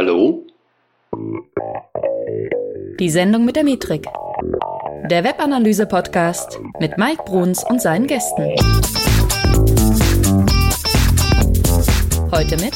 Hallo? 0.00 0.46
Die 3.00 3.10
Sendung 3.10 3.44
mit 3.44 3.56
der 3.56 3.64
Metrik. 3.64 4.06
Der 5.10 5.24
Webanalyse-Podcast 5.24 6.60
mit 6.78 6.96
Mike 6.98 7.24
Bruns 7.24 7.64
und 7.68 7.82
seinen 7.82 8.06
Gästen. 8.06 8.54
Heute 12.30 12.56
mit 12.58 12.74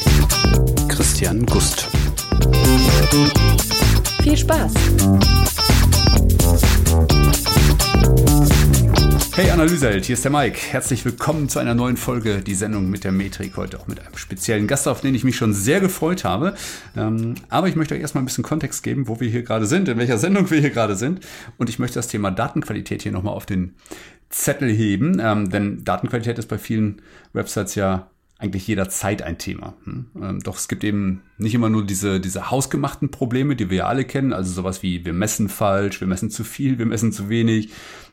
Christian 0.89 1.45
Gust. 1.45 1.87
Viel 4.21 4.35
Spaß! 4.35 4.73
Hey 9.35 9.49
Analyseheld, 9.49 10.05
hier 10.05 10.13
ist 10.13 10.23
der 10.23 10.31
Mike. 10.31 10.59
Herzlich 10.59 11.03
willkommen 11.05 11.49
zu 11.49 11.57
einer 11.57 11.73
neuen 11.73 11.97
Folge, 11.97 12.43
die 12.43 12.53
Sendung 12.53 12.91
mit 12.91 13.03
der 13.03 13.11
Metrik. 13.11 13.57
Heute 13.57 13.79
auch 13.79 13.87
mit 13.87 13.99
einem 13.99 14.15
speziellen 14.15 14.67
Gast, 14.67 14.87
auf 14.87 15.01
den 15.01 15.15
ich 15.15 15.23
mich 15.23 15.37
schon 15.37 15.55
sehr 15.55 15.79
gefreut 15.79 16.23
habe. 16.23 16.53
Ähm, 16.95 17.33
aber 17.49 17.67
ich 17.67 17.75
möchte 17.75 17.95
euch 17.95 18.01
erstmal 18.01 18.21
ein 18.21 18.27
bisschen 18.27 18.43
Kontext 18.43 18.83
geben, 18.83 19.07
wo 19.07 19.19
wir 19.19 19.27
hier 19.27 19.41
gerade 19.41 19.65
sind, 19.65 19.89
in 19.89 19.97
welcher 19.97 20.19
Sendung 20.19 20.51
wir 20.51 20.59
hier 20.59 20.69
gerade 20.69 20.95
sind. 20.95 21.21
Und 21.57 21.67
ich 21.67 21.79
möchte 21.79 21.95
das 21.95 22.09
Thema 22.09 22.29
Datenqualität 22.29 23.01
hier 23.01 23.11
nochmal 23.11 23.33
auf 23.33 23.47
den 23.47 23.73
Zettel 24.29 24.69
heben, 24.69 25.19
ähm, 25.19 25.49
denn 25.49 25.83
Datenqualität 25.83 26.37
ist 26.37 26.47
bei 26.47 26.59
vielen 26.59 27.01
Websites 27.33 27.73
ja 27.73 28.11
eigentlich 28.43 28.67
jederzeit 28.67 29.21
ein 29.21 29.37
Thema. 29.37 29.73
Hm? 29.85 30.05
Ähm, 30.21 30.39
doch 30.41 30.57
es 30.57 30.67
gibt 30.67 30.83
eben 30.83 31.21
nicht 31.37 31.55
immer 31.55 31.69
nur 31.69 31.85
diese, 31.85 32.19
diese 32.19 32.51
hausgemachten 32.51 33.09
Probleme, 33.09 33.55
die 33.55 33.69
wir 33.69 33.77
ja 33.77 33.87
alle 33.87 34.03
kennen, 34.03 34.33
also 34.33 34.51
sowas 34.51 34.83
wie 34.83 35.05
wir 35.05 35.13
messen 35.13 35.47
falsch, 35.47 36.01
wir 36.01 36.07
messen 36.07 36.29
zu 36.29 36.43
viel, 36.43 36.77
wir 36.77 36.85
messen 36.85 37.13
zu 37.13 37.29
wenig 37.29 37.69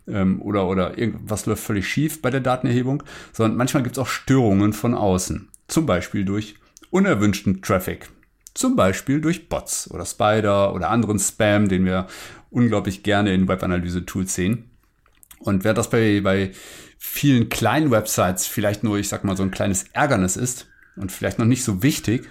ähm, 0.07 0.41
oder, 0.41 0.69
oder 0.69 0.97
irgendwas 0.97 1.47
läuft 1.47 1.65
völlig 1.65 1.89
schief 1.89 2.23
bei 2.23 2.31
der 2.31 2.41
Datenerhebung, 2.41 3.03
sondern 3.33 3.59
manchmal 3.59 3.83
gibt 3.83 3.97
es 3.97 3.99
auch 3.99 4.07
Störungen 4.07 4.73
von 4.73 4.95
außen, 4.95 5.49
zum 5.67 5.85
Beispiel 5.85 6.25
durch 6.25 6.55
unerwünschten 6.91 7.61
Traffic, 7.61 8.09
zum 8.55 8.77
Beispiel 8.77 9.21
durch 9.21 9.49
Bots 9.49 9.91
oder 9.91 10.07
Spider 10.07 10.73
oder 10.73 10.91
anderen 10.91 11.19
Spam, 11.19 11.69
den 11.69 11.85
wir 11.85 12.07
unglaublich 12.51 13.03
gerne 13.03 13.35
in 13.35 13.49
Webanalyse-Tools 13.49 14.33
sehen. 14.33 14.71
Und 15.41 15.65
wer 15.65 15.75
das 15.75 15.91
bei, 15.91 16.21
bei 16.21 16.53
vielen 17.03 17.49
kleinen 17.49 17.91
Websites 17.91 18.47
vielleicht 18.47 18.85
nur, 18.85 18.99
ich 18.99 19.09
sag 19.09 19.25
mal, 19.25 19.35
so 19.35 19.43
ein 19.43 19.51
kleines 19.51 19.87
Ärgernis 19.95 20.37
ist 20.37 20.69
und 20.97 21.11
vielleicht 21.11 21.39
noch 21.39 21.47
nicht 21.47 21.65
so 21.65 21.83
wichtig. 21.83 22.31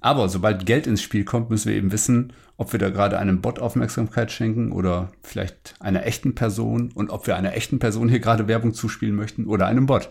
Aber 0.00 0.28
sobald 0.28 0.64
Geld 0.64 0.86
ins 0.86 1.02
Spiel 1.02 1.24
kommt, 1.24 1.50
müssen 1.50 1.68
wir 1.68 1.76
eben 1.76 1.90
wissen, 1.90 2.32
ob 2.56 2.72
wir 2.72 2.78
da 2.78 2.90
gerade 2.90 3.18
einem 3.18 3.40
Bot 3.40 3.58
Aufmerksamkeit 3.58 4.30
schenken 4.30 4.70
oder 4.70 5.10
vielleicht 5.22 5.74
einer 5.80 6.06
echten 6.06 6.36
Person 6.36 6.92
und 6.94 7.10
ob 7.10 7.26
wir 7.26 7.36
einer 7.36 7.54
echten 7.54 7.80
Person 7.80 8.08
hier 8.08 8.20
gerade 8.20 8.46
Werbung 8.46 8.74
zuspielen 8.74 9.16
möchten 9.16 9.46
oder 9.46 9.66
einem 9.66 9.86
Bot. 9.86 10.08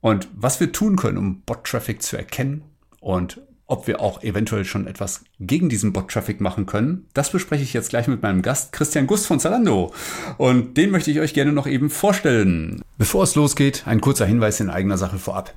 Und 0.00 0.28
was 0.34 0.60
wir 0.60 0.70
tun 0.70 0.96
können, 0.96 1.16
um 1.16 1.40
Bot-Traffic 1.40 2.02
zu 2.02 2.18
erkennen 2.18 2.64
und 3.00 3.40
ob 3.66 3.86
wir 3.86 4.00
auch 4.00 4.22
eventuell 4.22 4.64
schon 4.64 4.86
etwas 4.86 5.24
gegen 5.40 5.68
diesen 5.68 5.92
Bot-Traffic 5.92 6.40
machen 6.40 6.66
können. 6.66 7.06
Das 7.14 7.30
bespreche 7.30 7.62
ich 7.62 7.72
jetzt 7.72 7.90
gleich 7.90 8.08
mit 8.08 8.22
meinem 8.22 8.42
Gast 8.42 8.72
Christian 8.72 9.06
Gust 9.06 9.26
von 9.26 9.40
Zalando. 9.40 9.92
Und 10.36 10.76
den 10.76 10.90
möchte 10.90 11.10
ich 11.10 11.20
euch 11.20 11.34
gerne 11.34 11.52
noch 11.52 11.66
eben 11.66 11.88
vorstellen. 11.88 12.82
Bevor 12.98 13.24
es 13.24 13.34
losgeht, 13.34 13.84
ein 13.86 14.00
kurzer 14.00 14.26
Hinweis 14.26 14.60
in 14.60 14.70
eigener 14.70 14.98
Sache 14.98 15.18
vorab. 15.18 15.54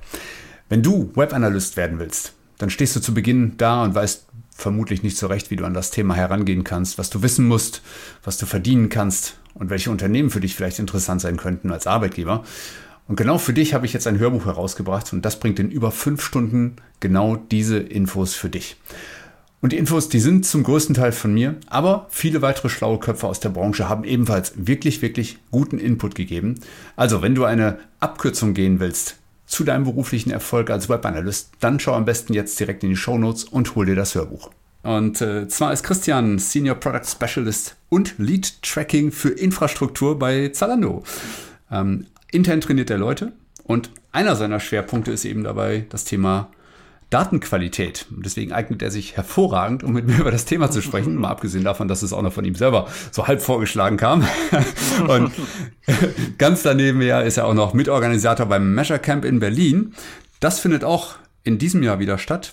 Wenn 0.68 0.82
du 0.82 1.10
Webanalyst 1.14 1.76
werden 1.76 1.98
willst, 1.98 2.34
dann 2.58 2.70
stehst 2.70 2.96
du 2.96 3.00
zu 3.00 3.14
Beginn 3.14 3.54
da 3.56 3.84
und 3.84 3.94
weißt 3.94 4.26
vermutlich 4.54 5.02
nicht 5.02 5.16
so 5.16 5.28
recht, 5.28 5.50
wie 5.50 5.56
du 5.56 5.64
an 5.64 5.74
das 5.74 5.90
Thema 5.90 6.14
herangehen 6.14 6.64
kannst, 6.64 6.98
was 6.98 7.10
du 7.10 7.22
wissen 7.22 7.46
musst, 7.46 7.82
was 8.24 8.38
du 8.38 8.46
verdienen 8.46 8.88
kannst 8.88 9.38
und 9.54 9.70
welche 9.70 9.90
Unternehmen 9.90 10.30
für 10.30 10.40
dich 10.40 10.56
vielleicht 10.56 10.80
interessant 10.80 11.20
sein 11.20 11.36
könnten 11.36 11.70
als 11.70 11.86
Arbeitgeber. 11.86 12.44
Und 13.08 13.16
genau 13.16 13.38
für 13.38 13.54
dich 13.54 13.74
habe 13.74 13.86
ich 13.86 13.94
jetzt 13.94 14.06
ein 14.06 14.18
Hörbuch 14.18 14.44
herausgebracht 14.44 15.12
und 15.12 15.24
das 15.24 15.40
bringt 15.40 15.58
in 15.58 15.70
über 15.70 15.90
fünf 15.90 16.22
Stunden 16.22 16.76
genau 17.00 17.36
diese 17.36 17.78
Infos 17.78 18.34
für 18.34 18.50
dich. 18.50 18.76
Und 19.60 19.72
die 19.72 19.78
Infos, 19.78 20.08
die 20.08 20.20
sind 20.20 20.46
zum 20.46 20.62
größten 20.62 20.94
Teil 20.94 21.10
von 21.10 21.34
mir, 21.34 21.56
aber 21.66 22.06
viele 22.10 22.42
weitere 22.42 22.68
schlaue 22.68 23.00
Köpfe 23.00 23.26
aus 23.26 23.40
der 23.40 23.48
Branche 23.48 23.88
haben 23.88 24.04
ebenfalls 24.04 24.52
wirklich, 24.54 25.02
wirklich 25.02 25.38
guten 25.50 25.78
Input 25.78 26.14
gegeben. 26.14 26.60
Also, 26.94 27.22
wenn 27.22 27.34
du 27.34 27.44
eine 27.44 27.78
Abkürzung 27.98 28.54
gehen 28.54 28.78
willst 28.78 29.16
zu 29.46 29.64
deinem 29.64 29.84
beruflichen 29.84 30.30
Erfolg 30.30 30.70
als 30.70 30.88
Webanalyst, 30.88 31.50
dann 31.58 31.80
schau 31.80 31.94
am 31.94 32.04
besten 32.04 32.34
jetzt 32.34 32.60
direkt 32.60 32.84
in 32.84 32.90
die 32.90 32.96
Show 32.96 33.18
Notes 33.18 33.44
und 33.44 33.74
hol 33.74 33.86
dir 33.86 33.96
das 33.96 34.14
Hörbuch. 34.14 34.50
Und 34.82 35.20
äh, 35.20 35.48
zwar 35.48 35.72
ist 35.72 35.82
Christian 35.82 36.38
Senior 36.38 36.76
Product 36.76 37.06
Specialist 37.06 37.74
und 37.88 38.14
Lead 38.18 38.62
Tracking 38.62 39.10
für 39.10 39.30
Infrastruktur 39.30 40.18
bei 40.18 40.50
Zalando. 40.50 41.02
Ähm, 41.70 42.06
intern 42.30 42.60
trainiert 42.60 42.90
er 42.90 42.98
Leute 42.98 43.32
und 43.64 43.90
einer 44.12 44.36
seiner 44.36 44.60
Schwerpunkte 44.60 45.12
ist 45.12 45.24
eben 45.24 45.44
dabei 45.44 45.86
das 45.90 46.04
Thema 46.04 46.50
Datenqualität. 47.10 48.06
Und 48.14 48.26
deswegen 48.26 48.52
eignet 48.52 48.82
er 48.82 48.90
sich 48.90 49.16
hervorragend, 49.16 49.82
um 49.82 49.92
mit 49.92 50.06
mir 50.06 50.18
über 50.18 50.30
das 50.30 50.44
Thema 50.44 50.70
zu 50.70 50.82
sprechen, 50.82 51.16
mal 51.16 51.30
abgesehen 51.30 51.64
davon, 51.64 51.88
dass 51.88 52.02
es 52.02 52.12
auch 52.12 52.20
noch 52.20 52.32
von 52.32 52.44
ihm 52.44 52.54
selber 52.54 52.88
so 53.10 53.26
halb 53.26 53.40
vorgeschlagen 53.40 53.96
kam. 53.96 54.26
Und 55.08 55.32
ganz 56.38 56.62
daneben 56.62 57.00
ja 57.00 57.20
ist 57.20 57.38
er 57.38 57.46
auch 57.46 57.54
noch 57.54 57.72
Mitorganisator 57.72 58.46
beim 58.46 58.74
Measure 58.74 58.98
Camp 58.98 59.24
in 59.24 59.38
Berlin. 59.38 59.94
Das 60.40 60.60
findet 60.60 60.84
auch 60.84 61.16
in 61.44 61.58
diesem 61.58 61.82
Jahr 61.82 61.98
wieder 61.98 62.18
statt. 62.18 62.52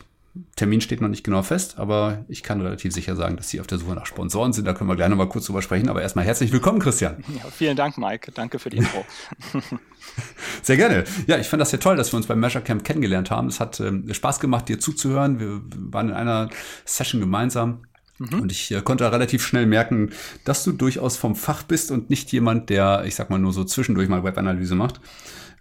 Termin 0.56 0.81
steht 0.81 1.01
noch 1.01 1.07
nicht 1.07 1.23
genau 1.23 1.44
fest, 1.44 1.78
aber 1.78 2.25
ich 2.28 2.44
kann 2.44 2.59
relativ 2.62 2.94
sicher 2.94 3.16
sagen, 3.16 3.38
dass 3.38 3.50
Sie 3.50 3.59
auf 3.59 3.68
der 3.68 3.78
Suche 3.78 3.94
nach 3.94 4.06
Sponsoren 4.06 4.53
sind. 4.53 4.66
Da 4.66 4.73
können 4.73 4.90
wir 4.90 4.96
gleich 4.96 5.09
noch 5.09 5.18
mal 5.18 5.29
kurz 5.29 5.46
drüber 5.46 5.62
sprechen. 5.62 5.90
Aber 5.90 6.01
erstmal 6.01 6.25
herzlich 6.25 6.51
willkommen, 6.51 6.79
Christian. 6.79 7.23
Ja, 7.35 7.50
vielen 7.50 7.78
Dank, 7.78 7.97
Mike. 7.97 8.31
Danke 8.34 8.59
für 8.59 8.69
die 8.69 8.78
Info. 8.78 9.06
Sehr 10.62 10.78
gerne. 10.78 11.06
Ja, 11.28 11.38
ich 11.38 11.47
fand 11.47 11.62
das 11.62 11.72
ja 11.72 11.78
toll, 11.78 11.96
dass 11.96 12.12
wir 12.12 12.18
uns 12.18 12.28
beim 12.28 12.40
Measure 12.40 12.63
Camp 12.63 12.84
kennengelernt 12.84 13.31
haben. 13.31 13.47
Es 13.47 13.59
hat 13.59 13.79
ähm, 13.79 14.13
Spaß 14.13 14.40
gemacht, 14.40 14.68
dir 14.68 14.79
zuzuhören. 14.79 15.40
Wir 15.40 15.62
waren 15.91 16.09
in 16.09 16.16
einer 16.16 16.50
Session 16.84 17.22
gemeinsam. 17.22 17.84
Mhm. 18.17 18.41
Und 18.41 18.52
ich 18.52 18.72
äh, 18.72 18.81
konnte 18.81 19.09
relativ 19.12 19.46
schnell 19.46 19.66
merken, 19.66 20.12
dass 20.44 20.63
du 20.63 20.72
durchaus 20.72 21.17
vom 21.17 21.35
Fach 21.35 21.63
bist 21.63 21.91
und 21.91 22.09
nicht 22.09 22.31
jemand, 22.31 22.69
der, 22.69 23.03
ich 23.06 23.16
sag 23.16 23.29
mal, 23.29 23.40
nur 23.40 23.53
so 23.53 23.63
zwischendurch 23.63 24.09
mal 24.09 24.23
Webanalyse 24.23 24.75
macht. 24.75 25.00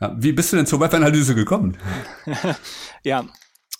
Ja, 0.01 0.15
wie 0.19 0.33
bist 0.33 0.53
du 0.53 0.57
denn 0.57 0.67
zur 0.67 0.81
Webanalyse 0.81 1.35
gekommen? 1.35 1.77
ja, 3.05 3.25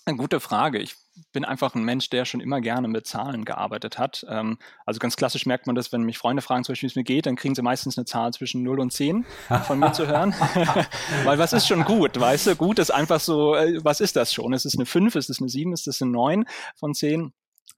eine 0.05 0.17
gute 0.17 0.39
Frage. 0.39 0.79
Ich 0.79 0.95
bin 1.31 1.45
einfach 1.45 1.73
ein 1.75 1.83
Mensch, 1.83 2.09
der 2.09 2.25
schon 2.25 2.41
immer 2.41 2.61
gerne 2.61 2.87
mit 2.87 3.07
Zahlen 3.07 3.45
gearbeitet 3.45 3.97
hat. 3.97 4.25
Ähm, 4.29 4.57
also 4.85 4.99
ganz 4.99 5.15
klassisch 5.15 5.45
merkt 5.45 5.65
man 5.65 5.75
das, 5.75 5.91
wenn 5.91 6.03
mich 6.03 6.17
Freunde 6.17 6.41
fragen, 6.41 6.63
zum 6.63 6.73
Beispiel, 6.73 6.87
wie 6.87 6.91
es 6.91 6.95
mir 6.95 7.03
geht, 7.03 7.25
dann 7.25 7.35
kriegen 7.35 7.55
sie 7.55 7.61
meistens 7.61 7.97
eine 7.97 8.05
Zahl 8.05 8.31
zwischen 8.33 8.63
0 8.63 8.79
und 8.79 8.93
10 8.93 9.25
von 9.65 9.79
mir 9.79 9.93
zu 9.93 10.07
hören. 10.07 10.33
Weil 11.23 11.39
was 11.39 11.53
ist 11.53 11.67
schon 11.67 11.83
gut, 11.85 12.19
weißt 12.19 12.47
du? 12.47 12.55
Gut 12.55 12.79
ist 12.79 12.91
einfach 12.91 13.19
so, 13.19 13.55
äh, 13.55 13.83
was 13.83 13.99
ist 13.99 14.15
das 14.15 14.33
schon? 14.33 14.53
Ist 14.53 14.65
es 14.65 14.75
eine 14.75 14.85
5, 14.85 15.15
ist 15.15 15.29
es 15.29 15.39
eine 15.39 15.49
7, 15.49 15.73
ist 15.73 15.87
es 15.87 16.01
eine 16.01 16.11
9 16.11 16.45
von 16.75 16.93
10? 16.93 17.33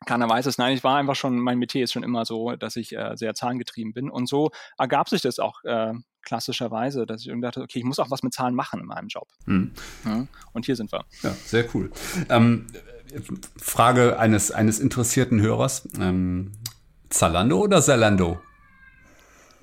Keiner 0.05 0.29
weiß 0.29 0.45
es. 0.45 0.57
Nein, 0.57 0.75
ich 0.75 0.83
war 0.83 0.97
einfach 0.97 1.15
schon, 1.15 1.39
mein 1.39 1.57
Metier 1.57 1.83
ist 1.83 1.91
schon 1.91 2.03
immer 2.03 2.23
so, 2.23 2.55
dass 2.55 2.75
ich 2.75 2.95
äh, 2.95 3.15
sehr 3.15 3.33
zahlengetrieben 3.33 3.93
bin. 3.93 4.09
Und 4.09 4.29
so 4.29 4.51
ergab 4.77 5.09
sich 5.09 5.21
das 5.21 5.39
auch 5.39 5.63
äh, 5.63 5.93
klassischerweise, 6.21 7.05
dass 7.05 7.21
ich 7.21 7.27
irgendwie 7.27 7.47
dachte, 7.47 7.61
okay, 7.61 7.79
ich 7.79 7.85
muss 7.85 7.99
auch 7.99 8.11
was 8.11 8.23
mit 8.23 8.33
Zahlen 8.33 8.53
machen 8.53 8.79
in 8.79 8.85
meinem 8.85 9.07
Job. 9.07 9.27
Mhm. 9.45 9.71
Ja, 10.05 10.27
und 10.53 10.65
hier 10.65 10.75
sind 10.75 10.91
wir. 10.91 11.05
Ja, 11.23 11.31
sehr 11.31 11.65
cool. 11.73 11.91
Ähm, 12.29 12.67
Frage 13.57 14.19
eines, 14.19 14.51
eines 14.51 14.79
interessierten 14.79 15.41
Hörers. 15.41 15.87
Ähm, 15.99 16.51
Zalando 17.09 17.59
oder 17.59 17.81
Zalando? 17.81 18.39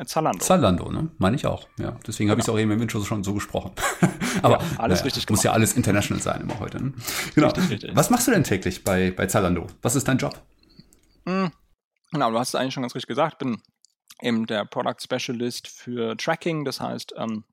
Zalando. 0.05 0.39
Zalando, 0.39 0.91
ne? 0.91 1.11
Meine 1.19 1.37
ich 1.37 1.47
auch. 1.47 1.69
Ja, 1.79 1.97
deswegen 2.07 2.31
habe 2.31 2.41
ich 2.41 2.47
es 2.47 2.49
auch 2.49 2.59
eben 2.59 2.71
im 2.71 2.83
Intro 2.83 3.03
schon 3.05 3.23
so 3.23 3.35
gesprochen. 3.35 3.73
Aber 4.43 4.61
ja, 4.61 4.67
alles 4.79 5.01
naja, 5.01 5.05
richtig. 5.05 5.31
Muss 5.31 5.43
ja 5.43 5.53
alles 5.53 5.75
international 5.75 6.23
sein 6.23 6.41
immer 6.41 6.59
heute. 6.59 6.83
Ne? 6.83 6.93
Genau. 7.35 7.49
Richtig, 7.49 7.71
richtig. 7.71 7.97
Was 7.97 8.11
machst 8.11 8.27
du 8.27 8.33
denn 8.33 8.45
täglich 8.45 8.83
bei, 8.83 9.13
bei 9.13 9.27
Zalando? 9.27 9.67
Was 9.83 9.95
ist 9.95 10.09
dein 10.09 10.19
Job? 10.19 10.41
Mhm. 11.25 11.53
Genau, 12.11 12.31
du 12.31 12.39
hast 12.39 12.49
es 12.49 12.55
eigentlich 12.55 12.75
schon 12.75 12.83
ganz 12.83 12.95
richtig 12.95 13.09
gesagt. 13.09 13.35
Ich 13.35 13.39
bin 13.39 13.63
eben 14.21 14.47
der 14.47 14.65
Product 14.65 14.97
Specialist 15.01 15.69
für 15.69 16.17
Tracking. 16.17 16.65
Das 16.65 16.81
heißt, 16.81 17.15
ähm, 17.17 17.45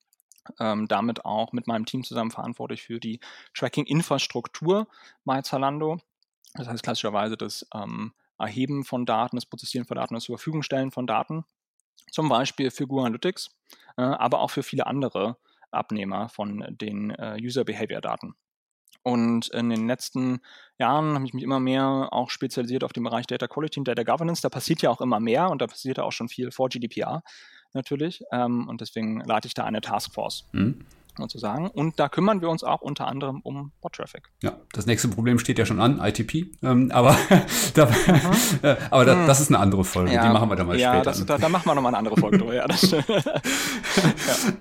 ähm, 0.59 0.88
damit 0.88 1.25
auch 1.25 1.52
mit 1.53 1.68
meinem 1.68 1.85
Team 1.85 2.03
zusammen 2.03 2.31
verantwortlich 2.31 2.84
für 2.84 3.00
die 3.00 3.19
Tracking-Infrastruktur 3.53 4.87
bei 5.26 5.41
Zalando. 5.41 5.99
Das 6.53 6.67
heißt 6.67 6.84
klassischerweise 6.84 7.37
das 7.37 7.66
ähm, 7.73 8.14
Erheben 8.37 8.84
von 8.84 9.05
Daten, 9.05 9.37
das 9.37 9.46
Prozessieren 9.46 9.85
von 9.85 9.96
Daten, 9.96 10.16
das 10.16 10.23
zur 10.23 10.37
Verfügung 10.37 10.64
stellen 10.64 10.91
von 10.91 11.08
Daten. 11.08 11.46
Zum 12.11 12.29
Beispiel 12.29 12.72
für 12.72 12.88
Google 12.88 13.05
Analytics, 13.05 13.49
äh, 13.97 14.02
aber 14.02 14.40
auch 14.40 14.52
für 14.52 14.64
viele 14.64 14.88
andere 14.88 15.38
Abnehmer 15.72 16.29
von 16.29 16.66
den 16.70 17.11
äh, 17.11 17.38
User 17.41 17.64
Behavior 17.64 18.02
Daten. 18.02 18.35
Und 19.03 19.47
in 19.49 19.70
den 19.70 19.88
letzten 19.88 20.41
Jahren 20.78 21.16
habe 21.16 21.26
ich 21.26 21.34
mich 21.34 21.43
immer 21.43 21.59
mehr 21.59 22.09
auch 22.11 22.29
spezialisiert 22.29 22.84
auf 22.84 22.93
den 22.93 23.03
Bereich 23.03 23.26
Data 23.26 23.47
Quality 23.47 23.79
und 23.79 23.88
Data 23.88 24.03
Governance. 24.03 24.41
Da 24.41 24.49
passiert 24.49 24.82
ja 24.84 24.91
auch 24.91 25.02
immer 25.02 25.20
mehr 25.20 25.49
und 25.49 25.61
da 25.61 25.67
passiert 25.67 25.97
ja 25.97 26.03
auch 26.03 26.11
schon 26.11 26.29
viel 26.29 26.52
vor 26.52 26.70
GDPR 26.70 27.23
natürlich. 27.73 28.22
Ähm, 28.32 28.67
und 28.67 28.82
deswegen 28.82 29.22
leite 29.22 29.47
ich 29.47 29.53
da 29.55 29.64
eine 29.64 29.82
Taskforce. 29.82 30.47
Mhm 30.52 30.85
sozusagen. 31.17 31.69
Und 31.69 31.99
da 31.99 32.09
kümmern 32.09 32.41
wir 32.41 32.49
uns 32.49 32.63
auch 32.63 32.81
unter 32.81 33.08
anderem 33.08 33.41
um 33.43 33.72
Bot-Traffic. 33.81 34.29
Ja, 34.41 34.58
das 34.73 34.85
nächste 34.85 35.08
Problem 35.08 35.40
steht 35.40 35.59
ja 35.59 35.66
schon 35.66 35.79
an, 35.79 35.99
ITP. 35.99 36.52
Ähm, 36.63 36.91
aber 36.91 37.17
da, 37.73 37.85
mhm. 37.85 37.91
äh, 38.61 38.75
aber 38.90 39.05
da, 39.05 39.25
das 39.25 39.41
ist 39.41 39.49
eine 39.49 39.59
andere 39.59 39.84
Folge, 39.84 40.13
ja, 40.13 40.25
die 40.25 40.34
machen 40.34 40.49
wir 40.49 40.55
dann 40.55 40.67
mal 40.67 40.79
ja, 40.79 40.96
später. 40.96 41.17
Ja, 41.17 41.25
da, 41.25 41.37
da 41.37 41.49
machen 41.49 41.66
wir 41.66 41.75
nochmal 41.75 41.91
eine 41.91 41.97
andere 41.97 42.17
Folge 42.17 42.37
drüber. 42.37 42.53
Ja, 42.53 42.67
das, 42.67 42.90
ja. 42.91 43.02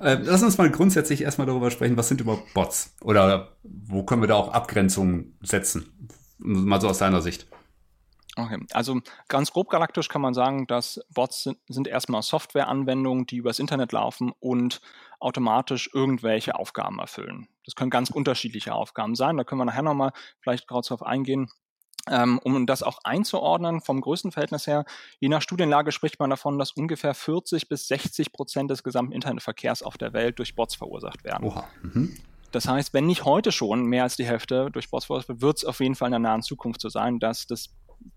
Äh, 0.00 0.18
lass 0.22 0.42
uns 0.42 0.58
mal 0.58 0.70
grundsätzlich 0.70 1.22
erstmal 1.22 1.46
darüber 1.46 1.70
sprechen, 1.70 1.96
was 1.96 2.08
sind 2.08 2.20
überhaupt 2.20 2.52
Bots? 2.54 2.94
Oder 3.02 3.52
wo 3.62 4.02
können 4.02 4.22
wir 4.22 4.28
da 4.28 4.34
auch 4.34 4.52
Abgrenzungen 4.52 5.36
setzen? 5.42 6.10
Mal 6.38 6.80
so 6.80 6.88
aus 6.88 6.98
deiner 6.98 7.20
Sicht. 7.20 7.46
Okay, 8.44 8.58
also 8.72 9.00
ganz 9.28 9.52
grob 9.52 9.68
galaktisch 9.68 10.08
kann 10.08 10.22
man 10.22 10.34
sagen, 10.34 10.66
dass 10.66 11.00
Bots 11.12 11.44
sind, 11.44 11.58
sind 11.68 11.88
erstmal 11.88 12.22
Softwareanwendungen, 12.22 13.26
die 13.26 13.36
übers 13.36 13.58
Internet 13.58 13.92
laufen 13.92 14.32
und 14.40 14.80
automatisch 15.18 15.90
irgendwelche 15.92 16.54
Aufgaben 16.54 16.98
erfüllen. 16.98 17.48
Das 17.64 17.74
können 17.74 17.90
ganz 17.90 18.10
unterschiedliche 18.10 18.74
Aufgaben 18.74 19.14
sein. 19.14 19.36
Da 19.36 19.44
können 19.44 19.60
wir 19.60 19.66
nachher 19.66 19.82
nochmal 19.82 20.12
vielleicht 20.40 20.66
gerade 20.66 20.86
darauf 20.88 21.02
eingehen. 21.02 21.50
Ähm, 22.08 22.40
um 22.42 22.66
das 22.66 22.82
auch 22.82 22.98
einzuordnen 23.04 23.82
vom 23.82 24.00
Größenverhältnis 24.00 24.66
her, 24.66 24.86
je 25.18 25.28
nach 25.28 25.42
Studienlage 25.42 25.92
spricht 25.92 26.18
man 26.18 26.30
davon, 26.30 26.58
dass 26.58 26.72
ungefähr 26.72 27.12
40 27.12 27.68
bis 27.68 27.88
60 27.88 28.32
Prozent 28.32 28.70
des 28.70 28.82
gesamten 28.82 29.12
Internetverkehrs 29.12 29.82
auf 29.82 29.98
der 29.98 30.14
Welt 30.14 30.38
durch 30.38 30.54
Bots 30.56 30.74
verursacht 30.74 31.24
werden. 31.24 31.44
Oha. 31.44 31.68
Mhm. 31.82 32.16
Das 32.52 32.66
heißt, 32.66 32.94
wenn 32.94 33.06
nicht 33.06 33.24
heute 33.24 33.52
schon 33.52 33.84
mehr 33.84 34.04
als 34.04 34.16
die 34.16 34.24
Hälfte 34.24 34.70
durch 34.72 34.90
Bots 34.90 35.04
verursacht 35.04 35.28
wird, 35.28 35.42
wird 35.42 35.58
es 35.58 35.64
auf 35.64 35.80
jeden 35.80 35.94
Fall 35.94 36.08
in 36.08 36.12
der 36.12 36.18
nahen 36.20 36.42
Zukunft 36.42 36.80
so 36.80 36.88
sein, 36.88 37.18
dass 37.20 37.46
das 37.46 37.68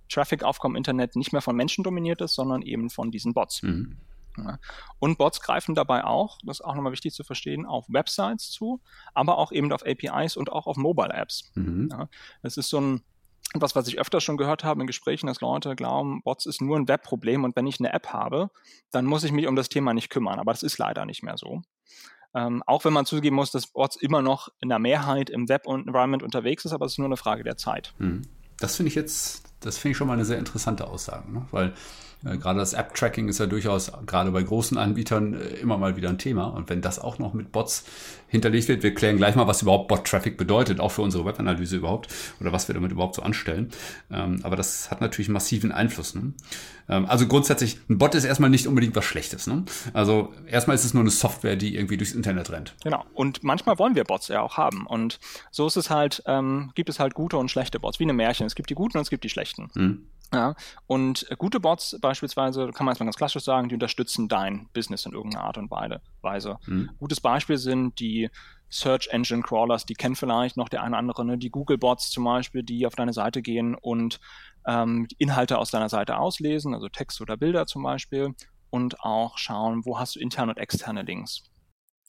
Traffic-Aufkommen 0.09 0.75
im 0.75 0.77
Internet 0.77 1.15
nicht 1.15 1.33
mehr 1.33 1.41
von 1.41 1.56
Menschen 1.56 1.83
dominiert 1.83 2.21
ist, 2.21 2.35
sondern 2.35 2.62
eben 2.62 2.89
von 2.89 3.12
diesen 3.12 3.33
Bots. 3.33 3.63
Mhm. 3.63 3.97
Ja. 4.38 4.59
Und 5.00 5.18
Bots 5.18 5.41
greifen 5.41 5.75
dabei 5.75 6.03
auch, 6.03 6.39
das 6.44 6.59
ist 6.59 6.65
auch 6.65 6.75
nochmal 6.75 6.91
wichtig 6.91 7.13
zu 7.13 7.24
verstehen, 7.24 7.65
auf 7.65 7.85
Websites 7.88 8.50
zu, 8.50 8.81
aber 9.13 9.38
auch 9.38 9.51
eben 9.51 9.71
auf 9.71 9.85
APIs 9.85 10.38
und 10.38 10.51
auch 10.51 10.65
auf 10.65 10.77
Mobile 10.77 11.13
Apps. 11.13 11.51
Mhm. 11.56 11.89
Ja. 11.91 12.09
Das 12.41 12.57
ist 12.57 12.69
so 12.69 12.80
ein 12.81 13.03
was, 13.53 13.75
was 13.75 13.88
ich 13.88 14.00
öfter 14.00 14.19
schon 14.19 14.38
gehört 14.38 14.63
habe 14.63 14.81
in 14.81 14.88
Gesprächen, 14.88 15.27
dass 15.27 15.41
Leute 15.41 15.75
glauben, 15.75 16.24
Bots 16.24 16.45
ist 16.45 16.62
nur 16.62 16.77
ein 16.77 16.88
Webproblem 16.88 17.44
und 17.44 17.56
wenn 17.56 17.68
ich 17.68 17.80
eine 17.80 17.94
App 17.94 18.07
habe, 18.07 18.50
dann 18.91 19.06
muss 19.06 19.24
ich 19.24 19.31
mich 19.31 19.47
um 19.47 19.56
das 19.56 19.69
Thema 19.69 19.94
nicht 19.94 20.09
kümmern. 20.09 20.39
Aber 20.39 20.51
das 20.51 20.63
ist 20.63 20.77
leider 20.77 21.06
nicht 21.06 21.24
mehr 21.24 21.38
so. 21.38 21.62
Ähm, 22.33 22.63
auch 22.65 22.83
wenn 22.83 22.94
man 22.94 23.06
zugeben 23.06 23.35
muss, 23.35 23.51
dass 23.51 23.68
Bots 23.68 23.95
immer 23.95 24.24
noch 24.24 24.50
in 24.59 24.69
der 24.69 24.80
Mehrheit 24.80 25.30
im 25.30 25.50
Web-Environment 25.50 26.24
unterwegs 26.24 26.65
ist, 26.65 26.74
aber 26.74 26.85
es 26.85 26.94
ist 26.94 26.97
nur 26.97 27.06
eine 27.06 27.18
Frage 27.18 27.44
der 27.44 27.57
Zeit. 27.57 27.94
Mhm. 28.00 28.24
Das 28.63 28.77
finde 28.77 28.88
ich 28.88 28.95
jetzt, 28.95 29.44
das 29.60 29.77
finde 29.77 29.92
ich 29.92 29.98
schon 29.98 30.07
mal 30.07 30.13
eine 30.13 30.24
sehr 30.24 30.39
interessante 30.39 30.88
Aussage, 30.88 31.30
ne? 31.30 31.45
weil 31.51 31.74
äh, 32.25 32.38
gerade 32.38 32.60
das 32.60 32.74
App-Tracking 32.74 33.28
ist 33.28 33.40
ja 33.40 33.46
durchaus 33.46 33.92
gerade 34.06 34.31
bei 34.31 34.44
großen 34.44 34.78
Anbietern 34.78 35.34
äh, 35.34 35.46
immer 35.62 35.78
mal 35.78 35.96
wieder 35.96 36.10
ein 36.10 36.18
Thema. 36.18 36.46
Und 36.48 36.70
wenn 36.70 36.81
das 36.81 37.00
auch 37.00 37.20
noch 37.20 37.34
mit 37.34 37.52
Bots 37.52 37.86
hinterlegt 38.28 38.68
wird, 38.68 38.84
wir 38.84 38.94
klären 38.94 39.18
gleich 39.18 39.36
mal, 39.36 39.48
was 39.48 39.62
überhaupt 39.62 39.88
Bot-Traffic 39.90 40.38
bedeutet, 40.38 40.80
auch 40.80 40.90
für 40.90 41.02
unsere 41.02 41.25
Webanalyse 41.25 41.78
überhaupt 41.78 42.08
oder 42.40 42.52
was 42.52 42.68
wir 42.68 42.74
damit 42.74 42.92
überhaupt 42.92 43.16
so 43.16 43.22
anstellen. 43.22 43.72
Ähm, 44.12 44.40
aber 44.44 44.56
das 44.56 44.90
hat 44.90 45.02
natürlich 45.02 45.30
massiven 45.30 45.72
Einfluss. 45.72 46.16
Ne? 46.16 46.34
Ähm, 46.90 47.06
also 47.06 47.28
grundsätzlich, 47.28 47.78
ein 47.90 47.98
Bot 47.98 48.16
ist 48.16 48.26
erstmal 48.26 48.50
nicht 48.50 48.68
unbedingt 48.68 48.96
was 48.96 49.06
Schlechtes. 49.06 49.48
Ne? 49.48 49.66
Also 49.94 50.34
erstmal 50.48 50.76
ist 50.76 50.86
es 50.86 50.94
nur 50.94 51.02
eine 51.02 51.12
Software, 51.12 51.56
die 51.56 51.76
irgendwie 51.76 51.98
durchs 51.98 52.14
Internet 52.14 52.50
rennt. 52.52 52.76
Genau. 52.84 53.06
Und 53.14 53.44
manchmal 53.44 53.78
wollen 53.78 53.96
wir 53.96 54.04
Bots 54.04 54.30
ja 54.30 54.42
auch 54.42 54.58
haben. 54.58 54.88
Und 54.88 55.19
so 55.52 55.68
ist 55.68 55.76
es 55.76 55.90
halt, 55.90 56.24
ähm, 56.26 56.72
gibt 56.76 56.90
es 56.90 57.00
halt 57.00 57.14
gute 57.14 57.38
und 57.38 57.52
schlechte 57.52 57.80
Bots, 57.80 58.00
wie 58.00 58.04
eine 58.04 58.14
Märchen. 58.14 58.48
Es 58.48 58.56
gibt 58.56 58.69
die 58.69 58.76
guten 58.76 58.98
und 58.98 59.04
es 59.04 59.10
gibt 59.10 59.24
die 59.24 59.30
schlechten. 59.30 59.69
Hm. 59.74 60.08
Ja, 60.33 60.56
und 60.88 61.27
gute 61.38 61.59
Bots 61.59 61.97
beispielsweise, 62.01 62.71
kann 62.71 62.85
man 62.85 62.94
jetzt 62.94 63.00
mal 63.00 63.06
ganz 63.06 63.18
klassisch 63.18 63.44
sagen, 63.44 63.69
die 63.69 63.75
unterstützen 63.75 64.27
dein 64.27 64.68
Business 64.74 65.06
in 65.06 65.13
irgendeiner 65.13 65.44
Art 65.45 65.57
und 65.57 65.69
Weise. 65.69 66.57
Mhm. 66.65 66.89
Gutes 66.97 67.21
Beispiel 67.21 67.57
sind 67.57 68.00
die 68.00 68.30
Search 68.69 69.09
Engine 69.12 69.44
Crawlers, 69.44 69.85
die 69.85 69.94
kennen 69.94 70.15
vielleicht 70.15 70.57
noch 70.57 70.68
der 70.68 70.81
eine 70.81 70.89
oder 70.89 70.97
andere, 70.97 71.25
ne? 71.25 71.38
die 71.38 71.51
Google 71.51 71.77
Bots 71.77 72.09
zum 72.09 72.24
Beispiel, 72.24 72.63
die 72.63 72.88
auf 72.88 72.95
deine 72.95 73.13
Seite 73.13 73.44
gehen 73.44 73.75
und 73.75 74.19
ähm, 74.65 75.07
Inhalte 75.19 75.59
aus 75.59 75.69
deiner 75.69 75.89
Seite 75.89 76.18
auslesen, 76.18 76.74
also 76.74 76.89
Text 76.89 77.21
oder 77.21 77.38
Bilder 77.38 77.68
zum 77.68 77.83
Beispiel, 77.83 78.33
und 78.71 79.00
auch 79.01 79.38
schauen, 79.38 79.85
wo 79.85 80.00
hast 80.00 80.15
du 80.15 80.19
interne 80.19 80.53
und 80.53 80.57
externe 80.57 81.03
Links. 81.03 81.44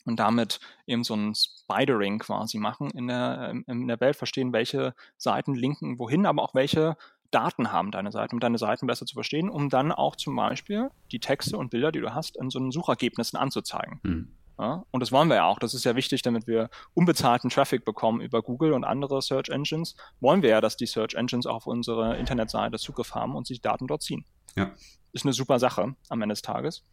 Und 0.06 0.16
damit 0.20 0.60
eben 0.86 1.04
so 1.04 1.14
ein 1.14 1.34
Spidering 1.34 2.18
quasi 2.18 2.58
machen 2.58 2.90
in 2.90 3.08
der, 3.08 3.54
in 3.66 3.88
der 3.88 4.00
Welt, 4.00 4.16
verstehen, 4.16 4.52
welche 4.52 4.94
Seiten 5.16 5.54
linken 5.54 5.98
wohin, 5.98 6.26
aber 6.26 6.42
auch 6.42 6.54
welche 6.54 6.96
Daten 7.34 7.72
haben 7.72 7.90
deine 7.90 8.12
Seiten, 8.12 8.36
um 8.36 8.40
deine 8.40 8.58
Seiten 8.58 8.86
besser 8.86 9.06
zu 9.06 9.14
verstehen, 9.14 9.50
um 9.50 9.68
dann 9.68 9.92
auch 9.92 10.16
zum 10.16 10.36
Beispiel 10.36 10.90
die 11.10 11.20
Texte 11.20 11.56
und 11.56 11.70
Bilder, 11.70 11.92
die 11.92 12.00
du 12.00 12.14
hast, 12.14 12.36
in 12.36 12.50
so 12.50 12.58
einen 12.58 12.70
Suchergebnissen 12.70 13.38
anzuzeigen. 13.38 14.00
Mhm. 14.02 14.28
Ja, 14.58 14.84
und 14.92 15.00
das 15.00 15.10
wollen 15.10 15.28
wir 15.28 15.36
ja 15.36 15.46
auch. 15.46 15.58
Das 15.58 15.74
ist 15.74 15.84
ja 15.84 15.96
wichtig, 15.96 16.22
damit 16.22 16.46
wir 16.46 16.70
unbezahlten 16.94 17.50
Traffic 17.50 17.84
bekommen 17.84 18.20
über 18.20 18.40
Google 18.40 18.72
und 18.72 18.84
andere 18.84 19.20
Search 19.20 19.48
Engines. 19.48 19.96
Wollen 20.20 20.42
wir 20.42 20.50
ja, 20.50 20.60
dass 20.60 20.76
die 20.76 20.86
Search 20.86 21.14
Engines 21.14 21.46
auf 21.46 21.66
unsere 21.66 22.16
Internetseite 22.16 22.78
Zugriff 22.78 23.16
haben 23.16 23.34
und 23.34 23.48
sich 23.48 23.62
Daten 23.62 23.88
dort 23.88 24.02
ziehen. 24.02 24.24
Ja. 24.54 24.70
Ist 25.12 25.24
eine 25.24 25.32
super 25.32 25.58
Sache 25.58 25.96
am 26.08 26.22
Ende 26.22 26.34
des 26.34 26.42
Tages. 26.42 26.84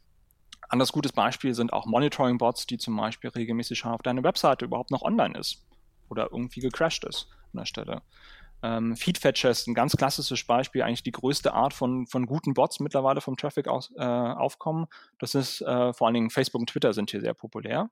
Anderes 0.69 0.91
gutes 0.91 1.11
Beispiel 1.11 1.53
sind 1.53 1.71
auch 1.71 1.85
Monitoring-Bots, 1.85 2.65
die 2.65 2.79
zum 2.79 2.97
Beispiel 2.97 3.29
regelmäßig 3.29 3.77
schauen, 3.77 3.93
ob 3.93 4.03
deine 4.03 4.23
Webseite 4.23 4.65
überhaupt 4.65 4.89
noch 4.89 5.03
online 5.03 5.37
ist 5.37 5.63
oder 6.09 6.29
irgendwie 6.31 6.61
gecrashed 6.61 7.03
ist 7.03 7.27
an 7.53 7.59
der 7.59 7.65
Stelle. 7.65 8.01
Ähm, 8.63 8.95
Feedfetcher 8.95 9.49
ist 9.49 9.67
ein 9.67 9.73
ganz 9.73 9.97
klassisches 9.97 10.43
Beispiel, 10.45 10.83
eigentlich 10.83 11.03
die 11.03 11.11
größte 11.11 11.53
Art 11.53 11.73
von, 11.73 12.05
von 12.07 12.25
guten 12.25 12.53
Bots 12.53 12.79
mittlerweile 12.79 13.21
vom 13.21 13.37
Traffic 13.37 13.67
aus, 13.67 13.91
äh, 13.97 14.03
aufkommen. 14.03 14.85
Das 15.19 15.35
ist 15.35 15.61
äh, 15.61 15.93
vor 15.93 16.07
allen 16.07 16.13
Dingen 16.13 16.29
Facebook 16.29 16.61
und 16.61 16.69
Twitter 16.69 16.93
sind 16.93 17.11
hier 17.11 17.21
sehr 17.21 17.33
populär, 17.33 17.89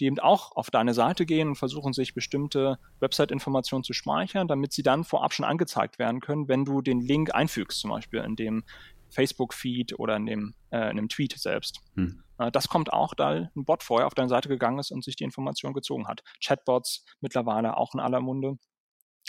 die 0.00 0.04
eben 0.04 0.18
auch 0.18 0.54
auf 0.54 0.70
deine 0.70 0.94
Seite 0.94 1.24
gehen 1.24 1.48
und 1.48 1.56
versuchen 1.56 1.92
sich 1.92 2.14
bestimmte 2.14 2.78
Website-Informationen 3.00 3.84
zu 3.84 3.94
speichern, 3.94 4.48
damit 4.48 4.72
sie 4.72 4.82
dann 4.82 5.04
vorab 5.04 5.32
schon 5.32 5.46
angezeigt 5.46 5.98
werden 5.98 6.20
können, 6.20 6.48
wenn 6.48 6.64
du 6.64 6.82
den 6.82 7.00
Link 7.00 7.34
einfügst, 7.34 7.80
zum 7.80 7.90
Beispiel 7.90 8.20
in 8.20 8.36
dem 8.36 8.64
Facebook-Feed 9.10 9.98
oder 9.98 10.16
in 10.16 10.26
dem, 10.26 10.54
äh, 10.70 10.90
in 10.90 10.96
dem 10.96 11.08
Tweet 11.08 11.38
selbst. 11.38 11.80
Hm. 11.94 12.22
Das 12.52 12.68
kommt 12.68 12.92
auch, 12.92 13.14
da 13.14 13.30
ein 13.54 13.64
Bot 13.64 13.84
vorher 13.84 14.08
auf 14.08 14.14
deine 14.14 14.28
Seite 14.28 14.48
gegangen 14.48 14.80
ist 14.80 14.90
und 14.90 15.04
sich 15.04 15.14
die 15.14 15.22
Information 15.22 15.74
gezogen 15.74 16.08
hat. 16.08 16.24
Chatbots 16.44 17.04
mittlerweile 17.20 17.76
auch 17.76 17.94
in 17.94 18.00
aller 18.00 18.20
Munde. 18.20 18.58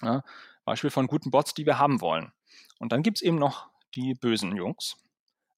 Ja, 0.01 0.23
Beispiel 0.65 0.89
von 0.89 1.07
guten 1.07 1.31
Bots, 1.31 1.53
die 1.53 1.65
wir 1.65 1.79
haben 1.79 2.01
wollen. 2.01 2.31
Und 2.79 2.91
dann 2.91 3.03
gibt 3.03 3.17
es 3.17 3.21
eben 3.21 3.37
noch 3.37 3.69
die 3.95 4.13
bösen 4.13 4.55
Jungs. 4.55 4.97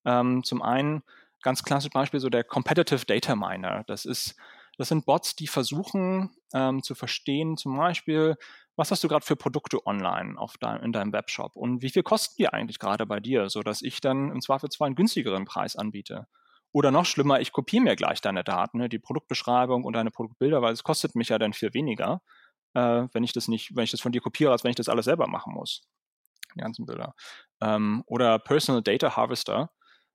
Ähm, 0.04 0.44
zum 0.44 0.62
einen 0.62 1.02
ganz 1.42 1.62
klassisches 1.62 1.92
Beispiel 1.92 2.20
so 2.20 2.28
der 2.28 2.44
Competitive 2.44 3.04
Data 3.04 3.36
Miner. 3.36 3.84
Das 3.86 4.04
ist, 4.04 4.36
das 4.78 4.88
sind 4.88 5.06
Bots, 5.06 5.36
die 5.36 5.46
versuchen 5.46 6.30
ähm, 6.52 6.82
zu 6.82 6.94
verstehen, 6.94 7.56
zum 7.56 7.76
Beispiel, 7.76 8.36
was 8.76 8.90
hast 8.90 9.02
du 9.04 9.08
gerade 9.08 9.24
für 9.24 9.36
Produkte 9.36 9.86
online 9.86 10.38
auf 10.38 10.58
dein, 10.58 10.82
in 10.82 10.92
deinem 10.92 11.12
Webshop 11.12 11.56
und 11.56 11.82
wie 11.82 11.90
viel 11.90 12.02
kosten 12.02 12.34
die 12.38 12.48
eigentlich 12.48 12.78
gerade 12.78 13.06
bei 13.06 13.20
dir, 13.20 13.48
sodass 13.48 13.82
ich 13.82 14.00
dann 14.00 14.30
im 14.30 14.40
Zweifelsfall 14.40 14.86
einen 14.86 14.96
günstigeren 14.96 15.44
Preis 15.44 15.76
anbiete. 15.76 16.26
Oder 16.72 16.90
noch 16.90 17.06
schlimmer, 17.06 17.40
ich 17.40 17.52
kopiere 17.52 17.84
mir 17.84 17.96
gleich 17.96 18.20
deine 18.20 18.44
Daten, 18.44 18.78
ne, 18.78 18.88
die 18.88 18.98
Produktbeschreibung 18.98 19.84
und 19.84 19.94
deine 19.94 20.10
Produktbilder, 20.10 20.60
weil 20.60 20.74
es 20.74 20.82
kostet 20.82 21.14
mich 21.14 21.30
ja 21.30 21.38
dann 21.38 21.54
viel 21.54 21.72
weniger 21.72 22.20
äh, 22.76 23.08
wenn 23.12 23.24
ich 23.24 23.32
das 23.32 23.48
nicht, 23.48 23.74
wenn 23.74 23.84
ich 23.84 23.90
das 23.90 24.02
von 24.02 24.12
dir 24.12 24.20
kopiere, 24.20 24.52
als 24.52 24.62
wenn 24.62 24.68
ich 24.70 24.76
das 24.76 24.90
alles 24.90 25.06
selber 25.06 25.26
machen 25.26 25.54
muss. 25.54 25.88
Die 26.54 26.60
ganzen 26.60 26.84
Bilder. 26.84 27.14
Ähm, 27.60 28.04
oder 28.06 28.38
Personal 28.38 28.82
Data 28.82 29.16
Harvester. 29.16 29.70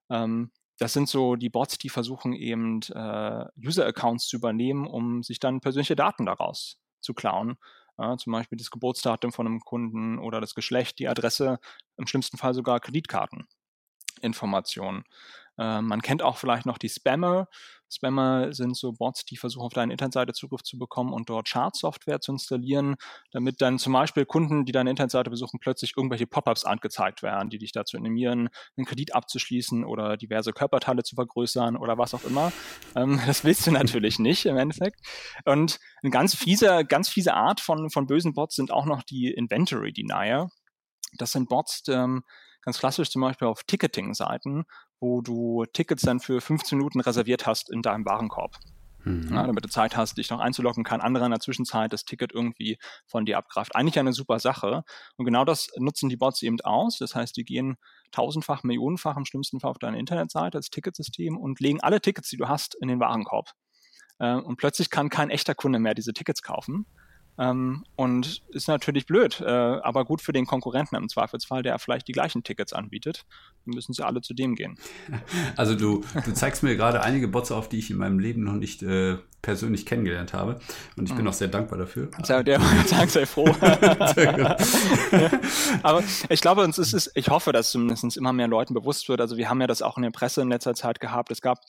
Ähm, 0.09 0.51
das 0.77 0.93
sind 0.93 1.09
so 1.09 1.36
die 1.36 1.50
Bots, 1.50 1.79
die 1.79 1.89
versuchen 1.89 2.33
eben 2.33 2.81
äh, 2.93 3.45
User-Accounts 3.57 4.27
zu 4.27 4.38
übernehmen, 4.38 4.86
um 4.88 5.24
sich 5.24 5.39
dann 5.39 5.59
persönliche 5.59 5.95
Daten 5.95 6.27
daraus 6.27 6.77
zu 7.01 7.15
klauen. 7.15 7.57
Äh, 7.97 8.17
zum 8.17 8.33
Beispiel 8.33 8.57
das 8.57 8.69
Geburtsdatum 8.69 9.31
von 9.31 9.47
einem 9.47 9.62
Kunden 9.62 10.19
oder 10.19 10.39
das 10.39 10.53
Geschlecht, 10.53 11.00
die 11.00 11.07
Adresse, 11.07 11.59
im 11.97 12.05
schlimmsten 12.07 12.38
Fall 12.38 12.53
sogar 12.53 12.79
Kreditkarteninformationen. 12.79 15.03
Äh, 15.62 15.82
man 15.82 16.01
kennt 16.01 16.24
auch 16.24 16.38
vielleicht 16.38 16.65
noch 16.65 16.80
die 16.80 16.89
Spammer. 16.89 17.48
Spammer 17.88 18.53
sind 18.53 18.75
so 18.75 18.94
Bots, 18.94 19.25
die 19.25 19.38
versuchen, 19.38 19.65
auf 19.65 19.74
deine 19.74 19.91
Internetseite 19.91 20.34
Zugriff 20.34 20.63
zu 20.63 20.80
bekommen 20.80 21.13
und 21.13 21.30
dort 21.30 21.48
Chart-Software 21.48 22.22
zu 22.22 22.32
installieren, 22.32 22.96
damit 23.32 23.62
dann 23.62 23.77
zum 23.77 23.94
Beispiel 23.94 24.25
Kunden, 24.25 24.65
die 24.65 24.72
deine 24.72 24.89
Internetseite 24.89 25.30
besuchen, 25.30 25.60
plötzlich 25.60 25.94
irgendwelche 25.98 26.25
Pop-ups 26.25 26.63
angezeigt 26.63 27.22
werden, 27.22 27.50
die 27.50 27.60
dich 27.60 27.74
dazu 27.74 27.98
animieren, 27.98 28.50
einen 28.77 28.86
Kredit 28.86 29.13
abzuschließen 29.13 29.84
oder 29.84 30.18
diverse 30.18 30.53
Körperteile 30.53 31.03
zu 31.03 31.15
vergrößern 31.15 31.75
oder 31.75 31.98
was 31.98 32.13
auch 32.13 32.24
immer. 32.24 32.51
Ähm, 32.96 33.20
das 33.27 33.44
willst 33.44 33.68
du 33.68 33.72
natürlich 33.72 34.20
nicht 34.20 34.46
im 34.46 34.58
Endeffekt. 34.58 35.01
Und 35.46 35.80
eine 36.01 36.12
ganz 36.12 36.34
fiese, 36.34 36.86
ganz 36.86 37.10
fiese 37.10 37.34
Art 37.34 37.60
von, 37.60 37.89
von 37.89 38.08
bösen 38.08 38.34
Bots 38.34 38.56
sind 38.56 38.72
auch 38.72 38.86
noch 38.86 39.03
die 39.03 39.32
Inventory 39.32 39.91
Denier. 39.91 40.50
Das 41.18 41.34
sind 41.34 41.50
Bots, 41.50 41.84
ähm, 41.89 42.24
ganz 42.62 42.80
klassisch 42.80 43.10
zum 43.10 43.22
Beispiel 43.22 43.50
auf 43.50 43.63
Ticketing-Seiten, 43.63 44.63
wo 45.01 45.22
du 45.22 45.65
Tickets 45.74 46.03
dann 46.03 46.22
für 46.22 46.39
15 46.39 46.77
Minuten 46.77 47.01
reserviert 47.01 47.46
hast 47.46 47.70
in 47.70 47.81
deinem 47.81 48.05
Warenkorb. 48.05 48.58
Mhm. 49.03 49.34
Ja, 49.34 49.48
damit 49.48 49.65
du 49.65 49.70
Zeit 49.70 49.98
hast, 49.98 50.17
dich 50.17 50.29
noch 50.29 50.39
einzuloggen, 50.39 50.84
kann 50.84 51.01
anderer 51.01 51.25
in 51.25 51.31
der 51.31 51.39
Zwischenzeit 51.39 51.91
das 51.91 52.05
Ticket 52.05 52.31
irgendwie 52.34 52.77
von 53.08 53.25
dir 53.25 53.38
abgreift. 53.39 53.75
Eigentlich 53.75 53.98
eine 53.98 54.13
super 54.13 54.39
Sache. 54.39 54.84
Und 55.17 55.25
genau 55.25 55.43
das 55.43 55.70
nutzen 55.77 56.08
die 56.08 56.17
Bots 56.17 56.43
eben 56.43 56.62
aus. 56.62 57.00
Das 57.00 57.15
heißt, 57.15 57.36
die 57.36 57.43
gehen 57.43 57.77
tausendfach, 58.12 58.63
millionenfach 58.63 59.17
im 59.17 59.25
schlimmsten 59.25 59.60
Fall 59.60 59.72
auf 59.72 59.79
deine 59.79 59.98
Internetseite, 59.98 60.60
das 60.60 60.70
Ticketsystem 60.70 61.36
und 61.36 61.60
legen 61.60 61.81
alle 61.81 62.00
Tickets, 62.00 62.29
die 62.29 62.38
du 62.38 62.48
hast, 62.48 62.75
in 62.75 62.88
den 62.88 63.00
Warenkorb. 63.00 63.50
Äh, 64.20 64.36
und 64.36 64.58
plötzlich 64.58 64.91
kann 64.91 65.10
kein 65.10 65.31
echter 65.31 65.55
Kunde 65.55 65.79
mehr 65.79 65.96
diese 65.96 66.13
Tickets 66.13 66.43
kaufen 66.43 66.86
Ähm, 67.38 67.85
und 67.95 68.43
ist 68.50 68.67
natürlich 68.67 69.05
blöd, 69.05 69.41
äh, 69.41 69.45
aber 69.45 70.05
gut 70.05 70.21
für 70.21 70.33
den 70.33 70.45
Konkurrenten 70.45 70.95
im 70.95 71.09
Zweifelsfall, 71.09 71.63
der 71.63 71.79
vielleicht 71.79 72.07
die 72.07 72.11
gleichen 72.11 72.43
Tickets 72.43 72.73
anbietet. 72.73 73.25
Dann 73.65 73.75
müssen 73.75 73.93
sie 73.93 74.05
alle 74.05 74.21
zu 74.21 74.33
dem 74.33 74.55
gehen. 74.55 74.77
Also 75.55 75.75
du, 75.75 76.03
du 76.25 76.33
zeigst 76.33 76.63
mir 76.63 76.75
gerade 76.75 77.01
einige 77.01 77.27
Bots 77.27 77.51
auf, 77.51 77.69
die 77.69 77.77
ich 77.77 77.91
in 77.91 77.97
meinem 77.97 78.19
Leben 78.19 78.43
noch 78.43 78.53
nicht 78.53 78.81
äh, 78.83 79.17
persönlich 79.41 79.85
kennengelernt 79.85 80.33
habe. 80.33 80.59
Und 80.97 81.07
ich 81.09 81.13
bin 81.13 81.23
mhm. 81.23 81.29
auch 81.29 81.33
sehr 81.33 81.47
dankbar 81.47 81.77
dafür. 81.79 82.09
Sehr, 82.23 82.43
der 82.43 82.59
Tag 82.89 83.09
sei 83.09 83.25
froh. 83.25 83.45
aber 85.83 86.03
ich 86.29 86.41
glaube, 86.41 86.63
uns 86.63 86.77
ist 86.77 86.93
es, 86.93 87.11
ich 87.15 87.29
hoffe, 87.29 87.51
dass 87.51 87.71
zumindest 87.71 88.17
immer 88.17 88.33
mehr 88.33 88.47
Leuten 88.47 88.73
bewusst 88.73 89.09
wird. 89.09 89.21
Also 89.21 89.38
wir 89.38 89.50
haben 89.50 89.61
ja 89.61 89.67
das 89.67 89.81
auch 89.81 89.97
in 89.97 90.03
der 90.03 90.11
Presse 90.11 90.41
in 90.41 90.50
letzter 90.50 90.73
Zeit 90.73 91.00
gehabt. 91.00 91.31
Es 91.31 91.41
gab 91.41 91.59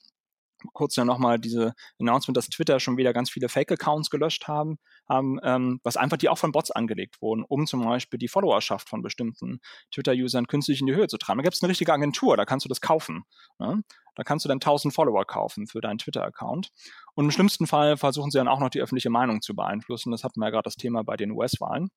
kurz 0.73 0.97
ja 0.97 1.05
nochmal 1.05 1.39
diese 1.39 1.75
Announcement, 2.01 2.37
dass 2.37 2.49
Twitter 2.49 2.81
schon 2.81 2.97
wieder 2.97 3.13
ganz 3.13 3.31
viele 3.31 3.49
Fake-Accounts 3.49 4.11
gelöscht 4.11 4.49
haben, 4.49 4.79
haben 5.09 5.39
ähm, 5.43 5.81
was 5.83 5.97
einfach 5.97 6.17
die 6.17 6.29
auch 6.29 6.39
von 6.39 6.53
Bots 6.53 6.71
angelegt 6.71 7.21
wurden, 7.21 7.45
um 7.47 7.67
zum 7.67 7.85
Beispiel 7.85 8.19
die 8.19 8.29
Followerschaft 8.29 8.89
von 8.89 9.03
bestimmten 9.03 9.61
Twitter-Usern 9.93 10.47
künstlich 10.47 10.81
in 10.81 10.87
die 10.87 10.95
Höhe 10.95 11.09
zu 11.09 11.19
treiben. 11.19 11.39
Da 11.39 11.43
gibt 11.43 11.55
es 11.55 11.63
eine 11.63 11.71
richtige 11.71 11.93
Agentur, 11.93 12.37
da 12.37 12.45
kannst 12.45 12.65
du 12.65 12.69
das 12.69 12.81
kaufen. 12.81 13.25
Ne? 13.59 13.83
Da 14.15 14.25
kannst 14.25 14.45
du 14.45 14.49
dann 14.49 14.57
1000 14.57 14.93
Follower 14.93 15.25
kaufen 15.25 15.67
für 15.67 15.81
deinen 15.81 15.99
Twitter-Account. 15.99 16.71
Und 17.15 17.25
im 17.25 17.31
schlimmsten 17.31 17.67
Fall 17.67 17.97
versuchen 17.97 18.31
sie 18.31 18.39
dann 18.39 18.49
auch 18.49 18.61
noch 18.61 18.71
die 18.71 18.81
öffentliche 18.81 19.11
Meinung 19.11 19.41
zu 19.43 19.55
beeinflussen. 19.55 20.11
Das 20.11 20.25
hatten 20.25 20.41
wir 20.41 20.47
ja 20.47 20.51
gerade 20.51 20.65
das 20.65 20.77
Thema 20.77 21.03
bei 21.03 21.17
den 21.17 21.31
US-Wahlen. 21.31 21.89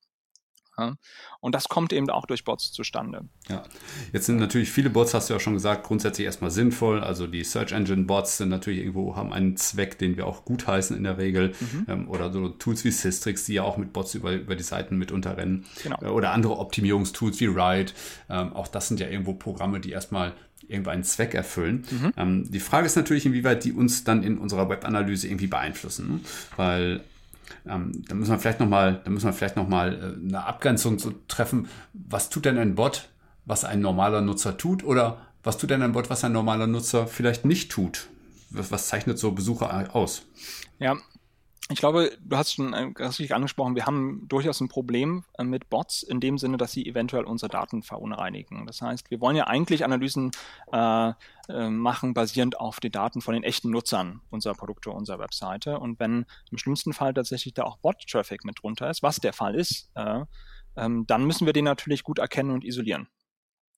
Und 1.39 1.55
das 1.55 1.69
kommt 1.69 1.93
eben 1.93 2.09
auch 2.09 2.25
durch 2.25 2.43
Bots 2.43 2.71
zustande. 2.71 3.25
Ja, 3.47 3.63
jetzt 4.13 4.25
sind 4.25 4.37
natürlich 4.37 4.71
viele 4.71 4.89
Bots, 4.89 5.13
hast 5.13 5.29
du 5.29 5.33
ja 5.33 5.39
schon 5.39 5.53
gesagt, 5.53 5.85
grundsätzlich 5.85 6.25
erstmal 6.25 6.51
sinnvoll. 6.51 7.01
Also 7.01 7.27
die 7.27 7.43
Search 7.43 7.71
Engine 7.71 8.03
Bots 8.03 8.37
sind 8.37 8.49
natürlich 8.49 8.79
irgendwo, 8.79 9.15
haben 9.15 9.31
einen 9.31 9.55
Zweck, 9.57 9.97
den 9.97 10.17
wir 10.17 10.27
auch 10.27 10.45
gutheißen 10.45 10.95
in 10.95 11.03
der 11.03 11.17
Regel. 11.17 11.53
Mhm. 11.59 11.85
Ähm, 11.87 12.09
oder 12.09 12.31
so 12.31 12.49
Tools 12.49 12.83
wie 12.83 12.91
Systrix, 12.91 13.45
die 13.45 13.53
ja 13.53 13.63
auch 13.63 13.77
mit 13.77 13.93
Bots 13.93 14.15
über, 14.15 14.33
über 14.33 14.55
die 14.55 14.63
Seiten 14.63 14.97
mitunter 14.97 15.37
rennen. 15.37 15.65
Genau. 15.83 15.97
Äh, 16.01 16.07
oder 16.07 16.31
andere 16.31 16.57
Optimierungstools 16.57 17.39
wie 17.39 17.45
Ride. 17.45 17.91
Ähm, 18.29 18.53
auch 18.53 18.67
das 18.67 18.87
sind 18.87 18.99
ja 18.99 19.07
irgendwo 19.07 19.33
Programme, 19.33 19.79
die 19.79 19.91
erstmal 19.91 20.33
irgendeinen 20.67 21.03
Zweck 21.03 21.33
erfüllen. 21.33 21.85
Mhm. 21.89 22.13
Ähm, 22.17 22.51
die 22.51 22.59
Frage 22.59 22.85
ist 22.85 22.95
natürlich, 22.95 23.25
inwieweit 23.25 23.63
die 23.63 23.73
uns 23.73 24.03
dann 24.03 24.23
in 24.23 24.37
unserer 24.37 24.69
Webanalyse 24.69 25.27
irgendwie 25.27 25.47
beeinflussen. 25.47 26.25
Weil 26.55 27.01
ähm, 27.67 28.03
da 28.07 28.15
müssen 28.15 28.31
wir 28.31 28.39
vielleicht 28.39 28.59
nochmal, 28.59 29.01
da 29.03 29.11
müssen 29.11 29.25
wir 29.25 29.33
vielleicht 29.33 29.55
noch 29.55 29.67
mal 29.67 29.93
äh, 29.93 30.27
eine 30.27 30.45
Abgrenzung 30.45 30.99
so 30.99 31.13
treffen. 31.27 31.67
Was 31.93 32.29
tut 32.29 32.45
denn 32.45 32.57
ein 32.57 32.75
Bot, 32.75 33.09
was 33.45 33.63
ein 33.63 33.81
normaler 33.81 34.21
Nutzer 34.21 34.57
tut? 34.57 34.83
Oder 34.83 35.17
was 35.43 35.57
tut 35.57 35.69
denn 35.69 35.81
ein 35.81 35.91
Bot, 35.91 36.09
was 36.09 36.23
ein 36.23 36.31
normaler 36.31 36.67
Nutzer 36.67 37.07
vielleicht 37.07 37.45
nicht 37.45 37.71
tut? 37.71 38.07
Was, 38.49 38.71
was 38.71 38.87
zeichnet 38.87 39.19
so 39.19 39.31
Besucher 39.31 39.95
aus? 39.95 40.23
Ja, 40.79 40.97
ich 41.69 41.79
glaube, 41.79 42.15
du 42.19 42.37
hast 42.37 42.53
schon 42.53 42.73
äh, 42.73 42.91
richtig 43.03 43.33
angesprochen, 43.33 43.75
wir 43.75 43.87
haben 43.87 44.27
durchaus 44.27 44.61
ein 44.61 44.67
Problem 44.67 45.23
äh, 45.39 45.43
mit 45.43 45.67
Bots 45.69 46.03
in 46.03 46.19
dem 46.19 46.37
Sinne, 46.37 46.57
dass 46.57 46.71
sie 46.71 46.85
eventuell 46.85 47.23
unsere 47.23 47.49
Daten 47.49 47.81
verunreinigen. 47.81 48.67
Das 48.67 48.81
heißt, 48.81 49.09
wir 49.09 49.19
wollen 49.19 49.35
ja 49.35 49.47
eigentlich 49.47 49.83
Analysen 49.83 50.31
äh, 50.71 51.13
äh, 51.49 51.69
machen, 51.69 52.13
basierend 52.13 52.59
auf 52.59 52.79
den 52.79 52.91
Daten 52.91 53.21
von 53.21 53.33
den 53.33 53.43
echten 53.43 53.71
Nutzern 53.71 54.21
unserer 54.29 54.53
Produkte, 54.53 54.91
unserer 54.91 55.17
Webseite. 55.17 55.79
Und 55.79 55.99
wenn 55.99 56.25
im 56.51 56.59
schlimmsten 56.59 56.93
Fall 56.93 57.15
tatsächlich 57.15 57.55
da 57.55 57.63
auch 57.63 57.77
Bot-Traffic 57.77 58.45
mit 58.45 58.61
drunter 58.61 58.89
ist, 58.91 59.01
was 59.01 59.17
der 59.17 59.33
Fall 59.33 59.55
ist, 59.55 59.89
äh, 59.95 60.23
ähm, 60.77 61.05
dann 61.07 61.25
müssen 61.25 61.47
wir 61.47 61.53
den 61.53 61.65
natürlich 61.65 62.03
gut 62.03 62.19
erkennen 62.19 62.51
und 62.51 62.63
isolieren. 62.63 63.07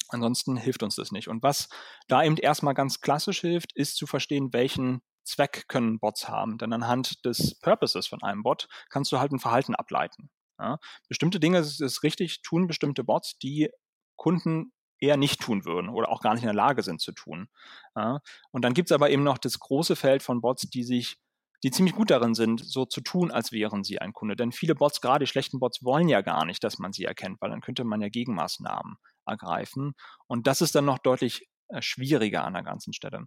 Ansonsten 0.09 0.57
hilft 0.57 0.83
uns 0.83 0.95
das 0.95 1.11
nicht. 1.11 1.29
Und 1.29 1.41
was 1.41 1.69
da 2.07 2.23
eben 2.23 2.37
erstmal 2.37 2.73
ganz 2.73 2.99
klassisch 2.99 3.41
hilft, 3.41 3.73
ist 3.73 3.95
zu 3.95 4.07
verstehen, 4.07 4.51
welchen 4.51 5.01
Zweck 5.27 5.65
können 5.67 5.99
Bots 5.99 6.27
haben. 6.27 6.57
Denn 6.57 6.73
anhand 6.73 7.25
des 7.25 7.59
Purposes 7.59 8.07
von 8.07 8.23
einem 8.23 8.43
Bot 8.43 8.67
kannst 8.89 9.11
du 9.11 9.19
halt 9.19 9.31
ein 9.31 9.39
Verhalten 9.39 9.75
ableiten. 9.75 10.29
Ja? 10.59 10.79
Bestimmte 11.07 11.39
Dinge 11.39 11.59
ist, 11.59 11.81
ist 11.81 12.03
richtig, 12.03 12.41
tun 12.41 12.67
bestimmte 12.67 13.03
Bots, 13.03 13.37
die 13.37 13.69
Kunden 14.15 14.73
eher 14.99 15.17
nicht 15.17 15.41
tun 15.41 15.65
würden 15.65 15.89
oder 15.89 16.09
auch 16.09 16.21
gar 16.21 16.33
nicht 16.33 16.43
in 16.43 16.47
der 16.47 16.55
Lage 16.55 16.81
sind 16.81 17.01
zu 17.01 17.11
tun. 17.11 17.49
Ja? 17.95 18.21
Und 18.51 18.63
dann 18.63 18.73
gibt 18.73 18.89
es 18.89 18.95
aber 18.95 19.09
eben 19.09 19.23
noch 19.23 19.37
das 19.37 19.59
große 19.59 19.95
Feld 19.95 20.23
von 20.23 20.41
Bots, 20.41 20.69
die 20.69 20.83
sich 20.83 21.17
die 21.63 21.71
ziemlich 21.71 21.95
gut 21.95 22.11
darin 22.11 22.35
sind, 22.35 22.63
so 22.63 22.85
zu 22.85 23.01
tun, 23.01 23.31
als 23.31 23.51
wären 23.51 23.83
sie 23.83 23.99
ein 23.99 24.13
Kunde. 24.13 24.35
Denn 24.35 24.51
viele 24.51 24.75
Bots, 24.75 25.01
gerade 25.01 25.25
die 25.25 25.29
schlechten 25.29 25.59
Bots, 25.59 25.83
wollen 25.83 26.07
ja 26.07 26.21
gar 26.21 26.45
nicht, 26.45 26.63
dass 26.63 26.77
man 26.77 26.93
sie 26.93 27.05
erkennt, 27.05 27.41
weil 27.41 27.49
dann 27.49 27.61
könnte 27.61 27.83
man 27.83 28.01
ja 28.01 28.09
Gegenmaßnahmen 28.09 28.97
ergreifen. 29.25 29.95
Und 30.27 30.47
das 30.47 30.61
ist 30.61 30.75
dann 30.75 30.85
noch 30.85 30.99
deutlich 30.99 31.49
äh, 31.69 31.81
schwieriger 31.81 32.43
an 32.43 32.53
der 32.53 32.63
ganzen 32.63 32.93
Stelle. 32.93 33.25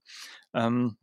Ähm, 0.54 0.96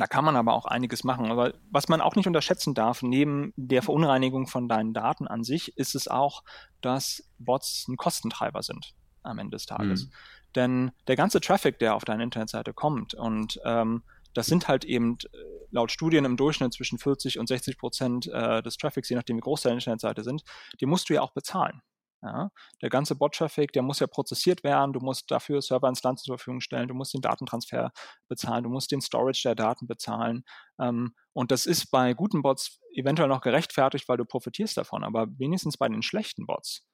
da 0.00 0.06
kann 0.06 0.24
man 0.24 0.36
aber 0.36 0.54
auch 0.54 0.66
einiges 0.66 1.04
machen. 1.04 1.30
Aber 1.30 1.54
was 1.70 1.88
man 1.88 2.00
auch 2.00 2.16
nicht 2.16 2.26
unterschätzen 2.26 2.74
darf, 2.74 3.02
neben 3.02 3.52
der 3.56 3.82
Verunreinigung 3.82 4.46
von 4.46 4.68
deinen 4.68 4.92
Daten 4.92 5.28
an 5.28 5.44
sich, 5.44 5.76
ist 5.76 5.94
es 5.94 6.08
auch, 6.08 6.42
dass 6.80 7.28
Bots 7.38 7.86
ein 7.88 7.96
Kostentreiber 7.96 8.62
sind 8.62 8.94
am 9.22 9.38
Ende 9.38 9.56
des 9.56 9.66
Tages. 9.66 10.06
Mhm. 10.06 10.10
Denn 10.54 10.92
der 11.06 11.16
ganze 11.16 11.40
Traffic, 11.40 11.78
der 11.78 11.94
auf 11.94 12.04
deine 12.04 12.22
Internetseite 12.22 12.72
kommt, 12.72 13.14
und 13.14 13.60
ähm, 13.64 14.02
das 14.34 14.46
sind 14.46 14.68
halt 14.68 14.84
eben 14.84 15.16
äh, 15.32 15.38
laut 15.70 15.90
Studien 15.90 16.24
im 16.24 16.36
Durchschnitt 16.36 16.72
zwischen 16.72 16.98
40 16.98 17.38
und 17.38 17.48
60 17.48 17.78
Prozent 17.78 18.26
äh, 18.26 18.62
des 18.62 18.76
Traffics, 18.76 19.08
je 19.08 19.16
nachdem 19.16 19.36
wie 19.36 19.42
groß 19.42 19.62
deine 19.62 19.76
Internetseite 19.76 20.22
sind, 20.22 20.44
die 20.80 20.86
musst 20.86 21.08
du 21.08 21.14
ja 21.14 21.22
auch 21.22 21.32
bezahlen. 21.32 21.80
Ja, 22.24 22.50
der 22.80 22.88
ganze 22.88 23.16
Bot-Traffic, 23.16 23.72
der 23.74 23.82
muss 23.82 24.00
ja 24.00 24.06
prozessiert 24.06 24.64
werden, 24.64 24.94
du 24.94 25.00
musst 25.00 25.30
dafür 25.30 25.60
Serverinstanzen 25.60 26.24
zur 26.24 26.38
Verfügung 26.38 26.62
stellen, 26.62 26.88
du 26.88 26.94
musst 26.94 27.12
den 27.12 27.20
Datentransfer 27.20 27.92
bezahlen, 28.28 28.64
du 28.64 28.70
musst 28.70 28.90
den 28.92 29.02
Storage 29.02 29.42
der 29.44 29.54
Daten 29.54 29.86
bezahlen. 29.86 30.44
Ähm, 30.80 31.14
und 31.34 31.50
das 31.50 31.66
ist 31.66 31.90
bei 31.90 32.14
guten 32.14 32.40
Bots 32.40 32.80
eventuell 32.94 33.28
noch 33.28 33.42
gerechtfertigt, 33.42 34.08
weil 34.08 34.16
du 34.16 34.24
profitierst 34.24 34.74
davon, 34.78 35.04
aber 35.04 35.26
wenigstens 35.38 35.76
bei 35.76 35.86
den 35.86 36.00
schlechten 36.00 36.46
Bots, 36.46 36.86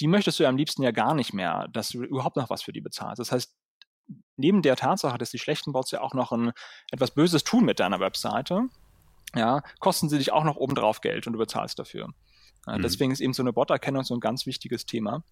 die 0.00 0.06
möchtest 0.06 0.38
du 0.38 0.44
ja 0.44 0.48
am 0.48 0.56
liebsten 0.56 0.84
ja 0.84 0.92
gar 0.92 1.14
nicht 1.14 1.32
mehr, 1.32 1.66
dass 1.72 1.88
du 1.88 2.04
überhaupt 2.04 2.36
noch 2.36 2.48
was 2.48 2.62
für 2.62 2.72
die 2.72 2.80
bezahlst. 2.80 3.18
Das 3.18 3.32
heißt, 3.32 3.56
neben 4.36 4.62
der 4.62 4.76
Tatsache, 4.76 5.18
dass 5.18 5.30
die 5.30 5.40
schlechten 5.40 5.72
Bots 5.72 5.90
ja 5.90 6.02
auch 6.02 6.14
noch 6.14 6.30
ein 6.30 6.52
etwas 6.92 7.10
Böses 7.10 7.42
tun 7.42 7.64
mit 7.64 7.80
deiner 7.80 7.98
Webseite, 7.98 8.68
ja, 9.34 9.62
kosten 9.80 10.08
sie 10.08 10.18
dich 10.18 10.30
auch 10.30 10.44
noch 10.44 10.56
obendrauf 10.56 11.00
Geld 11.00 11.26
und 11.26 11.32
du 11.32 11.38
bezahlst 11.38 11.80
dafür. 11.80 12.08
Mhm. 12.66 12.82
Deswegen 12.82 13.12
ist 13.12 13.20
eben 13.20 13.32
so 13.32 13.42
eine 13.42 13.52
Bot-Erkennung 13.52 14.04
so 14.04 14.14
ein 14.14 14.20
ganz 14.20 14.46
wichtiges 14.46 14.86
Thema 14.86 15.24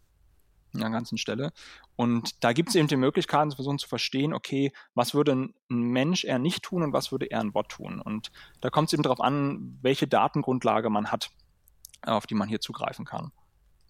an 0.74 0.80
der 0.80 0.90
ganzen 0.90 1.18
Stelle. 1.18 1.52
Und 1.96 2.44
da 2.44 2.52
gibt 2.52 2.68
es 2.68 2.74
eben 2.74 2.88
die 2.88 2.96
Möglichkeiten, 2.96 3.50
zu 3.50 3.56
versuchen 3.56 3.78
zu 3.78 3.88
verstehen, 3.88 4.32
okay, 4.32 4.72
was 4.94 5.14
würde 5.14 5.32
ein 5.32 5.54
Mensch 5.68 6.24
eher 6.24 6.38
nicht 6.38 6.62
tun 6.62 6.82
und 6.82 6.92
was 6.92 7.10
würde 7.10 7.26
er 7.26 7.40
ein 7.40 7.52
Bot 7.52 7.70
tun. 7.70 8.00
Und 8.00 8.30
da 8.60 8.70
kommt 8.70 8.88
es 8.88 8.92
eben 8.92 9.02
darauf 9.02 9.20
an, 9.20 9.78
welche 9.82 10.06
Datengrundlage 10.06 10.90
man 10.90 11.10
hat, 11.10 11.30
auf 12.02 12.26
die 12.26 12.34
man 12.34 12.48
hier 12.48 12.60
zugreifen 12.60 13.04
kann. 13.04 13.32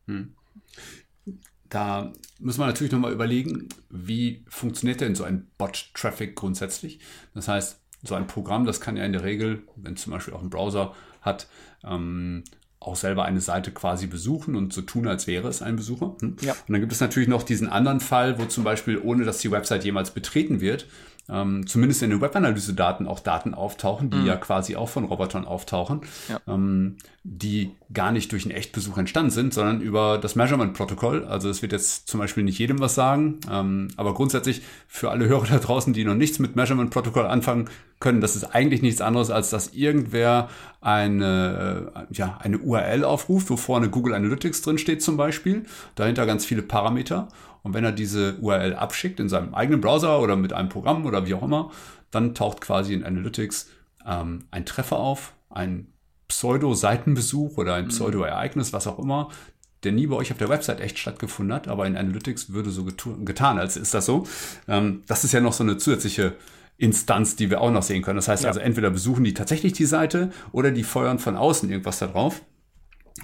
Hm. 0.06 0.34
Da 1.68 2.12
muss 2.40 2.58
man 2.58 2.68
natürlich 2.68 2.92
nochmal 2.92 3.12
überlegen, 3.12 3.68
wie 3.90 4.44
funktioniert 4.48 5.00
denn 5.00 5.14
so 5.14 5.22
ein 5.24 5.48
Bot-Traffic 5.56 6.34
grundsätzlich? 6.34 7.00
Das 7.34 7.46
heißt, 7.46 7.80
so 8.02 8.14
ein 8.14 8.26
Programm, 8.26 8.64
das 8.64 8.80
kann 8.80 8.96
ja 8.96 9.04
in 9.04 9.12
der 9.12 9.22
Regel, 9.22 9.62
wenn 9.76 9.94
es 9.94 10.02
zum 10.02 10.12
Beispiel 10.12 10.34
auch 10.34 10.40
einen 10.40 10.50
Browser 10.50 10.94
hat, 11.20 11.48
ähm, 11.84 12.42
auch 12.80 12.96
selber 12.96 13.26
eine 13.26 13.42
Seite 13.42 13.70
quasi 13.70 14.06
besuchen 14.06 14.56
und 14.56 14.72
so 14.72 14.80
tun, 14.80 15.06
als 15.06 15.26
wäre 15.26 15.48
es 15.48 15.60
ein 15.60 15.76
Besucher. 15.76 16.16
Hm? 16.20 16.36
Ja. 16.40 16.52
Und 16.52 16.72
dann 16.72 16.80
gibt 16.80 16.92
es 16.92 17.00
natürlich 17.00 17.28
noch 17.28 17.42
diesen 17.42 17.68
anderen 17.68 18.00
Fall, 18.00 18.38
wo 18.38 18.46
zum 18.46 18.64
Beispiel, 18.64 18.98
ohne 18.98 19.24
dass 19.24 19.38
die 19.38 19.50
Website 19.50 19.84
jemals 19.84 20.12
betreten 20.12 20.60
wird, 20.60 20.86
ähm, 21.28 21.66
zumindest 21.66 22.02
in 22.02 22.10
den 22.10 22.20
Webanalyse-Daten 22.20 23.06
auch 23.06 23.20
Daten 23.20 23.54
auftauchen, 23.54 24.10
die 24.10 24.16
mhm. 24.16 24.26
ja 24.26 24.36
quasi 24.36 24.76
auch 24.76 24.88
von 24.88 25.04
Robotern 25.04 25.44
auftauchen, 25.44 26.00
ja. 26.28 26.40
ähm, 26.48 26.96
die 27.22 27.72
gar 27.92 28.12
nicht 28.12 28.32
durch 28.32 28.44
einen 28.44 28.54
Echtbesuch 28.54 28.98
entstanden 28.98 29.30
sind, 29.30 29.54
sondern 29.54 29.80
über 29.80 30.18
das 30.18 30.34
Measurement-Protokoll. 30.34 31.26
Also 31.26 31.48
es 31.50 31.62
wird 31.62 31.72
jetzt 31.72 32.08
zum 32.08 32.18
Beispiel 32.18 32.42
nicht 32.42 32.58
jedem 32.58 32.80
was 32.80 32.94
sagen, 32.94 33.38
ähm, 33.50 33.88
aber 33.96 34.14
grundsätzlich 34.14 34.62
für 34.88 35.10
alle 35.10 35.28
Hörer 35.28 35.46
da 35.46 35.58
draußen, 35.58 35.92
die 35.92 36.04
noch 36.04 36.14
nichts 36.14 36.38
mit 36.38 36.56
Measurement-Protokoll 36.56 37.26
anfangen 37.26 37.68
können, 38.00 38.20
das 38.20 38.34
ist 38.34 38.44
eigentlich 38.44 38.82
nichts 38.82 39.00
anderes, 39.00 39.30
als 39.30 39.50
dass 39.50 39.74
irgendwer 39.74 40.48
eine, 40.80 41.92
äh, 41.94 42.14
ja, 42.14 42.38
eine 42.42 42.58
URL 42.58 43.04
aufruft, 43.04 43.50
wo 43.50 43.56
vorne 43.56 43.90
Google 43.90 44.14
Analytics 44.14 44.62
drin 44.62 44.78
steht 44.78 45.02
zum 45.02 45.16
Beispiel, 45.16 45.66
dahinter 45.94 46.26
ganz 46.26 46.44
viele 46.44 46.62
Parameter 46.62 47.28
und 47.62 47.74
wenn 47.74 47.84
er 47.84 47.92
diese 47.92 48.36
URL 48.40 48.74
abschickt 48.74 49.20
in 49.20 49.28
seinem 49.28 49.54
eigenen 49.54 49.80
Browser 49.80 50.20
oder 50.20 50.36
mit 50.36 50.52
einem 50.52 50.70
Programm 50.70 51.04
oder 51.04 51.26
wie 51.26 51.34
auch 51.34 51.42
immer, 51.42 51.70
dann 52.10 52.34
taucht 52.34 52.62
quasi 52.62 52.94
in 52.94 53.04
Analytics 53.04 53.68
ähm, 54.06 54.46
ein 54.50 54.64
Treffer 54.64 54.98
auf, 54.98 55.34
ein 55.50 55.92
Pseudo-Seitenbesuch 56.28 57.58
oder 57.58 57.74
ein 57.74 57.84
mhm. 57.84 57.88
Pseudo-Ereignis, 57.88 58.72
was 58.72 58.86
auch 58.86 58.98
immer, 58.98 59.28
der 59.84 59.92
nie 59.92 60.06
bei 60.06 60.16
euch 60.16 60.32
auf 60.32 60.38
der 60.38 60.48
Website 60.48 60.80
echt 60.80 60.98
stattgefunden 60.98 61.54
hat, 61.54 61.68
aber 61.68 61.86
in 61.86 61.96
Analytics 61.96 62.52
würde 62.52 62.70
so 62.70 62.84
getan, 62.84 63.58
als 63.58 63.76
ist 63.76 63.94
das 63.94 64.06
so. 64.06 64.26
Ähm, 64.68 65.02
das 65.06 65.24
ist 65.24 65.32
ja 65.32 65.40
noch 65.40 65.52
so 65.52 65.64
eine 65.64 65.76
zusätzliche 65.76 66.36
Instanz, 66.80 67.36
die 67.36 67.50
wir 67.50 67.60
auch 67.60 67.70
noch 67.70 67.82
sehen 67.82 68.02
können. 68.02 68.16
Das 68.16 68.28
heißt 68.28 68.44
ja. 68.44 68.48
also, 68.48 68.60
entweder 68.60 68.90
besuchen 68.90 69.22
die 69.22 69.34
tatsächlich 69.34 69.74
die 69.74 69.84
Seite 69.84 70.30
oder 70.50 70.70
die 70.70 70.82
feuern 70.82 71.18
von 71.18 71.36
außen 71.36 71.68
irgendwas 71.68 71.98
da 71.98 72.06
drauf. 72.06 72.42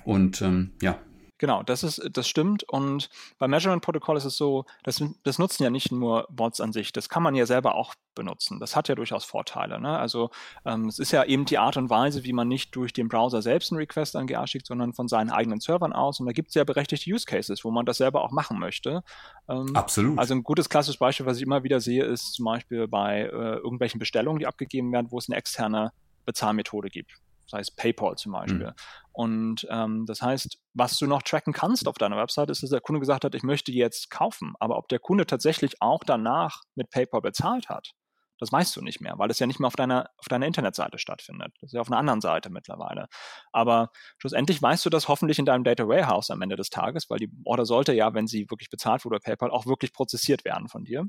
Und 0.04 0.42
ähm, 0.42 0.72
ja, 0.82 0.98
Genau, 1.38 1.62
das 1.62 1.82
ist, 1.82 2.02
das 2.12 2.26
stimmt. 2.26 2.64
Und 2.64 3.10
beim 3.38 3.50
Measurement 3.50 3.82
Protocol 3.82 4.16
ist 4.16 4.24
es 4.24 4.36
so, 4.36 4.64
das, 4.84 5.02
das 5.22 5.38
nutzen 5.38 5.62
ja 5.64 5.70
nicht 5.70 5.92
nur 5.92 6.26
Bots 6.30 6.60
an 6.60 6.72
sich, 6.72 6.92
das 6.92 7.08
kann 7.08 7.22
man 7.22 7.34
ja 7.34 7.44
selber 7.44 7.74
auch 7.74 7.94
benutzen. 8.14 8.58
Das 8.58 8.74
hat 8.74 8.88
ja 8.88 8.94
durchaus 8.94 9.24
Vorteile. 9.24 9.78
Ne? 9.78 9.98
Also 9.98 10.30
ähm, 10.64 10.86
es 10.88 10.98
ist 10.98 11.12
ja 11.12 11.24
eben 11.24 11.44
die 11.44 11.58
Art 11.58 11.76
und 11.76 11.90
Weise, 11.90 12.24
wie 12.24 12.32
man 12.32 12.48
nicht 12.48 12.74
durch 12.74 12.94
den 12.94 13.08
Browser 13.08 13.42
selbst 13.42 13.70
einen 13.70 13.78
Request 13.78 14.16
an 14.16 14.26
GA 14.26 14.46
schickt, 14.46 14.66
sondern 14.66 14.94
von 14.94 15.08
seinen 15.08 15.30
eigenen 15.30 15.60
Servern 15.60 15.92
aus. 15.92 16.20
Und 16.20 16.26
da 16.26 16.32
gibt 16.32 16.48
es 16.48 16.54
ja 16.54 16.64
berechtigte 16.64 17.10
Use 17.10 17.26
Cases, 17.26 17.62
wo 17.64 17.70
man 17.70 17.84
das 17.84 17.98
selber 17.98 18.24
auch 18.24 18.32
machen 18.32 18.58
möchte. 18.58 19.02
Ähm, 19.48 19.76
Absolut. 19.76 20.18
Also 20.18 20.34
ein 20.34 20.42
gutes 20.42 20.70
klassisches 20.70 20.98
Beispiel, 20.98 21.26
was 21.26 21.36
ich 21.36 21.42
immer 21.42 21.62
wieder 21.62 21.80
sehe, 21.80 22.04
ist 22.04 22.32
zum 22.32 22.46
Beispiel 22.46 22.88
bei 22.88 23.20
äh, 23.20 23.56
irgendwelchen 23.56 23.98
Bestellungen, 23.98 24.38
die 24.38 24.46
abgegeben 24.46 24.90
werden, 24.92 25.10
wo 25.10 25.18
es 25.18 25.28
eine 25.28 25.36
externe 25.36 25.92
Bezahlmethode 26.24 26.88
gibt 26.88 27.12
das 27.48 27.58
heißt 27.58 27.76
PayPal 27.76 28.16
zum 28.16 28.32
Beispiel. 28.32 28.66
Mhm. 28.66 28.74
Und 29.12 29.66
ähm, 29.70 30.04
das 30.06 30.20
heißt, 30.20 30.58
was 30.74 30.98
du 30.98 31.06
noch 31.06 31.22
tracken 31.22 31.52
kannst 31.52 31.88
auf 31.88 31.96
deiner 31.96 32.16
Website, 32.16 32.50
ist, 32.50 32.62
dass 32.62 32.70
der 32.70 32.80
Kunde 32.80 33.00
gesagt 33.00 33.24
hat, 33.24 33.34
ich 33.34 33.42
möchte 33.42 33.72
jetzt 33.72 34.10
kaufen. 34.10 34.54
Aber 34.60 34.76
ob 34.76 34.88
der 34.88 34.98
Kunde 34.98 35.26
tatsächlich 35.26 35.80
auch 35.80 36.04
danach 36.04 36.62
mit 36.74 36.90
PayPal 36.90 37.22
bezahlt 37.22 37.68
hat, 37.68 37.92
das 38.38 38.52
weißt 38.52 38.76
du 38.76 38.82
nicht 38.82 39.00
mehr, 39.00 39.14
weil 39.16 39.30
es 39.30 39.38
ja 39.38 39.46
nicht 39.46 39.60
mehr 39.60 39.68
auf 39.68 39.76
deiner, 39.76 40.10
auf 40.18 40.26
deiner 40.28 40.46
Internetseite 40.46 40.98
stattfindet. 40.98 41.52
Das 41.60 41.68
ist 41.68 41.72
ja 41.72 41.80
auf 41.80 41.88
einer 41.88 41.98
anderen 41.98 42.20
Seite 42.20 42.50
mittlerweile. 42.50 43.06
Aber 43.52 43.90
schlussendlich 44.18 44.60
weißt 44.60 44.84
du 44.84 44.90
das 44.90 45.08
hoffentlich 45.08 45.38
in 45.38 45.46
deinem 45.46 45.64
Data 45.64 45.88
Warehouse 45.88 46.30
am 46.30 46.42
Ende 46.42 46.56
des 46.56 46.68
Tages, 46.68 47.08
weil 47.08 47.18
die 47.18 47.30
Order 47.44 47.64
sollte 47.64 47.94
ja, 47.94 48.12
wenn 48.12 48.26
sie 48.26 48.50
wirklich 48.50 48.68
bezahlt 48.68 49.04
wurde, 49.04 49.20
PayPal, 49.20 49.50
auch 49.50 49.66
wirklich 49.66 49.92
prozessiert 49.92 50.44
werden 50.44 50.68
von 50.68 50.84
dir. 50.84 51.06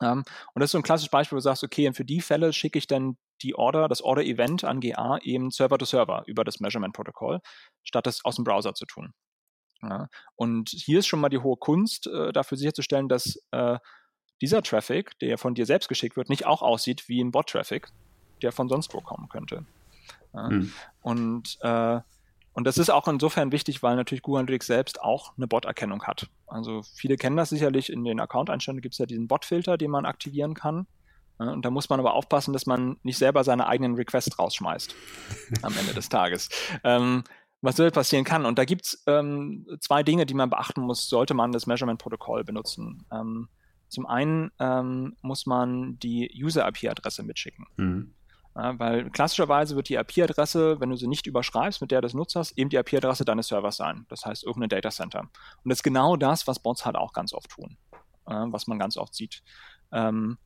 Um, 0.00 0.06
ähm, 0.06 0.24
und 0.54 0.60
das 0.60 0.68
ist 0.68 0.72
so 0.72 0.78
ein 0.78 0.82
klassisches 0.82 1.10
Beispiel, 1.10 1.36
wo 1.36 1.38
du 1.38 1.42
sagst, 1.42 1.64
okay, 1.64 1.88
und 1.88 1.94
für 1.94 2.04
die 2.04 2.20
Fälle 2.20 2.52
schicke 2.52 2.78
ich 2.78 2.86
dann 2.86 3.16
die 3.42 3.54
Order, 3.54 3.88
das 3.88 4.02
Order-Event 4.02 4.64
an 4.64 4.80
GA 4.80 5.18
eben 5.22 5.50
Server-to-Server 5.50 6.24
über 6.26 6.44
das 6.44 6.60
Measurement-Protokoll, 6.60 7.40
statt 7.84 8.06
das 8.06 8.24
aus 8.24 8.36
dem 8.36 8.44
Browser 8.44 8.74
zu 8.74 8.86
tun. 8.86 9.12
Ja, 9.82 10.08
und 10.34 10.70
hier 10.70 10.98
ist 10.98 11.06
schon 11.06 11.20
mal 11.20 11.28
die 11.28 11.38
hohe 11.38 11.56
Kunst, 11.56 12.08
äh, 12.08 12.32
dafür 12.32 12.58
sicherzustellen, 12.58 13.08
dass 13.08 13.40
äh, 13.52 13.78
dieser 14.40 14.62
Traffic, 14.62 15.18
der 15.20 15.38
von 15.38 15.54
dir 15.54 15.66
selbst 15.66 15.88
geschickt 15.88 16.16
wird, 16.16 16.28
nicht 16.28 16.46
auch 16.46 16.62
aussieht 16.62 17.08
wie 17.08 17.22
ein 17.22 17.30
Bot-Traffic, 17.30 17.88
der 18.42 18.52
von 18.52 18.68
sonst 18.68 18.92
wo 18.94 19.00
kommen 19.00 19.28
könnte. 19.28 19.64
Ja, 20.34 20.48
hm. 20.48 20.72
Und 21.00 21.58
äh, 21.60 22.00
und 22.58 22.64
das 22.64 22.76
ist 22.76 22.90
auch 22.90 23.06
insofern 23.06 23.52
wichtig, 23.52 23.84
weil 23.84 23.94
natürlich 23.94 24.22
Google 24.22 24.40
Analytics 24.40 24.66
selbst 24.66 25.00
auch 25.00 25.32
eine 25.36 25.46
Bot-Erkennung 25.46 26.02
hat. 26.02 26.28
Also 26.48 26.82
viele 26.82 27.16
kennen 27.16 27.36
das 27.36 27.50
sicherlich, 27.50 27.88
in 27.88 28.02
den 28.02 28.18
Account-Einstellungen 28.18 28.82
gibt 28.82 28.94
es 28.94 28.98
ja 28.98 29.06
diesen 29.06 29.28
Bot-Filter, 29.28 29.78
den 29.78 29.92
man 29.92 30.04
aktivieren 30.04 30.54
kann. 30.54 30.88
Und 31.38 31.64
da 31.64 31.70
muss 31.70 31.88
man 31.88 32.00
aber 32.00 32.14
aufpassen, 32.14 32.52
dass 32.52 32.66
man 32.66 32.96
nicht 33.02 33.18
selber 33.18 33.44
seine 33.44 33.66
eigenen 33.66 33.94
Requests 33.94 34.38
rausschmeißt 34.38 34.94
am 35.62 35.76
Ende 35.76 35.94
des 35.94 36.08
Tages. 36.08 36.48
Ähm, 36.84 37.24
was 37.60 37.76
soll 37.76 37.90
passieren 37.90 38.24
kann. 38.24 38.46
Und 38.46 38.58
da 38.58 38.64
gibt 38.64 38.86
es 38.86 39.02
ähm, 39.06 39.66
zwei 39.80 40.02
Dinge, 40.02 40.26
die 40.26 40.34
man 40.34 40.50
beachten 40.50 40.80
muss, 40.80 41.08
sollte 41.08 41.34
man 41.34 41.52
das 41.52 41.66
Measurement-Protokoll 41.66 42.44
benutzen. 42.44 43.04
Ähm, 43.12 43.48
zum 43.88 44.06
einen 44.06 44.50
ähm, 44.58 45.16
muss 45.22 45.46
man 45.46 45.98
die 45.98 46.30
User-IP-Adresse 46.34 47.22
mitschicken. 47.22 47.66
Mhm. 47.76 48.14
Ja, 48.54 48.78
weil 48.78 49.10
klassischerweise 49.10 49.76
wird 49.76 49.88
die 49.88 49.94
IP-Adresse, 49.94 50.80
wenn 50.80 50.90
du 50.90 50.96
sie 50.96 51.06
nicht 51.06 51.26
überschreibst 51.26 51.80
mit 51.80 51.90
der 51.90 52.00
des 52.00 52.14
Nutzers, 52.14 52.52
eben 52.56 52.70
die 52.70 52.76
IP-Adresse 52.76 53.24
deines 53.24 53.48
Servers 53.48 53.76
sein. 53.76 54.04
Das 54.08 54.24
heißt 54.24 54.44
irgendein 54.44 54.70
Data 54.70 54.90
Center. 54.90 55.20
Und 55.20 55.30
das 55.64 55.78
ist 55.78 55.84
genau 55.84 56.16
das, 56.16 56.46
was 56.46 56.58
Bots 56.58 56.84
halt 56.84 56.96
auch 56.96 57.12
ganz 57.12 57.32
oft 57.32 57.50
tun, 57.50 57.76
äh, 58.26 58.44
was 58.48 58.66
man 58.66 58.78
ganz 58.78 58.96
oft 58.96 59.14
sieht. 59.14 59.42
Ähm, 59.92 60.38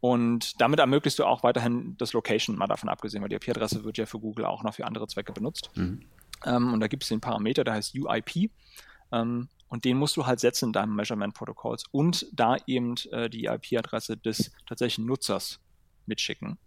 und 0.00 0.60
damit 0.60 0.80
ermöglichst 0.80 1.18
du 1.18 1.24
auch 1.24 1.42
weiterhin 1.42 1.96
das 1.98 2.12
Location, 2.12 2.56
mal 2.56 2.66
davon 2.66 2.88
abgesehen, 2.88 3.22
weil 3.22 3.28
die 3.28 3.36
IP-Adresse 3.36 3.84
wird 3.84 3.98
ja 3.98 4.06
für 4.06 4.18
Google 4.18 4.44
auch 4.44 4.62
noch 4.62 4.74
für 4.74 4.84
andere 4.84 5.06
Zwecke 5.08 5.32
benutzt. 5.32 5.70
Mhm. 5.74 6.02
Ähm, 6.44 6.74
und 6.74 6.80
da 6.80 6.86
gibt 6.86 7.02
es 7.02 7.08
den 7.08 7.20
Parameter, 7.20 7.64
der 7.64 7.74
heißt 7.74 7.94
UIP. 7.94 8.50
Ähm, 9.12 9.48
und 9.68 9.84
den 9.84 9.96
musst 9.96 10.16
du 10.16 10.26
halt 10.26 10.40
setzen 10.40 10.66
in 10.66 10.72
deinem 10.72 10.94
Measurement-Protokolls 10.94 11.84
und 11.90 12.26
da 12.32 12.56
eben 12.66 12.94
äh, 13.10 13.28
die 13.28 13.46
IP-Adresse 13.46 14.16
des 14.16 14.52
tatsächlichen 14.68 15.06
Nutzers 15.06 15.60
mitschicken. 16.06 16.58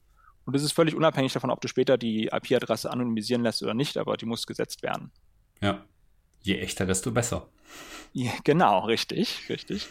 Und 0.46 0.56
das 0.56 0.64
ist 0.64 0.74
völlig 0.74 0.96
unabhängig 0.96 1.32
davon, 1.32 1.52
ob 1.52 1.62
du 1.62 1.68
später 1.68 1.98
die 1.98 2.28
IP-Adresse 2.28 2.92
anonymisieren 2.92 3.44
lässt 3.44 3.62
oder 3.64 3.74
nicht, 3.74 3.98
aber 3.98 4.18
die 4.18 4.26
muss 4.26 4.48
gesetzt 4.48 4.84
werden. 4.84 5.12
Ja. 5.62 5.86
Je 6.42 6.58
echter, 6.58 6.86
desto 6.86 7.12
besser. 7.12 7.50
Ja, 8.12 8.32
genau, 8.44 8.80
richtig, 8.86 9.48
richtig. 9.50 9.88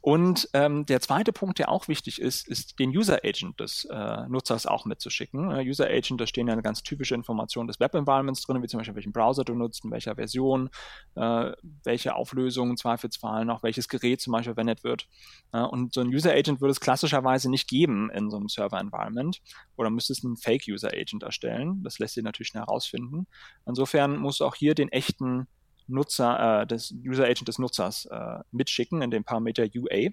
Und 0.00 0.48
ähm, 0.54 0.86
der 0.86 1.02
zweite 1.02 1.34
Punkt, 1.34 1.58
der 1.58 1.68
auch 1.68 1.86
wichtig 1.86 2.18
ist, 2.18 2.48
ist 2.48 2.78
den 2.78 2.96
User 2.96 3.18
Agent 3.22 3.60
des 3.60 3.84
äh, 3.84 4.26
Nutzers 4.28 4.64
auch 4.64 4.86
mitzuschicken. 4.86 5.50
Äh, 5.50 5.68
User 5.68 5.86
Agent, 5.86 6.18
da 6.18 6.26
stehen 6.26 6.46
ja 6.46 6.54
eine 6.54 6.62
ganz 6.62 6.82
typische 6.82 7.14
Informationen 7.14 7.68
des 7.68 7.78
Web 7.78 7.94
Environments 7.94 8.40
drin, 8.42 8.62
wie 8.62 8.68
zum 8.68 8.78
Beispiel 8.78 8.94
welchen 8.94 9.12
Browser 9.12 9.44
du 9.44 9.54
nutzt, 9.54 9.84
in 9.84 9.90
welcher 9.90 10.14
Version, 10.14 10.70
äh, 11.14 11.52
welche 11.84 12.14
Auflösung 12.14 12.78
Zweifelsfall 12.78 13.44
noch, 13.44 13.62
welches 13.62 13.88
Gerät 13.88 14.22
zum 14.22 14.32
Beispiel 14.32 14.54
verwendet 14.54 14.82
wird. 14.82 15.06
Äh, 15.52 15.60
und 15.60 15.92
so 15.92 16.00
ein 16.00 16.08
User 16.08 16.32
Agent 16.32 16.62
würde 16.62 16.72
es 16.72 16.80
klassischerweise 16.80 17.50
nicht 17.50 17.68
geben 17.68 18.10
in 18.10 18.30
so 18.30 18.38
einem 18.38 18.48
Server 18.48 18.80
Environment 18.80 19.42
oder 19.76 19.90
müsstest 19.90 20.24
einen 20.24 20.38
Fake 20.38 20.64
User 20.66 20.88
Agent 20.88 21.22
erstellen. 21.22 21.82
Das 21.82 21.98
lässt 21.98 22.14
sich 22.14 22.24
natürlich 22.24 22.48
schnell 22.48 22.62
herausfinden. 22.62 23.26
Insofern 23.66 24.16
musst 24.16 24.40
du 24.40 24.46
auch 24.46 24.54
hier 24.54 24.74
den 24.74 24.88
echten 24.88 25.46
Nutzer, 25.88 26.62
äh, 26.62 26.66
des 26.66 26.94
User 27.04 27.24
Agent 27.24 27.48
des 27.48 27.58
Nutzers 27.58 28.06
äh, 28.06 28.38
mitschicken 28.52 29.02
in 29.02 29.10
dem 29.10 29.24
Parameter 29.24 29.64
UA. 29.74 30.10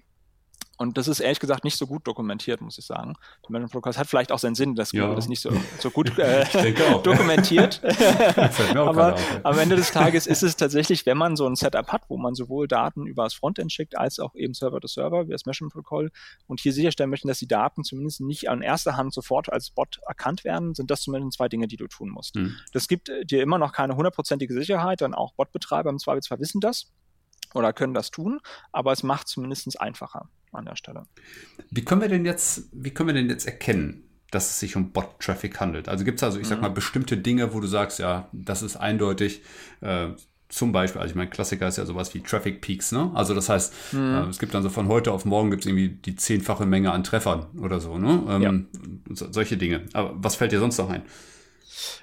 Und 0.76 0.98
das 0.98 1.08
ist 1.08 1.20
ehrlich 1.20 1.40
gesagt 1.40 1.64
nicht 1.64 1.78
so 1.78 1.86
gut 1.86 2.06
dokumentiert, 2.06 2.60
muss 2.60 2.78
ich 2.78 2.84
sagen. 2.84 3.14
Der 3.44 3.50
Management 3.50 3.72
Protocol 3.72 3.98
hat 3.98 4.06
vielleicht 4.06 4.30
auch 4.30 4.38
seinen 4.38 4.54
Sinn, 4.54 4.74
dass 4.74 4.90
Google 4.90 5.08
ja. 5.08 5.14
das 5.14 5.28
nicht 5.28 5.40
so, 5.40 5.50
so 5.78 5.90
gut 5.90 6.18
äh, 6.18 6.44
dokumentiert. 7.02 7.80
Aber 8.74 9.16
ja. 9.16 9.40
am 9.42 9.58
Ende 9.58 9.76
des 9.76 9.90
Tages 9.90 10.26
ist 10.26 10.42
es 10.42 10.56
tatsächlich, 10.56 11.06
wenn 11.06 11.16
man 11.16 11.36
so 11.36 11.46
ein 11.46 11.56
Setup 11.56 11.88
hat, 11.88 12.02
wo 12.08 12.18
man 12.18 12.34
sowohl 12.34 12.68
Daten 12.68 13.06
über 13.06 13.24
das 13.24 13.34
Frontend 13.34 13.72
schickt, 13.72 13.96
als 13.96 14.18
auch 14.18 14.34
eben 14.34 14.52
Server-to-Server, 14.52 15.28
wie 15.28 15.32
das 15.32 15.46
Measurement 15.46 15.72
Protocol, 15.72 16.10
und 16.46 16.60
hier 16.60 16.72
sicherstellen 16.72 17.10
möchten, 17.10 17.28
dass 17.28 17.38
die 17.38 17.48
Daten 17.48 17.82
zumindest 17.82 18.20
nicht 18.20 18.50
an 18.50 18.60
erster 18.60 18.96
Hand 18.96 19.14
sofort 19.14 19.50
als 19.50 19.70
Bot 19.70 20.00
erkannt 20.06 20.44
werden, 20.44 20.74
sind 20.74 20.90
das 20.90 21.00
zumindest 21.00 21.38
zwei 21.38 21.48
Dinge, 21.48 21.68
die 21.68 21.76
du 21.76 21.86
tun 21.86 22.10
musst. 22.10 22.34
Hm. 22.34 22.54
Das 22.72 22.88
gibt 22.88 23.10
dir 23.24 23.42
immer 23.42 23.58
noch 23.58 23.72
keine 23.72 23.96
hundertprozentige 23.96 24.52
Sicherheit, 24.52 25.00
denn 25.00 25.14
auch 25.14 25.32
Botbetreiber 25.32 25.88
im 25.88 25.98
Zweifelsfall 25.98 26.38
wissen 26.38 26.60
das 26.60 26.92
oder 27.54 27.72
können 27.72 27.94
das 27.94 28.10
tun, 28.10 28.40
aber 28.72 28.92
es 28.92 29.02
macht 29.02 29.28
zumindest 29.28 29.80
einfacher 29.80 30.28
an 30.52 30.64
der 30.64 30.76
Stelle. 30.76 31.06
Wie 31.70 31.84
können 31.84 32.00
wir 32.00 32.08
denn 32.08 32.24
jetzt, 32.24 32.68
wie 32.72 32.90
können 32.90 33.08
wir 33.08 33.14
denn 33.14 33.28
jetzt 33.28 33.46
erkennen, 33.46 34.04
dass 34.30 34.50
es 34.50 34.60
sich 34.60 34.76
um 34.76 34.92
Bot-Traffic 34.92 35.60
handelt? 35.60 35.88
Also 35.88 36.04
gibt 36.04 36.18
es 36.18 36.22
also, 36.22 36.38
ich 36.38 36.46
sag 36.46 36.56
mhm. 36.56 36.62
mal, 36.62 36.70
bestimmte 36.70 37.16
Dinge, 37.16 37.54
wo 37.54 37.60
du 37.60 37.66
sagst, 37.66 37.98
ja, 37.98 38.28
das 38.32 38.62
ist 38.62 38.76
eindeutig, 38.76 39.42
äh, 39.80 40.08
zum 40.48 40.70
Beispiel, 40.70 41.00
also 41.00 41.10
ich 41.10 41.16
meine, 41.16 41.28
Klassiker 41.28 41.66
ist 41.66 41.76
ja 41.76 41.84
sowas 41.84 42.14
wie 42.14 42.20
Traffic 42.20 42.60
Peaks, 42.60 42.92
ne? 42.92 43.10
Also 43.14 43.34
das 43.34 43.48
heißt, 43.48 43.92
mhm. 43.92 44.14
äh, 44.14 44.28
es 44.28 44.38
gibt 44.38 44.54
dann 44.54 44.62
so 44.62 44.70
von 44.70 44.86
heute 44.88 45.10
auf 45.12 45.24
morgen 45.24 45.50
gibt 45.50 45.64
es 45.64 45.66
irgendwie 45.66 45.88
die 45.88 46.14
zehnfache 46.14 46.66
Menge 46.66 46.92
an 46.92 47.02
Treffern 47.02 47.46
oder 47.60 47.80
so, 47.80 47.98
ne? 47.98 48.22
Ähm, 48.28 48.42
ja. 48.42 49.14
so, 49.14 49.32
solche 49.32 49.56
Dinge. 49.56 49.82
Aber 49.92 50.14
was 50.14 50.36
fällt 50.36 50.52
dir 50.52 50.60
sonst 50.60 50.78
noch 50.78 50.88
ein? 50.88 51.02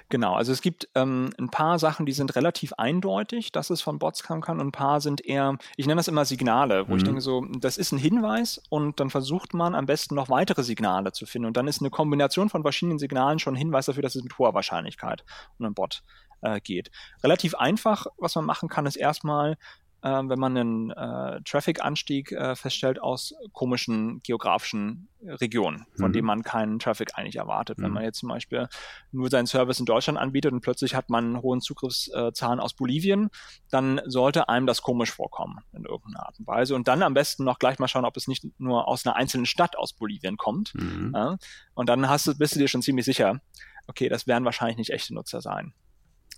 Genau, 0.08 0.34
also 0.34 0.52
es 0.52 0.62
gibt 0.62 0.88
ähm, 0.94 1.30
ein 1.38 1.50
paar 1.50 1.78
Sachen, 1.78 2.06
die 2.06 2.12
sind 2.12 2.36
relativ 2.36 2.72
eindeutig, 2.74 3.52
dass 3.52 3.70
es 3.70 3.82
von 3.82 3.98
Bots 3.98 4.22
kommen 4.22 4.40
kann 4.40 4.60
und 4.60 4.68
ein 4.68 4.72
paar 4.72 5.00
sind 5.00 5.24
eher, 5.24 5.56
ich 5.76 5.86
nenne 5.86 5.98
das 5.98 6.08
immer 6.08 6.24
Signale, 6.24 6.88
wo 6.88 6.92
mhm. 6.92 6.98
ich 6.98 7.04
denke 7.04 7.20
so, 7.20 7.44
das 7.58 7.76
ist 7.76 7.92
ein 7.92 7.98
Hinweis 7.98 8.62
und 8.68 9.00
dann 9.00 9.10
versucht 9.10 9.54
man 9.54 9.74
am 9.74 9.86
besten 9.86 10.14
noch 10.14 10.28
weitere 10.28 10.62
Signale 10.62 11.12
zu 11.12 11.26
finden 11.26 11.46
und 11.46 11.56
dann 11.56 11.68
ist 11.68 11.80
eine 11.80 11.90
Kombination 11.90 12.50
von 12.50 12.62
verschiedenen 12.62 12.98
Signalen 12.98 13.38
schon 13.38 13.54
ein 13.54 13.58
Hinweis 13.58 13.86
dafür, 13.86 14.02
dass 14.02 14.14
es 14.14 14.22
mit 14.22 14.38
hoher 14.38 14.54
Wahrscheinlichkeit 14.54 15.24
um 15.58 15.66
einen 15.66 15.74
Bot 15.74 16.02
äh, 16.42 16.60
geht. 16.60 16.90
Relativ 17.22 17.54
einfach, 17.54 18.06
was 18.18 18.34
man 18.34 18.44
machen 18.44 18.68
kann, 18.68 18.86
ist 18.86 18.96
erstmal 18.96 19.56
wenn 20.04 20.38
man 20.38 20.56
einen 20.56 20.90
äh, 20.90 21.40
Traffic-Anstieg 21.42 22.32
äh, 22.32 22.54
feststellt 22.56 23.00
aus 23.00 23.34
komischen 23.52 24.20
geografischen 24.22 25.08
Regionen, 25.22 25.86
von 25.96 26.08
mhm. 26.08 26.12
denen 26.12 26.26
man 26.26 26.42
keinen 26.42 26.78
Traffic 26.78 27.12
eigentlich 27.14 27.36
erwartet. 27.36 27.78
Mhm. 27.78 27.84
Wenn 27.84 27.92
man 27.92 28.02
jetzt 28.04 28.18
zum 28.18 28.28
Beispiel 28.28 28.68
nur 29.12 29.30
seinen 29.30 29.46
Service 29.46 29.80
in 29.80 29.86
Deutschland 29.86 30.18
anbietet 30.18 30.52
und 30.52 30.60
plötzlich 30.60 30.94
hat 30.94 31.08
man 31.08 31.40
hohen 31.40 31.62
Zugriffszahlen 31.62 32.60
aus 32.60 32.74
Bolivien, 32.74 33.30
dann 33.70 34.00
sollte 34.04 34.50
einem 34.50 34.66
das 34.66 34.82
komisch 34.82 35.10
vorkommen 35.10 35.60
in 35.72 35.84
irgendeiner 35.84 36.26
Art 36.26 36.38
und 36.38 36.46
Weise. 36.46 36.74
Und 36.74 36.86
dann 36.86 37.02
am 37.02 37.14
besten 37.14 37.44
noch 37.44 37.58
gleich 37.58 37.78
mal 37.78 37.88
schauen, 37.88 38.04
ob 38.04 38.16
es 38.18 38.28
nicht 38.28 38.44
nur 38.58 38.86
aus 38.86 39.06
einer 39.06 39.16
einzelnen 39.16 39.46
Stadt 39.46 39.78
aus 39.78 39.94
Bolivien 39.94 40.36
kommt. 40.36 40.74
Mhm. 40.74 41.12
Ja? 41.14 41.36
Und 41.72 41.88
dann 41.88 42.08
hast 42.08 42.26
du, 42.26 42.36
bist 42.36 42.54
du 42.54 42.58
dir 42.58 42.68
schon 42.68 42.82
ziemlich 42.82 43.06
sicher, 43.06 43.40
okay, 43.86 44.10
das 44.10 44.26
werden 44.26 44.44
wahrscheinlich 44.44 44.76
nicht 44.76 44.90
echte 44.90 45.14
Nutzer 45.14 45.40
sein 45.40 45.72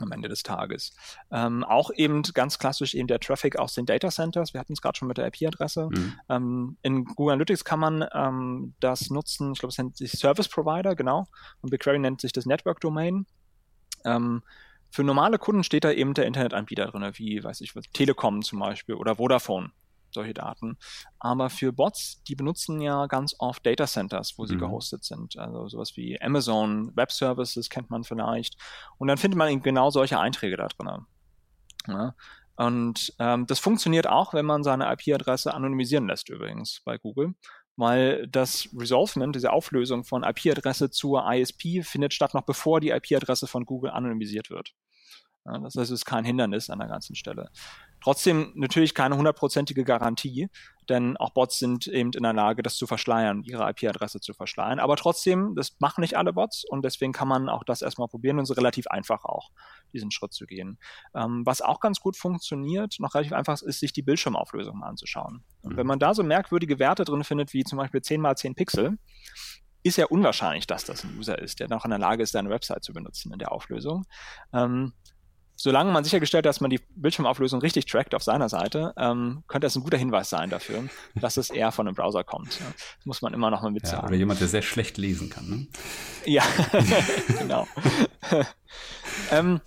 am 0.02 0.12
Ende 0.12 0.28
des 0.28 0.42
Tages. 0.42 0.94
Ähm, 1.30 1.64
auch 1.64 1.90
eben 1.94 2.22
ganz 2.22 2.58
klassisch 2.58 2.94
eben 2.94 3.08
der 3.08 3.20
Traffic 3.20 3.58
aus 3.58 3.74
den 3.74 3.86
Data 3.86 4.10
Centers. 4.10 4.54
Wir 4.54 4.60
hatten 4.60 4.72
es 4.72 4.80
gerade 4.80 4.96
schon 4.96 5.08
mit 5.08 5.18
der 5.18 5.26
IP-Adresse. 5.26 5.88
Mhm. 5.90 6.20
Ähm, 6.28 6.76
in 6.82 7.04
Google 7.04 7.34
Analytics 7.34 7.64
kann 7.64 7.80
man 7.80 8.04
ähm, 8.12 8.74
das 8.80 9.10
nutzen, 9.10 9.52
ich 9.52 9.58
glaube, 9.58 9.70
es 9.70 9.78
nennt 9.78 9.96
sich 9.96 10.12
Service 10.12 10.48
Provider, 10.48 10.94
genau. 10.94 11.26
Und 11.60 11.70
BigQuery 11.70 11.98
nennt 11.98 12.20
sich 12.20 12.32
das 12.32 12.46
Network 12.46 12.80
Domain. 12.80 13.26
Ähm, 14.04 14.42
für 14.90 15.04
normale 15.04 15.38
Kunden 15.38 15.64
steht 15.64 15.84
da 15.84 15.90
eben 15.90 16.14
der 16.14 16.26
Internetanbieter 16.26 16.86
drin, 16.86 17.10
wie, 17.14 17.42
weiß 17.42 17.60
ich, 17.60 17.74
Telekom 17.92 18.42
zum 18.42 18.60
Beispiel 18.60 18.94
oder 18.94 19.16
Vodafone 19.16 19.72
solche 20.10 20.34
Daten. 20.34 20.78
Aber 21.18 21.50
für 21.50 21.72
Bots, 21.72 22.22
die 22.24 22.34
benutzen 22.34 22.80
ja 22.80 23.06
ganz 23.06 23.34
oft 23.38 23.64
Data 23.64 23.86
Centers, 23.86 24.34
wo 24.36 24.46
sie 24.46 24.56
mhm. 24.56 24.60
gehostet 24.60 25.04
sind. 25.04 25.36
Also 25.38 25.68
sowas 25.68 25.96
wie 25.96 26.20
Amazon 26.20 26.94
Web 26.96 27.12
Services 27.12 27.70
kennt 27.70 27.90
man 27.90 28.04
vielleicht. 28.04 28.56
Und 28.98 29.08
dann 29.08 29.18
findet 29.18 29.38
man 29.38 29.50
eben 29.50 29.62
genau 29.62 29.90
solche 29.90 30.18
Einträge 30.18 30.56
da 30.56 30.68
drin. 30.68 31.06
Ja. 31.88 32.14
Und 32.56 33.12
ähm, 33.18 33.46
das 33.46 33.58
funktioniert 33.58 34.06
auch, 34.06 34.32
wenn 34.32 34.46
man 34.46 34.64
seine 34.64 34.90
IP-Adresse 34.92 35.52
anonymisieren 35.52 36.08
lässt 36.08 36.30
übrigens 36.30 36.80
bei 36.84 36.96
Google, 36.96 37.34
weil 37.76 38.26
das 38.28 38.68
Resolvement, 38.74 39.36
diese 39.36 39.52
Auflösung 39.52 40.04
von 40.04 40.24
IP-Adresse 40.24 40.90
zur 40.90 41.30
ISP 41.30 41.82
findet 41.82 42.14
statt 42.14 42.32
noch 42.32 42.46
bevor 42.46 42.80
die 42.80 42.90
IP-Adresse 42.90 43.46
von 43.46 43.66
Google 43.66 43.90
anonymisiert 43.90 44.48
wird. 44.48 44.72
Ja, 45.46 45.58
das 45.58 45.76
heißt, 45.76 45.90
es 45.90 46.00
ist 46.00 46.04
kein 46.04 46.24
Hindernis 46.24 46.70
an 46.70 46.80
der 46.80 46.88
ganzen 46.88 47.14
Stelle. 47.14 47.50
Trotzdem 48.02 48.52
natürlich 48.56 48.94
keine 48.94 49.16
hundertprozentige 49.16 49.84
Garantie, 49.84 50.48
denn 50.88 51.16
auch 51.16 51.30
Bots 51.30 51.58
sind 51.58 51.86
eben 51.86 52.10
in 52.12 52.22
der 52.24 52.32
Lage, 52.32 52.62
das 52.62 52.76
zu 52.76 52.86
verschleiern, 52.86 53.42
ihre 53.44 53.68
IP-Adresse 53.70 54.20
zu 54.20 54.32
verschleiern. 54.34 54.80
Aber 54.80 54.96
trotzdem, 54.96 55.54
das 55.54 55.76
machen 55.78 56.00
nicht 56.00 56.16
alle 56.16 56.32
Bots 56.32 56.64
und 56.68 56.84
deswegen 56.84 57.12
kann 57.12 57.28
man 57.28 57.48
auch 57.48 57.64
das 57.64 57.82
erstmal 57.82 58.08
probieren 58.08 58.38
und 58.38 58.44
es 58.44 58.50
ist 58.50 58.56
relativ 58.56 58.88
einfach 58.88 59.24
auch, 59.24 59.50
diesen 59.92 60.10
Schritt 60.10 60.32
zu 60.32 60.46
gehen. 60.46 60.78
Ähm, 61.14 61.42
was 61.46 61.62
auch 61.62 61.80
ganz 61.80 62.00
gut 62.00 62.16
funktioniert, 62.16 62.96
noch 62.98 63.14
relativ 63.14 63.32
einfach 63.32 63.60
ist, 63.62 63.80
sich 63.80 63.92
die 63.92 64.02
Bildschirmauflösung 64.02 64.78
mal 64.78 64.88
anzuschauen. 64.88 65.44
Und 65.62 65.74
mhm. 65.74 65.76
wenn 65.76 65.86
man 65.86 65.98
da 65.98 66.12
so 66.12 66.22
merkwürdige 66.22 66.78
Werte 66.78 67.04
drin 67.04 67.24
findet, 67.24 67.52
wie 67.52 67.64
zum 67.64 67.78
Beispiel 67.78 68.02
10 68.02 68.20
mal 68.20 68.36
10 68.36 68.54
Pixel, 68.56 68.98
ist 69.86 69.98
ja 69.98 70.06
unwahrscheinlich, 70.06 70.66
dass 70.66 70.84
das 70.84 71.04
ein 71.04 71.16
User 71.16 71.38
ist, 71.38 71.60
der 71.60 71.68
noch 71.68 71.84
in 71.84 71.90
der 71.90 72.00
Lage 72.00 72.22
ist, 72.22 72.32
seine 72.32 72.50
Website 72.50 72.82
zu 72.82 72.92
benutzen 72.92 73.32
in 73.32 73.38
der 73.38 73.52
Auflösung. 73.52 74.04
Ähm, 74.52 74.92
solange 75.56 75.90
man 75.90 76.04
sichergestellt 76.04 76.44
hat, 76.44 76.50
dass 76.50 76.60
man 76.60 76.70
die 76.70 76.80
Bildschirmauflösung 76.94 77.60
richtig 77.60 77.86
trackt 77.86 78.14
auf 78.14 78.22
seiner 78.22 78.48
Seite, 78.48 78.92
ähm, 78.98 79.42
könnte 79.48 79.66
das 79.66 79.74
ein 79.74 79.82
guter 79.82 79.96
Hinweis 79.96 80.30
sein 80.30 80.50
dafür, 80.50 80.84
dass 81.20 81.38
es 81.38 81.50
eher 81.50 81.72
von 81.72 81.88
einem 81.88 81.96
Browser 81.96 82.22
kommt. 82.22 82.60
Ja. 82.60 82.66
Das 82.98 83.06
muss 83.06 83.22
man 83.22 83.34
immer 83.34 83.50
noch 83.50 83.62
mal 83.62 83.72
mit 83.72 83.88
ja, 83.88 84.04
Oder 84.04 84.14
jemand, 84.14 84.40
der 84.40 84.48
sehr 84.48 84.62
schlecht 84.62 84.98
lesen 84.98 85.30
kann. 85.30 85.48
Ne? 85.48 85.66
Ja, 86.26 86.44
genau. 87.38 87.66
ähm, 89.30 89.60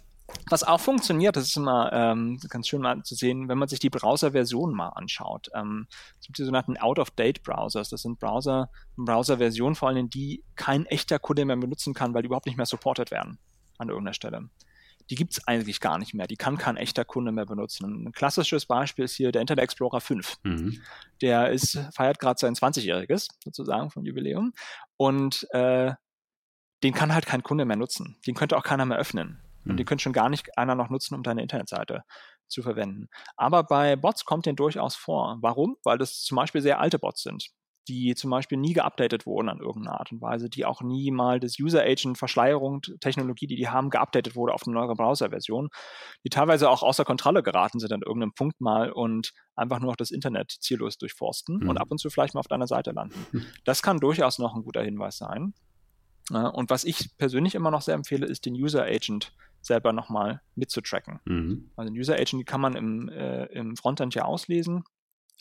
was 0.47 0.63
auch 0.63 0.79
funktioniert, 0.79 1.35
das 1.35 1.45
ist 1.45 1.57
immer 1.57 1.91
ähm, 1.91 2.39
ganz 2.49 2.67
schön 2.67 2.81
mal 2.81 3.01
zu 3.01 3.15
sehen, 3.15 3.49
wenn 3.49 3.57
man 3.57 3.67
sich 3.67 3.79
die 3.79 3.89
Browser-Version 3.89 4.73
mal 4.73 4.89
anschaut. 4.89 5.49
Ähm, 5.55 5.87
es 6.19 6.27
gibt 6.27 6.37
die 6.37 6.43
sogenannten 6.43 6.77
Out-of-Date-Browsers. 6.77 7.89
Das 7.89 8.03
sind 8.03 8.19
Browser, 8.19 8.69
Browser-Versionen 8.95 9.73
vor 9.73 9.89
allem, 9.89 10.09
die 10.11 10.43
kein 10.55 10.85
echter 10.85 11.17
Kunde 11.17 11.45
mehr 11.45 11.57
benutzen 11.57 11.95
kann, 11.95 12.13
weil 12.13 12.21
die 12.21 12.27
überhaupt 12.27 12.45
nicht 12.45 12.57
mehr 12.57 12.67
supported 12.67 13.09
werden 13.09 13.39
an 13.79 13.89
irgendeiner 13.89 14.13
Stelle 14.13 14.49
die 15.09 15.15
gibt 15.15 15.33
es 15.33 15.47
eigentlich 15.47 15.79
gar 15.79 15.97
nicht 15.97 16.13
mehr. 16.13 16.27
Die 16.27 16.37
kann 16.37 16.57
kein 16.57 16.77
echter 16.77 17.03
Kunde 17.03 17.31
mehr 17.31 17.45
benutzen. 17.45 18.07
Ein 18.07 18.11
klassisches 18.11 18.65
Beispiel 18.65 19.05
ist 19.05 19.15
hier 19.15 19.31
der 19.31 19.41
Internet 19.41 19.63
Explorer 19.63 20.01
5. 20.01 20.37
Mhm. 20.43 20.81
Der 21.21 21.49
ist, 21.49 21.79
feiert 21.93 22.19
gerade 22.19 22.39
sein 22.39 22.53
20-jähriges 22.53 23.27
sozusagen 23.43 23.89
vom 23.89 24.05
Jubiläum 24.05 24.53
und 24.97 25.47
äh, 25.51 25.93
den 26.83 26.93
kann 26.93 27.13
halt 27.13 27.25
kein 27.25 27.43
Kunde 27.43 27.65
mehr 27.65 27.75
nutzen. 27.75 28.17
Den 28.25 28.35
könnte 28.35 28.55
auch 28.55 28.63
keiner 28.63 28.85
mehr 28.85 28.97
öffnen. 28.97 29.41
Mhm. 29.63 29.71
Und 29.71 29.77
den 29.77 29.85
könnte 29.85 30.03
schon 30.03 30.13
gar 30.13 30.29
nicht 30.29 30.57
einer 30.57 30.75
noch 30.75 30.89
nutzen, 30.89 31.15
um 31.15 31.23
deine 31.23 31.41
Internetseite 31.41 32.03
zu 32.47 32.61
verwenden. 32.61 33.09
Aber 33.35 33.63
bei 33.63 33.95
Bots 33.95 34.25
kommt 34.25 34.45
den 34.45 34.55
durchaus 34.55 34.95
vor. 34.95 35.37
Warum? 35.41 35.75
Weil 35.83 35.97
das 35.97 36.21
zum 36.21 36.35
Beispiel 36.35 36.61
sehr 36.61 36.79
alte 36.79 36.99
Bots 36.99 37.23
sind 37.23 37.51
die 37.89 38.13
zum 38.13 38.29
Beispiel 38.29 38.57
nie 38.57 38.73
geupdatet 38.73 39.25
wurden 39.25 39.49
an 39.49 39.59
irgendeine 39.59 39.99
Art 39.99 40.11
und 40.11 40.21
Weise, 40.21 40.49
die 40.49 40.65
auch 40.65 40.81
nie 40.81 41.09
mal 41.09 41.39
das 41.39 41.59
User 41.59 41.81
Agent 41.81 42.17
Verschleierung 42.17 42.81
Technologie, 43.01 43.47
die 43.47 43.55
die 43.55 43.67
haben, 43.67 43.89
geupdatet 43.89 44.35
wurde 44.35 44.53
auf 44.53 44.61
eine 44.65 44.75
neue 44.75 44.93
Browser-Version, 44.93 45.69
die 46.23 46.29
teilweise 46.29 46.69
auch 46.69 46.83
außer 46.83 47.03
Kontrolle 47.03 47.41
geraten 47.41 47.79
sind 47.79 47.91
an 47.91 48.03
irgendeinem 48.05 48.33
Punkt 48.33 48.61
mal 48.61 48.91
und 48.91 49.33
einfach 49.55 49.79
nur 49.79 49.89
noch 49.89 49.95
das 49.95 50.11
Internet 50.11 50.51
ziellos 50.59 50.97
durchforsten 50.99 51.61
mhm. 51.61 51.69
und 51.69 51.77
ab 51.77 51.87
und 51.89 51.97
zu 51.97 52.09
vielleicht 52.09 52.35
mal 52.35 52.41
auf 52.41 52.47
deiner 52.47 52.67
Seite 52.67 52.91
landen. 52.91 53.25
Mhm. 53.31 53.45
Das 53.65 53.81
kann 53.81 53.99
durchaus 53.99 54.37
noch 54.37 54.55
ein 54.55 54.63
guter 54.63 54.83
Hinweis 54.83 55.17
sein. 55.17 55.53
Und 56.31 56.69
was 56.69 56.83
ich 56.83 57.17
persönlich 57.17 57.55
immer 57.55 57.71
noch 57.71 57.81
sehr 57.81 57.95
empfehle, 57.95 58.27
ist 58.27 58.45
den 58.45 58.53
User 58.53 58.83
Agent 58.83 59.33
selber 59.61 59.93
nochmal 59.93 60.41
mitzutracken. 60.53 61.19
Mhm. 61.25 61.71
Also 61.75 61.91
den 61.91 61.99
User 61.99 62.13
Agent 62.13 62.45
kann 62.45 62.61
man 62.61 62.75
im, 62.75 63.09
äh, 63.09 63.45
im 63.45 63.75
Frontend 63.75 64.13
ja 64.13 64.25
auslesen 64.25 64.83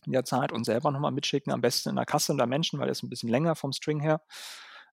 in 0.09 0.12
der 0.12 0.25
Zeit 0.25 0.53
und 0.53 0.64
selber 0.64 0.90
nochmal 0.90 1.12
mitschicken, 1.12 1.53
am 1.53 1.61
besten 1.61 1.90
in 1.90 1.97
der 1.97 2.07
Kasse 2.07 2.37
der 2.37 2.47
Menschen, 2.47 2.79
weil 2.79 2.87
der 2.87 2.92
ist 2.92 3.03
ein 3.03 3.11
bisschen 3.11 3.29
länger 3.29 3.55
vom 3.55 3.73
String 3.73 4.01
her. 4.01 4.23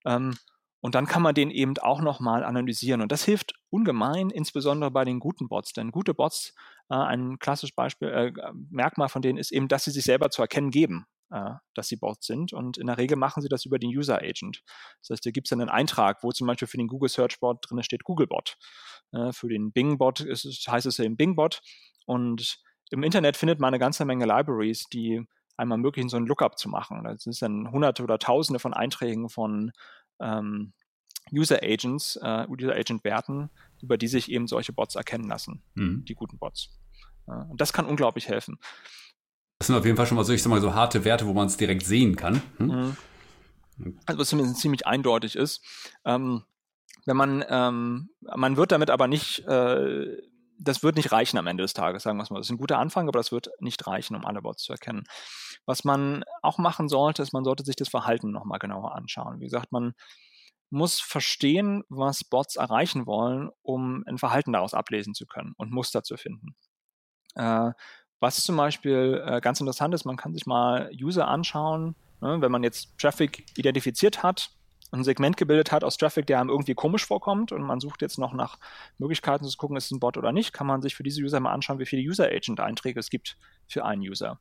Ähm, 0.05 0.35
und 0.81 0.93
dann 0.93 1.07
kann 1.07 1.23
man 1.23 1.33
den 1.33 1.49
eben 1.49 1.75
auch 1.79 2.01
nochmal 2.01 2.43
analysieren. 2.43 3.01
Und 3.01 3.11
das 3.11 3.23
hilft 3.23 3.53
ungemein, 3.71 4.29
insbesondere 4.29 4.91
bei 4.91 5.03
den 5.03 5.19
guten 5.19 5.47
Bots. 5.47 5.73
Denn 5.73 5.89
gute 5.89 6.13
Bots, 6.13 6.53
äh, 6.89 6.95
ein 6.95 7.39
klassisches 7.39 7.73
Beispiel, 7.73 8.09
äh, 8.09 8.31
Merkmal 8.69 9.09
von 9.09 9.23
denen 9.23 9.39
ist 9.39 9.51
eben, 9.51 9.67
dass 9.67 9.85
sie 9.85 9.91
sich 9.91 10.03
selber 10.03 10.29
zu 10.29 10.43
erkennen 10.43 10.69
geben, 10.69 11.07
äh, 11.31 11.53
dass 11.73 11.87
sie 11.87 11.95
Bots 11.95 12.27
sind. 12.27 12.53
Und 12.53 12.77
in 12.77 12.85
der 12.85 12.99
Regel 12.99 13.17
machen 13.17 13.41
sie 13.41 13.49
das 13.49 13.65
über 13.65 13.79
den 13.79 13.89
User 13.89 14.17
Agent. 14.21 14.61
Das 15.01 15.11
heißt, 15.11 15.25
da 15.25 15.31
gibt 15.31 15.47
es 15.47 15.49
dann 15.49 15.61
einen 15.61 15.71
Eintrag, 15.71 16.23
wo 16.23 16.31
zum 16.31 16.45
Beispiel 16.45 16.67
für 16.67 16.77
den 16.77 16.87
Google 16.87 17.09
Search 17.09 17.39
Bot 17.39 17.65
drin 17.67 17.81
steht 17.81 18.03
Googlebot. 18.03 18.57
Äh, 19.13 19.31
für 19.31 19.47
den 19.47 19.71
Bing 19.71 19.97
Bot 19.97 20.19
ist, 20.19 20.67
heißt 20.67 20.85
es 20.85 20.99
eben 20.99 21.17
Bing 21.17 21.35
Bot. 21.35 21.61
Und 22.05 22.59
im 22.91 23.03
Internet 23.03 23.37
findet 23.37 23.59
man 23.59 23.69
eine 23.69 23.79
ganze 23.79 24.05
Menge 24.05 24.25
Libraries, 24.25 24.85
die 24.91 25.25
einmal 25.57 25.77
ermöglichen, 25.77 26.09
so 26.09 26.17
ein 26.17 26.25
Lookup 26.25 26.57
zu 26.57 26.69
machen. 26.69 27.03
Das 27.03 27.23
sind 27.23 27.41
dann 27.41 27.71
hunderte 27.71 28.03
oder 28.03 28.19
tausende 28.19 28.59
von 28.59 28.73
Einträgen 28.73 29.29
von 29.29 29.71
ähm, 30.19 30.73
User 31.33 31.59
Agents, 31.63 32.17
äh, 32.21 32.45
User 32.49 32.73
Agent 32.73 33.03
Werten, 33.03 33.49
über 33.81 33.97
die 33.97 34.07
sich 34.07 34.31
eben 34.31 34.47
solche 34.47 34.73
Bots 34.73 34.95
erkennen 34.95 35.27
lassen, 35.27 35.63
mhm. 35.73 36.05
die 36.05 36.13
guten 36.13 36.37
Bots. 36.37 36.69
Ja, 37.27 37.41
und 37.49 37.59
das 37.59 37.73
kann 37.73 37.85
unglaublich 37.85 38.27
helfen. 38.27 38.59
Das 39.57 39.67
sind 39.67 39.75
auf 39.75 39.85
jeden 39.85 39.97
Fall 39.97 40.05
schon 40.05 40.17
mal 40.17 40.25
so, 40.25 40.33
ich 40.33 40.43
sag 40.43 40.49
mal, 40.49 40.61
so 40.61 40.73
harte 40.73 41.05
Werte, 41.05 41.25
wo 41.25 41.33
man 41.33 41.47
es 41.47 41.57
direkt 41.57 41.85
sehen 41.85 42.15
kann. 42.15 42.41
Hm? 42.57 42.95
Mhm. 43.77 43.99
Also 44.05 44.19
was 44.19 44.29
zumindest 44.29 44.59
ziemlich 44.59 44.85
eindeutig 44.85 45.35
ist. 45.35 45.63
Ähm, 46.05 46.43
wenn 47.05 47.17
man, 47.17 47.43
ähm, 47.49 48.09
man 48.35 48.57
wird 48.57 48.71
damit 48.71 48.89
aber 48.89 49.07
nicht 49.07 49.39
äh, 49.47 50.17
das 50.59 50.83
wird 50.83 50.95
nicht 50.95 51.11
reichen 51.11 51.37
am 51.37 51.47
Ende 51.47 51.63
des 51.63 51.73
Tages, 51.73 52.03
sagen 52.03 52.17
wir 52.17 52.23
es 52.23 52.29
mal. 52.29 52.37
Das 52.37 52.47
ist 52.47 52.51
ein 52.51 52.57
guter 52.57 52.79
Anfang, 52.79 53.07
aber 53.07 53.19
das 53.19 53.31
wird 53.31 53.49
nicht 53.59 53.85
reichen, 53.87 54.15
um 54.15 54.25
alle 54.25 54.41
Bots 54.41 54.63
zu 54.63 54.71
erkennen. 54.71 55.03
Was 55.65 55.83
man 55.83 56.23
auch 56.41 56.57
machen 56.57 56.89
sollte, 56.89 57.21
ist, 57.21 57.33
man 57.33 57.43
sollte 57.43 57.65
sich 57.65 57.75
das 57.75 57.89
Verhalten 57.89 58.31
nochmal 58.31 58.59
genauer 58.59 58.95
anschauen. 58.95 59.39
Wie 59.39 59.45
gesagt, 59.45 59.71
man 59.71 59.93
muss 60.69 60.99
verstehen, 60.99 61.83
was 61.89 62.23
Bots 62.23 62.55
erreichen 62.55 63.05
wollen, 63.05 63.49
um 63.61 64.03
ein 64.07 64.17
Verhalten 64.17 64.53
daraus 64.53 64.73
ablesen 64.73 65.13
zu 65.13 65.25
können 65.25 65.53
und 65.57 65.71
Muster 65.71 66.03
zu 66.03 66.17
finden. 66.17 66.55
Äh, 67.35 67.71
was 68.19 68.43
zum 68.43 68.57
Beispiel 68.57 69.23
äh, 69.25 69.41
ganz 69.41 69.59
interessant 69.59 69.93
ist, 69.93 70.05
man 70.05 70.17
kann 70.17 70.33
sich 70.33 70.45
mal 70.45 70.89
User 70.93 71.27
anschauen, 71.27 71.95
ne, 72.21 72.41
wenn 72.41 72.51
man 72.51 72.63
jetzt 72.63 72.97
Traffic 72.97 73.45
identifiziert 73.57 74.23
hat, 74.23 74.51
ein 74.95 75.03
Segment 75.03 75.37
gebildet 75.37 75.71
hat 75.71 75.83
aus 75.83 75.97
Traffic, 75.97 76.27
der 76.27 76.39
einem 76.39 76.49
irgendwie 76.49 76.73
komisch 76.73 77.05
vorkommt 77.05 77.51
und 77.51 77.61
man 77.61 77.79
sucht 77.79 78.01
jetzt 78.01 78.17
noch 78.17 78.33
nach 78.33 78.57
Möglichkeiten 78.97 79.45
zu 79.45 79.57
gucken, 79.57 79.77
ist 79.77 79.85
es 79.85 79.91
ein 79.91 79.99
Bot 79.99 80.17
oder 80.17 80.31
nicht, 80.31 80.53
kann 80.53 80.67
man 80.67 80.81
sich 80.81 80.95
für 80.95 81.03
diese 81.03 81.21
User 81.21 81.39
mal 81.39 81.53
anschauen, 81.53 81.79
wie 81.79 81.85
viele 81.85 82.01
User-Agent-Einträge 82.01 82.99
es 82.99 83.09
gibt 83.09 83.37
für 83.67 83.85
einen 83.85 84.01
User. 84.01 84.39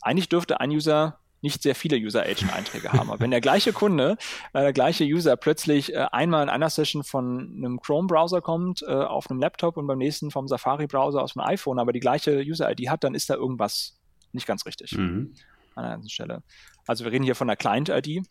Eigentlich 0.00 0.28
dürfte 0.28 0.60
ein 0.60 0.70
User 0.70 1.18
nicht 1.44 1.62
sehr 1.62 1.74
viele 1.74 1.98
User-Agent-Einträge 1.98 2.92
haben. 2.92 3.10
Aber 3.10 3.20
wenn 3.20 3.30
der 3.30 3.42
gleiche 3.42 3.72
Kunde, 3.72 4.16
äh, 4.54 4.62
der 4.62 4.72
gleiche 4.72 5.04
User 5.04 5.36
plötzlich 5.36 5.92
äh, 5.92 6.06
einmal 6.10 6.42
in 6.42 6.48
einer 6.48 6.70
Session 6.70 7.04
von 7.04 7.54
einem 7.58 7.80
Chrome-Browser 7.80 8.40
kommt, 8.40 8.82
äh, 8.82 8.90
auf 8.90 9.30
einem 9.30 9.40
Laptop 9.40 9.76
und 9.76 9.86
beim 9.86 9.98
nächsten 9.98 10.30
vom 10.30 10.48
Safari-Browser 10.48 11.22
aus 11.22 11.34
dem 11.34 11.42
iPhone, 11.42 11.78
aber 11.78 11.92
die 11.92 12.00
gleiche 12.00 12.40
User-ID 12.40 12.88
hat, 12.88 13.04
dann 13.04 13.14
ist 13.14 13.28
da 13.28 13.34
irgendwas 13.34 14.00
nicht 14.32 14.46
ganz 14.46 14.64
richtig 14.66 14.92
mhm. 14.92 15.34
an 15.74 15.84
einer 15.84 16.08
Stelle. 16.08 16.42
Also 16.86 17.04
wir 17.04 17.12
reden 17.12 17.24
hier 17.24 17.34
von 17.34 17.46
der 17.46 17.56
Client-ID, 17.56 18.26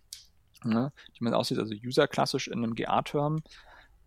ne, 0.65 0.91
die 1.17 1.23
man 1.23 1.33
aussieht, 1.33 1.59
also 1.59 1.73
User 1.73 2.07
klassisch 2.07 2.47
in 2.47 2.59
einem 2.59 2.75
GA-Term. 2.75 3.41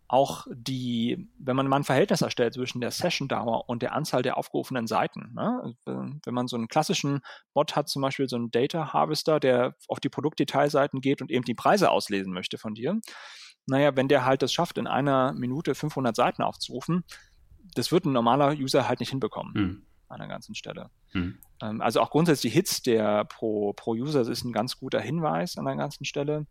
Auch 0.08 0.46
die, 0.52 1.28
wenn 1.36 1.56
man 1.56 1.66
mal 1.66 1.78
ein 1.78 1.84
Verhältnis 1.84 2.22
erstellt 2.22 2.54
zwischen 2.54 2.80
der 2.80 2.92
Session-Dauer 2.92 3.68
und 3.68 3.82
der 3.82 3.92
Anzahl 3.92 4.22
der 4.22 4.36
aufgerufenen 4.36 4.86
Seiten. 4.86 5.34
Ne? 5.34 5.74
Wenn 5.84 6.34
man 6.34 6.46
so 6.46 6.54
einen 6.56 6.68
klassischen 6.68 7.22
Bot 7.54 7.74
hat, 7.74 7.88
zum 7.88 8.02
Beispiel 8.02 8.28
so 8.28 8.36
einen 8.36 8.52
Data 8.52 8.92
Harvester, 8.92 9.40
der 9.40 9.74
auf 9.88 9.98
die 9.98 10.08
Produktdetailseiten 10.08 11.00
geht 11.00 11.22
und 11.22 11.32
eben 11.32 11.44
die 11.44 11.54
Preise 11.54 11.90
auslesen 11.90 12.32
möchte 12.32 12.56
von 12.56 12.74
dir. 12.74 13.00
Naja, 13.66 13.96
wenn 13.96 14.06
der 14.06 14.24
halt 14.24 14.42
das 14.42 14.52
schafft, 14.52 14.78
in 14.78 14.86
einer 14.86 15.32
Minute 15.32 15.74
500 15.74 16.14
Seiten 16.14 16.42
aufzurufen, 16.42 17.02
das 17.74 17.90
wird 17.90 18.04
ein 18.04 18.12
normaler 18.12 18.52
User 18.52 18.86
halt 18.88 19.00
nicht 19.00 19.10
hinbekommen. 19.10 19.52
Mhm 19.54 19.86
an 20.08 20.18
der 20.18 20.28
ganzen 20.28 20.54
Stelle. 20.54 20.90
Mhm. 21.12 21.38
Also 21.58 22.00
auch 22.00 22.10
grundsätzlich 22.10 22.52
Hits 22.52 22.82
der 22.82 23.24
pro, 23.24 23.72
pro 23.72 23.92
User 23.92 24.20
ist 24.20 24.44
ein 24.44 24.52
ganz 24.52 24.78
guter 24.78 25.00
Hinweis 25.00 25.56
an 25.56 25.64
der 25.64 25.76
ganzen 25.76 26.04
Stelle. 26.04 26.46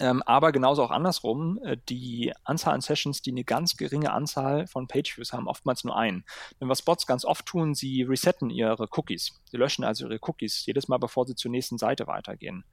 Ähm, 0.00 0.22
aber 0.24 0.52
genauso 0.52 0.82
auch 0.82 0.90
andersrum, 0.90 1.58
äh, 1.64 1.76
die 1.88 2.32
Anzahl 2.44 2.74
an 2.74 2.80
Sessions, 2.80 3.20
die 3.20 3.30
eine 3.30 3.44
ganz 3.44 3.76
geringe 3.76 4.12
Anzahl 4.12 4.66
von 4.66 4.88
Pageviews 4.88 5.32
haben, 5.32 5.48
oftmals 5.48 5.84
nur 5.84 5.96
einen. 5.96 6.24
Denn 6.60 6.68
was 6.68 6.82
Bots 6.82 7.06
ganz 7.06 7.24
oft 7.24 7.44
tun, 7.44 7.74
sie 7.74 8.02
resetten 8.02 8.48
ihre 8.48 8.88
Cookies. 8.90 9.40
Sie 9.50 9.56
löschen 9.56 9.84
also 9.84 10.06
ihre 10.06 10.18
Cookies 10.22 10.64
jedes 10.64 10.88
Mal, 10.88 10.98
bevor 10.98 11.26
sie 11.26 11.34
zur 11.34 11.50
nächsten 11.50 11.76
Seite 11.78 12.06
weitergehen. 12.06 12.64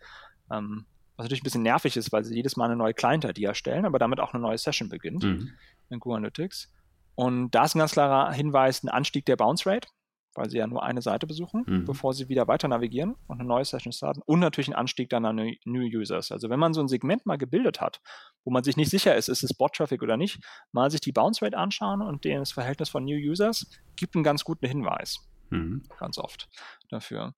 Ähm, 0.49 0.85
was 1.17 1.25
natürlich 1.25 1.41
ein 1.41 1.43
bisschen 1.43 1.63
nervig 1.63 1.97
ist, 1.97 2.13
weil 2.13 2.23
sie 2.23 2.33
jedes 2.33 2.55
Mal 2.55 2.65
eine 2.65 2.77
neue 2.77 2.93
Client-ID 2.93 3.39
erstellen, 3.39 3.85
aber 3.85 3.99
damit 3.99 4.21
auch 4.21 4.33
eine 4.33 4.41
neue 4.41 4.57
Session 4.57 4.88
beginnt 4.88 5.23
mhm. 5.23 5.51
in 5.89 5.99
Google 5.99 6.17
Analytics. 6.17 6.71
Und 7.15 7.52
da 7.52 7.65
ist 7.65 7.76
ein 7.76 7.80
ganz 7.80 7.91
klarer 7.91 8.32
Hinweis, 8.32 8.84
ein 8.84 8.89
Anstieg 8.89 9.26
der 9.26 9.36
Bounce 9.36 9.69
Rate, 9.69 9.88
weil 10.36 10.50
sie 10.50 10.58
ja 10.58 10.67
nur 10.67 10.84
eine 10.84 11.02
Seite 11.02 11.28
besuchen, 11.28 11.63
mhm. 11.67 11.86
bevor 11.86 12.13
sie 12.13 12.30
wieder 12.30 12.48
weiter 12.48 12.67
navigieren 12.67 13.15
und 13.28 13.39
eine 13.39 13.48
neue 13.48 13.65
Session 13.65 13.91
starten 13.91 14.22
und 14.26 14.39
natürlich 14.39 14.69
einen 14.69 14.76
Anstieg 14.76 15.10
dann 15.10 15.26
an 15.26 15.36
New 15.65 15.82
Users. 15.82 16.32
Also 16.32 16.50
wenn 16.50 16.60
man 16.60 16.74
so 16.74 16.82
ein 16.82 16.88
Segment 16.88 17.26
mal 17.26 17.38
gebildet 17.38 17.82
hat, 17.82 18.00
wo 18.45 18.52
man 18.52 18.63
sich 18.63 18.78
nicht 18.78 18.89
sicher 18.89 19.15
ist, 19.15 19.28
ist 19.28 19.43
es 19.43 19.54
Bot-Traffic 19.54 20.02
oder 20.02 20.17
nicht, 20.17 20.39
mal 20.72 20.89
sich 20.91 21.02
die 21.02 21.12
Bounce 21.12 21.43
Rate 21.43 21.58
anschauen 21.58 22.02
und 22.02 22.26
das 22.26 22.52
Verhältnis 22.52 22.89
von 22.89 23.04
New 23.04 23.17
Users 23.17 23.67
gibt 23.95 24.15
einen 24.15 24.24
ganz 24.24 24.43
guten 24.43 24.65
Hinweis. 24.65 25.17
Mhm. 25.50 25.84
Ganz 25.98 26.17
oft 26.17 26.48
dafür. 26.89 27.34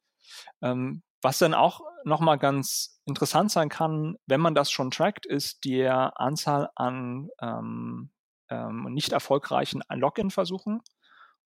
Ähm, 0.61 1.01
was 1.21 1.37
dann 1.37 1.53
auch 1.53 1.81
nochmal 2.03 2.37
ganz 2.37 2.99
interessant 3.05 3.51
sein 3.51 3.69
kann, 3.69 4.15
wenn 4.25 4.41
man 4.41 4.55
das 4.55 4.71
schon 4.71 4.91
trackt, 4.91 5.25
ist 5.25 5.63
die 5.63 5.87
Anzahl 5.87 6.69
an 6.75 7.29
ähm, 7.41 8.09
ähm, 8.51 8.83
nicht 8.91 9.13
erfolgreichen 9.13 9.81
Login-Versuchen 9.89 10.81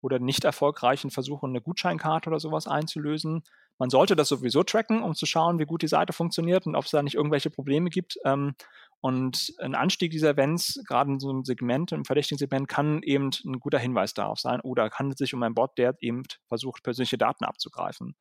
oder 0.01 0.19
nicht 0.19 0.45
erfolgreichen 0.45 1.11
Versuchen, 1.11 1.51
eine 1.51 1.61
Gutscheinkarte 1.61 2.29
oder 2.29 2.41
sowas 2.41 2.67
einzulösen. 2.67 3.43
Man 3.79 3.91
sollte 3.91 4.17
das 4.17 4.29
sowieso 4.29 4.63
tracken, 4.63 5.03
um 5.03 5.15
zu 5.15 5.27
schauen, 5.27 5.59
wie 5.59 5.65
gut 5.65 5.83
die 5.83 5.89
Seite 5.89 6.13
funktioniert 6.13 6.67
und 6.67 6.77
ob 6.77 6.85
es 6.85 6.91
da 6.91 7.03
nicht 7.03 7.15
irgendwelche 7.15 7.51
Probleme 7.51 7.91
gibt. 7.91 8.19
Ähm, 8.25 8.55
und 9.01 9.55
ein 9.61 9.75
Anstieg 9.75 10.13
dieser 10.13 10.31
Events, 10.31 10.81
gerade 10.87 11.13
in 11.13 11.21
so 11.21 11.29
einem 11.29 11.45
Segment, 11.45 11.93
im 11.93 12.05
verdächtigen 12.05 12.39
Segment, 12.39 12.69
kann 12.69 13.03
eben 13.03 13.31
ein 13.45 13.61
guter 13.61 13.79
Hinweis 13.79 14.15
darauf 14.15 14.39
sein. 14.39 14.61
Oder 14.61 14.91
handelt 14.91 15.19
sich 15.19 15.35
um 15.35 15.43
einen 15.43 15.55
Bot, 15.55 15.77
der 15.77 15.95
eben 16.01 16.23
versucht, 16.49 16.83
persönliche 16.83 17.19
Daten 17.19 17.45
abzugreifen. 17.45 18.15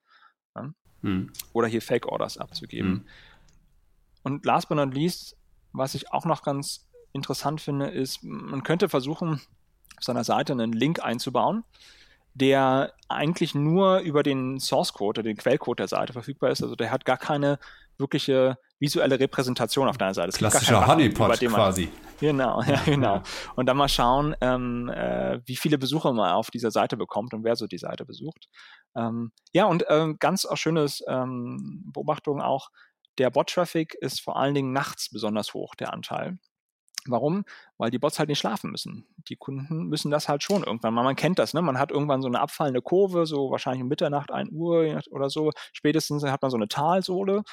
Ja? 0.55 0.69
Hm. 1.01 1.31
Oder 1.53 1.67
hier 1.67 1.81
Fake-Orders 1.81 2.37
abzugeben. 2.37 2.91
Hm. 2.91 3.07
Und 4.23 4.45
last 4.45 4.69
but 4.69 4.77
not 4.77 4.93
least, 4.93 5.37
was 5.73 5.95
ich 5.95 6.11
auch 6.11 6.25
noch 6.25 6.41
ganz 6.41 6.87
interessant 7.13 7.61
finde, 7.61 7.87
ist, 7.87 8.23
man 8.23 8.63
könnte 8.63 8.89
versuchen, 8.89 9.41
auf 9.97 10.03
seiner 10.03 10.23
Seite 10.23 10.53
einen 10.53 10.73
Link 10.73 11.03
einzubauen, 11.03 11.63
der 12.33 12.93
eigentlich 13.07 13.53
nur 13.53 13.99
über 13.99 14.23
den 14.23 14.59
Source 14.59 14.93
Code 14.93 15.21
oder 15.21 15.29
den 15.29 15.37
Quellcode 15.37 15.79
der 15.79 15.87
Seite 15.87 16.13
verfügbar 16.13 16.49
ist. 16.49 16.63
Also 16.63 16.75
der 16.75 16.91
hat 16.91 17.05
gar 17.05 17.17
keine 17.17 17.59
wirkliche 17.97 18.57
visuelle 18.79 19.19
Repräsentation 19.19 19.87
auf 19.87 19.97
deiner 19.97 20.13
Seite. 20.13 20.29
Es 20.29 20.37
Klassischer 20.37 20.87
Honeypot 20.87 21.39
quasi. 21.39 21.89
Genau, 22.19 22.61
ja, 22.67 22.81
genau. 22.85 23.21
Und 23.55 23.67
dann 23.67 23.77
mal 23.77 23.87
schauen, 23.87 24.35
ähm, 24.41 24.89
äh, 24.89 25.39
wie 25.45 25.55
viele 25.55 25.77
Besucher 25.77 26.11
man 26.11 26.33
auf 26.33 26.49
dieser 26.51 26.71
Seite 26.71 26.97
bekommt 26.97 27.33
und 27.33 27.43
wer 27.43 27.55
so 27.55 27.67
die 27.67 27.77
Seite 27.77 28.05
besucht. 28.05 28.49
Ähm, 28.95 29.31
ja, 29.53 29.65
und 29.65 29.85
ähm, 29.89 30.17
ganz 30.19 30.45
auch 30.45 30.57
schönes 30.57 31.03
ähm, 31.07 31.83
Beobachtung 31.93 32.41
auch, 32.41 32.69
der 33.19 33.29
Bot-Traffic 33.29 33.93
ist 33.95 34.21
vor 34.21 34.37
allen 34.37 34.55
Dingen 34.55 34.73
nachts 34.73 35.09
besonders 35.09 35.53
hoch, 35.53 35.75
der 35.75 35.93
Anteil. 35.93 36.39
Warum? 37.07 37.45
Weil 37.77 37.91
die 37.91 37.99
Bots 37.99 38.19
halt 38.19 38.29
nicht 38.29 38.39
schlafen 38.39 38.71
müssen. 38.71 39.07
Die 39.27 39.35
Kunden 39.35 39.87
müssen 39.87 40.11
das 40.11 40.29
halt 40.29 40.43
schon 40.43 40.63
irgendwann 40.63 40.93
mal. 40.93 41.03
Man 41.03 41.15
kennt 41.15 41.39
das, 41.39 41.53
ne? 41.53 41.61
Man 41.61 41.77
hat 41.79 41.91
irgendwann 41.91 42.21
so 42.21 42.27
eine 42.27 42.39
abfallende 42.39 42.81
Kurve, 42.81 43.25
so 43.25 43.51
wahrscheinlich 43.51 43.83
um 43.83 43.89
Mitternacht, 43.89 44.31
1 44.31 44.51
Uhr 44.51 45.01
oder 45.11 45.29
so. 45.29 45.51
Spätestens 45.73 46.23
hat 46.23 46.41
man 46.41 46.51
so 46.51 46.57
eine 46.57 46.67
Talsohle 46.67 47.43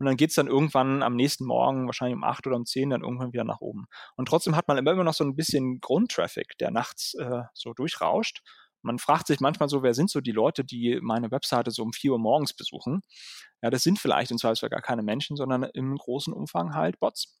und 0.00 0.06
dann 0.06 0.16
geht 0.16 0.30
es 0.30 0.36
dann 0.36 0.46
irgendwann 0.46 1.02
am 1.02 1.14
nächsten 1.14 1.44
Morgen, 1.44 1.86
wahrscheinlich 1.86 2.16
um 2.16 2.24
8 2.24 2.46
oder 2.46 2.56
um 2.56 2.64
10, 2.64 2.90
dann 2.90 3.02
irgendwann 3.02 3.34
wieder 3.34 3.44
nach 3.44 3.60
oben. 3.60 3.84
Und 4.16 4.26
trotzdem 4.28 4.56
hat 4.56 4.66
man 4.66 4.78
immer 4.78 5.04
noch 5.04 5.14
so 5.14 5.24
ein 5.24 5.36
bisschen 5.36 5.78
Grundtraffic, 5.80 6.56
der 6.58 6.70
nachts 6.70 7.14
äh, 7.14 7.42
so 7.52 7.74
durchrauscht. 7.74 8.42
Man 8.82 8.98
fragt 8.98 9.26
sich 9.26 9.40
manchmal 9.40 9.68
so, 9.68 9.82
wer 9.82 9.92
sind 9.92 10.08
so 10.08 10.22
die 10.22 10.32
Leute, 10.32 10.64
die 10.64 10.98
meine 11.02 11.30
Webseite 11.30 11.70
so 11.70 11.82
um 11.82 11.92
4 11.92 12.12
Uhr 12.12 12.18
morgens 12.18 12.54
besuchen? 12.54 13.02
Ja, 13.60 13.68
das 13.68 13.82
sind 13.82 13.98
vielleicht 13.98 14.30
in 14.30 14.38
Zweifelsfall 14.38 14.70
gar 14.70 14.80
keine 14.80 15.02
Menschen, 15.02 15.36
sondern 15.36 15.64
im 15.64 15.96
großen 15.96 16.32
Umfang 16.32 16.74
halt 16.74 16.98
Bots. 16.98 17.39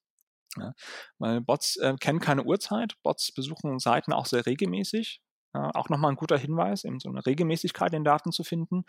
Ja, 0.56 0.72
weil 1.18 1.40
Bots 1.40 1.76
äh, 1.76 1.94
kennen 2.00 2.20
keine 2.20 2.44
Uhrzeit, 2.44 2.94
Bots 3.02 3.32
besuchen 3.32 3.78
Seiten 3.78 4.12
auch 4.12 4.26
sehr 4.26 4.46
regelmäßig. 4.46 5.20
Ja, 5.54 5.70
auch 5.74 5.88
nochmal 5.88 6.12
ein 6.12 6.16
guter 6.16 6.38
Hinweis, 6.38 6.84
eben 6.84 7.00
so 7.00 7.08
eine 7.08 7.24
Regelmäßigkeit 7.26 7.92
in 7.94 8.04
Daten 8.04 8.32
zu 8.32 8.44
finden. 8.44 8.84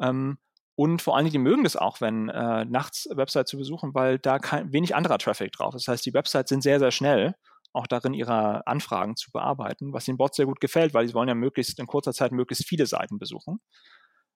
Ähm, 0.00 0.38
und 0.76 1.02
vor 1.02 1.16
allen 1.16 1.26
Dingen, 1.26 1.32
die 1.44 1.50
mögen 1.50 1.64
das 1.64 1.76
auch, 1.76 2.00
wenn 2.00 2.28
äh, 2.30 2.64
nachts 2.64 3.06
Websites 3.12 3.50
zu 3.50 3.58
besuchen, 3.58 3.94
weil 3.94 4.18
da 4.18 4.38
kein, 4.38 4.72
wenig 4.72 4.94
anderer 4.94 5.18
Traffic 5.18 5.52
drauf 5.52 5.74
ist. 5.74 5.86
Das 5.86 5.92
heißt, 5.92 6.06
die 6.06 6.14
Websites 6.14 6.48
sind 6.48 6.62
sehr, 6.62 6.78
sehr 6.78 6.90
schnell, 6.90 7.34
auch 7.74 7.86
darin 7.86 8.14
ihre 8.14 8.66
Anfragen 8.66 9.16
zu 9.16 9.30
bearbeiten, 9.30 9.92
was 9.92 10.06
den 10.06 10.16
Bots 10.16 10.36
sehr 10.36 10.46
gut 10.46 10.60
gefällt, 10.60 10.94
weil 10.94 11.06
sie 11.06 11.14
wollen 11.14 11.28
ja 11.28 11.34
möglichst 11.34 11.78
in 11.78 11.86
kurzer 11.86 12.14
Zeit 12.14 12.32
möglichst 12.32 12.66
viele 12.66 12.86
Seiten 12.86 13.18
besuchen. 13.18 13.60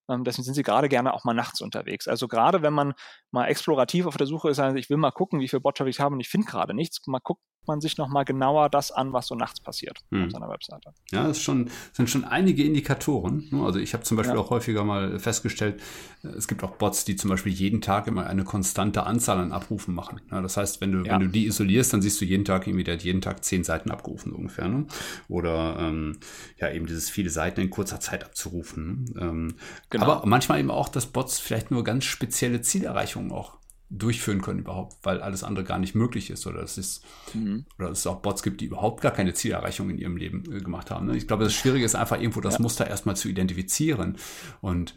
Ähm, 0.08 0.24
deswegen 0.24 0.44
sind 0.44 0.54
sie 0.54 0.62
gerade 0.62 0.88
gerne 0.88 1.14
auch 1.14 1.24
mal 1.24 1.34
nachts 1.34 1.60
unterwegs. 1.60 2.08
Also 2.08 2.28
gerade 2.28 2.62
wenn 2.62 2.72
man 2.72 2.94
mal 3.30 3.46
explorativ 3.46 4.06
auf 4.06 4.16
der 4.16 4.26
Suche 4.26 4.50
ist, 4.50 4.58
also 4.58 4.76
ich 4.76 4.90
will 4.90 4.96
mal 4.96 5.10
gucken, 5.12 5.40
wie 5.40 5.48
viel 5.48 5.60
Bot-Traffic 5.60 5.94
ich 5.94 6.00
habe 6.00 6.14
und 6.14 6.20
ich 6.20 6.28
finde 6.28 6.46
gerade 6.46 6.74
nichts, 6.74 7.00
mal 7.06 7.20
gucken, 7.20 7.42
man 7.66 7.80
sich 7.80 7.98
nochmal 7.98 8.24
genauer 8.24 8.68
das 8.68 8.90
an, 8.90 9.12
was 9.12 9.26
so 9.26 9.34
nachts 9.34 9.60
passiert 9.60 10.00
hm. 10.10 10.24
auf 10.24 10.30
seiner 10.30 10.48
Webseite. 10.48 10.92
Ja, 11.10 11.26
das 11.26 11.40
schon, 11.40 11.70
sind 11.92 12.10
schon 12.10 12.24
einige 12.24 12.64
Indikatoren. 12.64 13.48
Ne? 13.50 13.62
Also 13.64 13.78
ich 13.78 13.94
habe 13.94 14.04
zum 14.04 14.16
Beispiel 14.16 14.36
ja. 14.36 14.40
auch 14.40 14.50
häufiger 14.50 14.84
mal 14.84 15.18
festgestellt, 15.18 15.80
äh, 16.22 16.28
es 16.28 16.48
gibt 16.48 16.62
auch 16.64 16.72
Bots, 16.72 17.04
die 17.04 17.16
zum 17.16 17.30
Beispiel 17.30 17.52
jeden 17.52 17.80
Tag 17.80 18.06
immer 18.06 18.26
eine 18.26 18.44
konstante 18.44 19.04
Anzahl 19.04 19.38
an 19.38 19.52
Abrufen 19.52 19.94
machen. 19.94 20.20
Ja, 20.30 20.40
das 20.40 20.56
heißt, 20.56 20.80
wenn 20.80 20.92
du, 20.92 20.98
ja. 21.04 21.14
wenn 21.14 21.20
du 21.20 21.28
die 21.28 21.46
isolierst, 21.46 21.92
dann 21.92 22.02
siehst 22.02 22.20
du 22.20 22.24
jeden 22.24 22.44
Tag 22.44 22.66
irgendwie, 22.66 22.84
der 22.84 22.94
hat 22.94 23.02
jeden 23.02 23.20
Tag 23.20 23.44
zehn 23.44 23.64
Seiten 23.64 23.90
abgerufen 23.90 24.32
so 24.32 24.38
ungefähr. 24.38 24.68
Ne? 24.68 24.86
Oder 25.28 25.76
ähm, 25.78 26.18
ja, 26.58 26.70
eben 26.70 26.86
dieses 26.86 27.10
viele 27.10 27.30
Seiten 27.30 27.60
in 27.60 27.70
kurzer 27.70 28.00
Zeit 28.00 28.24
abzurufen. 28.24 29.04
Ne? 29.14 29.20
Ähm, 29.20 29.54
genau. 29.90 30.04
Aber 30.04 30.26
manchmal 30.26 30.60
eben 30.60 30.70
auch, 30.70 30.88
dass 30.88 31.06
Bots 31.06 31.38
vielleicht 31.38 31.70
nur 31.70 31.84
ganz 31.84 32.04
spezielle 32.04 32.60
Zielerreichungen 32.60 33.32
auch 33.32 33.58
durchführen 33.90 34.42
können 34.42 34.60
überhaupt, 34.60 34.96
weil 35.02 35.20
alles 35.20 35.44
andere 35.44 35.64
gar 35.64 35.78
nicht 35.78 35.94
möglich 35.94 36.30
ist 36.30 36.46
oder 36.46 36.62
es 36.62 36.78
ist 36.78 37.04
mhm. 37.32 37.64
oder 37.78 37.90
es 37.90 38.06
auch 38.06 38.20
Bots 38.20 38.42
gibt, 38.42 38.60
die 38.60 38.66
überhaupt 38.66 39.02
gar 39.02 39.12
keine 39.12 39.34
Zielerreichung 39.34 39.90
in 39.90 39.98
ihrem 39.98 40.16
Leben 40.16 40.44
äh, 40.50 40.60
gemacht 40.60 40.90
haben. 40.90 41.06
Ne? 41.06 41.16
Ich 41.16 41.26
glaube, 41.26 41.44
das 41.44 41.54
Schwierige 41.54 41.84
ist 41.84 41.94
einfach 41.94 42.18
irgendwo 42.18 42.40
das 42.40 42.54
ja. 42.54 42.62
Muster 42.62 42.86
erstmal 42.86 43.16
zu 43.16 43.28
identifizieren 43.28 44.16
und 44.60 44.94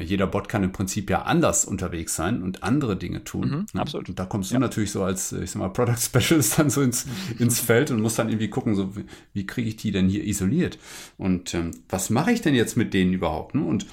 jeder 0.00 0.26
Bot 0.26 0.48
kann 0.48 0.62
im 0.62 0.72
Prinzip 0.72 1.10
ja 1.10 1.22
anders 1.22 1.64
unterwegs 1.64 2.14
sein 2.14 2.42
und 2.42 2.62
andere 2.62 2.96
Dinge 2.96 3.24
tun. 3.24 3.48
Mhm, 3.48 3.66
ne? 3.72 3.80
absolut. 3.80 4.08
Und 4.08 4.18
da 4.18 4.26
kommst 4.26 4.50
du 4.50 4.54
ja. 4.54 4.60
natürlich 4.60 4.92
so 4.92 5.02
als, 5.02 5.32
ich 5.32 5.50
sag 5.50 5.58
mal, 5.58 5.68
Product 5.70 5.96
Specialist 5.98 6.58
dann 6.58 6.70
so 6.70 6.82
ins, 6.82 7.06
ins 7.38 7.58
Feld 7.60 7.90
und 7.90 8.00
musst 8.00 8.18
dann 8.18 8.28
irgendwie 8.28 8.48
gucken, 8.48 8.74
so 8.76 8.96
wie, 8.96 9.04
wie 9.32 9.46
kriege 9.46 9.68
ich 9.68 9.76
die 9.76 9.90
denn 9.90 10.08
hier 10.08 10.24
isoliert? 10.24 10.78
Und 11.18 11.54
ähm, 11.54 11.72
was 11.88 12.10
mache 12.10 12.30
ich 12.30 12.42
denn 12.42 12.54
jetzt 12.54 12.76
mit 12.76 12.94
denen 12.94 13.12
überhaupt? 13.12 13.54
Ne? 13.54 13.64
Und 13.64 13.86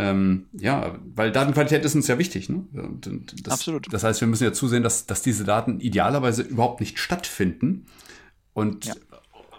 ähm, 0.00 0.46
ja, 0.52 0.96
weil 1.16 1.32
Datenqualität 1.32 1.84
ist 1.84 1.96
uns 1.96 2.06
ja 2.06 2.18
wichtig. 2.18 2.48
Ne? 2.48 2.64
Das, 3.42 3.52
Absolut. 3.52 3.92
Das 3.92 4.04
heißt, 4.04 4.20
wir 4.20 4.28
müssen 4.28 4.44
ja 4.44 4.52
zusehen, 4.52 4.84
dass, 4.84 5.06
dass 5.06 5.22
diese 5.22 5.42
Daten 5.42 5.80
idealerweise 5.80 6.42
überhaupt 6.42 6.78
nicht 6.78 7.00
stattfinden. 7.00 7.86
Und 8.52 8.84
ja. 8.84 8.94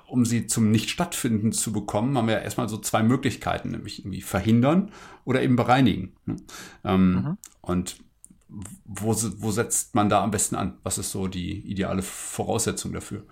um 0.08 0.24
sie 0.24 0.48
zum 0.48 0.72
Nicht-Stattfinden 0.72 1.52
zu 1.52 1.74
bekommen, 1.74 2.18
haben 2.18 2.28
wir 2.28 2.36
ja 2.36 2.40
erstmal 2.40 2.70
so 2.70 2.78
zwei 2.78 3.04
Möglichkeiten, 3.04 3.72
nämlich 3.72 4.00
irgendwie 4.00 4.22
verhindern 4.22 4.94
oder 5.26 5.44
eben 5.44 5.58
bereinigen. 5.58 6.14
Ne? 6.26 6.38
Ähm, 6.86 7.12
mhm. 7.12 7.38
Und 7.60 7.98
wo, 8.86 9.14
wo 9.40 9.52
setzt 9.52 9.94
man 9.94 10.08
da 10.08 10.24
am 10.24 10.32
besten 10.32 10.56
an? 10.56 10.78
Was 10.84 10.98
ist 10.98 11.12
so 11.12 11.28
die 11.28 11.60
ideale 11.70 12.02
Voraussetzung 12.02 12.94
dafür? 12.94 13.26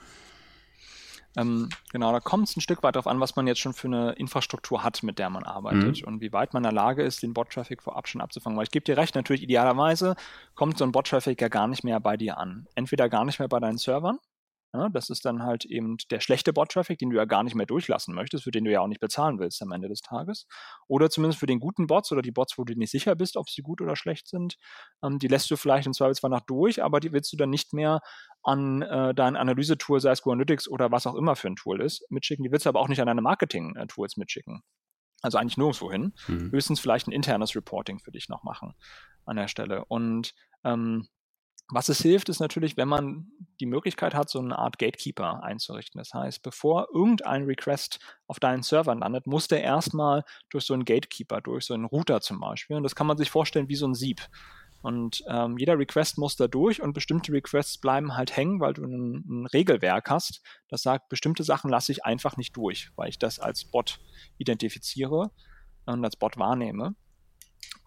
Ähm, 1.38 1.70
genau, 1.92 2.12
da 2.12 2.20
kommt 2.20 2.50
es 2.50 2.58
ein 2.58 2.62
Stück 2.62 2.84
weit 2.84 2.96
darauf 2.96 3.08
an, 3.08 3.20
was 3.20 3.36
man 3.36 3.46
jetzt 3.48 3.60
schon 3.60 3.74
für 3.74 3.88
eine 3.88 4.14
Infrastruktur 4.14 4.84
hat, 4.84 5.04
mit 5.04 5.20
der 5.20 5.30
man 5.30 5.44
arbeitet 5.44 6.02
mhm. 6.02 6.08
und 6.08 6.22
wie 6.22 6.34
weit 6.34 6.54
man 6.54 6.62
in 6.62 6.70
der 6.70 6.74
Lage 6.74 7.04
ist, 7.04 7.22
den 7.22 7.34
Bot-Traffic 7.34 7.84
vorab 7.84 8.08
schon 8.08 8.22
abzufangen. 8.22 8.58
Weil 8.58 8.64
ich 8.64 8.72
gebe 8.72 8.84
dir 8.84 8.98
recht, 8.98 9.16
natürlich 9.16 9.44
idealerweise 9.44 10.16
kommt 10.56 10.78
so 10.78 10.84
ein 10.84 10.92
Bot-Traffic 10.92 11.40
ja 11.40 11.48
gar 11.48 11.68
nicht 11.68 11.84
mehr 11.84 12.00
bei 12.00 12.18
dir 12.18 12.38
an. 12.38 12.68
Entweder 12.76 13.08
gar 13.08 13.24
nicht 13.24 13.40
mehr 13.40 13.48
bei 13.48 13.60
deinen 13.60 13.78
Servern, 13.78 14.20
ja, 14.74 14.90
das 14.90 15.10
ist 15.10 15.24
dann 15.26 15.44
halt 15.44 15.66
eben 15.66 15.98
der 16.12 16.20
schlechte 16.20 16.52
Bot-Traffic, 16.52 17.00
den 17.00 17.10
du 17.10 17.16
ja 17.16 17.26
gar 17.26 17.44
nicht 17.44 17.56
mehr 17.56 17.66
durchlassen 17.66 18.14
möchtest, 18.14 18.44
für 18.44 18.52
den 18.52 18.66
du 18.66 18.72
ja 18.72 18.82
auch 18.82 18.88
nicht 18.88 19.00
bezahlen 19.00 19.40
willst 19.40 19.62
am 19.62 19.72
Ende 19.72 19.88
des 19.88 20.02
Tages. 20.02 20.46
Oder 20.88 21.10
zumindest 21.10 21.40
für 21.40 21.46
den 21.46 21.60
guten 21.60 21.88
Bots 21.88 22.12
oder 22.12 22.22
die 22.22 22.32
Bots, 22.32 22.58
wo 22.58 22.64
du 22.66 22.74
nicht 22.74 22.92
sicher 22.92 23.16
bist, 23.16 23.38
ob 23.38 23.50
sie 23.50 23.62
gut 23.62 23.82
oder 23.82 23.96
schlecht 23.96 24.28
sind. 24.28 24.58
Ähm, 25.04 25.20
die 25.20 25.28
lässt 25.28 25.50
du 25.50 25.56
vielleicht 25.56 25.88
im 25.88 25.94
Zweifelsfall 25.94 26.30
nach 26.30 26.42
durch, 26.42 26.84
aber 26.84 27.00
die 27.00 27.14
willst 27.14 27.32
du 27.32 27.38
dann 27.38 27.50
nicht 27.50 27.74
mehr 27.74 28.02
an 28.44 28.82
äh, 28.82 29.14
dein 29.14 29.36
Analysetool, 29.36 30.00
sei 30.00 30.12
es 30.12 30.26
Analytics 30.26 30.68
oder 30.68 30.92
was 30.92 31.08
auch 31.08 31.16
immer 31.16 31.36
für 31.36 31.48
ein 31.48 31.56
Tool 31.56 31.82
ist, 31.82 32.06
mitschicken. 32.10 32.44
Die 32.44 32.52
willst 32.52 32.66
du 32.66 32.70
aber 32.70 32.82
auch 32.82 32.90
nicht 32.90 33.00
an 33.00 33.08
deine 33.08 33.22
Marketing-Tools 33.22 34.18
mitschicken. 34.18 34.64
Also 35.22 35.38
eigentlich 35.38 35.58
nirgendwo 35.58 35.92
hin. 35.92 36.14
Mhm. 36.28 36.52
Höchstens 36.52 36.80
vielleicht 36.80 37.08
ein 37.08 37.12
internes 37.12 37.56
Reporting 37.56 38.00
für 38.00 38.12
dich 38.12 38.30
noch 38.30 38.44
machen 38.44 38.76
an 39.26 39.38
der 39.38 39.48
Stelle. 39.48 39.86
Und 39.86 40.34
ähm, 40.64 41.08
was 41.70 41.90
es 41.90 42.02
hilft, 42.02 42.30
ist 42.30 42.40
natürlich, 42.40 42.78
wenn 42.78 42.88
man 42.88 43.28
die 43.60 43.66
Möglichkeit 43.66 44.14
hat, 44.14 44.30
so 44.30 44.40
eine 44.40 44.58
Art 44.58 44.80
Gatekeeper 44.80 45.44
einzurichten. 45.44 46.00
Das 46.00 46.14
heißt, 46.14 46.42
bevor 46.42 46.88
irgendein 46.94 47.44
Request 47.44 48.00
auf 48.28 48.40
deinen 48.40 48.64
Servern 48.64 49.00
landet, 49.00 49.28
muss 49.28 49.48
der 49.48 49.62
erstmal 49.62 50.24
durch 50.50 50.66
so 50.66 50.74
einen 50.74 50.86
Gatekeeper, 50.86 51.42
durch 51.42 51.66
so 51.66 51.74
einen 51.74 51.86
Router 51.86 52.22
zum 52.22 52.40
Beispiel. 52.40 52.78
Und 52.78 52.84
das 52.84 52.96
kann 52.96 53.08
man 53.08 53.18
sich 53.18 53.30
vorstellen 53.30 53.68
wie 53.68 53.76
so 53.76 53.88
ein 53.88 53.96
Sieb. 53.96 54.22
Und 54.82 55.24
ähm, 55.28 55.58
jeder 55.58 55.78
Request 55.78 56.18
muss 56.18 56.36
da 56.36 56.48
durch 56.48 56.82
und 56.82 56.94
bestimmte 56.94 57.34
Requests 57.34 57.78
bleiben 57.80 58.16
halt 58.16 58.38
hängen, 58.38 58.62
weil 58.62 58.74
du 58.74 58.84
ein, 58.84 59.24
ein 59.28 59.46
Regelwerk 59.48 60.10
hast, 60.10 60.42
das 60.70 60.84
sagt, 60.84 61.10
bestimmte 61.10 61.44
Sachen 61.44 61.70
lasse 61.70 61.92
ich 61.92 62.06
einfach 62.06 62.38
nicht 62.38 62.56
durch, 62.56 62.92
weil 62.96 63.10
ich 63.10 63.20
das 63.20 63.40
als 63.40 63.66
Bot 63.66 64.00
identifiziere 64.38 65.32
und 65.86 66.06
als 66.06 66.16
Bot 66.16 66.38
wahrnehme. 66.38 66.96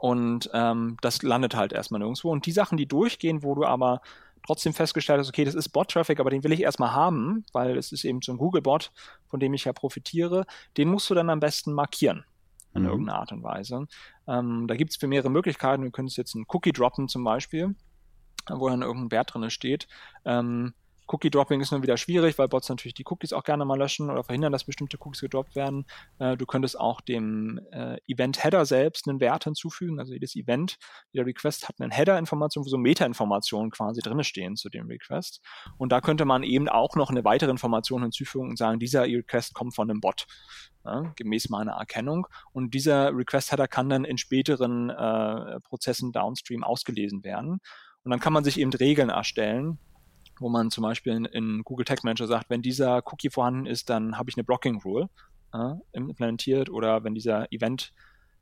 Und 0.01 0.49
ähm, 0.55 0.97
das 1.03 1.23
landet 1.23 1.55
halt 1.55 1.75
erstmal 1.75 1.99
nirgendwo. 1.99 2.31
Und 2.31 2.47
die 2.47 2.53
Sachen, 2.53 2.79
die 2.79 2.87
durchgehen, 2.87 3.43
wo 3.43 3.55
du 3.55 3.67
aber 3.67 4.01
trotzdem 4.47 4.73
festgestellt 4.73 5.21
hast, 5.21 5.29
okay, 5.29 5.45
das 5.45 5.55
ist 5.55 5.69
Bot-Traffic, 5.69 6.19
aber 6.19 6.31
den 6.31 6.43
will 6.43 6.53
ich 6.53 6.63
erstmal 6.63 6.93
haben, 6.93 7.45
weil 7.53 7.77
es 7.77 7.93
ist 7.93 8.05
eben 8.05 8.23
so 8.23 8.33
ein 8.33 8.39
Google-Bot, 8.39 8.93
von 9.29 9.41
dem 9.41 9.53
ich 9.53 9.67
ja 9.67 9.75
profitiere, 9.75 10.47
den 10.79 10.89
musst 10.89 11.11
du 11.11 11.15
dann 11.15 11.29
am 11.29 11.39
besten 11.39 11.75
markieren. 11.75 12.25
in 12.73 12.83
mhm. 12.83 12.89
irgendeiner 12.89 13.19
Art 13.19 13.33
und 13.33 13.43
Weise. 13.43 13.89
Ähm, 14.27 14.67
da 14.69 14.75
gibt 14.75 14.91
es 14.91 15.03
mehrere 15.03 15.31
Möglichkeiten. 15.31 15.83
Wir 15.83 15.91
können 15.91 16.09
es 16.09 16.17
jetzt 16.17 16.35
einen 16.35 16.47
Cookie 16.49 16.73
droppen 16.73 17.09
zum 17.09 17.23
Beispiel, 17.23 17.75
wo 18.49 18.71
dann 18.71 18.81
irgendein 18.81 19.11
Wert 19.11 19.35
drin 19.35 19.51
steht. 19.51 19.87
Ähm, 20.25 20.73
Cookie-Dropping 21.13 21.61
ist 21.61 21.73
nur 21.73 21.83
wieder 21.83 21.97
schwierig, 21.97 22.39
weil 22.39 22.49
Bots 22.49 22.69
natürlich 22.69 22.95
die 22.95 23.05
Cookies 23.07 23.33
auch 23.33 23.43
gerne 23.43 23.65
mal 23.65 23.79
löschen 23.79 24.11
oder 24.11 24.23
verhindern, 24.23 24.53
dass 24.53 24.65
bestimmte 24.65 24.97
Cookies 25.01 25.21
gedroppt 25.21 25.57
werden. 25.57 25.85
Äh, 26.19 26.37
du 26.37 26.47
könntest 26.47 26.79
auch 26.79 27.01
dem 27.01 27.61
äh, 27.73 27.97
Event-Header 28.07 28.65
selbst 28.65 29.09
einen 29.09 29.21
Wert 29.21 29.45
hinzufügen. 29.45 29.99
Also 29.99 30.13
jedes 30.13 30.37
Event, 30.37 30.77
jeder 31.13 31.27
Request 31.27 31.69
hat 31.69 31.77
eine 31.81 31.93
Header-Information, 31.93 32.65
wo 32.65 32.69
so 32.69 32.79
Meta-Informationen 32.79 33.71
quasi 33.71 34.01
drin 34.01 34.23
stehen 34.23 34.57
zu 34.57 34.69
dem 34.69 34.87
Request. 34.87 35.41
Und 35.79 35.91
da 35.93 36.01
könnte 36.01 36.25
man 36.25 36.43
eben 36.43 36.69
auch 36.69 36.95
noch 36.95 37.11
eine 37.11 37.25
weitere 37.25 37.51
Information 37.51 38.03
hinzufügen 38.03 38.51
und 38.51 38.57
sagen, 38.57 38.79
dieser 38.79 39.03
Request 39.03 39.55
kommt 39.55 39.75
von 39.75 39.91
einem 39.91 40.01
Bot. 40.01 40.27
Ja, 40.85 41.13
gemäß 41.17 41.51
meiner 41.51 41.73
Erkennung. 41.73 42.27
Und 42.53 42.73
dieser 42.73 43.15
Request-Header 43.15 43.69
kann 43.69 43.91
dann 43.91 44.07
in 44.07 44.17
späteren 44.17 44.89
äh, 44.89 45.61
Prozessen 45.61 46.11
downstream 46.11 46.65
ausgelesen 46.65 47.23
werden. 47.23 47.61
Und 48.03 48.11
dann 48.11 48.21
kann 48.21 48.33
man 48.33 48.45
sich 48.45 48.59
eben 48.59 48.73
Regeln 48.73 49.11
erstellen, 49.11 49.79
wo 50.41 50.49
man 50.49 50.71
zum 50.71 50.83
Beispiel 50.83 51.13
in, 51.13 51.25
in, 51.27 51.63
Google 51.63 51.85
Tag 51.85 52.03
Manager 52.03 52.27
sagt, 52.27 52.51
wenn 52.51 52.63
dieser 52.63 53.03
Cookie 53.07 53.31
vorhanden 53.31 53.67
ist, 53.67 53.91
dann 53.91 54.19
habe 54.19 54.31
ich 54.31 54.37
eine 54.37 54.45
Blocking 54.45 54.81
Rule 54.83 55.09
äh, 55.53 55.75
implementiert 55.93 56.71
oder 56.71 57.05
wenn 57.05 57.15
dieser 57.15 57.53
Event 57.53 57.93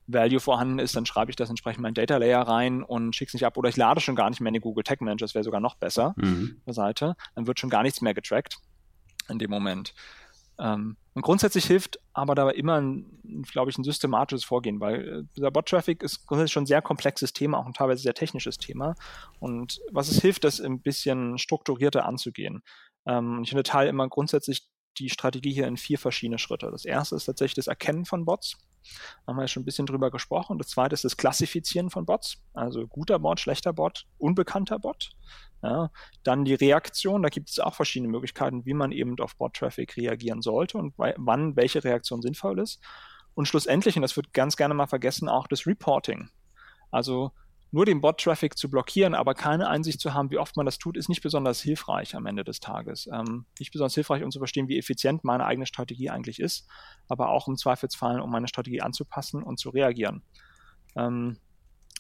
Value 0.07 0.41
vorhanden 0.41 0.79
ist, 0.79 0.97
dann 0.97 1.05
schreibe 1.05 1.31
ich 1.31 1.37
das 1.37 1.51
entsprechend 1.51 1.79
in 1.79 1.83
meinen 1.83 1.95
Data 1.95 2.17
Layer 2.17 2.41
rein 2.41 2.83
und 2.83 3.15
schicke 3.15 3.29
es 3.29 3.35
nicht 3.35 3.45
ab 3.45 3.59
oder 3.59 3.69
ich 3.69 3.77
lade 3.77 4.01
schon 4.01 4.17
gar 4.17 4.31
nicht 4.31 4.41
mehr 4.41 4.49
in 4.49 4.55
den 4.55 4.63
Google 4.63 4.85
Tag 4.85 5.03
Manager, 5.03 5.27
das 5.27 5.35
wäre 5.35 5.45
sogar 5.45 5.61
noch 5.61 5.75
besser 5.75 6.15
mhm. 6.17 6.63
der 6.67 6.73
Seite, 6.73 7.15
dann 7.35 7.47
wird 7.47 7.61
schon 7.61 7.69
gar 7.69 7.83
nichts 7.83 8.01
mehr 8.01 8.15
getrackt 8.15 8.59
in 9.29 9.39
dem 9.39 9.51
Moment. 9.51 9.93
Ähm, 10.59 10.97
und 11.19 11.23
grundsätzlich 11.23 11.65
hilft 11.65 11.99
aber 12.13 12.37
da 12.37 12.49
immer, 12.49 12.81
glaube 13.51 13.73
ich, 13.73 13.77
ein 13.77 13.83
systematisches 13.83 14.45
Vorgehen, 14.45 14.79
weil 14.79 15.09
äh, 15.09 15.23
dieser 15.35 15.51
Bot-Traffic 15.51 16.05
ist 16.05 16.29
grundsätzlich 16.29 16.53
schon 16.53 16.63
ein 16.63 16.67
sehr 16.67 16.81
komplexes 16.81 17.33
Thema, 17.33 17.59
auch 17.59 17.67
ein 17.67 17.73
teilweise 17.73 18.03
sehr 18.03 18.15
technisches 18.15 18.57
Thema. 18.57 18.95
Und 19.41 19.81
was 19.91 20.13
es 20.13 20.21
hilft, 20.21 20.45
das 20.45 20.61
ein 20.61 20.81
bisschen 20.81 21.37
strukturierter 21.37 22.05
anzugehen. 22.05 22.63
Ähm, 23.05 23.41
ich 23.43 23.51
unterteile 23.51 23.91
immer 23.91 24.09
grundsätzlich 24.09 24.69
die 24.97 25.11
Strategie 25.11 25.53
hier 25.53 25.67
in 25.67 25.77
vier 25.77 25.99
verschiedene 25.99 26.39
Schritte. 26.39 26.71
Das 26.71 26.85
erste 26.85 27.17
ist 27.17 27.25
tatsächlich 27.25 27.57
das 27.57 27.67
Erkennen 27.67 28.05
von 28.05 28.25
Bots. 28.25 28.57
Haben 29.27 29.37
wir 29.37 29.43
ja 29.43 29.49
schon 29.49 29.63
ein 29.63 29.67
bisschen 29.67 29.87
drüber 29.87 30.11
gesprochen. 30.11 30.59
Das 30.59 30.69
zweite 30.69 30.95
ist 30.95 31.05
das 31.05 31.17
Klassifizieren 31.17 31.91
von 31.91 32.07
Bots. 32.07 32.43
Also 32.55 32.87
guter 32.87 33.19
Bot, 33.19 33.41
schlechter 33.41 33.73
Bot, 33.73 34.07
unbekannter 34.19 34.79
Bot. 34.79 35.11
Ja, 35.63 35.91
dann 36.23 36.45
die 36.45 36.55
Reaktion, 36.55 37.23
da 37.23 37.29
gibt 37.31 37.51
es 37.51 37.59
auch 37.59 37.75
verschiedene 37.75 38.11
Möglichkeiten, 38.11 38.65
wie 38.65 38.75
man 38.75 38.93
eben 38.93 39.19
auf 39.19 39.37
Bot-Traffic 39.37 39.97
reagieren 39.97 40.41
sollte 40.41 40.79
und 40.79 40.95
wann 40.97 41.57
welche 41.57 41.83
Reaktion 41.83 42.23
sinnvoll 42.23 42.61
ist. 42.61 42.81
Und 43.35 43.47
schlussendlich, 43.47 43.97
und 43.97 44.03
das 44.03 44.17
wird 44.17 44.33
ganz 44.33 44.57
gerne 44.57 44.75
mal 44.75 44.87
vergessen, 44.87 45.29
auch 45.29 45.49
das 45.49 45.67
Reporting. 45.67 46.31
Also 46.91 47.33
nur 47.71 47.85
den 47.85 48.01
Bot-Traffic 48.01 48.57
zu 48.57 48.71
blockieren, 48.71 49.15
aber 49.15 49.35
keine 49.35 49.69
Einsicht 49.69 50.01
zu 50.01 50.15
haben, 50.15 50.31
wie 50.31 50.39
oft 50.39 50.57
man 50.57 50.65
das 50.65 50.79
tut, 50.79 50.97
ist 50.97 51.09
nicht 51.09 51.23
besonders 51.23 51.61
hilfreich 51.61 52.15
am 52.15 52.27
Ende 52.27 52.45
des 52.45 52.61
Tages. 52.61 53.09
Ähm, 53.13 53.45
nicht 53.59 53.73
besonders 53.73 53.95
hilfreich, 53.95 54.23
um 54.23 54.31
zu 54.31 54.39
verstehen, 54.39 54.69
wie 54.69 54.79
effizient 54.79 55.23
meine 55.25 55.45
eigene 55.45 55.67
Strategie 55.67 56.09
eigentlich 56.09 56.41
ist, 56.41 56.67
aber 57.09 57.29
auch 57.29 57.47
im 57.47 57.57
Zweifelsfall, 57.57 58.21
um 58.21 58.31
meine 58.31 58.49
Strategie 58.49 58.81
anzupassen 58.81 59.43
und 59.43 59.59
zu 59.59 59.71
reagieren. 59.71 60.23
Ähm, 60.97 61.39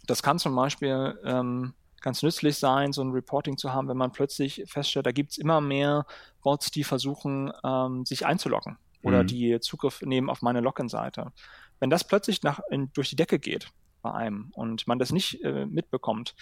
das 0.07 0.23
kann 0.23 0.39
zum 0.39 0.57
Beispiel 0.57 1.19
ähm, 1.25 1.75
ganz 2.01 2.23
nützlich 2.23 2.57
sein, 2.57 2.93
so 2.93 3.03
ein 3.03 3.11
Reporting 3.11 3.59
zu 3.59 3.73
haben, 3.73 3.89
wenn 3.89 3.97
man 3.97 4.13
plötzlich 4.13 4.63
feststellt, 4.67 5.07
da 5.07 5.13
gibt 5.13 5.33
es 5.33 5.39
immer 5.39 5.61
mehr 5.61 6.07
Bots, 6.43 6.71
die 6.71 6.85
versuchen, 6.85 7.53
ähm, 7.63 8.07
sich 8.07 8.25
einzuloggen 8.25 8.79
oder 9.03 9.23
mhm. 9.23 9.27
die 9.27 9.61
Zugriff 9.61 10.01
nehmen 10.03 10.31
auf 10.31 10.41
meine 10.41 10.61
Login-Seite. 10.61 11.33
Wenn 11.79 11.91
das 11.91 12.05
plötzlich 12.05 12.43
nach, 12.43 12.61
in, 12.71 12.91
durch 12.93 13.11
die 13.11 13.17
Decke 13.17 13.39
geht, 13.39 13.71
bei 14.03 14.13
einem 14.13 14.51
und 14.55 14.87
man 14.87 14.99
das 14.99 15.13
nicht 15.13 15.43
äh, 15.43 15.67
mitbekommt, 15.67 16.35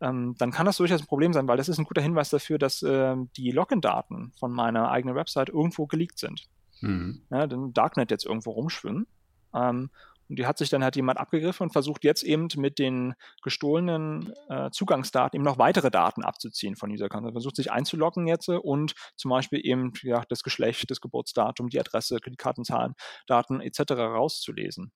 ähm, 0.00 0.34
dann 0.38 0.50
kann 0.50 0.66
das 0.66 0.78
durchaus 0.78 1.00
ein 1.00 1.06
Problem 1.06 1.32
sein, 1.32 1.46
weil 1.48 1.56
das 1.56 1.68
ist 1.68 1.78
ein 1.78 1.84
guter 1.84 2.02
Hinweis 2.02 2.30
dafür, 2.30 2.58
dass 2.58 2.82
äh, 2.82 3.16
die 3.36 3.50
Login-Daten 3.50 4.32
von 4.38 4.52
meiner 4.52 4.90
eigenen 4.90 5.14
Website 5.14 5.50
irgendwo 5.50 5.86
geleakt 5.86 6.18
sind. 6.18 6.48
Mhm. 6.80 7.22
Ja, 7.30 7.46
denn 7.46 7.72
Darknet 7.72 8.10
jetzt 8.10 8.24
irgendwo 8.24 8.52
rumschwimmen. 8.52 9.06
Ähm, 9.54 9.90
und 10.30 10.38
die 10.38 10.46
hat 10.46 10.58
sich 10.58 10.70
dann 10.70 10.84
halt 10.84 10.94
jemand 10.94 11.18
abgegriffen 11.18 11.64
und 11.64 11.72
versucht 11.72 12.04
jetzt 12.04 12.22
eben 12.22 12.46
mit 12.56 12.78
den 12.78 13.14
gestohlenen 13.42 14.32
äh, 14.48 14.70
Zugangsdaten 14.70 15.36
eben 15.36 15.44
noch 15.44 15.58
weitere 15.58 15.90
Daten 15.90 16.22
abzuziehen 16.22 16.76
von 16.76 16.88
dieser 16.88 17.08
Karte. 17.08 17.32
Versucht 17.32 17.56
sich 17.56 17.72
einzuloggen 17.72 18.28
jetzt 18.28 18.48
und 18.48 18.94
zum 19.16 19.30
Beispiel 19.30 19.60
eben 19.60 19.92
ja, 20.02 20.22
das 20.28 20.44
Geschlecht, 20.44 20.88
das 20.88 21.00
Geburtsdatum, 21.00 21.68
die 21.68 21.80
Adresse, 21.80 22.18
Kreditkartenzahlen, 22.20 22.94
Daten 23.26 23.60
etc. 23.60 23.90
rauszulesen. 23.90 24.92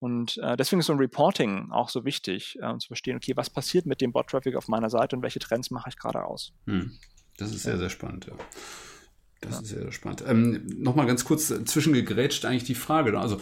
Und 0.00 0.38
äh, 0.38 0.56
deswegen 0.56 0.80
ist 0.80 0.86
so 0.86 0.92
ein 0.92 0.98
Reporting 0.98 1.70
auch 1.72 1.88
so 1.88 2.04
wichtig, 2.04 2.58
äh, 2.62 2.78
zu 2.78 2.88
verstehen, 2.88 3.16
okay, 3.16 3.36
was 3.36 3.50
passiert 3.50 3.86
mit 3.86 4.00
dem 4.00 4.12
Bot-Traffic 4.12 4.54
auf 4.54 4.68
meiner 4.68 4.90
Seite 4.90 5.16
und 5.16 5.22
welche 5.22 5.40
Trends 5.40 5.70
mache 5.70 5.88
ich 5.88 5.96
gerade 5.96 6.24
aus. 6.24 6.52
Hm. 6.66 6.92
Das 7.36 7.52
ist 7.52 7.62
sehr, 7.62 7.78
sehr 7.78 7.90
spannend, 7.90 8.26
ja. 8.26 8.34
Das 9.40 9.52
ja. 9.52 9.60
ist 9.60 9.68
sehr, 9.68 9.82
sehr 9.82 9.92
spannend. 9.92 10.24
Ähm, 10.26 10.66
Nochmal 10.78 11.06
ganz 11.06 11.24
kurz 11.24 11.46
zwischengegrätscht 11.46 12.44
eigentlich 12.44 12.64
die 12.64 12.74
Frage. 12.74 13.12
Ne? 13.12 13.20
Also 13.20 13.40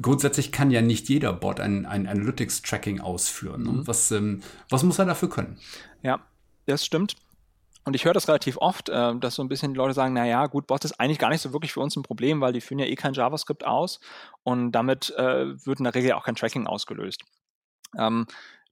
grundsätzlich 0.00 0.50
kann 0.50 0.72
ja 0.72 0.82
nicht 0.82 1.08
jeder 1.08 1.32
Bot 1.32 1.60
ein, 1.60 1.86
ein 1.86 2.08
Analytics-Tracking 2.08 3.00
ausführen. 3.00 3.62
Ne? 3.62 3.72
Mhm. 3.72 3.86
Was, 3.86 4.10
ähm, 4.10 4.42
was 4.68 4.82
muss 4.82 4.98
er 4.98 5.04
dafür 5.04 5.30
können? 5.30 5.58
Ja, 6.02 6.24
das 6.66 6.84
stimmt. 6.84 7.14
Und 7.84 7.96
ich 7.96 8.04
höre 8.04 8.12
das 8.12 8.28
relativ 8.28 8.56
oft, 8.58 8.88
äh, 8.88 9.14
dass 9.16 9.34
so 9.34 9.42
ein 9.42 9.48
bisschen 9.48 9.72
die 9.72 9.78
Leute 9.78 9.94
sagen, 9.94 10.14
na 10.14 10.24
ja, 10.24 10.46
gut, 10.46 10.66
Bots 10.66 10.84
ist 10.84 11.00
eigentlich 11.00 11.18
gar 11.18 11.30
nicht 11.30 11.40
so 11.40 11.52
wirklich 11.52 11.72
für 11.72 11.80
uns 11.80 11.96
ein 11.96 12.02
Problem, 12.02 12.40
weil 12.40 12.52
die 12.52 12.60
führen 12.60 12.78
ja 12.78 12.86
eh 12.86 12.94
kein 12.94 13.14
JavaScript 13.14 13.64
aus 13.64 14.00
und 14.44 14.72
damit 14.72 15.10
äh, 15.16 15.66
wird 15.66 15.80
in 15.80 15.84
der 15.84 15.94
Regel 15.94 16.12
auch 16.12 16.24
kein 16.24 16.36
Tracking 16.36 16.66
ausgelöst. 16.66 17.22
Ähm, 17.98 18.26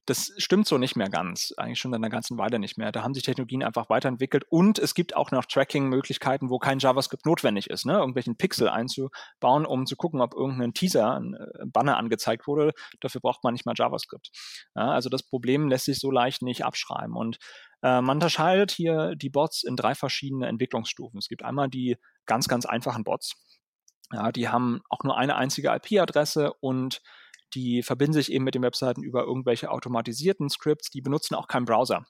das 0.05 0.31
stimmt 0.37 0.67
so 0.67 0.77
nicht 0.77 0.95
mehr 0.95 1.09
ganz, 1.09 1.53
eigentlich 1.57 1.79
schon 1.79 1.91
in 1.91 1.95
einer 1.95 2.09
ganzen 2.09 2.37
Weile 2.37 2.57
nicht 2.57 2.77
mehr. 2.77 2.91
Da 2.91 3.03
haben 3.03 3.13
sich 3.13 3.23
Technologien 3.23 3.63
einfach 3.63 3.89
weiterentwickelt 3.89 4.43
und 4.49 4.79
es 4.79 4.95
gibt 4.95 5.15
auch 5.15 5.31
noch 5.31 5.45
Tracking-Möglichkeiten, 5.45 6.49
wo 6.49 6.57
kein 6.57 6.79
JavaScript 6.79 7.25
notwendig 7.25 7.69
ist, 7.69 7.85
ne? 7.85 7.93
irgendwelchen 7.93 8.35
Pixel 8.35 8.67
einzubauen, 8.67 9.65
um 9.65 9.85
zu 9.85 9.95
gucken, 9.95 10.21
ob 10.21 10.33
irgendein 10.33 10.73
Teaser, 10.73 11.15
ein 11.19 11.35
äh, 11.35 11.65
Banner 11.65 11.97
angezeigt 11.97 12.47
wurde. 12.47 12.71
Dafür 12.99 13.21
braucht 13.21 13.43
man 13.43 13.53
nicht 13.53 13.65
mal 13.65 13.75
JavaScript. 13.77 14.31
Ja, 14.75 14.91
also 14.91 15.09
das 15.09 15.23
Problem 15.23 15.69
lässt 15.69 15.85
sich 15.85 15.99
so 15.99 16.09
leicht 16.09 16.41
nicht 16.41 16.65
abschreiben 16.65 17.15
und 17.15 17.37
äh, 17.83 18.01
man 18.01 18.17
unterscheidet 18.17 18.71
hier 18.71 19.15
die 19.15 19.29
Bots 19.29 19.63
in 19.63 19.75
drei 19.75 19.93
verschiedene 19.93 20.47
Entwicklungsstufen. 20.47 21.19
Es 21.19 21.27
gibt 21.27 21.43
einmal 21.43 21.69
die 21.69 21.97
ganz, 22.25 22.47
ganz 22.47 22.65
einfachen 22.65 23.03
Bots. 23.03 23.35
Ja, 24.11 24.31
die 24.31 24.49
haben 24.49 24.81
auch 24.89 25.03
nur 25.03 25.17
eine 25.17 25.35
einzige 25.35 25.69
IP-Adresse 25.69 26.53
und 26.59 27.01
die 27.53 27.83
verbinden 27.83 28.13
sich 28.13 28.31
eben 28.31 28.45
mit 28.45 28.55
den 28.55 28.61
Webseiten 28.61 29.03
über 29.03 29.23
irgendwelche 29.23 29.71
automatisierten 29.71 30.49
Scripts, 30.49 30.89
die 30.89 31.01
benutzen 31.01 31.35
auch 31.35 31.47
keinen 31.47 31.65
Browser. 31.65 32.05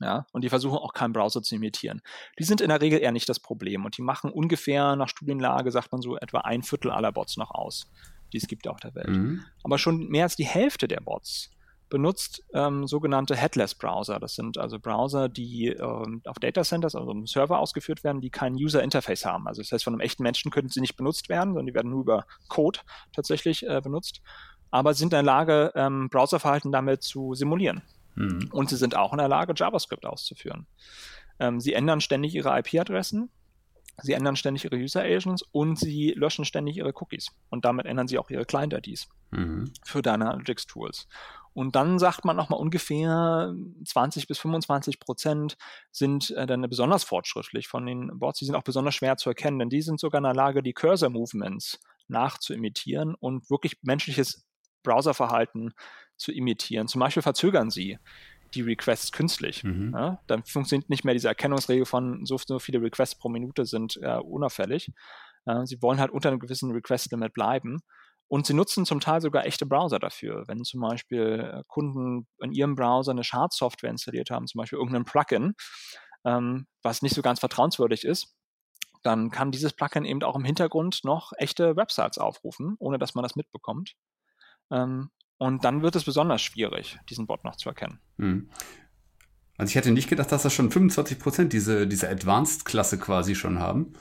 Ja, 0.00 0.26
und 0.32 0.44
die 0.44 0.48
versuchen 0.48 0.78
auch 0.78 0.92
keinen 0.92 1.12
Browser 1.12 1.42
zu 1.42 1.56
imitieren. 1.56 2.02
Die 2.38 2.44
sind 2.44 2.60
in 2.60 2.68
der 2.68 2.80
Regel 2.80 3.00
eher 3.00 3.10
nicht 3.10 3.28
das 3.28 3.40
Problem 3.40 3.84
und 3.84 3.96
die 3.96 4.02
machen 4.02 4.30
ungefähr 4.30 4.94
nach 4.94 5.08
Studienlage, 5.08 5.72
sagt 5.72 5.90
man 5.90 6.02
so, 6.02 6.16
etwa 6.16 6.40
ein 6.42 6.62
Viertel 6.62 6.92
aller 6.92 7.10
Bots 7.10 7.36
noch 7.36 7.50
aus, 7.50 7.90
die 8.32 8.36
es 8.36 8.46
gibt 8.46 8.68
auf 8.68 8.78
der 8.78 8.94
Welt. 8.94 9.08
Mhm. 9.08 9.44
Aber 9.64 9.76
schon 9.76 10.08
mehr 10.08 10.24
als 10.24 10.36
die 10.36 10.46
Hälfte 10.46 10.86
der 10.86 11.00
Bots 11.00 11.50
benutzt 11.88 12.44
ähm, 12.52 12.86
sogenannte 12.86 13.34
Headless-Browser. 13.34 14.20
Das 14.20 14.34
sind 14.34 14.58
also 14.58 14.78
Browser, 14.78 15.28
die 15.28 15.68
ähm, 15.68 16.20
auf 16.26 16.38
Datacenters, 16.38 16.94
also 16.94 17.10
im 17.10 17.26
Server 17.26 17.58
ausgeführt 17.58 18.04
werden, 18.04 18.20
die 18.20 18.30
kein 18.30 18.54
User-Interface 18.54 19.24
haben. 19.24 19.48
Also 19.48 19.62
das 19.62 19.72
heißt, 19.72 19.84
von 19.84 19.94
einem 19.94 20.00
echten 20.00 20.22
Menschen 20.22 20.50
könnten 20.50 20.70
sie 20.70 20.80
nicht 20.80 20.96
benutzt 20.96 21.28
werden, 21.28 21.50
sondern 21.50 21.66
die 21.66 21.74
werden 21.74 21.90
nur 21.90 22.02
über 22.02 22.26
Code 22.48 22.80
tatsächlich 23.12 23.66
äh, 23.66 23.80
benutzt. 23.82 24.20
Aber 24.70 24.94
sind 24.94 25.06
in 25.06 25.10
der 25.10 25.22
Lage, 25.22 25.72
ähm, 25.74 26.08
Browserverhalten 26.10 26.72
damit 26.72 27.02
zu 27.02 27.34
simulieren. 27.34 27.82
Mhm. 28.14 28.48
Und 28.52 28.68
sie 28.68 28.76
sind 28.76 28.96
auch 28.96 29.12
in 29.12 29.18
der 29.18 29.28
Lage, 29.28 29.54
JavaScript 29.56 30.04
auszuführen. 30.04 30.66
Ähm, 31.38 31.60
sie 31.60 31.72
ändern 31.72 32.00
ständig 32.00 32.34
ihre 32.34 32.58
IP-Adressen 32.58 33.30
Sie 34.02 34.12
ändern 34.12 34.36
ständig 34.36 34.64
ihre 34.64 34.76
User 34.76 35.02
Agents 35.02 35.42
und 35.50 35.78
sie 35.78 36.12
löschen 36.12 36.44
ständig 36.44 36.76
ihre 36.76 36.92
Cookies. 36.94 37.32
Und 37.50 37.64
damit 37.64 37.86
ändern 37.86 38.06
sie 38.06 38.18
auch 38.18 38.30
ihre 38.30 38.44
Client-IDs 38.44 39.08
mhm. 39.30 39.72
für 39.84 40.02
deine 40.02 40.30
Analytics-Tools. 40.30 41.08
Und 41.52 41.74
dann 41.74 41.98
sagt 41.98 42.24
man 42.24 42.36
nochmal 42.36 42.60
ungefähr 42.60 43.52
20 43.84 44.28
bis 44.28 44.38
25 44.38 45.00
Prozent 45.00 45.56
sind 45.90 46.30
äh, 46.30 46.46
dann 46.46 46.62
besonders 46.62 47.02
fortschrittlich 47.02 47.66
von 47.66 47.84
den 47.84 48.18
Bots. 48.18 48.38
Die 48.38 48.44
sind 48.44 48.54
auch 48.54 48.62
besonders 48.62 48.94
schwer 48.94 49.16
zu 49.16 49.30
erkennen, 49.30 49.58
denn 49.58 49.70
die 49.70 49.82
sind 49.82 49.98
sogar 49.98 50.20
in 50.20 50.24
der 50.24 50.34
Lage, 50.34 50.62
die 50.62 50.74
Cursor-Movements 50.74 51.80
nachzuimitieren 52.06 53.16
und 53.16 53.50
wirklich 53.50 53.78
menschliches 53.82 54.47
Browserverhalten 54.88 55.72
zu 56.16 56.32
imitieren. 56.32 56.88
Zum 56.88 57.00
Beispiel 57.00 57.22
verzögern 57.22 57.70
sie 57.70 57.98
die 58.54 58.62
Requests 58.62 59.12
künstlich. 59.12 59.62
Mhm. 59.64 59.92
Ja, 59.94 60.20
dann 60.26 60.42
funktioniert 60.44 60.88
nicht 60.88 61.04
mehr 61.04 61.14
diese 61.14 61.28
Erkennungsregel 61.28 61.84
von 61.84 62.24
so, 62.24 62.38
so 62.38 62.58
viele 62.58 62.80
Requests 62.80 63.18
pro 63.18 63.28
Minute 63.28 63.66
sind 63.66 63.98
äh, 64.02 64.16
unauffällig. 64.16 64.90
Äh, 65.44 65.66
sie 65.66 65.82
wollen 65.82 66.00
halt 66.00 66.10
unter 66.10 66.30
einem 66.30 66.40
gewissen 66.40 66.72
Request-Limit 66.72 67.34
bleiben. 67.34 67.80
Und 68.30 68.46
sie 68.46 68.54
nutzen 68.54 68.84
zum 68.84 69.00
Teil 69.00 69.22
sogar 69.22 69.46
echte 69.46 69.64
Browser 69.64 69.98
dafür. 69.98 70.44
Wenn 70.46 70.64
zum 70.64 70.80
Beispiel 70.80 71.50
äh, 71.52 71.62
Kunden 71.66 72.26
in 72.42 72.52
ihrem 72.52 72.74
Browser 72.74 73.12
eine 73.12 73.24
Schadsoftware 73.24 73.90
installiert 73.90 74.30
haben, 74.30 74.46
zum 74.46 74.58
Beispiel 74.58 74.78
irgendein 74.78 75.04
Plugin, 75.04 75.54
ähm, 76.24 76.66
was 76.82 77.02
nicht 77.02 77.14
so 77.14 77.22
ganz 77.22 77.40
vertrauenswürdig 77.40 78.04
ist, 78.04 78.34
dann 79.02 79.30
kann 79.30 79.52
dieses 79.52 79.72
Plugin 79.72 80.04
eben 80.04 80.22
auch 80.22 80.36
im 80.36 80.44
Hintergrund 80.44 81.00
noch 81.04 81.32
echte 81.38 81.76
Websites 81.76 82.18
aufrufen, 82.18 82.76
ohne 82.78 82.98
dass 82.98 83.14
man 83.14 83.22
das 83.22 83.36
mitbekommt. 83.36 83.94
Ähm, 84.70 85.10
und 85.38 85.64
dann 85.64 85.82
wird 85.82 85.96
es 85.96 86.04
besonders 86.04 86.42
schwierig, 86.42 86.98
diesen 87.08 87.26
Bot 87.26 87.44
noch 87.44 87.56
zu 87.56 87.68
erkennen. 87.68 88.00
Mhm. 88.16 88.48
Also 89.56 89.70
ich 89.70 89.74
hätte 89.76 89.90
nicht 89.90 90.08
gedacht, 90.08 90.30
dass 90.30 90.44
das 90.44 90.54
schon 90.54 90.70
25 90.70 91.18
Prozent 91.18 91.52
diese, 91.52 91.86
diese 91.86 92.08
Advanced-Klasse 92.08 92.98
quasi 92.98 93.34
schon 93.34 93.58
haben. 93.58 93.92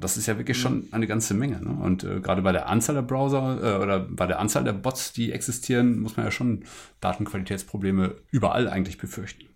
Das 0.00 0.16
ist 0.16 0.26
ja 0.26 0.38
wirklich 0.38 0.58
mhm. 0.58 0.62
schon 0.62 0.88
eine 0.90 1.06
ganze 1.06 1.34
Menge. 1.34 1.60
Ne? 1.60 1.70
Und 1.70 2.02
äh, 2.02 2.20
gerade 2.20 2.42
bei 2.42 2.50
der 2.50 2.68
Anzahl 2.68 2.96
der 2.96 3.02
Browser 3.02 3.58
äh, 3.62 3.82
oder 3.82 4.00
bei 4.00 4.26
der 4.26 4.40
Anzahl 4.40 4.64
der 4.64 4.72
Bots, 4.72 5.12
die 5.12 5.32
existieren, 5.32 6.00
muss 6.00 6.16
man 6.16 6.26
ja 6.26 6.32
schon 6.32 6.64
Datenqualitätsprobleme 7.00 8.16
überall 8.30 8.68
eigentlich 8.68 8.98
befürchten 8.98 9.47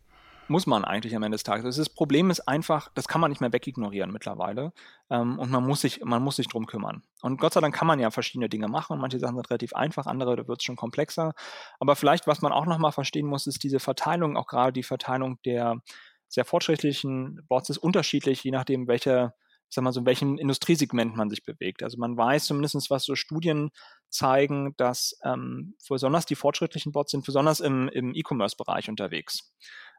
muss 0.53 0.66
man 0.66 0.84
eigentlich 0.84 1.16
am 1.16 1.22
Ende 1.24 1.34
des 1.34 1.42
Tages. 1.42 1.76
Das 1.76 1.88
Problem 1.88 2.30
ist 2.30 2.40
einfach, 2.40 2.90
das 2.94 3.09
kann 3.09 3.20
man 3.20 3.30
nicht 3.30 3.40
mehr 3.40 3.53
wegignorieren 3.53 4.12
mittlerweile. 4.12 4.72
Ähm, 5.11 5.38
und 5.38 5.50
man 5.50 5.66
muss, 5.66 5.80
sich, 5.80 6.05
man 6.05 6.22
muss 6.22 6.36
sich 6.36 6.46
drum 6.46 6.66
kümmern. 6.66 7.03
Und 7.22 7.40
Gott 7.40 7.55
sei 7.55 7.61
Dank 7.61 7.74
kann 7.74 7.88
man 7.88 7.98
ja 7.98 8.11
verschiedene 8.11 8.48
Dinge 8.48 8.68
machen. 8.68 9.00
Manche 9.00 9.18
Sachen 9.18 9.34
sind 9.34 9.50
relativ 9.50 9.72
einfach, 9.72 10.07
andere 10.07 10.46
wird 10.46 10.61
es 10.61 10.64
schon 10.64 10.76
komplexer. 10.76 11.32
Aber 11.80 11.96
vielleicht, 11.96 12.28
was 12.28 12.42
man 12.42 12.53
auch 12.53 12.66
nochmal 12.66 12.92
verstehen 12.92 13.26
muss, 13.26 13.48
ist 13.48 13.64
diese 13.64 13.80
Verteilung, 13.80 14.36
auch 14.36 14.46
gerade 14.46 14.72
die 14.72 14.84
Verteilung 14.84 15.38
der 15.44 15.80
sehr 16.28 16.44
fortschrittlichen 16.44 17.40
Bots 17.48 17.68
ist 17.68 17.78
unterschiedlich, 17.78 18.44
je 18.44 18.53
nachdem, 18.53 18.86
welche 18.86 19.32
ich 19.72 19.74
sag 19.74 19.84
mal 19.84 19.92
so, 19.92 20.00
in 20.00 20.07
welchem 20.07 20.36
Industriesegment 20.36 21.16
man 21.16 21.30
sich 21.30 21.44
bewegt. 21.44 21.82
Also 21.82 21.96
man 21.96 22.14
weiß 22.14 22.44
zumindest, 22.44 22.90
was 22.90 23.05
so 23.05 23.14
Studien 23.14 23.70
zeigen, 24.11 24.74
dass 24.76 25.18
ähm, 25.24 25.76
besonders 25.88 26.26
die 26.26 26.34
fortschrittlichen 26.34 26.92
Bots 26.92 27.12
sind 27.12 27.24
besonders 27.24 27.61
im, 27.61 27.88
im 27.88 28.14
E-Commerce-Bereich 28.14 28.90
unterwegs. 28.90 29.50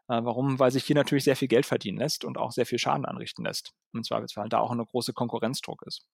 Äh, 0.08 0.24
warum? 0.24 0.58
Weil 0.58 0.70
sich 0.70 0.84
hier 0.84 0.96
natürlich 0.96 1.24
sehr 1.24 1.36
viel 1.36 1.48
Geld 1.48 1.66
verdienen 1.66 1.98
lässt 1.98 2.24
und 2.24 2.38
auch 2.38 2.52
sehr 2.52 2.66
viel 2.66 2.78
Schaden 2.78 3.04
anrichten 3.04 3.44
lässt. 3.44 3.72
Im 3.92 4.04
Zweifelsfall 4.04 4.48
da 4.48 4.58
auch 4.58 4.70
eine 4.70 4.84
große 4.84 5.12
Konkurrenzdruck 5.12 5.82
ist. 5.86 6.06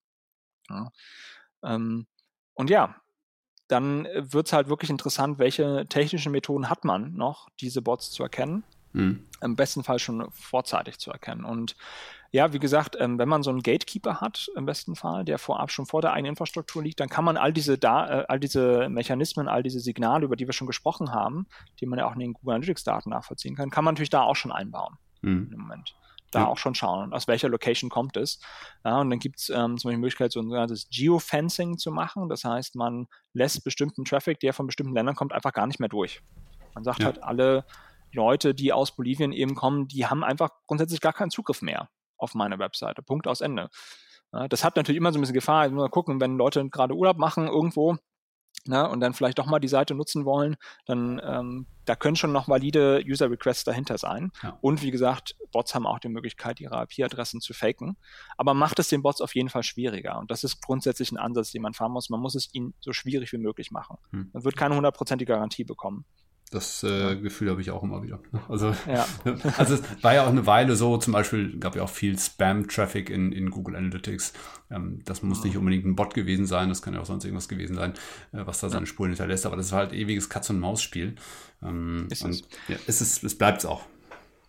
Ja. 0.68 0.90
Ähm, 1.62 2.06
und 2.54 2.70
ja, 2.70 2.96
dann 3.68 4.04
wird 4.04 4.46
es 4.46 4.52
halt 4.52 4.68
wirklich 4.68 4.90
interessant, 4.90 5.38
welche 5.38 5.86
technischen 5.88 6.32
Methoden 6.32 6.68
hat 6.68 6.84
man 6.84 7.14
noch, 7.14 7.48
diese 7.60 7.82
Bots 7.82 8.10
zu 8.10 8.22
erkennen. 8.22 8.64
Mhm. 8.92 9.26
Im 9.40 9.56
besten 9.56 9.84
Fall 9.84 9.98
schon 9.98 10.30
vorzeitig 10.32 10.98
zu 10.98 11.10
erkennen. 11.10 11.44
Und 11.44 11.76
ja, 12.32 12.52
wie 12.52 12.58
gesagt, 12.58 12.96
ähm, 13.00 13.18
wenn 13.18 13.28
man 13.28 13.42
so 13.42 13.50
einen 13.50 13.62
Gatekeeper 13.62 14.20
hat, 14.20 14.50
im 14.56 14.66
besten 14.66 14.94
Fall, 14.94 15.24
der 15.24 15.38
vorab 15.38 15.70
schon 15.70 15.86
vor 15.86 16.00
der 16.00 16.12
eigenen 16.12 16.32
Infrastruktur 16.32 16.82
liegt, 16.82 17.00
dann 17.00 17.08
kann 17.08 17.24
man 17.24 17.36
all 17.36 17.52
diese, 17.52 17.76
da 17.76 18.20
äh, 18.20 18.24
all 18.28 18.38
diese 18.38 18.88
Mechanismen, 18.88 19.48
all 19.48 19.62
diese 19.62 19.80
Signale, 19.80 20.24
über 20.24 20.36
die 20.36 20.46
wir 20.46 20.52
schon 20.52 20.68
gesprochen 20.68 21.12
haben, 21.12 21.46
die 21.80 21.86
man 21.86 21.98
ja 21.98 22.06
auch 22.06 22.14
in 22.14 22.20
den 22.20 22.32
Google 22.34 22.54
Analytics-Daten 22.54 23.10
nachvollziehen 23.10 23.56
kann, 23.56 23.70
kann 23.70 23.84
man 23.84 23.94
natürlich 23.94 24.10
da 24.10 24.22
auch 24.22 24.36
schon 24.36 24.52
einbauen 24.52 24.96
mhm. 25.22 25.50
im 25.52 25.60
Moment. 25.60 25.96
Da 26.30 26.42
ja. 26.42 26.46
auch 26.46 26.58
schon 26.58 26.76
schauen, 26.76 27.12
aus 27.12 27.26
welcher 27.26 27.48
Location 27.48 27.90
kommt 27.90 28.16
es. 28.16 28.38
Ja, 28.84 29.00
und 29.00 29.10
dann 29.10 29.18
gibt 29.18 29.40
es 29.40 29.48
ähm, 29.48 29.76
zum 29.78 29.88
Beispiel 29.88 29.90
die 29.92 29.96
Möglichkeit, 29.96 30.30
so 30.30 30.38
ein 30.38 30.44
sogenanntes 30.44 30.88
Geofencing 30.88 31.76
zu 31.78 31.90
machen. 31.90 32.28
Das 32.28 32.44
heißt, 32.44 32.76
man 32.76 33.08
lässt 33.32 33.64
bestimmten 33.64 34.04
Traffic, 34.04 34.38
der 34.38 34.52
von 34.52 34.66
bestimmten 34.66 34.94
Ländern 34.94 35.16
kommt, 35.16 35.32
einfach 35.32 35.52
gar 35.52 35.66
nicht 35.66 35.80
mehr 35.80 35.88
durch. 35.88 36.22
Man 36.74 36.84
sagt 36.84 37.00
ja. 37.00 37.06
halt, 37.06 37.24
alle 37.24 37.64
Leute, 38.12 38.54
die 38.54 38.72
aus 38.72 38.94
Bolivien 38.94 39.32
eben 39.32 39.54
kommen, 39.54 39.88
die 39.88 40.06
haben 40.06 40.24
einfach 40.24 40.50
grundsätzlich 40.66 41.00
gar 41.00 41.12
keinen 41.12 41.30
Zugriff 41.30 41.62
mehr 41.62 41.88
auf 42.16 42.34
meine 42.34 42.58
Webseite. 42.58 43.02
Punkt 43.02 43.26
aus 43.26 43.40
Ende. 43.40 43.68
Ja, 44.32 44.48
das 44.48 44.64
hat 44.64 44.76
natürlich 44.76 44.98
immer 44.98 45.12
so 45.12 45.18
ein 45.18 45.22
bisschen 45.22 45.34
Gefahr. 45.34 45.62
Also 45.62 45.74
mal 45.74 45.88
gucken, 45.88 46.20
wenn 46.20 46.36
Leute 46.36 46.68
gerade 46.68 46.94
Urlaub 46.94 47.18
machen 47.18 47.48
irgendwo, 47.48 47.96
na, 48.66 48.86
und 48.86 49.00
dann 49.00 49.14
vielleicht 49.14 49.38
doch 49.38 49.46
mal 49.46 49.58
die 49.58 49.68
Seite 49.68 49.94
nutzen 49.94 50.24
wollen, 50.24 50.56
dann 50.84 51.20
ähm, 51.24 51.66
da 51.86 51.96
können 51.96 52.16
schon 52.16 52.32
noch 52.32 52.46
valide 52.46 53.02
User 53.06 53.30
Requests 53.30 53.64
dahinter 53.64 53.96
sein. 53.96 54.32
Ja. 54.42 54.58
Und 54.60 54.82
wie 54.82 54.90
gesagt, 54.90 55.34
Bots 55.50 55.74
haben 55.74 55.86
auch 55.86 55.98
die 55.98 56.08
Möglichkeit, 56.08 56.60
ihre 56.60 56.82
IP-Adressen 56.82 57.40
zu 57.40 57.54
faken. 57.54 57.96
Aber 58.36 58.52
macht 58.52 58.78
es 58.78 58.88
den 58.88 59.02
Bots 59.02 59.20
auf 59.20 59.34
jeden 59.34 59.48
Fall 59.48 59.62
schwieriger. 59.62 60.18
Und 60.18 60.30
das 60.30 60.44
ist 60.44 60.60
grundsätzlich 60.60 61.10
ein 61.10 61.16
Ansatz, 61.16 61.52
den 61.52 61.62
man 61.62 61.72
fahren 61.72 61.92
muss. 61.92 62.10
Man 62.10 62.20
muss 62.20 62.34
es 62.34 62.52
ihnen 62.52 62.74
so 62.80 62.92
schwierig 62.92 63.32
wie 63.32 63.38
möglich 63.38 63.70
machen. 63.70 63.96
Hm. 64.10 64.30
Man 64.32 64.44
wird 64.44 64.56
keine 64.56 64.76
hundertprozentige 64.76 65.32
Garantie 65.32 65.64
bekommen. 65.64 66.04
Das 66.50 66.82
äh, 66.82 67.14
Gefühl 67.16 67.48
habe 67.48 67.60
ich 67.60 67.70
auch 67.70 67.82
immer 67.84 68.02
wieder. 68.02 68.18
Also, 68.48 68.74
ja. 68.88 69.06
also 69.56 69.74
es 69.74 69.82
war 70.02 70.14
ja 70.14 70.24
auch 70.24 70.30
eine 70.30 70.46
Weile 70.46 70.74
so, 70.74 70.96
zum 70.96 71.12
Beispiel 71.12 71.58
gab 71.58 71.76
ja 71.76 71.82
auch 71.82 71.88
viel 71.88 72.18
Spam-Traffic 72.18 73.08
in, 73.08 73.30
in 73.30 73.50
Google 73.50 73.76
Analytics. 73.76 74.32
Ähm, 74.70 75.00
das 75.04 75.22
muss 75.22 75.44
nicht 75.44 75.56
unbedingt 75.56 75.86
ein 75.86 75.94
Bot 75.94 76.14
gewesen 76.14 76.46
sein, 76.46 76.68
das 76.68 76.82
kann 76.82 76.94
ja 76.94 77.00
auch 77.00 77.06
sonst 77.06 77.24
irgendwas 77.24 77.48
gewesen 77.48 77.76
sein, 77.76 77.92
äh, 78.32 78.44
was 78.44 78.58
da 78.60 78.68
seine 78.68 78.86
Spuren 78.86 79.10
hinterlässt, 79.10 79.46
aber 79.46 79.56
das 79.56 79.70
war 79.70 79.78
halt 79.80 79.92
ewiges 79.92 80.28
Katz-und-Maus-Spiel. 80.28 81.14
Ähm, 81.62 82.08
ist 82.10 82.24
es. 82.24 82.42
Ja, 82.66 82.76
ist 82.86 83.00
es, 83.00 83.22
es 83.22 83.34
bleibt 83.36 83.58
es 83.58 83.66
auch 83.66 83.82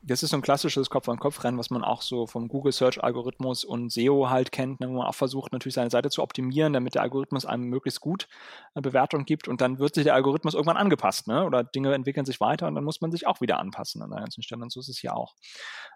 das 0.03 0.23
ist 0.23 0.31
so 0.31 0.37
ein 0.37 0.41
klassisches 0.41 0.89
Kopf-an-Kopf-Rennen, 0.89 1.59
was 1.59 1.69
man 1.69 1.83
auch 1.83 2.01
so 2.01 2.25
vom 2.25 2.47
Google 2.47 2.71
Search-Algorithmus 2.71 3.63
und 3.63 3.91
SEO 3.91 4.29
halt 4.29 4.51
kennt, 4.51 4.79
ne, 4.79 4.89
wo 4.89 4.93
man 4.93 5.07
auch 5.07 5.15
versucht, 5.15 5.53
natürlich 5.53 5.75
seine 5.75 5.91
Seite 5.91 6.09
zu 6.09 6.23
optimieren, 6.23 6.73
damit 6.73 6.95
der 6.95 7.03
Algorithmus 7.03 7.45
einem 7.45 7.65
möglichst 7.65 8.01
gut 8.01 8.27
eine 8.73 8.81
Bewertung 8.81 9.25
gibt 9.25 9.47
und 9.47 9.61
dann 9.61 9.77
wird 9.77 9.93
sich 9.93 10.03
der 10.03 10.15
Algorithmus 10.15 10.55
irgendwann 10.55 10.77
angepasst, 10.77 11.27
ne? 11.27 11.45
oder 11.45 11.63
Dinge 11.63 11.93
entwickeln 11.93 12.25
sich 12.25 12.39
weiter 12.41 12.67
und 12.67 12.75
dann 12.75 12.83
muss 12.83 13.01
man 13.01 13.11
sich 13.11 13.27
auch 13.27 13.41
wieder 13.41 13.59
anpassen 13.59 14.01
an 14.01 14.09
der 14.09 14.21
ganzen 14.21 14.41
Stelle 14.41 14.63
und 14.63 14.71
so 14.71 14.79
ist 14.79 14.89
es 14.89 14.97
hier 14.97 15.15
auch. 15.15 15.35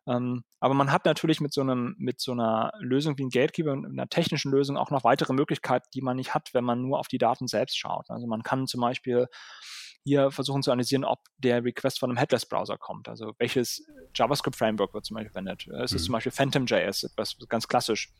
Ähm, 0.07 0.43
aber 0.59 0.75
man 0.75 0.91
hat 0.91 1.05
natürlich 1.05 1.41
mit 1.41 1.53
so 1.53 1.61
einem, 1.61 1.95
mit 1.97 2.21
so 2.21 2.33
einer 2.33 2.71
Lösung 2.79 3.17
wie 3.17 3.23
ein 3.23 3.29
Gatekeeper 3.29 3.73
einer 3.73 4.07
technischen 4.07 4.51
Lösung 4.51 4.77
auch 4.77 4.91
noch 4.91 5.03
weitere 5.03 5.33
Möglichkeiten, 5.33 5.87
die 5.95 6.01
man 6.01 6.17
nicht 6.17 6.35
hat, 6.35 6.53
wenn 6.53 6.63
man 6.63 6.81
nur 6.81 6.99
auf 6.99 7.07
die 7.07 7.17
Daten 7.17 7.47
selbst 7.47 7.77
schaut. 7.77 8.09
Also 8.09 8.27
man 8.27 8.43
kann 8.43 8.67
zum 8.67 8.81
Beispiel 8.81 9.27
hier 10.05 10.29
versuchen 10.29 10.61
zu 10.61 10.71
analysieren, 10.71 11.03
ob 11.03 11.19
der 11.39 11.63
Request 11.63 11.99
von 11.99 12.11
einem 12.11 12.17
Headless-Browser 12.17 12.77
kommt. 12.77 13.09
Also 13.09 13.33
welches 13.39 13.83
JavaScript-Framework 14.13 14.93
wird 14.93 15.03
zum 15.03 15.15
Beispiel 15.15 15.31
verwendet. 15.31 15.67
Es 15.83 15.91
ist 15.91 16.03
mhm. 16.03 16.05
zum 16.05 16.13
Beispiel 16.13 16.31
PhantomJS, 16.31 17.03
etwas 17.03 17.37
ganz 17.49 17.67
klassisch, 17.67 18.13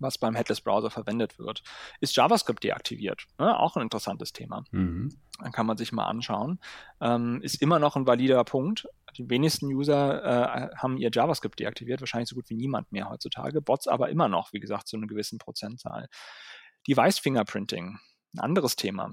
was 0.00 0.18
beim 0.18 0.34
Headless-Browser 0.34 0.90
verwendet 0.90 1.38
wird. 1.38 1.62
Ist 2.00 2.16
JavaScript 2.16 2.64
deaktiviert? 2.64 3.26
Ja, 3.38 3.56
auch 3.56 3.76
ein 3.76 3.82
interessantes 3.82 4.32
Thema. 4.32 4.64
Mhm. 4.72 5.16
Dann 5.38 5.52
kann 5.52 5.66
man 5.66 5.76
sich 5.76 5.92
mal 5.92 6.06
anschauen. 6.06 6.58
Ähm, 7.00 7.40
ist 7.40 7.62
immer 7.62 7.78
noch 7.78 7.94
ein 7.94 8.06
valider 8.06 8.42
Punkt. 8.42 8.88
Die 9.16 9.30
wenigsten 9.30 9.66
User 9.66 10.24
äh, 10.24 10.76
haben 10.76 10.96
ihr 10.96 11.10
JavaScript 11.12 11.60
deaktiviert, 11.60 12.00
wahrscheinlich 12.00 12.30
so 12.30 12.34
gut 12.34 12.50
wie 12.50 12.56
niemand 12.56 12.90
mehr 12.90 13.08
heutzutage. 13.08 13.62
Bots 13.62 13.86
aber 13.86 14.08
immer 14.08 14.28
noch, 14.28 14.52
wie 14.52 14.60
gesagt, 14.60 14.88
zu 14.88 14.96
einer 14.96 15.06
gewissen 15.06 15.38
Prozentzahl. 15.38 16.08
Device 16.88 17.20
Fingerprinting, 17.20 18.00
ein 18.34 18.40
anderes 18.40 18.74
Thema 18.74 19.12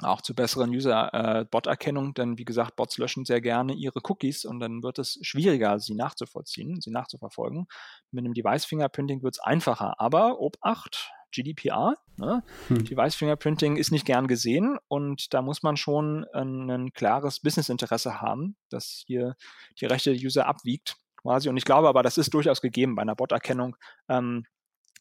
auch 0.00 0.20
zu 0.22 0.34
besseren 0.34 0.70
User-Bot-Erkennung, 0.70 2.10
äh, 2.10 2.12
denn 2.14 2.38
wie 2.38 2.44
gesagt, 2.44 2.76
Bots 2.76 2.98
löschen 2.98 3.24
sehr 3.24 3.40
gerne 3.40 3.74
ihre 3.74 4.00
Cookies 4.04 4.44
und 4.44 4.60
dann 4.60 4.82
wird 4.82 4.98
es 4.98 5.18
schwieriger, 5.22 5.78
sie 5.80 5.94
nachzuvollziehen, 5.94 6.80
sie 6.80 6.90
nachzuverfolgen. 6.90 7.66
Mit 8.10 8.24
einem 8.24 8.34
Device-Fingerprinting 8.34 9.22
wird 9.22 9.34
es 9.34 9.40
einfacher, 9.40 10.00
aber 10.00 10.40
Obacht, 10.40 11.10
GDPR, 11.32 11.94
ne? 12.16 12.42
hm. 12.68 12.84
Device-Fingerprinting 12.84 13.76
ist 13.76 13.90
nicht 13.90 14.06
gern 14.06 14.28
gesehen 14.28 14.78
und 14.88 15.34
da 15.34 15.42
muss 15.42 15.62
man 15.62 15.76
schon 15.76 16.24
ein, 16.32 16.70
ein 16.70 16.92
klares 16.92 17.40
Business-Interesse 17.40 18.20
haben, 18.20 18.56
dass 18.70 19.02
hier 19.06 19.36
die 19.80 19.86
Rechte 19.86 20.12
der 20.12 20.24
User 20.24 20.46
abwiegt 20.46 20.96
quasi. 21.20 21.48
Und 21.48 21.56
ich 21.56 21.64
glaube 21.64 21.88
aber, 21.88 22.02
das 22.02 22.18
ist 22.18 22.32
durchaus 22.32 22.60
gegeben 22.60 22.94
bei 22.94 23.02
einer 23.02 23.16
Bot-Erkennung. 23.16 23.76
Ähm, 24.08 24.44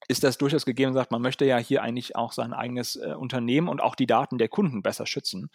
ist 0.07 0.23
das 0.23 0.37
durchaus 0.37 0.65
gegeben, 0.65 0.93
sagt, 0.93 1.11
man 1.11 1.21
möchte 1.21 1.45
ja 1.45 1.57
hier 1.57 1.81
eigentlich 1.81 2.15
auch 2.15 2.31
sein 2.31 2.53
eigenes 2.53 2.95
äh, 2.95 3.13
Unternehmen 3.13 3.67
und 3.67 3.81
auch 3.81 3.95
die 3.95 4.07
Daten 4.07 4.37
der 4.37 4.47
Kunden 4.47 4.81
besser 4.81 5.05
schützen 5.05 5.49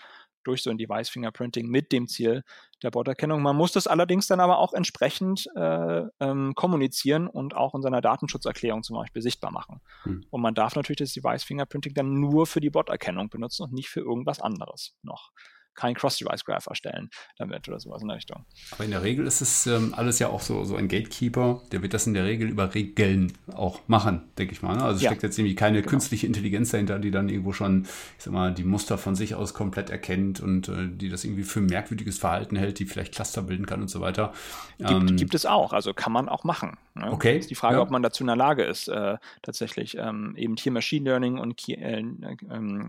durch 0.45 0.62
so 0.62 0.70
ein 0.70 0.78
Device 0.78 1.09
Fingerprinting 1.09 1.68
mit 1.68 1.93
dem 1.93 2.09
Ziel 2.09 2.43
der 2.82 2.90
Borderkennung. 2.90 3.43
Man 3.43 3.57
muss 3.57 3.72
das 3.72 3.86
allerdings 3.86 4.26
dann 4.26 4.40
aber 4.40 4.59
auch 4.59 4.72
entsprechend 4.72 5.49
äh, 5.55 6.03
ähm, 6.20 6.55
kommunizieren 6.55 7.28
und 7.28 7.55
auch 7.55 7.74
in 7.74 7.82
seiner 7.82 8.01
Datenschutzerklärung 8.01 8.82
zum 8.82 8.97
Beispiel 8.97 9.22
sichtbar 9.22 9.53
machen. 9.53 9.80
Hm. 10.03 10.24
Und 10.30 10.43
man 10.43 10.55
darf 10.55 10.74
natürlich 10.74 10.99
das 10.99 11.12
Device 11.12 11.45
Fingerprinting 11.45 11.95
dann 11.95 12.20
nur 12.20 12.47
für 12.47 12.61
die 12.61 12.70
Bot-Erkennung 12.70 13.30
benutzen 13.30 13.62
und 13.62 13.72
nicht 13.72 13.88
für 13.88 14.01
irgendwas 14.01 14.40
anderes 14.40 14.97
noch 15.03 15.30
kein 15.75 15.95
Cross-Device-Graph 15.95 16.66
erstellen 16.66 17.11
damit 17.37 17.68
oder 17.68 17.81
sowas 17.81 18.03
in 18.03 18.09
der 18.09 18.16
Richtung. 18.16 18.45
Aber 18.73 18.85
in 18.85 18.91
der 18.91 19.03
Regel 19.03 19.27
ist 19.27 19.41
es 19.41 19.66
ähm, 19.66 19.95
alles 19.97 20.18
ja 20.18 20.29
auch 20.29 20.41
so, 20.41 20.64
so 20.64 20.77
ein 20.77 20.89
Gatekeeper, 20.89 21.62
der 21.73 21.83
wird 21.83 21.95
das 21.95 22.07
in 22.07 22.14
der 22.14 22.25
Regel 22.25 22.49
über 22.49 22.75
Regeln 22.75 23.33
auch 23.55 23.81
machen, 23.87 24.23
denke 24.39 24.53
ich 24.53 24.62
mal. 24.62 24.77
Ne? 24.77 24.83
Also 24.83 25.03
ja. 25.03 25.11
steckt 25.11 25.23
jetzt 25.23 25.39
irgendwie 25.39 25.55
keine 25.55 25.81
genau. 25.81 25.91
künstliche 25.91 26.27
Intelligenz 26.27 26.70
dahinter, 26.70 26.99
die 26.99 27.11
dann 27.11 27.29
irgendwo 27.29 27.53
schon, 27.53 27.85
ich 28.18 28.25
sag 28.25 28.33
mal, 28.33 28.53
die 28.53 28.64
Muster 28.64 28.99
von 28.99 29.14
sich 29.14 29.35
aus 29.35 29.55
komplett 29.55 29.91
erkennt 29.91 30.41
und 30.41 30.68
äh, 30.68 30.89
die 30.89 31.09
das 31.09 31.25
irgendwie 31.25 31.45
für 31.45 31.61
merkwürdiges 31.61 32.18
Verhalten 32.18 32.57
hält, 32.57 32.79
die 32.79 32.87
vielleicht 32.87 33.14
Cluster 33.14 33.43
bilden 33.43 33.66
kann 33.66 33.81
und 33.81 33.89
so 33.89 34.01
weiter. 34.01 34.33
Gibt, 34.79 34.91
ähm, 34.91 35.16
gibt 35.16 35.35
es 35.35 35.47
auch, 35.47 35.73
also 35.73 35.95
kann 35.95 36.12
man 36.12 36.29
auch 36.29 36.45
machen. 36.45 36.79
Ne? 36.95 37.11
Okay. 37.11 37.39
ist 37.39 37.51
die 37.51 37.55
Frage, 37.55 37.77
ja. 37.77 37.83
ob 37.83 37.91
man 37.91 38.03
dazu 38.03 38.23
in 38.23 38.27
der 38.27 38.37
Lage 38.37 38.64
ist, 38.64 38.89
äh, 38.89 39.16
tatsächlich 39.43 39.97
ähm, 39.97 40.35
eben 40.37 40.57
hier 40.57 40.73
Machine 40.73 41.09
Learning 41.09 41.39
und 41.39 41.68
äh, 41.68 42.01
äh, 42.01 42.05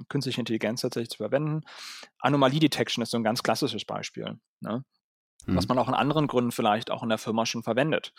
künstliche 0.10 0.42
Intelligenz 0.42 0.82
tatsächlich 0.82 1.10
zu 1.10 1.18
verwenden. 1.18 1.62
Anomalie 2.24 2.60
Detection 2.60 3.02
ist 3.02 3.12
so 3.12 3.18
ein 3.18 3.24
ganz 3.24 3.44
klassisches 3.44 3.86
Beispiel. 3.86 4.40
Ne? 4.62 4.84
was 5.46 5.66
mhm. 5.66 5.76
man 5.76 5.80
auch 5.80 5.88
in 5.88 5.94
anderen 5.94 6.28
Gründen 6.28 6.52
vielleicht 6.52 6.92
auch 6.92 7.04
in 7.04 7.10
der 7.10 7.18
Firma 7.18 7.46
schon 7.46 7.64
verwendet. 7.64 8.14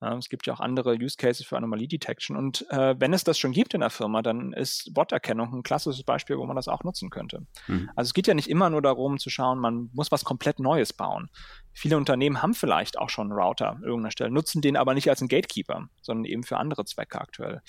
Ja, 0.00 0.16
es 0.16 0.28
gibt 0.28 0.46
ja 0.46 0.54
auch 0.54 0.60
andere 0.60 0.94
Use 0.94 1.16
Cases 1.16 1.44
für 1.44 1.56
Anomalie 1.56 1.88
Detection. 1.88 2.36
Und 2.36 2.66
äh, 2.70 2.94
wenn 2.98 3.12
es 3.12 3.24
das 3.24 3.38
schon 3.38 3.52
gibt 3.52 3.74
in 3.74 3.80
der 3.80 3.90
Firma, 3.90 4.22
dann 4.22 4.52
ist 4.52 4.92
Bot-Erkennung 4.94 5.52
ein 5.54 5.62
klassisches 5.62 6.02
Beispiel, 6.02 6.38
wo 6.38 6.46
man 6.46 6.56
das 6.56 6.68
auch 6.68 6.82
nutzen 6.84 7.10
könnte. 7.10 7.46
Mhm. 7.66 7.90
Also 7.96 8.08
es 8.08 8.14
geht 8.14 8.26
ja 8.26 8.34
nicht 8.34 8.48
immer 8.48 8.70
nur 8.70 8.82
darum 8.82 9.18
zu 9.18 9.30
schauen, 9.30 9.58
man 9.58 9.90
muss 9.92 10.10
was 10.10 10.24
komplett 10.24 10.58
Neues 10.58 10.92
bauen. 10.92 11.28
Viele 11.72 11.96
Unternehmen 11.96 12.42
haben 12.42 12.54
vielleicht 12.54 12.98
auch 12.98 13.10
schon 13.10 13.30
einen 13.30 13.38
Router 13.38 13.70
an 13.70 13.82
irgendeiner 13.82 14.12
Stelle, 14.12 14.30
nutzen 14.30 14.62
den 14.62 14.76
aber 14.76 14.94
nicht 14.94 15.08
als 15.08 15.20
einen 15.20 15.28
Gatekeeper, 15.28 15.88
sondern 16.00 16.24
eben 16.24 16.44
für 16.44 16.56
andere 16.56 16.84
Zwecke 16.84 17.20
aktuell 17.20 17.60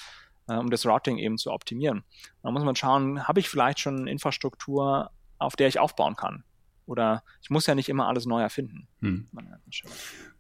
äh, 0.48 0.56
um 0.56 0.70
das 0.70 0.86
Routing 0.86 1.18
eben 1.18 1.38
zu 1.38 1.52
optimieren. 1.52 2.04
Da 2.44 2.52
muss 2.52 2.64
man 2.64 2.76
schauen, 2.76 3.28
habe 3.28 3.42
ich 3.42 3.50
vielleicht 3.50 3.80
schon 3.80 4.08
Infrastruktur, 4.08 5.12
auf 5.42 5.56
der 5.56 5.68
ich 5.68 5.80
aufbauen 5.80 6.16
kann? 6.16 6.44
Oder 6.88 7.24
ich 7.42 7.50
muss 7.50 7.68
ja 7.68 7.76
nicht 7.76 7.88
immer 7.90 8.08
alles 8.08 8.26
neu 8.26 8.42
erfinden. 8.42 8.88
Hm. 9.02 9.28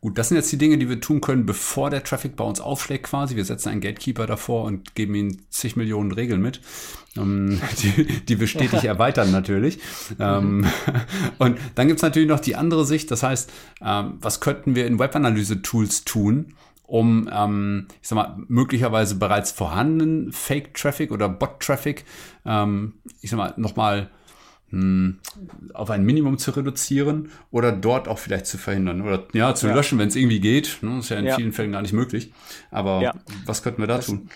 Gut, 0.02 0.18
das 0.18 0.30
sind 0.30 0.38
jetzt 0.38 0.52
die 0.52 0.58
Dinge, 0.58 0.78
die 0.78 0.90
wir 0.90 1.00
tun 1.00 1.22
können, 1.22 1.46
bevor 1.46 1.90
der 1.90 2.04
Traffic 2.04 2.36
bei 2.36 2.44
uns 2.44 2.60
aufschlägt 2.60 3.06
quasi. 3.06 3.36
Wir 3.36 3.46
setzen 3.46 3.70
einen 3.70 3.80
Gatekeeper 3.80 4.26
davor 4.26 4.66
und 4.66 4.96
geben 4.96 5.16
ihm 5.16 5.38
zig 5.50 5.76
Millionen 5.78 6.12
Regeln 6.12 6.42
mit, 6.42 6.60
ähm, 7.16 7.62
die, 7.82 8.26
die 8.26 8.40
wir 8.40 8.48
stetig 8.48 8.84
erweitern 8.84 9.32
natürlich. 9.32 9.80
Ähm, 10.20 10.58
mhm. 10.58 10.68
und 11.38 11.58
dann 11.76 11.88
gibt 11.88 12.00
es 12.00 12.04
natürlich 12.04 12.28
noch 12.28 12.40
die 12.40 12.56
andere 12.56 12.86
Sicht, 12.86 13.12
das 13.12 13.24
heißt, 13.24 13.52
ähm, 13.82 14.18
was 14.20 14.42
könnten 14.42 14.76
wir 14.76 14.88
in 14.88 15.00
Webanalyse-Tools 15.00 16.04
tun, 16.04 16.56
um, 16.84 17.30
ähm, 17.32 17.88
ich 18.02 18.10
sag 18.10 18.18
mal, 18.18 18.44
möglicherweise 18.50 19.16
bereits 19.16 19.52
vorhandenen 19.52 20.34
Fake-Traffic 20.34 21.12
oder 21.12 21.30
Bot-Traffic, 21.30 22.04
ähm, 22.46 22.96
ich 23.22 23.30
sag 23.30 23.38
mal, 23.38 23.54
nochmal 23.56 24.02
hm, 24.02 24.08
auf 25.74 25.90
ein 25.90 26.04
Minimum 26.04 26.38
zu 26.38 26.52
reduzieren 26.52 27.30
oder 27.52 27.74
dort 27.74 28.08
auch 28.08 28.20
vielleicht 28.20 28.46
zu 28.46 28.58
verhindern 28.58 29.02
oder 29.02 29.26
ja, 29.34 29.54
zu 29.54 29.68
ja. 29.68 29.76
löschen, 29.76 30.00
wenn 30.00 30.08
es 30.08 30.16
irgendwie 30.16 30.40
geht. 30.40 30.78
Ne? 30.82 30.96
Das 30.96 31.06
ist 31.06 31.10
ja 31.10 31.20
in 31.20 31.26
ja. 31.26 31.36
vielen 31.36 31.52
Fällen 31.52 31.74
gar 31.74 31.82
nicht 31.82 31.94
möglich. 31.94 32.32
Aber 32.70 33.02
ja. 33.02 33.14
was 33.46 33.64
könnten 33.64 33.82
wir 33.82 33.88
da 33.88 33.98
das, 33.98 34.06
tun? 34.06 34.30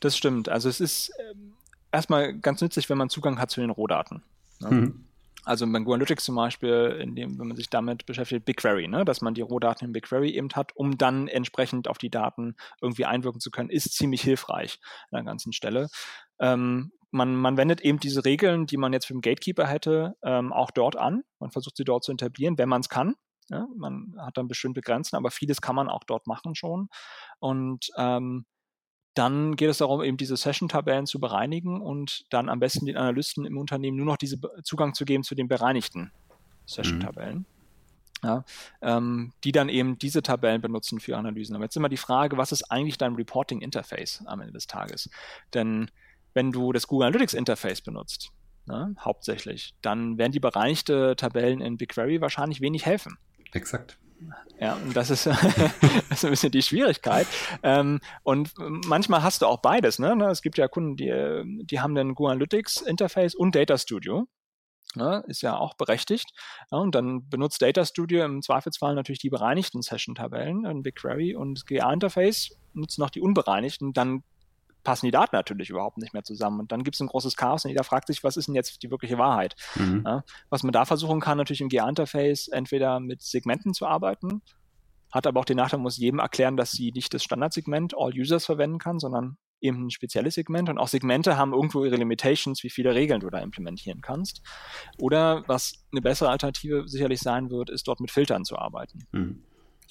Das 0.00 0.16
stimmt. 0.16 0.48
Also 0.48 0.68
es 0.68 0.80
ist 0.80 1.12
ähm, 1.30 1.52
erstmal 1.92 2.36
ganz 2.36 2.60
nützlich, 2.60 2.90
wenn 2.90 2.98
man 2.98 3.10
Zugang 3.10 3.38
hat 3.38 3.50
zu 3.50 3.60
den 3.60 3.70
Rohdaten. 3.70 4.22
Ne? 4.60 4.70
Mhm. 4.70 5.04
Also 5.44 5.66
bei 5.66 5.78
Google 5.78 5.94
Analytics 5.94 6.24
zum 6.24 6.34
Beispiel, 6.34 6.98
in 7.00 7.14
dem, 7.14 7.38
wenn 7.38 7.48
man 7.48 7.56
sich 7.56 7.70
damit 7.70 8.06
beschäftigt, 8.06 8.44
BigQuery, 8.44 8.88
ne, 8.88 9.04
dass 9.04 9.22
man 9.22 9.34
die 9.34 9.40
Rohdaten 9.40 9.86
in 9.86 9.92
BigQuery 9.92 10.30
eben 10.30 10.50
hat, 10.50 10.76
um 10.76 10.98
dann 10.98 11.28
entsprechend 11.28 11.88
auf 11.88 11.96
die 11.96 12.10
Daten 12.10 12.56
irgendwie 12.82 13.06
einwirken 13.06 13.40
zu 13.40 13.50
können, 13.50 13.70
ist 13.70 13.94
ziemlich 13.94 14.20
hilfreich 14.20 14.80
an 15.10 15.16
der 15.16 15.24
ganzen 15.24 15.52
Stelle. 15.52 15.88
Ähm, 16.38 16.92
man, 17.10 17.34
man 17.34 17.56
wendet 17.56 17.80
eben 17.80 17.98
diese 17.98 18.24
Regeln, 18.24 18.66
die 18.66 18.76
man 18.76 18.92
jetzt 18.92 19.06
für 19.06 19.14
den 19.14 19.22
Gatekeeper 19.22 19.66
hätte, 19.66 20.16
ähm, 20.22 20.52
auch 20.52 20.70
dort 20.70 20.96
an. 20.96 21.22
Man 21.38 21.50
versucht 21.50 21.76
sie 21.76 21.84
dort 21.84 22.04
zu 22.04 22.12
etablieren, 22.12 22.58
wenn 22.58 22.68
man 22.68 22.80
es 22.80 22.88
kann. 22.88 23.14
Ja, 23.48 23.66
man 23.76 24.14
hat 24.18 24.36
dann 24.36 24.46
bestimmte 24.46 24.80
Grenzen, 24.80 25.16
aber 25.16 25.32
vieles 25.32 25.60
kann 25.60 25.74
man 25.74 25.88
auch 25.88 26.04
dort 26.04 26.28
machen 26.28 26.54
schon. 26.54 26.88
Und 27.40 27.90
ähm, 27.96 28.46
dann 29.14 29.56
geht 29.56 29.70
es 29.70 29.78
darum, 29.78 30.04
eben 30.04 30.16
diese 30.16 30.36
Session-Tabellen 30.36 31.06
zu 31.06 31.18
bereinigen 31.18 31.80
und 31.80 32.26
dann 32.30 32.48
am 32.48 32.60
besten 32.60 32.86
den 32.86 32.96
Analysten 32.96 33.44
im 33.44 33.58
Unternehmen 33.58 33.96
nur 33.96 34.06
noch 34.06 34.16
diesen 34.16 34.40
Zugang 34.62 34.94
zu 34.94 35.04
geben 35.04 35.24
zu 35.24 35.34
den 35.34 35.48
bereinigten 35.48 36.12
Session-Tabellen. 36.66 37.38
Mhm. 37.38 37.46
Ja, 38.22 38.44
ähm, 38.82 39.32
die 39.44 39.52
dann 39.52 39.70
eben 39.70 39.98
diese 39.98 40.22
Tabellen 40.22 40.60
benutzen 40.60 41.00
für 41.00 41.16
Analysen. 41.16 41.56
Aber 41.56 41.64
jetzt 41.64 41.76
immer 41.76 41.88
die 41.88 41.96
Frage, 41.96 42.36
was 42.36 42.52
ist 42.52 42.70
eigentlich 42.70 42.98
dein 42.98 43.14
Reporting-Interface 43.14 44.24
am 44.26 44.40
Ende 44.40 44.52
des 44.52 44.66
Tages? 44.66 45.08
Denn 45.54 45.90
wenn 46.34 46.52
du 46.52 46.72
das 46.72 46.86
Google 46.86 47.08
Analytics 47.08 47.34
Interface 47.34 47.80
benutzt, 47.80 48.30
ne, 48.66 48.94
hauptsächlich, 48.98 49.74
dann 49.82 50.18
werden 50.18 50.32
die 50.32 50.40
bereinigte 50.40 51.16
Tabellen 51.16 51.60
in 51.60 51.76
BigQuery 51.76 52.20
wahrscheinlich 52.20 52.60
wenig 52.60 52.86
helfen. 52.86 53.18
Exakt. 53.52 53.98
Ja, 54.60 54.74
und 54.74 54.94
das 54.94 55.10
ist, 55.10 55.26
das 55.26 55.38
ist 56.10 56.24
ein 56.24 56.30
bisschen 56.30 56.52
die 56.52 56.62
Schwierigkeit. 56.62 57.26
Ähm, 57.62 58.00
und 58.22 58.52
manchmal 58.86 59.22
hast 59.22 59.42
du 59.42 59.46
auch 59.46 59.60
beides. 59.60 59.98
Ne? 59.98 60.12
Es 60.30 60.42
gibt 60.42 60.58
ja 60.58 60.68
Kunden, 60.68 60.96
die, 60.96 61.64
die 61.64 61.80
haben 61.80 61.94
dann 61.94 62.14
Google 62.14 62.32
Analytics 62.32 62.82
Interface 62.82 63.34
und 63.34 63.54
Data 63.54 63.78
Studio. 63.78 64.26
Ne, 64.96 65.22
ist 65.28 65.42
ja 65.42 65.56
auch 65.56 65.74
berechtigt. 65.74 66.32
Ja, 66.72 66.78
und 66.78 66.96
dann 66.96 67.28
benutzt 67.28 67.62
Data 67.62 67.84
Studio 67.84 68.24
im 68.24 68.42
Zweifelsfall 68.42 68.96
natürlich 68.96 69.20
die 69.20 69.30
bereinigten 69.30 69.82
Session-Tabellen 69.82 70.64
in 70.64 70.82
BigQuery 70.82 71.36
und 71.36 71.64
GA-Interface 71.66 72.56
nutzt 72.72 72.98
noch 72.98 73.10
die 73.10 73.20
unbereinigten. 73.20 73.92
Dann 73.92 74.24
passen 74.82 75.06
die 75.06 75.12
Daten 75.12 75.34
natürlich 75.34 75.70
überhaupt 75.70 75.98
nicht 75.98 76.12
mehr 76.12 76.22
zusammen. 76.24 76.60
Und 76.60 76.72
dann 76.72 76.84
gibt 76.84 76.96
es 76.96 77.00
ein 77.00 77.08
großes 77.08 77.36
Chaos 77.36 77.64
und 77.64 77.70
jeder 77.70 77.84
fragt 77.84 78.06
sich, 78.06 78.24
was 78.24 78.36
ist 78.36 78.48
denn 78.48 78.54
jetzt 78.54 78.82
die 78.82 78.90
wirkliche 78.90 79.18
Wahrheit? 79.18 79.54
Mhm. 79.76 80.02
Ja, 80.06 80.24
was 80.48 80.62
man 80.62 80.72
da 80.72 80.84
versuchen 80.84 81.20
kann, 81.20 81.38
natürlich 81.38 81.60
im 81.60 81.68
GA-Interface 81.68 82.48
entweder 82.48 83.00
mit 83.00 83.22
Segmenten 83.22 83.74
zu 83.74 83.86
arbeiten, 83.86 84.42
hat 85.10 85.26
aber 85.26 85.40
auch 85.40 85.44
den 85.44 85.56
Nachteil, 85.56 85.78
man 85.78 85.84
muss 85.84 85.96
jedem 85.96 86.20
erklären, 86.20 86.56
dass 86.56 86.70
sie 86.72 86.92
nicht 86.92 87.12
das 87.12 87.24
Standardsegment 87.24 87.94
All 87.96 88.12
Users 88.12 88.46
verwenden 88.46 88.78
kann, 88.78 88.98
sondern 88.98 89.36
eben 89.60 89.86
ein 89.86 89.90
spezielles 89.90 90.34
Segment. 90.34 90.68
Und 90.68 90.78
auch 90.78 90.88
Segmente 90.88 91.36
haben 91.36 91.52
irgendwo 91.52 91.84
ihre 91.84 91.96
Limitations, 91.96 92.62
wie 92.62 92.70
viele 92.70 92.94
Regeln 92.94 93.20
du 93.20 93.28
da 93.28 93.40
implementieren 93.40 94.00
kannst. 94.00 94.40
Oder 94.98 95.44
was 95.48 95.84
eine 95.92 96.00
bessere 96.00 96.30
Alternative 96.30 96.88
sicherlich 96.88 97.20
sein 97.20 97.50
wird, 97.50 97.70
ist 97.70 97.88
dort 97.88 98.00
mit 98.00 98.10
Filtern 98.10 98.44
zu 98.44 98.56
arbeiten. 98.56 99.06
Mhm. 99.12 99.42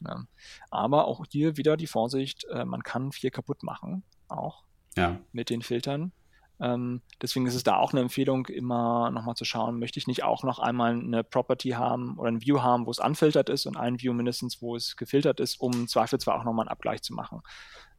Ja. 0.08 0.24
Aber 0.72 1.06
auch 1.06 1.26
hier 1.30 1.58
wieder 1.58 1.76
die 1.76 1.88
Vorsicht, 1.88 2.46
äh, 2.46 2.66
man 2.66 2.84
kann 2.84 3.12
viel 3.12 3.32
kaputt 3.32 3.64
machen, 3.64 4.04
auch 4.30 4.64
ja. 5.00 5.20
mit 5.32 5.50
den 5.50 5.62
Filtern. 5.62 6.12
Ähm, 6.62 7.02
deswegen 7.22 7.48
ist 7.48 7.56
es 7.56 7.64
da 7.64 7.78
auch 7.78 7.94
eine 7.94 8.02
Empfehlung, 8.02 8.46
immer 8.48 9.12
nochmal 9.12 9.36
zu 9.36 9.46
schauen, 9.46 9.80
möchte 9.80 9.98
ich 9.98 10.08
nicht 10.08 10.24
auch 10.24 10.44
noch 10.44 10.60
einmal 10.60 10.92
eine 10.92 11.24
Property 11.24 11.70
haben 11.70 12.18
oder 12.18 12.30
ein 12.30 12.42
View 12.42 12.62
haben, 12.62 12.86
wo 12.86 12.92
es 12.92 13.00
unfiltert 13.00 13.50
ist 13.50 13.66
und 13.66 13.78
ein 13.78 14.02
View 14.02 14.14
mindestens, 14.14 14.62
wo 14.62 14.76
es 14.76 14.98
gefiltert 14.98 15.40
ist, 15.40 15.60
um 15.62 15.72
im 15.72 15.88
auch 15.88 16.44
nochmal 16.44 16.66
einen 16.66 16.72
Abgleich 16.72 17.02
zu 17.02 17.14
machen. 17.14 17.42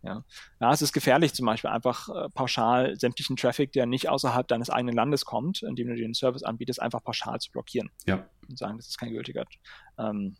Ja. 0.02 0.24
ja, 0.60 0.72
es 0.72 0.80
ist 0.80 0.94
gefährlich 0.94 1.34
zum 1.34 1.44
Beispiel 1.44 1.68
einfach 1.68 2.08
äh, 2.08 2.28
pauschal 2.30 2.98
sämtlichen 2.98 3.36
Traffic, 3.36 3.72
der 3.72 3.84
nicht 3.84 4.08
außerhalb 4.08 4.48
deines 4.48 4.70
eigenen 4.70 4.94
Landes 4.94 5.26
kommt, 5.26 5.62
indem 5.62 5.88
du 5.88 5.94
den 5.94 6.14
Service 6.14 6.42
anbietest, 6.42 6.80
einfach 6.80 7.02
pauschal 7.02 7.38
zu 7.38 7.50
blockieren. 7.50 7.90
Ja. 8.06 8.26
Und 8.48 8.58
sagen, 8.58 8.78
das 8.78 8.88
ist 8.88 8.98
kein 8.98 9.12
gültiger 9.12 9.44
ähm, 9.98 10.36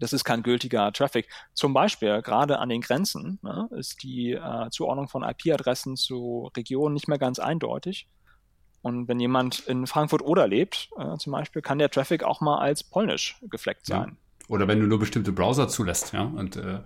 das 0.00 0.12
ist 0.12 0.24
kein 0.24 0.42
gültiger 0.42 0.92
Traffic. 0.92 1.28
Zum 1.54 1.74
Beispiel 1.74 2.22
gerade 2.22 2.58
an 2.58 2.68
den 2.68 2.80
Grenzen 2.80 3.38
ne, 3.42 3.68
ist 3.72 4.02
die 4.02 4.32
äh, 4.32 4.70
Zuordnung 4.70 5.08
von 5.08 5.22
IP-Adressen 5.22 5.96
zu 5.96 6.50
Regionen 6.56 6.94
nicht 6.94 7.08
mehr 7.08 7.18
ganz 7.18 7.38
eindeutig. 7.38 8.08
Und 8.82 9.08
wenn 9.08 9.18
jemand 9.18 9.60
in 9.60 9.86
Frankfurt 9.86 10.22
oder 10.22 10.46
lebt, 10.46 10.90
äh, 10.98 11.16
zum 11.16 11.32
Beispiel, 11.32 11.62
kann 11.62 11.78
der 11.78 11.90
Traffic 11.90 12.22
auch 12.22 12.40
mal 12.40 12.58
als 12.58 12.84
polnisch 12.84 13.36
gefleckt 13.42 13.86
sein. 13.86 14.18
Ja. 14.48 14.54
Oder 14.54 14.68
wenn 14.68 14.80
du 14.80 14.86
nur 14.86 14.98
bestimmte 14.98 15.32
Browser 15.32 15.68
zulässt, 15.68 16.12
ja, 16.12 16.22
und 16.22 16.56
äh, 16.56 16.80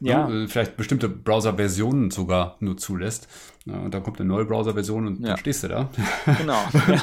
ja. 0.00 0.28
Ne, 0.28 0.48
vielleicht 0.48 0.76
bestimmte 0.76 1.08
Browser-Versionen 1.08 2.10
sogar 2.10 2.56
nur 2.60 2.76
zulässt. 2.76 3.28
Ja, 3.64 3.74
und 3.74 3.92
dann 3.92 4.02
kommt 4.02 4.18
eine 4.18 4.28
neue 4.28 4.44
Browser-Version 4.44 5.06
und 5.06 5.20
ja. 5.20 5.28
dann 5.28 5.36
stehst 5.38 5.62
du 5.62 5.68
da. 5.68 5.90
Genau. 6.38 6.58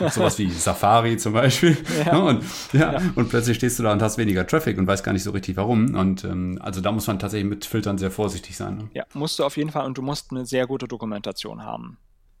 Ja. 0.00 0.10
Sowas 0.10 0.38
wie 0.38 0.48
Safari 0.48 1.16
zum 1.16 1.32
Beispiel. 1.32 1.76
Ja. 2.06 2.12
Ne, 2.12 2.22
und, 2.22 2.44
ja, 2.72 3.00
und 3.16 3.28
plötzlich 3.28 3.56
stehst 3.56 3.78
du 3.78 3.82
da 3.82 3.92
und 3.92 4.00
hast 4.00 4.16
weniger 4.16 4.46
Traffic 4.46 4.78
und 4.78 4.86
weißt 4.86 5.02
gar 5.02 5.12
nicht 5.12 5.24
so 5.24 5.32
richtig 5.32 5.56
warum. 5.56 5.94
Und 5.96 6.24
ähm, 6.24 6.58
also 6.62 6.80
da 6.80 6.92
muss 6.92 7.06
man 7.08 7.18
tatsächlich 7.18 7.48
mit 7.48 7.64
Filtern 7.64 7.98
sehr 7.98 8.12
vorsichtig 8.12 8.56
sein. 8.56 8.76
Ne? 8.76 8.88
Ja, 8.94 9.04
musst 9.14 9.38
du 9.38 9.44
auf 9.44 9.56
jeden 9.56 9.70
Fall 9.70 9.86
und 9.86 9.98
du 9.98 10.02
musst 10.02 10.30
eine 10.30 10.46
sehr 10.46 10.66
gute 10.68 10.86
Dokumentation 10.86 11.64
haben. 11.64 11.98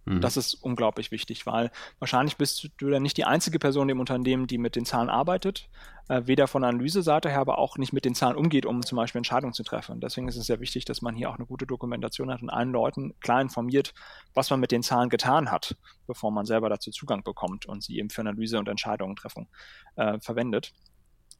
Mhm. 0.08 0.20
Das 0.22 0.36
ist 0.36 0.54
unglaublich 0.54 1.10
wichtig, 1.10 1.44
weil 1.44 1.70
wahrscheinlich 1.98 2.36
bist 2.36 2.70
du 2.78 2.88
dann 2.88 3.02
nicht 3.02 3.18
die 3.18 3.26
einzige 3.26 3.58
Person 3.58 3.88
im 3.90 4.00
Unternehmen, 4.00 4.46
die 4.46 4.56
mit 4.56 4.74
den 4.74 4.86
Zahlen 4.86 5.10
arbeitet, 5.10 5.68
äh, 6.08 6.22
weder 6.24 6.48
von 6.48 6.62
der 6.62 6.70
Analyseseite 6.70 7.28
her, 7.28 7.40
aber 7.40 7.58
auch 7.58 7.76
nicht 7.76 7.92
mit 7.92 8.06
den 8.06 8.14
Zahlen 8.14 8.36
umgeht, 8.36 8.64
um 8.64 8.82
zum 8.82 8.96
Beispiel 8.96 9.18
Entscheidungen 9.18 9.52
zu 9.52 9.64
treffen. 9.64 10.00
Deswegen 10.00 10.26
ist 10.26 10.36
es 10.36 10.46
sehr 10.46 10.60
wichtig, 10.60 10.86
dass 10.86 11.02
man 11.02 11.14
hier 11.14 11.28
auch 11.28 11.36
eine 11.36 11.44
gute 11.44 11.66
Dokumentation 11.66 12.30
hat 12.32 12.40
und 12.40 12.48
allen 12.48 12.72
Leuten 12.72 13.12
klar 13.20 13.42
informiert, 13.42 13.92
was 14.32 14.48
man 14.48 14.60
mit 14.60 14.72
den 14.72 14.82
Zahlen 14.82 15.10
getan 15.10 15.50
hat, 15.50 15.76
bevor 16.06 16.30
man 16.30 16.46
selber 16.46 16.70
dazu 16.70 16.90
Zugang 16.90 17.22
bekommt 17.22 17.66
und 17.66 17.82
sie 17.82 17.98
eben 17.98 18.08
für 18.08 18.22
Analyse 18.22 18.58
und 18.58 18.68
Entscheidungen 18.68 19.14
treffen 19.14 19.46
äh, 19.96 20.18
verwendet. 20.20 20.72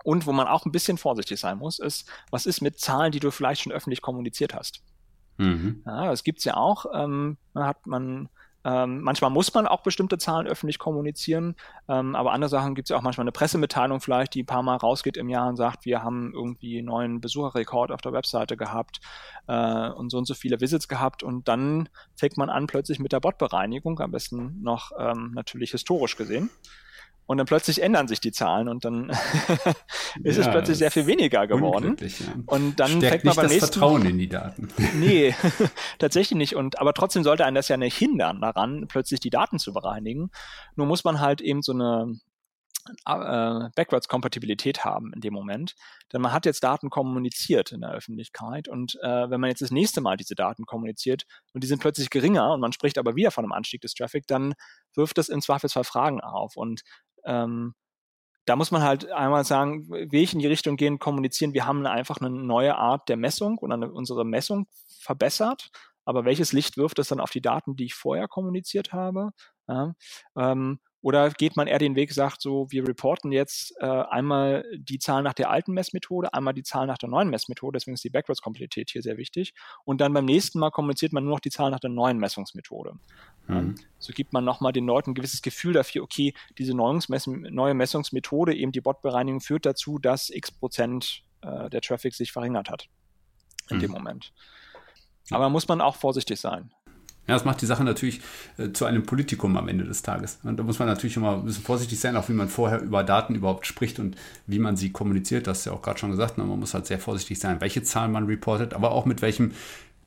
Und 0.05 0.27
wo 0.27 0.33
man 0.33 0.47
auch 0.47 0.67
ein 0.67 0.73
bisschen 0.73 0.99
vorsichtig 0.99 1.41
sein 1.41 1.59
muss, 1.59 1.79
ist, 1.79 2.09
was 2.31 2.45
ist 2.45 2.61
mit 2.61 2.79
Zahlen, 2.79 3.13
die 3.13 3.21
du 3.21 3.31
vielleicht 3.31 3.63
schon 3.63 3.73
öffentlich 3.73 4.03
kommuniziert 4.03 4.55
hast? 4.55 4.83
Mhm. 5.39 5.83
Ja, 5.87 6.07
das 6.07 6.23
gibt's 6.23 6.45
ja 6.45 6.57
auch. 6.57 6.87
Ähm, 6.95 7.39
hat 7.55 7.87
man 7.87 8.29
ähm, 8.65 9.01
manchmal 9.03 9.31
muss 9.31 9.53
man 9.55 9.67
auch 9.67 9.83
bestimmte 9.83 10.19
Zahlen 10.19 10.47
öffentlich 10.47 10.79
kommunizieren, 10.79 11.55
ähm, 11.89 12.17
aber 12.17 12.33
andere 12.33 12.49
Sachen 12.49 12.75
gibt 12.75 12.87
es 12.87 12.91
ja 12.91 12.97
auch 12.97 13.03
manchmal. 13.03 13.25
Eine 13.25 13.33
Pressemitteilung 13.33 14.01
vielleicht, 14.01 14.35
die 14.35 14.43
ein 14.43 14.47
paar 14.47 14.63
Mal 14.63 14.77
rausgeht 14.77 15.17
im 15.17 15.29
Jahr 15.29 15.49
und 15.49 15.57
sagt, 15.57 15.85
wir 15.85 16.03
haben 16.03 16.33
irgendwie 16.35 16.79
einen 16.79 16.89
neuen 16.89 17.21
Besucherrekord 17.21 17.93
auf 17.93 18.01
der 18.01 18.13
Webseite 18.13 18.57
gehabt 18.57 19.01
äh, 19.47 19.89
und 19.91 20.11
so 20.11 20.19
und 20.19 20.27
so 20.27 20.35
viele 20.35 20.61
Visits 20.61 20.89
gehabt. 20.89 21.23
Und 21.23 21.49
dann 21.49 21.89
fängt 22.17 22.37
man 22.37 22.51
an 22.51 22.67
plötzlich 22.67 22.99
mit 22.99 23.13
der 23.13 23.21
Botbereinigung, 23.21 24.01
am 24.01 24.11
besten 24.11 24.61
noch 24.63 24.93
ähm, 24.99 25.33
natürlich 25.35 25.71
historisch 25.71 26.17
gesehen 26.17 26.51
und 27.29 27.37
dann 27.37 27.47
plötzlich 27.47 27.83
ändern 27.83 28.09
sich 28.09 28.21
die 28.21 28.33
Zahlen 28.33 28.69
und 28.69 28.87
dann 28.87 29.11
ist 30.23 30.39
ja, 30.39 30.45
es 30.45 30.51
plötzlich 30.51 30.79
sehr 30.79 30.91
viel 30.91 31.07
weniger 31.07 31.47
geworden. 31.47 31.95
Ja. 32.01 32.09
Und 32.47 32.81
dann 32.81 32.97
Stärkt 32.97 33.11
fängt 33.11 33.25
man 33.25 33.37
beim 33.37 33.45
das 33.45 33.53
nächsten 33.53 33.73
Vertrauen 33.75 34.07
in 34.07 34.19
die 34.19 34.31
Daten. 34.31 34.69
nee, 34.95 35.35
tatsächlich 35.99 36.39
nicht. 36.39 36.57
Und 36.57 36.81
aber 36.81 36.95
trotzdem 36.95 37.25
sollte 37.25 37.45
einen 37.45 37.55
das 37.55 37.69
ja 37.69 37.77
nicht 37.77 37.99
hindern 37.99 38.41
daran, 38.41 38.87
plötzlich 38.89 39.21
die 39.21 39.29
Daten 39.29 39.59
zu 39.59 39.75
bereinigen. 39.75 40.31
Nur 40.75 40.87
muss 40.87 41.05
man 41.05 41.21
halt 41.21 41.43
eben 41.43 41.61
so 41.61 41.73
eine 41.73 42.19
äh, 43.05 43.69
Backwards-Kompatibilität 43.77 44.87
haben 44.87 45.13
in 45.13 45.21
dem 45.21 45.35
Moment. 45.35 45.75
Denn 46.15 46.23
man 46.23 46.33
hat 46.33 46.47
jetzt 46.47 46.65
Daten 46.65 46.89
kommuniziert 46.89 47.73
in 47.73 47.83
der 47.83 47.91
Öffentlichkeit 47.91 48.69
und 48.69 48.95
äh, 49.03 49.29
wenn 49.29 49.39
man 49.39 49.51
jetzt 49.51 49.61
das 49.61 49.71
nächste 49.71 50.01
Mal 50.01 50.17
diese 50.17 50.35
Daten 50.35 50.65
kommuniziert 50.65 51.25
und 51.53 51.63
die 51.63 51.69
sind 51.69 51.81
plötzlich 51.81 52.09
geringer 52.09 52.55
und 52.55 52.61
man 52.61 52.73
spricht 52.73 52.97
aber 52.97 53.17
wieder 53.17 53.31
von 53.31 53.45
einem 53.45 53.53
Anstieg 53.53 53.83
des 53.83 53.93
Traffic, 53.93 54.27
dann 54.27 54.55
wirft 54.95 55.19
das 55.19 55.29
im 55.29 55.43
Zweifelsfall 55.43 55.85
Fragen 55.85 56.23
auf. 56.23 56.57
Und 56.57 56.81
ähm, 57.29 57.75
da 58.47 58.57
muss 58.57 58.71
man 58.71 58.83
halt 58.83 59.11
einmal 59.13 59.45
sagen, 59.45 59.89
will 59.91 60.23
ich 60.23 60.33
in 60.33 60.39
die 60.39 60.47
Richtung 60.47 60.77
gehen, 60.77 60.99
kommunizieren, 60.99 61.55
wir 61.55 61.67
haben 61.67 61.87
einfach 61.87 62.19
eine 62.21 62.31
neue 62.31 62.77
Art 62.77 63.09
der 63.09 63.19
Messung 63.19 63.59
und 63.59 63.73
eine, 63.73 63.93
unsere 63.93 64.25
Messung 64.25 64.67
verbessert, 65.01 65.71
aber 66.07 66.25
welches 66.25 66.53
Licht 66.53 66.79
wirft 66.79 66.99
es 66.99 67.09
dann 67.09 67.21
auf 67.21 67.31
die 67.31 67.43
Daten, 67.43 67.77
die 67.77 67.85
ich 67.85 67.95
vorher 67.95 68.27
kommuniziert 68.27 68.93
habe? 68.93 69.31
Ja, 69.69 69.95
ähm, 70.37 70.81
oder 71.01 71.31
geht 71.31 71.57
man 71.57 71.69
eher 71.69 71.79
den 71.79 71.95
Weg, 71.95 72.13
sagt 72.13 72.43
so, 72.43 72.67
wir 72.71 72.87
reporten 72.87 73.31
jetzt 73.31 73.75
äh, 73.81 73.87
einmal 73.87 74.65
die 74.77 74.99
Zahl 74.99 75.23
nach 75.23 75.35
der 75.35 75.51
alten 75.51 75.73
Messmethode, 75.73 76.35
einmal 76.35 76.55
die 76.55 76.65
Zahl 76.65 76.87
nach 76.87 76.99
der 76.99 77.09
neuen 77.09 77.31
Messmethode, 77.31 77.77
deswegen 77.77 77.95
ist 77.95 78.05
die 78.05 78.11
Backwards-Komplettität 78.11 78.91
hier 78.91 79.03
sehr 79.03 79.17
wichtig. 79.17 79.55
Und 79.85 80.01
dann 80.01 80.13
beim 80.13 80.25
nächsten 80.25 80.59
Mal 80.59 80.71
kommuniziert 80.71 81.13
man 81.13 81.25
nur 81.25 81.35
noch 81.35 81.41
die 81.41 81.51
Zahl 81.51 81.71
nach 81.71 81.81
der 81.81 81.91
neuen 81.91 82.19
Messungsmethode. 82.19 82.95
Mhm. 83.47 83.77
So 83.99 84.13
gibt 84.13 84.33
man 84.33 84.45
nochmal 84.45 84.73
den 84.73 84.87
Leuten 84.87 85.11
ein 85.11 85.15
gewisses 85.15 85.43
Gefühl 85.43 85.73
dafür, 85.73 86.03
okay, 86.03 86.35
diese 86.59 86.75
neue 86.75 87.75
Messungsmethode, 87.75 88.55
eben 88.55 88.73
die 88.73 88.81
Bot-Bereinigung, 88.81 89.41
führt 89.41 89.67
dazu, 89.67 89.99
dass 89.99 90.31
x 90.31 90.51
Prozent 90.51 91.23
äh, 91.43 91.71
der 91.71 91.81
Traffic 91.81 92.15
sich 92.15 92.33
verringert 92.33 92.71
hat 92.71 92.89
in 93.71 93.77
mhm. 93.77 93.83
dem 93.83 93.91
Moment. 93.93 94.33
Aber 95.31 95.49
muss 95.51 95.69
man 95.69 95.81
auch 95.81 95.97
vorsichtig 95.97 96.41
sein. 96.41 96.73
Ja, 97.29 97.35
das 97.35 97.45
macht 97.45 97.61
die 97.61 97.67
Sache 97.67 97.85
natürlich 97.85 98.23
äh, 98.57 98.73
zu 98.73 98.87
einem 98.87 99.05
Politikum 99.05 99.57
am 99.59 99.69
Ende 99.69 99.85
des 99.85 100.03
Tages. 100.03 100.39
Und 100.43 100.59
da 100.59 100.63
muss 100.63 100.79
man 100.79 100.89
natürlich 100.89 101.17
immer 101.17 101.35
ein 101.35 101.45
bisschen 101.45 101.63
vorsichtig 101.63 102.01
sein, 102.01 102.17
auch 102.17 102.29
wie 102.31 102.33
man 102.33 102.49
vorher 102.49 102.81
über 102.81 103.05
Daten 103.05 103.35
überhaupt 103.35 103.67
spricht 103.67 103.99
und 103.99 104.17
wie 104.47 104.59
man 104.59 104.77
sie 104.77 104.91
kommuniziert. 104.91 105.47
Das 105.47 105.61
ist 105.61 105.65
ja 105.67 105.73
auch 105.73 105.83
gerade 105.83 105.99
schon 105.99 106.11
gesagt. 106.11 106.39
Ne? 106.39 106.45
Man 106.45 106.59
muss 106.59 106.73
halt 106.73 106.87
sehr 106.87 106.99
vorsichtig 106.99 107.39
sein, 107.39 107.61
welche 107.61 107.83
Zahlen 107.83 108.13
man 108.13 108.25
reportet, 108.25 108.73
aber 108.73 108.93
auch 108.93 109.05
mit 109.05 109.21
welchem 109.21 109.53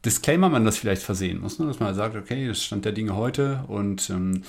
Disclaimer 0.03 0.49
man 0.49 0.65
das 0.65 0.77
vielleicht 0.77 1.03
versehen 1.03 1.41
muss, 1.41 1.59
ne? 1.59 1.67
dass 1.67 1.79
man 1.79 1.93
sagt, 1.93 2.15
okay, 2.15 2.47
das 2.47 2.63
stand 2.63 2.85
der 2.85 2.91
Dinge 2.91 3.15
heute 3.15 3.63
und 3.67 4.09
ähm, 4.09 4.41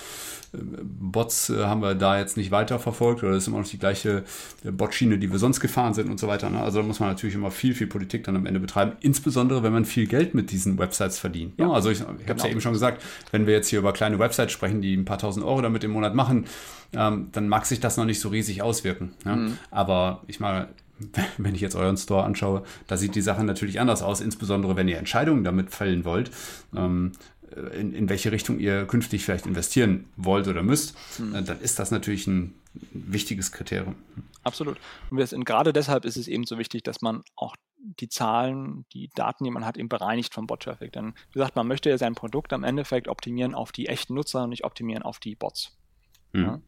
Bots 0.53 1.51
äh, 1.51 1.65
haben 1.65 1.83
wir 1.83 1.95
da 1.95 2.19
jetzt 2.19 2.37
nicht 2.37 2.51
weiterverfolgt 2.51 3.23
oder 3.23 3.33
das 3.33 3.45
ist 3.45 3.49
immer 3.49 3.59
noch 3.59 3.69
die 3.69 3.79
gleiche 3.79 4.25
äh, 4.65 4.71
Botschiene, 4.71 5.19
die 5.19 5.31
wir 5.31 5.39
sonst 5.39 5.61
gefahren 5.61 5.93
sind 5.93 6.11
und 6.11 6.19
so 6.19 6.27
weiter. 6.27 6.49
Ne? 6.49 6.61
Also 6.61 6.81
da 6.81 6.87
muss 6.87 7.01
man 7.01 7.11
natürlich 7.11 7.35
immer 7.35 7.51
viel, 7.51 7.75
viel 7.75 7.87
Politik 7.87 8.25
dann 8.25 8.37
am 8.37 8.47
Ende 8.47 8.61
betreiben, 8.61 8.93
insbesondere 9.01 9.63
wenn 9.63 9.73
man 9.73 9.85
viel 9.85 10.07
Geld 10.07 10.35
mit 10.35 10.51
diesen 10.51 10.79
Websites 10.79 11.19
verdient. 11.19 11.59
Ne? 11.59 11.67
Ja, 11.67 11.73
Also 11.73 11.91
ich, 11.91 12.01
ich 12.01 12.07
habe 12.07 12.17
es 12.19 12.27
genau. 12.27 12.45
ja 12.45 12.51
eben 12.51 12.61
schon 12.61 12.73
gesagt, 12.73 13.03
wenn 13.31 13.47
wir 13.47 13.55
jetzt 13.55 13.69
hier 13.69 13.79
über 13.79 13.93
kleine 13.93 14.19
Websites 14.19 14.53
sprechen, 14.53 14.81
die 14.81 14.95
ein 14.95 15.05
paar 15.05 15.19
tausend 15.19 15.45
Euro 15.45 15.61
damit 15.61 15.85
im 15.85 15.91
Monat 15.91 16.15
machen, 16.15 16.47
ähm, 16.95 17.29
dann 17.33 17.49
mag 17.49 17.67
sich 17.67 17.81
das 17.81 17.97
noch 17.97 18.05
nicht 18.05 18.21
so 18.21 18.29
riesig 18.29 18.63
auswirken. 18.63 19.13
Ja? 19.25 19.37
Mhm. 19.37 19.59
Aber 19.71 20.23
ich 20.27 20.41
meine, 20.41 20.69
wenn 21.39 21.55
ich 21.55 21.61
jetzt 21.61 21.77
euren 21.77 21.97
Store 21.97 22.25
anschaue, 22.25 22.65
da 22.87 22.97
sieht 22.97 23.15
die 23.15 23.21
Sache 23.21 23.45
natürlich 23.45 23.81
anders 23.81 24.03
aus, 24.03 24.21
insbesondere 24.21 24.77
wenn 24.77 24.89
ihr 24.89 24.99
Entscheidungen 24.99 25.45
damit 25.45 25.71
fällen 25.71 26.05
wollt, 26.05 26.31
ähm, 26.77 27.13
in, 27.79 27.93
in 27.93 28.09
welche 28.09 28.33
Richtung 28.33 28.59
ihr 28.59 28.87
künftig 28.87 29.25
vielleicht 29.25 29.47
investieren 29.47 30.07
wollt 30.17 30.49
oder 30.49 30.63
müsst, 30.63 30.97
mhm. 31.19 31.45
dann 31.45 31.61
ist 31.61 31.79
das 31.79 31.91
natürlich 31.91 32.27
ein 32.27 32.55
wichtiges 32.93 33.53
Kriterium. 33.53 33.95
Absolut. 34.45 34.79
Und 35.11 35.45
gerade 35.45 35.73
deshalb 35.73 36.05
ist 36.05 36.17
es 36.17 36.29
eben 36.29 36.45
so 36.45 36.59
wichtig, 36.59 36.83
dass 36.83 37.03
man 37.03 37.23
auch 37.37 37.55
die 37.77 38.09
Zahlen, 38.09 38.87
die 38.93 39.11
Daten, 39.15 39.45
die 39.45 39.51
man 39.51 39.67
hat, 39.67 39.77
eben 39.77 39.89
bereinigt 39.89 40.33
vom 40.33 40.47
Bot-Traffic. 40.47 40.93
Denn 40.93 41.15
wie 41.31 41.35
gesagt, 41.35 41.57
man 41.57 41.67
möchte 41.67 41.91
ja 41.91 41.99
sein 41.99 42.15
Produkt 42.15 42.53
am 42.53 42.65
Endeffekt 42.65 43.09
optimieren 43.09 43.55
auf 43.55 43.73
die 43.73 43.89
echten 43.89 44.15
Nutzer 44.15 44.45
und 44.45 44.51
nicht 44.51 44.65
optimieren 44.65 45.03
auf 45.03 45.19
die 45.19 45.35
Bots. 45.35 45.77
Mhm. 46.33 46.43
Ja? 46.43 46.61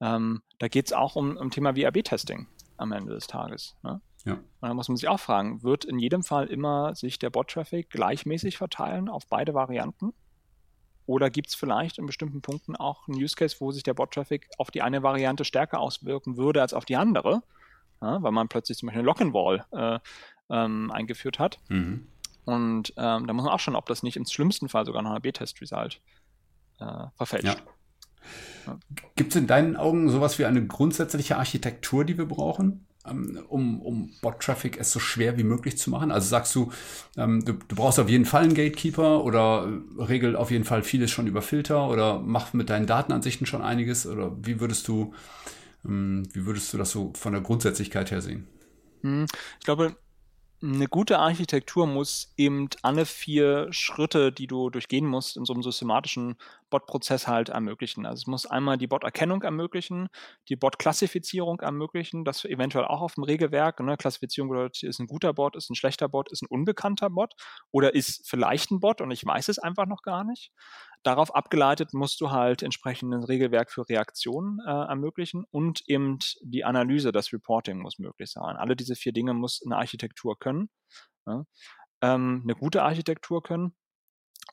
Ähm, 0.00 0.42
da 0.58 0.68
geht 0.68 0.86
es 0.86 0.92
auch 0.92 1.16
um, 1.16 1.36
um 1.36 1.50
Thema 1.50 1.76
VAB-Testing 1.76 2.46
am 2.76 2.92
Ende 2.92 3.14
des 3.14 3.26
Tages. 3.26 3.76
Ne? 3.82 4.00
Ja. 4.24 4.34
Und 4.34 4.44
da 4.60 4.74
muss 4.74 4.88
man 4.88 4.96
sich 4.96 5.08
auch 5.08 5.20
fragen, 5.20 5.62
wird 5.62 5.84
in 5.84 5.98
jedem 5.98 6.22
Fall 6.22 6.46
immer 6.46 6.94
sich 6.94 7.18
der 7.18 7.30
Bot-Traffic 7.30 7.90
gleichmäßig 7.90 8.56
verteilen 8.56 9.08
auf 9.08 9.26
beide 9.26 9.54
Varianten? 9.54 10.14
Oder 11.06 11.30
gibt 11.30 11.48
es 11.48 11.54
vielleicht 11.54 11.98
in 11.98 12.06
bestimmten 12.06 12.42
Punkten 12.42 12.76
auch 12.76 13.08
einen 13.08 13.20
Use 13.20 13.34
Case, 13.34 13.56
wo 13.58 13.72
sich 13.72 13.82
der 13.82 13.94
Bot-Traffic 13.94 14.48
auf 14.58 14.70
die 14.70 14.82
eine 14.82 15.02
Variante 15.02 15.44
stärker 15.44 15.80
auswirken 15.80 16.36
würde 16.36 16.62
als 16.62 16.74
auf 16.74 16.84
die 16.84 16.96
andere? 16.96 17.42
Ja, 18.00 18.22
weil 18.22 18.32
man 18.32 18.48
plötzlich 18.48 18.78
zum 18.78 18.88
Beispiel 18.88 19.00
eine 19.00 19.06
Lock-and-Wall 19.06 19.66
äh, 19.72 19.98
ähm, 20.50 20.90
eingeführt 20.90 21.38
hat. 21.38 21.58
Mhm. 21.68 22.08
Und 22.44 22.92
ähm, 22.96 23.26
da 23.26 23.32
muss 23.32 23.44
man 23.44 23.54
auch 23.54 23.60
schauen, 23.60 23.76
ob 23.76 23.86
das 23.86 24.02
nicht 24.02 24.16
im 24.16 24.26
schlimmsten 24.26 24.68
Fall 24.68 24.84
sogar 24.84 25.02
noch 25.02 25.12
ein 25.12 25.22
B-Test-Result 25.22 26.00
äh, 26.80 27.06
verfälscht. 27.14 27.46
Ja. 27.46 27.56
Gibt 29.16 29.32
es 29.32 29.36
in 29.36 29.46
deinen 29.46 29.76
Augen 29.76 30.08
sowas 30.08 30.38
wie 30.38 30.44
eine 30.44 30.66
grundsätzliche 30.66 31.36
Architektur, 31.36 32.04
die 32.04 32.18
wir 32.18 32.26
brauchen, 32.26 32.86
ähm, 33.06 33.40
um, 33.48 33.80
um 33.82 34.10
Bot-Traffic 34.20 34.78
es 34.78 34.92
so 34.92 35.00
schwer 35.00 35.36
wie 35.38 35.44
möglich 35.44 35.78
zu 35.78 35.90
machen? 35.90 36.10
Also 36.10 36.28
sagst 36.28 36.54
du, 36.54 36.72
ähm, 37.16 37.44
du, 37.44 37.54
du, 37.54 37.76
brauchst 37.76 37.98
auf 37.98 38.08
jeden 38.08 38.24
Fall 38.24 38.44
einen 38.44 38.54
Gatekeeper 38.54 39.24
oder 39.24 39.68
regel 39.98 40.36
auf 40.36 40.50
jeden 40.50 40.64
Fall 40.64 40.82
vieles 40.82 41.10
schon 41.10 41.26
über 41.26 41.42
Filter 41.42 41.88
oder 41.88 42.20
mach 42.20 42.52
mit 42.52 42.70
deinen 42.70 42.86
Datenansichten 42.86 43.46
schon 43.46 43.62
einiges 43.62 44.06
oder 44.06 44.36
wie 44.42 44.60
würdest 44.60 44.86
du, 44.88 45.14
ähm, 45.84 46.28
wie 46.32 46.46
würdest 46.46 46.72
du 46.72 46.78
das 46.78 46.90
so 46.90 47.12
von 47.16 47.32
der 47.32 47.42
Grundsätzlichkeit 47.42 48.10
her 48.10 48.22
sehen? 48.22 48.46
Hm, 49.02 49.26
ich 49.58 49.64
glaube, 49.64 49.96
eine 50.62 50.86
gute 50.86 51.18
Architektur 51.18 51.86
muss 51.86 52.32
eben 52.36 52.68
alle 52.82 53.04
vier 53.04 53.72
Schritte, 53.72 54.30
die 54.30 54.46
du 54.46 54.70
durchgehen 54.70 55.06
musst, 55.06 55.36
in 55.36 55.44
so 55.44 55.52
einem 55.52 55.62
systematischen 55.62 56.36
Bot-Prozess 56.70 57.26
halt 57.26 57.48
ermöglichen. 57.48 58.06
Also 58.06 58.22
es 58.22 58.26
muss 58.28 58.46
einmal 58.46 58.78
die 58.78 58.86
Bot-Erkennung 58.86 59.42
ermöglichen, 59.42 60.08
die 60.48 60.56
Bot-Klassifizierung 60.56 61.60
ermöglichen, 61.60 62.24
das 62.24 62.44
eventuell 62.44 62.84
auch 62.84 63.00
auf 63.00 63.14
dem 63.14 63.24
Regelwerk. 63.24 63.80
Ne? 63.80 63.96
Klassifizierung 63.96 64.50
bedeutet, 64.50 64.84
ist 64.84 65.00
ein 65.00 65.08
guter 65.08 65.32
Bot, 65.32 65.56
ist 65.56 65.68
ein 65.68 65.74
schlechter 65.74 66.08
Bot, 66.08 66.30
ist 66.30 66.42
ein 66.42 66.48
unbekannter 66.48 67.10
Bot 67.10 67.34
oder 67.72 67.94
ist 67.94 68.28
vielleicht 68.28 68.70
ein 68.70 68.80
Bot 68.80 69.00
und 69.00 69.10
ich 69.10 69.26
weiß 69.26 69.48
es 69.48 69.58
einfach 69.58 69.86
noch 69.86 70.02
gar 70.02 70.22
nicht. 70.22 70.52
Darauf 71.02 71.34
abgeleitet 71.34 71.94
musst 71.94 72.20
du 72.20 72.30
halt 72.30 72.62
entsprechend 72.62 73.12
ein 73.12 73.24
Regelwerk 73.24 73.72
für 73.72 73.88
Reaktionen 73.88 74.60
äh, 74.64 74.70
ermöglichen 74.70 75.44
und 75.50 75.82
eben 75.88 76.18
die 76.42 76.64
Analyse, 76.64 77.10
das 77.10 77.32
Reporting 77.32 77.78
muss 77.78 77.98
möglich 77.98 78.30
sein. 78.30 78.56
Alle 78.56 78.76
diese 78.76 78.94
vier 78.94 79.12
Dinge 79.12 79.34
muss 79.34 79.62
eine 79.64 79.76
Architektur 79.76 80.38
können, 80.38 80.70
ja? 81.26 81.44
ähm, 82.02 82.42
eine 82.44 82.54
gute 82.54 82.82
Architektur 82.82 83.42
können. 83.42 83.74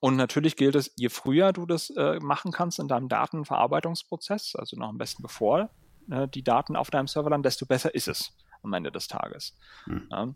Und 0.02 0.16
natürlich 0.16 0.56
gilt 0.56 0.76
es, 0.76 0.91
je 0.95 1.10
früher 1.10 1.52
du 1.52 1.66
das 1.66 1.89
äh, 1.91 2.20
machen 2.20 2.52
kannst 2.52 2.80
in 2.80 2.88
deinem 2.88 3.10
Datenverarbeitungsprozess, 3.10 4.56
also 4.56 4.78
noch 4.78 4.89
am 4.89 4.97
besten 4.97 5.22
bevor 5.22 5.70
äh, 6.10 6.28
die 6.28 6.43
Daten 6.43 6.76
auf 6.76 6.89
deinem 6.89 7.08
Server 7.08 7.30
landen, 7.30 7.43
desto 7.43 7.66
besser 7.66 7.93
ist 7.93 8.08
es 8.08 8.36
am 8.64 8.74
Ende 8.74 8.91
des 8.91 9.08
Tages. 9.08 9.58
Hm. 9.86 10.08
Ja? 10.10 10.34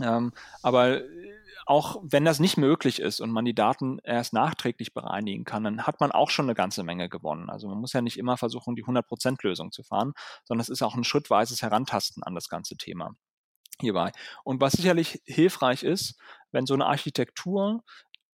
Ähm, 0.00 0.32
aber 0.62 1.00
auch 1.66 2.00
wenn 2.02 2.24
das 2.24 2.40
nicht 2.40 2.56
möglich 2.56 3.00
ist 3.00 3.20
und 3.20 3.30
man 3.30 3.44
die 3.44 3.54
Daten 3.54 3.98
erst 4.04 4.32
nachträglich 4.32 4.92
bereinigen 4.94 5.44
kann, 5.44 5.64
dann 5.64 5.86
hat 5.86 6.00
man 6.00 6.12
auch 6.12 6.30
schon 6.30 6.46
eine 6.46 6.54
ganze 6.54 6.82
Menge 6.82 7.08
gewonnen. 7.08 7.50
Also 7.50 7.68
man 7.68 7.78
muss 7.78 7.92
ja 7.92 8.02
nicht 8.02 8.18
immer 8.18 8.36
versuchen, 8.36 8.76
die 8.76 8.84
100%-Lösung 8.84 9.72
zu 9.72 9.82
fahren, 9.82 10.12
sondern 10.44 10.62
es 10.62 10.68
ist 10.68 10.82
auch 10.82 10.94
ein 10.94 11.04
schrittweises 11.04 11.62
Herantasten 11.62 12.22
an 12.22 12.34
das 12.34 12.48
ganze 12.48 12.76
Thema 12.76 13.14
hierbei. 13.80 14.12
Und 14.44 14.60
was 14.60 14.72
sicherlich 14.72 15.20
hilfreich 15.24 15.82
ist, 15.82 16.18
wenn 16.52 16.66
so 16.66 16.74
eine 16.74 16.86
Architektur 16.86 17.82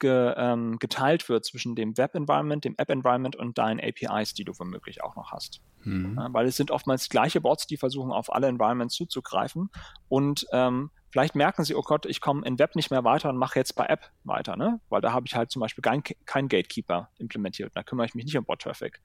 ge, 0.03 0.35
ähm, 0.37 0.79
geteilt 0.79 1.31
wird 1.31 1.47
zwischen 1.47 1.75
dem 1.75 1.97
Web-Environment, 1.97 2.63
dem 2.65 2.75
App-Environment 2.77 3.37
und 3.37 3.57
deinen 3.57 3.81
APIs, 3.81 4.35
die 4.35 4.45
du 4.45 4.53
womöglich 4.59 5.03
auch 5.03 5.17
noch 5.17 5.33
hast. 5.33 5.63
Mhm. 5.85 6.17
Ja, 6.19 6.29
weil 6.33 6.47
es 6.47 6.57
sind 6.57 6.71
oftmals 6.71 7.09
gleiche 7.09 7.41
Bots, 7.41 7.67
die 7.67 7.79
versuchen, 7.79 8.13
auf 8.13 8.33
alle 8.33 8.49
Environments 8.49 8.95
zuzugreifen 8.95 9.71
und 10.09 10.47
ähm, 10.53 10.91
Vielleicht 11.13 11.35
merken 11.35 11.63
sie, 11.63 11.75
oh 11.75 11.83
Gott, 11.83 12.07
ich 12.07 12.23
komme 12.23 12.47
in 12.47 12.59
Web 12.59 12.75
nicht 12.75 12.91
mehr 12.91 13.05
weiter 13.05 13.29
und 13.29 13.37
mache 13.37 13.59
jetzt 13.59 13.75
bei 13.75 13.85
App 13.85 14.11
weiter, 14.25 14.57
ne? 14.57 14.81
Weil 14.89 15.03
da 15.03 15.13
habe 15.13 15.27
ich 15.27 15.35
halt 15.35 15.51
zum 15.51 15.61
Beispiel 15.61 15.83
kein, 15.83 16.03
kein 16.25 16.49
Gatekeeper 16.49 17.11
implementiert. 17.19 17.71
Da 17.75 17.83
kümmere 17.83 18.07
ich 18.07 18.15
mich 18.15 18.25
nicht 18.25 18.39
um 18.39 18.47
Bot-Traffic. 18.47 18.99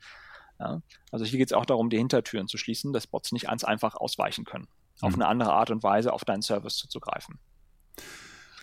Ja? 0.58 0.82
Also 1.12 1.26
hier 1.26 1.38
geht 1.38 1.50
es 1.50 1.54
auch 1.54 1.66
darum, 1.66 1.89
die 1.89 1.98
Hintertüren 1.98 2.48
zu 2.48 2.58
schließen, 2.58 2.93
dass 2.93 3.08
Bots 3.08 3.34
nicht 3.34 3.48
ganz 3.48 3.66
einfach 3.66 3.95
ausweichen 3.95 4.45
können, 4.45 4.70
mhm. 5.02 5.08
auf 5.08 5.14
eine 5.16 5.28
andere 5.28 5.52
Art 5.52 5.70
und 5.70 5.84
Weise 5.84 6.14
auf 6.14 6.24
deinen 6.24 6.41
Service 6.41 6.78
zuzugreifen. 6.78 7.39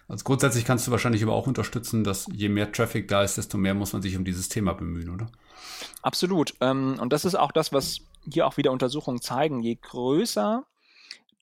Also 0.09 0.25
grundsätzlich 0.25 0.65
kannst 0.65 0.87
du 0.87 0.91
wahrscheinlich 0.91 1.23
aber 1.23 1.33
auch 1.33 1.47
unterstützen, 1.47 2.05
dass 2.05 2.27
je 2.33 2.49
mehr 2.49 2.71
Traffic 2.73 3.09
da 3.09 3.23
ist, 3.23 3.39
desto 3.39 3.57
mehr 3.57 3.75
muss 3.75 3.93
man 3.93 4.03
sich 4.03 4.17
um 4.17 4.25
dieses 4.25 4.49
Thema 4.49 4.75
bemühen, 4.75 5.11
oder? 5.11 5.27
Absolut. 6.03 6.55
Ähm, 6.61 6.99
und 7.01 7.13
das 7.13 7.25
ist 7.25 7.35
auch 7.35 7.53
das, 7.53 7.73
was 7.73 8.01
hier 8.31 8.47
auch 8.47 8.57
wieder 8.57 8.73
Untersuchungen 8.73 9.21
zeigen. 9.21 9.61
Je 9.61 9.77
größer 9.77 10.65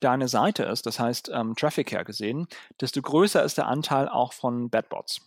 deine 0.01 0.29
Seite 0.29 0.65
ist, 0.65 0.87
das 0.87 0.99
heißt 0.99 1.31
ähm, 1.33 1.55
Traffic 1.57 1.93
hergesehen, 1.93 2.47
desto 2.81 3.03
größer 3.03 3.43
ist 3.43 3.59
der 3.59 3.67
Anteil 3.67 4.09
auch 4.09 4.33
von 4.33 4.71
Badbots. 4.71 5.21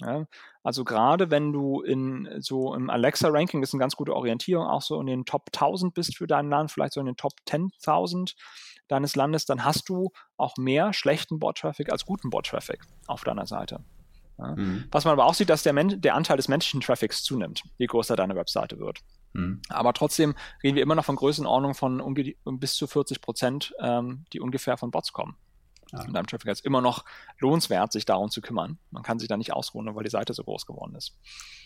Ja, 0.00 0.26
also 0.62 0.84
gerade 0.84 1.30
wenn 1.30 1.52
du 1.52 1.80
in 1.80 2.28
so 2.38 2.72
im 2.74 2.88
Alexa-Ranking, 2.88 3.60
das 3.60 3.70
ist 3.70 3.74
eine 3.74 3.80
ganz 3.80 3.96
gute 3.96 4.14
Orientierung, 4.14 4.66
auch 4.66 4.82
so 4.82 5.00
in 5.00 5.08
den 5.08 5.24
Top 5.24 5.46
1000 5.52 5.92
bist 5.92 6.16
für 6.16 6.28
dein 6.28 6.48
Land, 6.48 6.70
vielleicht 6.70 6.92
so 6.92 7.00
in 7.00 7.06
den 7.06 7.16
Top 7.16 7.32
10.000 7.48 8.34
deines 8.88 9.16
Landes, 9.16 9.44
dann 9.44 9.64
hast 9.64 9.88
du 9.88 10.10
auch 10.36 10.56
mehr 10.56 10.92
schlechten 10.92 11.38
Bot-Traffic 11.38 11.92
als 11.92 12.04
guten 12.04 12.30
Bot-Traffic 12.30 12.80
auf 13.06 13.24
deiner 13.24 13.46
Seite. 13.46 13.80
Ja. 14.38 14.54
Mhm. 14.54 14.84
Was 14.90 15.04
man 15.04 15.12
aber 15.12 15.26
auch 15.26 15.34
sieht, 15.34 15.50
dass 15.50 15.62
der, 15.62 15.72
Men 15.72 16.00
der 16.00 16.14
Anteil 16.14 16.36
des 16.36 16.48
menschlichen 16.48 16.80
Traffics 16.80 17.22
zunimmt, 17.22 17.62
je 17.76 17.86
größer 17.86 18.16
deine 18.16 18.36
Webseite 18.36 18.78
wird. 18.78 19.00
Mhm. 19.32 19.60
Aber 19.68 19.92
trotzdem 19.92 20.34
reden 20.62 20.76
wir 20.76 20.82
immer 20.82 20.94
noch 20.94 21.04
von 21.04 21.16
Größenordnung 21.16 21.74
von 21.74 22.14
bis 22.58 22.74
zu 22.74 22.86
40 22.86 23.20
Prozent, 23.20 23.74
ähm, 23.80 24.24
die 24.32 24.40
ungefähr 24.40 24.76
von 24.76 24.90
Bots 24.90 25.12
kommen. 25.12 25.36
Ja. 25.92 26.02
In 26.02 26.12
deinem 26.12 26.26
Traffic 26.26 26.50
ist 26.50 26.64
immer 26.64 26.80
noch 26.80 27.04
lohnenswert, 27.38 27.92
sich 27.92 28.04
darum 28.04 28.30
zu 28.30 28.40
kümmern. 28.40 28.78
Man 28.90 29.02
kann 29.02 29.18
sich 29.18 29.28
da 29.28 29.36
nicht 29.36 29.52
ausruhen, 29.52 29.94
weil 29.94 30.04
die 30.04 30.10
Seite 30.10 30.34
so 30.34 30.44
groß 30.44 30.66
geworden 30.66 30.94
ist. 30.94 31.16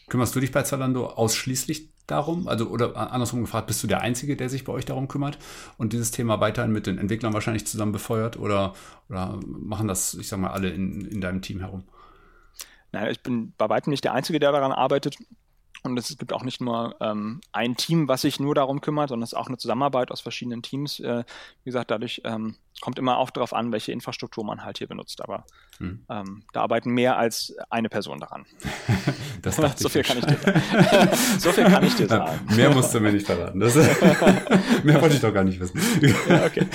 Kümmerst 0.09 0.35
du 0.35 0.41
dich 0.41 0.53
bei 0.53 0.63
Zalando 0.63 1.07
ausschließlich 1.07 1.91
darum? 2.07 2.49
Also, 2.49 2.69
oder 2.69 2.97
andersrum 3.13 3.41
gefragt, 3.41 3.67
bist 3.67 3.83
du 3.83 3.87
der 3.87 4.01
Einzige, 4.01 4.37
der 4.37 4.49
sich 4.49 4.65
bei 4.65 4.73
euch 4.73 4.85
darum 4.85 5.09
kümmert 5.09 5.39
und 5.79 5.93
dieses 5.93 6.11
Thema 6.11 6.41
weiterhin 6.41 6.73
mit 6.73 6.87
den 6.87 6.99
Entwicklern 6.99 7.33
wahrscheinlich 7.33 7.67
zusammen 7.67 7.93
befeuert? 7.93 8.37
Oder, 8.37 8.75
oder 9.09 9.41
machen 9.45 9.89
das, 9.89 10.15
ich 10.15 10.29
sag 10.29 10.39
mal, 10.39 10.51
alle 10.51 10.71
in, 10.71 11.07
in 11.07 11.21
deinem 11.21 11.43
Team 11.43 11.61
herum? 11.61 11.85
Nein, 12.93 13.11
ich 13.11 13.23
bin 13.23 13.55
bei 13.57 13.69
weitem 13.69 13.91
nicht 13.91 14.05
der 14.05 14.13
Einzige, 14.13 14.39
der 14.39 14.53
daran 14.53 14.73
arbeitet. 14.73 15.17
Und 15.85 15.99
es 15.99 16.17
gibt 16.17 16.33
auch 16.33 16.45
nicht 16.45 16.61
nur 16.61 16.95
ähm, 17.01 17.41
ein 17.53 17.77
Team, 17.77 18.07
was 18.07 18.23
sich 18.23 18.39
nur 18.39 18.55
darum 18.55 18.81
kümmert, 18.81 19.09
sondern 19.09 19.25
es 19.25 19.33
ist 19.33 19.39
auch 19.39 19.49
eine 19.49 19.59
Zusammenarbeit 19.59 20.13
aus 20.13 20.21
verschiedenen 20.21 20.63
Teams. 20.63 21.01
Äh, 21.01 21.25
wie 21.65 21.71
gesagt, 21.71 21.91
dadurch 21.91 22.23
ähm, 22.25 22.57
kommt 22.83 22.99
immer 22.99 23.17
auch 23.19 23.31
darauf 23.31 23.55
an, 23.55 23.73
welche 23.73 23.93
Infrastruktur 23.93 24.45
man 24.45 24.65
halt 24.65 24.79
hier 24.79 24.89
benutzt. 24.89 25.23
Aber 25.23 25.45
hm. 25.79 26.05
ähm, 26.11 26.43
da 26.53 26.63
arbeiten 26.63 26.91
mehr 26.91 27.17
als 27.17 27.55
eine 27.71 27.89
Person 27.89 28.19
daran. 28.19 28.45
das 29.43 29.57
so 29.77 29.89
viel 29.89 30.03
kann 30.03 30.19
ich 30.19 30.25
dir 30.27 30.37
sagen. 30.37 31.11
so 31.39 31.53
viel 31.53 31.65
kann 31.65 31.85
ich 31.85 31.95
dir 31.95 32.09
sagen. 32.09 32.41
mehr 32.55 32.71
musst 32.71 32.95
du 32.95 33.01
mir 33.01 33.13
nicht 33.13 33.25
verraten. 33.27 33.61
Das, 33.61 33.75
mehr 34.83 35.01
wollte 35.01 35.15
ich 35.15 35.21
doch 35.21 35.33
gar 35.33 35.45
nicht 35.45 35.61
wissen. 35.61 35.81
ja, 36.29 36.45
okay. 36.45 36.67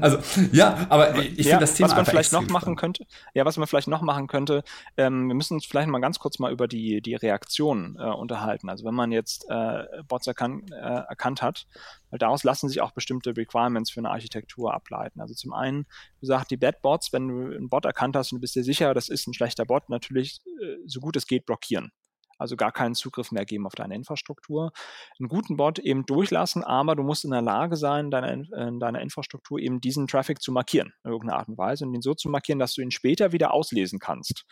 also 0.00 0.18
ja, 0.52 0.86
aber 0.88 1.16
ich 1.18 1.38
ja, 1.38 1.44
finde 1.44 1.58
das 1.60 1.74
Thema 1.74 1.90
was 1.90 1.96
man 1.96 2.06
vielleicht 2.06 2.32
noch 2.32 2.48
machen 2.48 2.76
könnte. 2.76 3.06
Ja, 3.34 3.44
was 3.44 3.56
man 3.56 3.66
vielleicht 3.66 3.88
noch 3.88 4.02
machen 4.02 4.28
könnte. 4.28 4.62
Ähm, 4.96 5.28
wir 5.28 5.34
müssen 5.34 5.54
uns 5.54 5.66
vielleicht 5.66 5.88
mal 5.88 6.00
ganz 6.00 6.18
kurz 6.18 6.38
mal 6.38 6.52
über 6.52 6.68
die 6.68 7.00
die 7.00 7.16
Reaktion 7.16 7.75
äh, 7.98 8.04
unterhalten. 8.04 8.68
Also 8.68 8.84
wenn 8.84 8.94
man 8.94 9.12
jetzt 9.12 9.46
äh, 9.48 9.84
Bots 10.08 10.26
erkan 10.26 10.66
äh, 10.72 10.76
erkannt 10.76 11.42
hat, 11.42 11.66
weil 12.10 12.18
daraus 12.18 12.44
lassen 12.44 12.68
sich 12.68 12.80
auch 12.80 12.92
bestimmte 12.92 13.36
Requirements 13.36 13.90
für 13.90 14.00
eine 14.00 14.10
Architektur 14.10 14.74
ableiten. 14.74 15.20
Also 15.20 15.34
zum 15.34 15.52
einen, 15.52 15.84
wie 16.16 16.20
gesagt, 16.20 16.50
die 16.50 16.56
Bad-Bots, 16.56 17.12
wenn 17.12 17.28
du 17.28 17.56
einen 17.56 17.68
Bot 17.68 17.84
erkannt 17.84 18.16
hast 18.16 18.32
und 18.32 18.38
du 18.38 18.40
bist 18.40 18.56
dir 18.56 18.64
sicher, 18.64 18.94
das 18.94 19.08
ist 19.08 19.26
ein 19.26 19.34
schlechter 19.34 19.64
Bot, 19.64 19.88
natürlich 19.88 20.40
äh, 20.60 20.76
so 20.86 21.00
gut 21.00 21.16
es 21.16 21.26
geht 21.26 21.46
blockieren. 21.46 21.92
Also 22.38 22.56
gar 22.56 22.72
keinen 22.72 22.94
Zugriff 22.94 23.32
mehr 23.32 23.46
geben 23.46 23.66
auf 23.66 23.74
deine 23.74 23.94
Infrastruktur. 23.94 24.72
Einen 25.18 25.28
guten 25.28 25.56
Bot 25.56 25.78
eben 25.78 26.04
durchlassen, 26.04 26.62
aber 26.62 26.94
du 26.94 27.02
musst 27.02 27.24
in 27.24 27.30
der 27.30 27.40
Lage 27.40 27.76
sein, 27.76 28.10
deine, 28.10 28.46
in 28.52 28.78
deiner 28.78 29.00
Infrastruktur 29.00 29.58
eben 29.58 29.80
diesen 29.80 30.06
Traffic 30.06 30.42
zu 30.42 30.52
markieren, 30.52 30.92
in 31.04 31.12
irgendeiner 31.12 31.38
Art 31.38 31.48
und 31.48 31.56
Weise, 31.56 31.86
und 31.86 31.94
ihn 31.94 32.02
so 32.02 32.14
zu 32.14 32.28
markieren, 32.28 32.58
dass 32.58 32.74
du 32.74 32.82
ihn 32.82 32.90
später 32.90 33.32
wieder 33.32 33.54
auslesen 33.54 33.98
kannst 33.98 34.44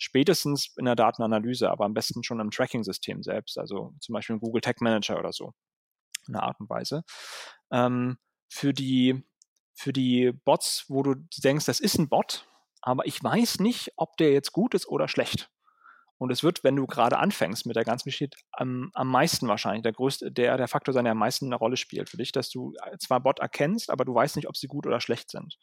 spätestens 0.00 0.74
in 0.78 0.86
der 0.86 0.96
Datenanalyse, 0.96 1.70
aber 1.70 1.84
am 1.84 1.94
besten 1.94 2.24
schon 2.24 2.40
im 2.40 2.50
Tracking-System 2.50 3.22
selbst, 3.22 3.58
also 3.58 3.92
zum 4.00 4.14
Beispiel 4.14 4.34
im 4.34 4.40
Google 4.40 4.62
Tag 4.62 4.80
Manager 4.80 5.18
oder 5.18 5.32
so 5.32 5.52
in 6.26 6.34
einer 6.34 6.44
Art 6.44 6.58
und 6.58 6.70
Weise. 6.70 7.04
Ähm, 7.70 8.18
für 8.48 8.72
die, 8.72 9.22
für 9.74 9.92
die 9.92 10.32
Bots, 10.32 10.86
wo 10.88 11.02
du 11.02 11.14
denkst, 11.44 11.66
das 11.66 11.80
ist 11.80 11.98
ein 11.98 12.08
Bot, 12.08 12.48
aber 12.80 13.06
ich 13.06 13.22
weiß 13.22 13.60
nicht, 13.60 13.92
ob 13.96 14.16
der 14.16 14.32
jetzt 14.32 14.52
gut 14.52 14.74
ist 14.74 14.88
oder 14.88 15.06
schlecht. 15.06 15.50
Und 16.16 16.30
es 16.30 16.42
wird, 16.42 16.64
wenn 16.64 16.76
du 16.76 16.86
gerade 16.86 17.18
anfängst 17.18 17.66
mit 17.66 17.76
der 17.76 17.84
ganzen 17.84 18.08
Geschichte, 18.08 18.36
am, 18.52 18.90
am 18.94 19.08
meisten 19.08 19.48
wahrscheinlich, 19.48 19.82
der 19.82 19.92
größte, 19.92 20.32
der, 20.32 20.56
der 20.56 20.68
Faktor 20.68 20.92
sein, 20.92 21.04
der 21.04 21.12
am 21.12 21.18
meisten 21.18 21.46
eine 21.46 21.56
Rolle 21.56 21.76
spielt 21.76 22.10
für 22.10 22.18
dich, 22.18 22.32
dass 22.32 22.50
du 22.50 22.74
zwar 22.98 23.20
Bot 23.20 23.38
erkennst, 23.38 23.90
aber 23.90 24.04
du 24.04 24.14
weißt 24.14 24.36
nicht, 24.36 24.48
ob 24.48 24.56
sie 24.56 24.66
gut 24.66 24.86
oder 24.86 25.00
schlecht 25.00 25.30
sind. 25.30 25.58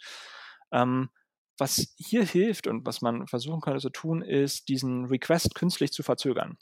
Ähm, 0.72 1.10
was 1.58 1.96
hier 1.98 2.24
hilft 2.24 2.68
und 2.68 2.86
was 2.86 3.02
man 3.02 3.28
versuchen 3.28 3.62
könnte 3.62 3.80
zu 3.80 3.90
tun, 3.90 4.22
ist, 4.22 4.70
diesen 4.70 5.06
Request 5.06 5.56
künstlich 5.56 5.92
zu 5.92 6.04
verzögern. 6.04 6.58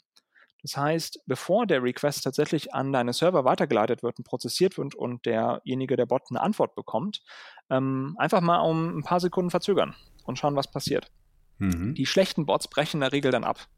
Das 0.62 0.76
heißt, 0.76 1.20
bevor 1.26 1.66
der 1.66 1.82
Request 1.82 2.24
tatsächlich 2.24 2.74
an 2.74 2.92
deine 2.92 3.12
Server 3.12 3.44
weitergeleitet 3.44 4.02
wird 4.02 4.18
und 4.18 4.24
prozessiert 4.24 4.78
wird 4.78 4.94
und 4.94 5.24
derjenige, 5.24 5.96
der 5.96 6.06
Bot 6.06 6.22
eine 6.30 6.40
Antwort 6.40 6.74
bekommt, 6.74 7.22
ähm, 7.70 8.16
einfach 8.18 8.40
mal 8.40 8.58
um 8.58 8.98
ein 8.98 9.02
paar 9.02 9.20
Sekunden 9.20 9.50
verzögern 9.50 9.94
und 10.24 10.38
schauen, 10.38 10.56
was 10.56 10.70
passiert. 10.70 11.12
Mhm. 11.58 11.94
Die 11.94 12.06
schlechten 12.06 12.46
Bots 12.46 12.68
brechen 12.68 12.96
in 12.96 13.02
der 13.02 13.12
Regel 13.12 13.30
dann 13.30 13.44
ab. 13.44 13.68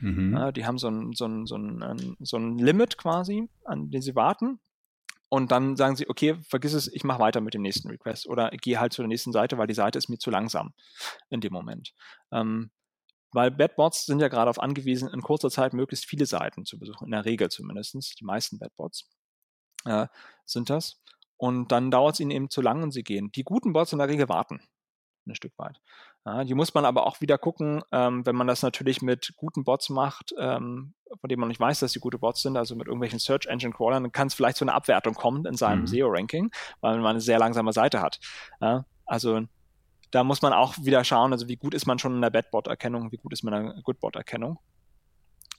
Mhm. 0.00 0.34
Ja, 0.34 0.52
die 0.52 0.66
haben 0.66 0.78
so 0.78 0.88
ein, 0.88 1.12
so, 1.12 1.26
ein, 1.26 1.46
so, 1.46 1.56
ein, 1.56 2.16
so 2.18 2.36
ein 2.36 2.58
Limit 2.58 2.98
quasi, 2.98 3.48
an 3.64 3.90
den 3.90 4.02
sie 4.02 4.16
warten. 4.16 4.58
Und 5.32 5.50
dann 5.50 5.76
sagen 5.76 5.96
sie, 5.96 6.10
okay, 6.10 6.36
vergiss 6.46 6.74
es, 6.74 6.88
ich 6.92 7.04
mache 7.04 7.18
weiter 7.18 7.40
mit 7.40 7.54
dem 7.54 7.62
nächsten 7.62 7.88
Request 7.88 8.26
oder 8.26 8.50
gehe 8.50 8.78
halt 8.78 8.92
zu 8.92 9.00
der 9.00 9.08
nächsten 9.08 9.32
Seite, 9.32 9.56
weil 9.56 9.66
die 9.66 9.72
Seite 9.72 9.96
ist 9.96 10.10
mir 10.10 10.18
zu 10.18 10.30
langsam 10.30 10.74
in 11.30 11.40
dem 11.40 11.54
Moment. 11.54 11.94
Ähm, 12.30 12.70
weil 13.30 13.50
Badbots 13.50 14.04
sind 14.04 14.20
ja 14.20 14.28
gerade 14.28 14.50
auf 14.50 14.60
angewiesen, 14.60 15.08
in 15.08 15.22
kurzer 15.22 15.48
Zeit 15.48 15.72
möglichst 15.72 16.04
viele 16.04 16.26
Seiten 16.26 16.66
zu 16.66 16.78
besuchen, 16.78 17.06
in 17.06 17.12
der 17.12 17.24
Regel 17.24 17.48
zumindest, 17.48 18.20
die 18.20 18.24
meisten 18.26 18.58
Badbots 18.58 19.08
äh, 19.86 20.06
sind 20.44 20.68
das. 20.68 21.00
Und 21.38 21.72
dann 21.72 21.90
dauert 21.90 22.16
es 22.16 22.20
ihnen 22.20 22.30
eben 22.30 22.50
zu 22.50 22.60
lang 22.60 22.82
und 22.82 22.90
sie 22.90 23.02
gehen. 23.02 23.32
Die 23.32 23.42
guten 23.42 23.72
Bots 23.72 23.94
in 23.94 24.00
der 24.00 24.08
Regel 24.08 24.28
warten 24.28 24.60
ein 25.26 25.34
Stück 25.34 25.58
weit. 25.58 25.80
Ja, 26.24 26.44
die 26.44 26.54
muss 26.54 26.72
man 26.72 26.84
aber 26.84 27.06
auch 27.06 27.20
wieder 27.20 27.36
gucken, 27.36 27.82
ähm, 27.90 28.24
wenn 28.24 28.36
man 28.36 28.46
das 28.46 28.62
natürlich 28.62 29.02
mit 29.02 29.34
guten 29.36 29.64
Bots 29.64 29.88
macht, 29.88 30.32
ähm, 30.38 30.94
von 31.20 31.28
denen 31.28 31.40
man 31.40 31.48
nicht 31.48 31.58
weiß, 31.58 31.80
dass 31.80 31.92
sie 31.92 31.98
gute 31.98 32.18
Bots 32.18 32.42
sind, 32.42 32.56
also 32.56 32.76
mit 32.76 32.86
irgendwelchen 32.86 33.18
Search 33.18 33.46
Engine 33.46 33.72
Crawlern, 33.72 34.04
dann 34.04 34.12
kann 34.12 34.28
es 34.28 34.34
vielleicht 34.34 34.56
zu 34.56 34.64
einer 34.64 34.74
Abwertung 34.74 35.14
kommen 35.14 35.44
in 35.46 35.56
seinem 35.56 35.80
mhm. 35.80 35.86
SEO-Ranking, 35.88 36.52
weil 36.80 36.98
man 36.98 37.06
eine 37.06 37.20
sehr 37.20 37.40
langsame 37.40 37.72
Seite 37.72 38.00
hat. 38.00 38.20
Ja, 38.60 38.84
also 39.04 39.42
da 40.12 40.22
muss 40.22 40.42
man 40.42 40.52
auch 40.52 40.74
wieder 40.78 41.02
schauen, 41.04 41.32
also 41.32 41.48
wie 41.48 41.56
gut 41.56 41.74
ist 41.74 41.86
man 41.86 41.98
schon 41.98 42.14
in 42.14 42.22
der 42.22 42.30
Bad-Bot-Erkennung, 42.30 43.10
wie 43.10 43.16
gut 43.16 43.32
ist 43.32 43.42
man 43.42 43.54
in 43.54 43.66
der 43.74 43.82
Good-Bot-Erkennung. 43.82 44.58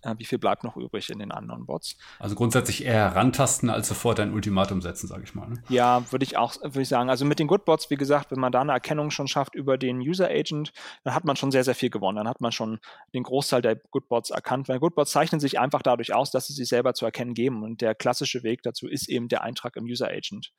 Äh, 0.04 0.16
wie 0.18 0.26
viel 0.26 0.38
bleibt 0.38 0.64
noch 0.64 0.76
übrig 0.78 1.10
in 1.10 1.20
den 1.20 1.32
anderen 1.32 1.66
Bots? 1.66 1.98
Also 2.20 2.36
grundsätzlich 2.36 2.86
eher 2.86 2.94
herantasten, 2.94 3.70
als 3.70 3.88
sofort 3.88 4.20
ein 4.20 4.34
Ultimatum 4.34 4.82
setzen, 4.82 5.08
sage 5.08 5.24
ich 5.24 5.34
mal. 5.34 5.48
Ne? 5.48 5.64
Ja, 5.70 6.12
würde 6.12 6.24
ich 6.24 6.38
auch 6.38 6.56
würde 6.62 6.82
ich 6.82 6.90
sagen. 6.90 7.10
Also 7.10 7.26
mit 7.26 7.40
den 7.40 7.48
Good 7.48 7.66
Bots, 7.66 7.90
wie 7.90 7.96
gesagt, 7.96 8.32
wenn 8.32 8.40
man 8.40 8.52
da 8.52 8.62
eine 8.62 8.74
Erkennung 8.74 9.12
schon 9.12 9.28
schafft 9.28 9.56
über 9.56 9.78
den 9.78 10.00
User 10.00 10.28
Agent, 10.28 10.74
dann 11.04 11.16
hat 11.16 11.24
man 11.26 11.36
schon 11.36 11.52
sehr, 11.52 11.64
sehr 11.64 11.76
viel 11.76 11.90
gewonnen. 11.90 12.18
Dann 12.18 12.28
hat 12.28 12.42
man 12.42 12.52
schon 12.52 12.80
den 13.14 13.24
Großteil 13.24 13.62
der 13.62 13.76
Good 13.76 14.10
Bots 14.10 14.30
erkannt. 14.30 14.68
Weil 14.68 14.80
Good 14.80 14.96
Bots 14.96 15.12
zeichnen 15.12 15.40
sich 15.40 15.60
einfach 15.60 15.82
dadurch 15.82 16.14
aus, 16.14 16.32
dass 16.32 16.48
sie 16.48 16.54
sich 16.54 16.68
selber 16.68 16.94
zu 16.94 17.06
erkennen 17.06 17.34
geben. 17.34 17.64
Und 17.64 17.82
der 17.82 17.96
klassische 17.96 18.44
Weg 18.44 18.62
dazu 18.64 18.88
ist 18.88 19.10
eben 19.10 19.30
der 19.30 19.44
Eintrag 19.44 19.76
im 19.78 19.86
User 19.86 20.08
Agent. 20.10 20.52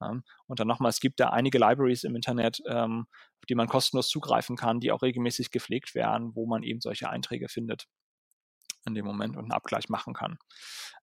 Und 0.00 0.60
dann 0.60 0.68
nochmal, 0.68 0.90
es 0.90 1.00
gibt 1.00 1.18
da 1.18 1.30
einige 1.30 1.56
Libraries 1.56 2.04
im 2.04 2.14
Internet, 2.14 2.60
ähm, 2.68 3.06
auf 3.38 3.46
die 3.48 3.54
man 3.54 3.68
kostenlos 3.68 4.08
zugreifen 4.08 4.54
kann, 4.54 4.80
die 4.80 4.92
auch 4.92 5.00
regelmäßig 5.00 5.50
gepflegt 5.50 5.94
werden, 5.94 6.32
wo 6.34 6.46
man 6.46 6.62
eben 6.62 6.80
solche 6.82 7.08
Einträge 7.08 7.48
findet 7.48 7.86
in 8.86 8.94
dem 8.94 9.04
Moment 9.04 9.36
und 9.36 9.44
einen 9.44 9.52
Abgleich 9.52 9.88
machen 9.88 10.14
kann. 10.14 10.38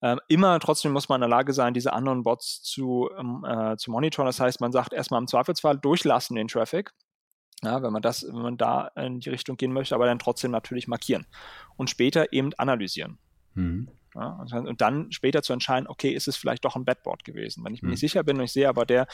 Ähm, 0.01 0.19
immer 0.27 0.59
trotzdem 0.59 0.91
muss 0.91 1.09
man 1.09 1.17
in 1.17 1.29
der 1.29 1.37
Lage 1.37 1.53
sein, 1.53 1.73
diese 1.73 1.93
anderen 1.93 2.23
Bots 2.23 2.61
zu, 2.61 3.09
ähm, 3.17 3.45
äh, 3.47 3.77
zu 3.77 3.91
monitoren. 3.91 4.25
Das 4.25 4.39
heißt, 4.39 4.61
man 4.61 4.71
sagt 4.71 4.93
erstmal 4.93 5.21
im 5.21 5.27
Zweifelsfall 5.27 5.77
durchlassen 5.77 6.35
den 6.35 6.47
Traffic. 6.47 6.91
Ja, 7.63 7.83
wenn 7.83 7.93
man 7.93 8.01
das, 8.01 8.23
wenn 8.23 8.41
man 8.41 8.57
da 8.57 8.87
in 8.95 9.19
die 9.19 9.29
Richtung 9.29 9.55
gehen 9.55 9.71
möchte, 9.71 9.93
aber 9.93 10.07
dann 10.07 10.17
trotzdem 10.17 10.49
natürlich 10.49 10.87
markieren 10.87 11.27
und 11.77 11.91
später 11.91 12.33
eben 12.33 12.53
analysieren. 12.55 13.19
Mhm. 13.53 13.89
Ja, 14.13 14.45
und 14.51 14.81
dann 14.81 15.11
später 15.11 15.41
zu 15.41 15.53
entscheiden, 15.53 15.87
okay, 15.87 16.09
ist 16.09 16.27
es 16.27 16.35
vielleicht 16.35 16.65
doch 16.65 16.75
ein 16.75 16.83
Badboard 16.83 17.23
gewesen. 17.23 17.63
Wenn 17.63 17.73
ich 17.73 17.81
mir 17.81 17.87
mhm. 17.87 17.91
nicht 17.91 18.01
sicher 18.01 18.23
bin 18.23 18.37
und 18.37 18.43
ich 18.43 18.51
sehe, 18.51 18.67
aber 18.67 18.85
der 18.85 19.07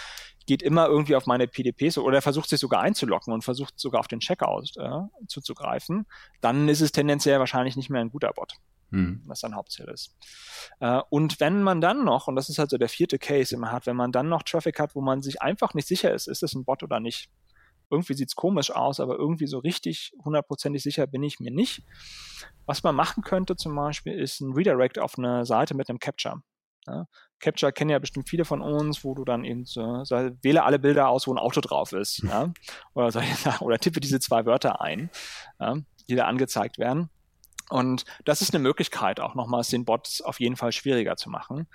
geht 0.47 0.63
immer 0.63 0.87
irgendwie 0.87 1.15
auf 1.15 1.27
meine 1.27 1.47
PDPs 1.47 1.99
oder 1.99 2.17
er 2.17 2.21
versucht 2.21 2.49
sich 2.49 2.59
sogar 2.59 2.81
einzulocken 2.81 3.31
und 3.31 3.43
versucht 3.43 3.79
sogar 3.79 3.99
auf 3.99 4.07
den 4.07 4.19
Checkout 4.19 4.75
äh, 4.77 5.27
zuzugreifen, 5.27 6.07
dann 6.41 6.67
ist 6.67 6.81
es 6.81 6.91
tendenziell 6.91 7.39
wahrscheinlich 7.39 7.75
nicht 7.75 7.89
mehr 7.89 8.01
ein 8.01 8.09
guter 8.09 8.33
Bot. 8.33 8.53
Mhm. 8.89 9.21
Was 9.25 9.41
sein 9.41 9.53
Hauptziel 9.53 9.85
ist. 9.85 10.15
Äh, 10.79 11.01
und 11.09 11.39
wenn 11.39 11.61
man 11.61 11.81
dann 11.81 12.05
noch, 12.05 12.27
und 12.27 12.35
das 12.35 12.49
ist 12.49 12.57
halt 12.57 12.69
so 12.69 12.77
der 12.77 12.89
vierte 12.89 13.19
Case, 13.19 13.55
man 13.57 13.71
hat, 13.71 13.85
wenn 13.85 13.97
man 13.97 14.11
dann 14.11 14.29
noch 14.29 14.43
Traffic 14.43 14.79
hat, 14.79 14.95
wo 14.95 15.01
man 15.01 15.21
sich 15.21 15.41
einfach 15.41 15.73
nicht 15.73 15.87
sicher 15.87 16.13
ist, 16.13 16.27
ist 16.27 16.41
es 16.41 16.53
ein 16.55 16.63
Bot 16.63 16.83
oder 16.83 16.99
nicht, 16.99 17.29
irgendwie 17.89 18.13
sieht 18.13 18.29
es 18.29 18.35
komisch 18.35 18.71
aus, 18.71 18.99
aber 18.99 19.17
irgendwie 19.17 19.47
so 19.47 19.59
richtig 19.59 20.13
hundertprozentig 20.23 20.83
sicher 20.83 21.07
bin 21.07 21.23
ich 21.23 21.39
mir 21.39 21.51
nicht. 21.51 21.83
Was 22.65 22.83
man 22.83 22.95
machen 22.95 23.23
könnte 23.23 23.55
zum 23.55 23.75
Beispiel, 23.75 24.13
ist 24.13 24.41
ein 24.41 24.53
Redirect 24.53 24.99
auf 24.99 25.17
eine 25.17 25.45
Seite 25.45 25.75
mit 25.75 25.89
einem 25.89 25.99
Capture. 25.99 26.41
Ja, 26.85 27.05
Capture 27.39 27.73
kennen 27.73 27.89
ja 27.89 27.99
bestimmt 27.99 28.29
viele 28.29 28.45
von 28.45 28.61
uns, 28.61 29.03
wo 29.03 29.13
du 29.13 29.25
dann 29.25 29.43
eben 29.43 29.65
so, 29.65 30.03
so 30.05 30.15
wähle 30.41 30.63
alle 30.63 30.79
Bilder 30.79 31.09
aus, 31.09 31.27
wo 31.27 31.33
ein 31.33 31.38
Auto 31.38 31.61
drauf 31.61 31.91
ist. 31.93 32.23
Ja, 32.27 32.51
oder, 32.93 33.11
so, 33.11 33.21
oder 33.61 33.77
tippe 33.77 33.99
diese 33.99 34.19
zwei 34.19 34.45
Wörter 34.45 34.81
ein, 34.81 35.09
ja, 35.59 35.75
die 36.09 36.15
da 36.15 36.25
angezeigt 36.25 36.77
werden. 36.77 37.09
Und 37.69 38.05
das 38.23 38.41
ist 38.41 38.53
eine 38.53 38.63
Möglichkeit, 38.63 39.19
auch 39.19 39.35
nochmals 39.35 39.69
den 39.69 39.83
Bots 39.83 40.21
auf 40.21 40.39
jeden 40.39 40.55
Fall 40.55 40.71
schwieriger 40.71 41.17
zu 41.17 41.29
machen. 41.29 41.67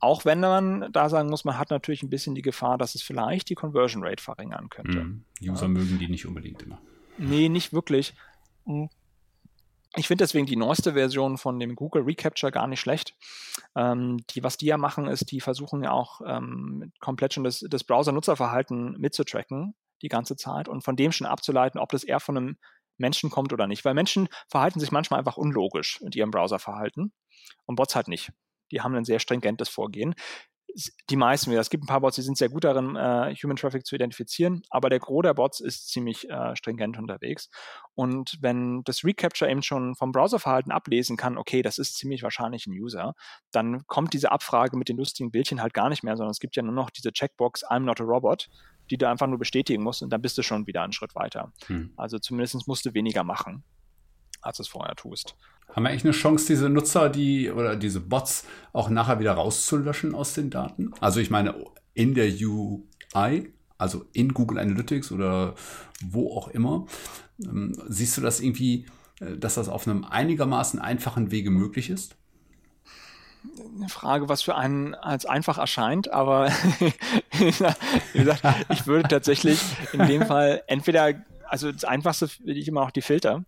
Auch 0.00 0.24
wenn 0.24 0.40
man 0.40 0.90
da 0.92 1.08
sagen 1.08 1.28
muss, 1.28 1.44
man 1.44 1.58
hat 1.58 1.70
natürlich 1.70 2.02
ein 2.02 2.10
bisschen 2.10 2.34
die 2.34 2.42
Gefahr, 2.42 2.78
dass 2.78 2.94
es 2.94 3.02
vielleicht 3.02 3.50
die 3.50 3.54
Conversion 3.54 4.02
Rate 4.02 4.22
verringern 4.22 4.70
könnte. 4.70 5.04
Mm, 5.04 5.24
User 5.42 5.62
ja. 5.62 5.68
mögen 5.68 5.98
die 5.98 6.08
nicht 6.08 6.26
unbedingt 6.26 6.62
immer. 6.62 6.80
Nee, 7.18 7.50
nicht 7.50 7.72
wirklich. 7.72 8.14
Hm. 8.64 8.88
Ich 9.96 10.06
finde 10.06 10.22
deswegen 10.22 10.46
die 10.46 10.56
neueste 10.56 10.92
Version 10.92 11.36
von 11.36 11.58
dem 11.58 11.74
Google 11.74 12.02
Recapture 12.02 12.52
gar 12.52 12.66
nicht 12.66 12.80
schlecht. 12.80 13.14
Ähm, 13.74 14.18
die, 14.30 14.42
was 14.42 14.56
die 14.56 14.66
ja 14.66 14.78
machen, 14.78 15.06
ist, 15.06 15.30
die 15.32 15.40
versuchen 15.40 15.82
ja 15.82 15.90
auch 15.90 16.20
ähm, 16.24 16.92
komplett 17.00 17.34
schon 17.34 17.44
das, 17.44 17.64
das 17.68 17.84
Browser-Nutzerverhalten 17.84 18.92
mitzutracken 18.98 19.74
die 20.02 20.08
ganze 20.08 20.36
Zeit 20.36 20.68
und 20.68 20.82
von 20.82 20.96
dem 20.96 21.12
schon 21.12 21.26
abzuleiten, 21.26 21.80
ob 21.80 21.90
das 21.90 22.04
eher 22.04 22.20
von 22.20 22.36
einem 22.36 22.56
Menschen 22.96 23.30
kommt 23.30 23.52
oder 23.52 23.66
nicht. 23.66 23.84
Weil 23.84 23.94
Menschen 23.94 24.28
verhalten 24.48 24.80
sich 24.80 24.92
manchmal 24.92 25.18
einfach 25.18 25.36
unlogisch 25.36 26.00
in 26.00 26.12
ihrem 26.12 26.30
Browserverhalten 26.30 27.12
und 27.66 27.76
Bots 27.76 27.96
halt 27.96 28.08
nicht. 28.08 28.32
Die 28.70 28.80
haben 28.80 28.94
ein 28.94 29.04
sehr 29.04 29.18
stringentes 29.18 29.68
Vorgehen 29.68 30.14
die 31.08 31.16
meisten 31.16 31.50
wieder. 31.50 31.60
Es 31.60 31.70
gibt 31.70 31.84
ein 31.84 31.86
paar 31.86 32.00
Bots, 32.00 32.16
die 32.16 32.22
sind 32.22 32.36
sehr 32.36 32.48
gut 32.48 32.64
darin, 32.64 32.96
äh, 32.96 33.34
Human 33.42 33.56
Traffic 33.56 33.86
zu 33.86 33.94
identifizieren, 33.94 34.62
aber 34.70 34.90
der 34.90 34.98
Gros 34.98 35.22
der 35.22 35.34
Bots 35.34 35.60
ist 35.60 35.88
ziemlich 35.88 36.28
äh, 36.28 36.54
stringent 36.56 36.98
unterwegs. 36.98 37.48
Und 37.94 38.38
wenn 38.40 38.82
das 38.84 39.04
Recapture 39.04 39.50
eben 39.50 39.62
schon 39.62 39.94
vom 39.94 40.12
Browserverhalten 40.12 40.72
ablesen 40.72 41.16
kann, 41.16 41.38
okay, 41.38 41.62
das 41.62 41.78
ist 41.78 41.96
ziemlich 41.96 42.22
wahrscheinlich 42.22 42.66
ein 42.66 42.72
User, 42.72 43.14
dann 43.50 43.86
kommt 43.86 44.12
diese 44.12 44.32
Abfrage 44.32 44.76
mit 44.76 44.88
den 44.88 44.96
lustigen 44.96 45.30
Bildchen 45.30 45.62
halt 45.62 45.74
gar 45.74 45.88
nicht 45.88 46.02
mehr, 46.02 46.16
sondern 46.16 46.30
es 46.30 46.40
gibt 46.40 46.56
ja 46.56 46.62
nur 46.62 46.74
noch 46.74 46.90
diese 46.90 47.12
Checkbox 47.12 47.64
I'm 47.66 47.80
not 47.80 48.00
a 48.00 48.04
robot, 48.04 48.48
die 48.90 48.98
du 48.98 49.08
einfach 49.08 49.26
nur 49.26 49.38
bestätigen 49.38 49.82
musst 49.82 50.02
und 50.02 50.10
dann 50.10 50.22
bist 50.22 50.36
du 50.38 50.42
schon 50.42 50.66
wieder 50.66 50.82
einen 50.82 50.92
Schritt 50.92 51.14
weiter. 51.14 51.52
Hm. 51.66 51.92
Also 51.96 52.18
zumindest 52.18 52.66
musst 52.66 52.84
du 52.86 52.94
weniger 52.94 53.24
machen, 53.24 53.64
als 54.42 54.56
du 54.56 54.62
es 54.62 54.68
vorher 54.68 54.96
tust. 54.96 55.36
Haben 55.72 55.84
wir 55.84 55.90
eigentlich 55.90 56.04
eine 56.04 56.12
Chance, 56.12 56.46
diese 56.48 56.68
Nutzer, 56.68 57.08
die 57.08 57.50
oder 57.50 57.76
diese 57.76 58.00
Bots 58.00 58.44
auch 58.72 58.88
nachher 58.88 59.20
wieder 59.20 59.32
rauszulöschen 59.32 60.14
aus 60.14 60.34
den 60.34 60.50
Daten? 60.50 60.92
Also 61.00 61.20
ich 61.20 61.30
meine, 61.30 61.54
in 61.94 62.14
der 62.14 62.28
UI, 62.28 63.52
also 63.78 64.04
in 64.12 64.34
Google 64.34 64.58
Analytics 64.58 65.12
oder 65.12 65.54
wo 66.04 66.36
auch 66.36 66.48
immer, 66.48 66.86
ähm, 67.42 67.76
siehst 67.88 68.16
du 68.16 68.20
das 68.20 68.40
irgendwie, 68.40 68.86
äh, 69.20 69.36
dass 69.36 69.54
das 69.54 69.68
auf 69.68 69.86
einem 69.86 70.04
einigermaßen 70.04 70.80
einfachen 70.80 71.30
Wege 71.30 71.50
möglich 71.50 71.90
ist? 71.90 72.16
Eine 73.76 73.88
Frage, 73.88 74.28
was 74.28 74.42
für 74.42 74.54
einen 74.56 74.94
als 74.94 75.24
einfach 75.24 75.56
erscheint, 75.56 76.12
aber 76.12 76.48
wie 77.38 77.44
gesagt, 77.44 77.80
ich 78.68 78.86
würde 78.86 79.08
tatsächlich 79.08 79.62
in 79.92 80.06
dem 80.06 80.26
Fall 80.26 80.62
entweder, 80.66 81.14
also 81.48 81.72
das 81.72 81.84
Einfachste 81.84 82.28
finde 82.28 82.52
ich 82.52 82.68
immer 82.68 82.82
noch 82.82 82.90
die 82.90 83.00
Filter 83.02 83.44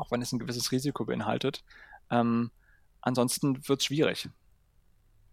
auch 0.00 0.10
wenn 0.10 0.22
es 0.22 0.32
ein 0.32 0.38
gewisses 0.38 0.72
Risiko 0.72 1.04
beinhaltet. 1.04 1.62
Ähm, 2.10 2.50
ansonsten 3.00 3.68
wird 3.68 3.80
es 3.80 3.86
schwierig 3.86 4.28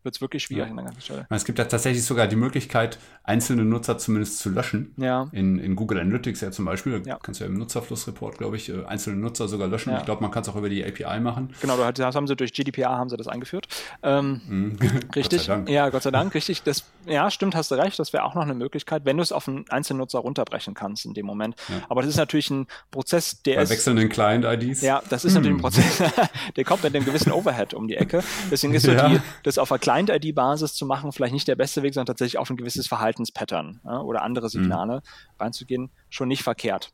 wird 0.07 0.15
es 0.15 0.21
wirklich 0.21 0.43
schwierig 0.43 0.63
ja. 0.63 0.69
an 0.69 0.77
der 0.77 0.85
ganzen 0.85 1.01
Stelle. 1.01 1.27
Es 1.29 1.43
gibt 1.43 1.59
ja 1.59 1.65
tatsächlich 1.65 2.03
sogar 2.03 2.27
die 2.27 2.37
Möglichkeit, 2.37 2.97
einzelne 3.23 3.65
Nutzer 3.65 3.97
zumindest 3.97 4.39
zu 4.39 4.49
löschen. 4.49 4.93
Ja. 4.95 5.27
In, 5.33 5.59
in 5.59 5.75
Google 5.75 5.99
Analytics 5.99 6.39
ja 6.41 6.49
zum 6.49 6.63
Beispiel. 6.63 7.03
Ja. 7.05 7.19
Kannst 7.21 7.41
du 7.41 7.43
ja 7.43 7.49
im 7.49 7.57
Nutzerflussreport, 7.57 8.37
glaube 8.37 8.55
ich, 8.55 8.69
äh, 8.69 8.85
einzelne 8.85 9.17
Nutzer 9.17 9.49
sogar 9.49 9.67
löschen. 9.67 9.91
Ja. 9.91 9.99
Ich 9.99 10.05
glaube, 10.05 10.21
man 10.21 10.31
kann 10.31 10.43
es 10.43 10.49
auch 10.49 10.55
über 10.55 10.69
die 10.69 10.83
API 10.83 11.19
machen. 11.19 11.53
Genau, 11.61 11.77
das 11.91 12.15
haben 12.15 12.25
sie 12.25 12.35
durch 12.37 12.53
GDPR 12.53 12.91
haben 12.91 13.09
sie 13.09 13.17
das 13.17 13.27
eingeführt. 13.27 13.67
Ähm, 14.01 14.41
mhm. 14.47 14.77
richtig. 15.13 15.39
Gott 15.39 15.45
sei 15.45 15.53
Dank. 15.53 15.69
Ja, 15.69 15.89
Gott 15.89 16.03
sei 16.03 16.11
Dank, 16.11 16.33
richtig. 16.33 16.63
Das, 16.63 16.85
ja, 17.05 17.29
stimmt, 17.29 17.55
hast 17.55 17.69
du 17.69 17.75
recht. 17.75 17.99
Das 17.99 18.13
wäre 18.13 18.23
auch 18.23 18.33
noch 18.33 18.43
eine 18.43 18.53
Möglichkeit, 18.53 19.03
wenn 19.03 19.17
du 19.17 19.23
es 19.23 19.33
auf 19.33 19.47
einen 19.49 19.65
einzelnen 19.69 19.99
Nutzer 19.99 20.19
runterbrechen 20.19 20.73
kannst 20.73 21.05
in 21.05 21.13
dem 21.13 21.25
Moment. 21.25 21.55
Aber 21.89 22.01
das 22.01 22.11
ist 22.11 22.17
natürlich 22.17 22.49
ein 22.49 22.67
Prozess, 22.91 23.41
der 23.43 23.57
Bei 23.57 23.63
ist. 23.63 23.69
wechselnden 23.71 24.07
Client-IDs. 24.07 24.81
Ja, 24.81 25.01
das 25.09 25.25
ist 25.25 25.35
hm. 25.35 25.41
natürlich 25.41 25.57
ein 25.57 25.61
Prozess, 25.61 26.03
der 26.55 26.63
kommt 26.63 26.83
mit 26.83 26.95
einem 26.95 27.03
gewissen 27.03 27.33
Overhead 27.33 27.73
um 27.73 27.87
die 27.87 27.97
Ecke. 27.97 28.23
Deswegen 28.49 28.73
ist 28.73 28.85
so 28.85 28.93
die, 28.95 29.19
das 29.43 29.57
auf 29.57 29.71
einer 29.71 29.79
Client-ID-Basis 30.05 30.73
zu 30.75 30.85
machen, 30.85 31.11
vielleicht 31.11 31.33
nicht 31.33 31.47
der 31.47 31.55
beste 31.55 31.83
Weg, 31.83 31.93
sondern 31.93 32.07
tatsächlich 32.07 32.37
auf 32.37 32.49
ein 32.49 32.57
gewisses 32.57 32.87
Verhaltenspattern 32.87 33.81
ja, 33.83 34.01
oder 34.01 34.21
andere 34.21 34.49
Signale 34.49 34.97
mhm. 34.97 35.01
reinzugehen, 35.39 35.91
schon 36.09 36.27
nicht 36.27 36.43
verkehrt 36.43 36.91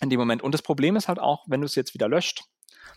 in 0.00 0.10
dem 0.10 0.18
Moment. 0.18 0.42
Und 0.42 0.52
das 0.52 0.62
Problem 0.62 0.96
ist 0.96 1.08
halt 1.08 1.18
auch, 1.18 1.44
wenn 1.46 1.60
du 1.60 1.66
es 1.66 1.74
jetzt 1.74 1.94
wieder 1.94 2.08
löscht, 2.08 2.44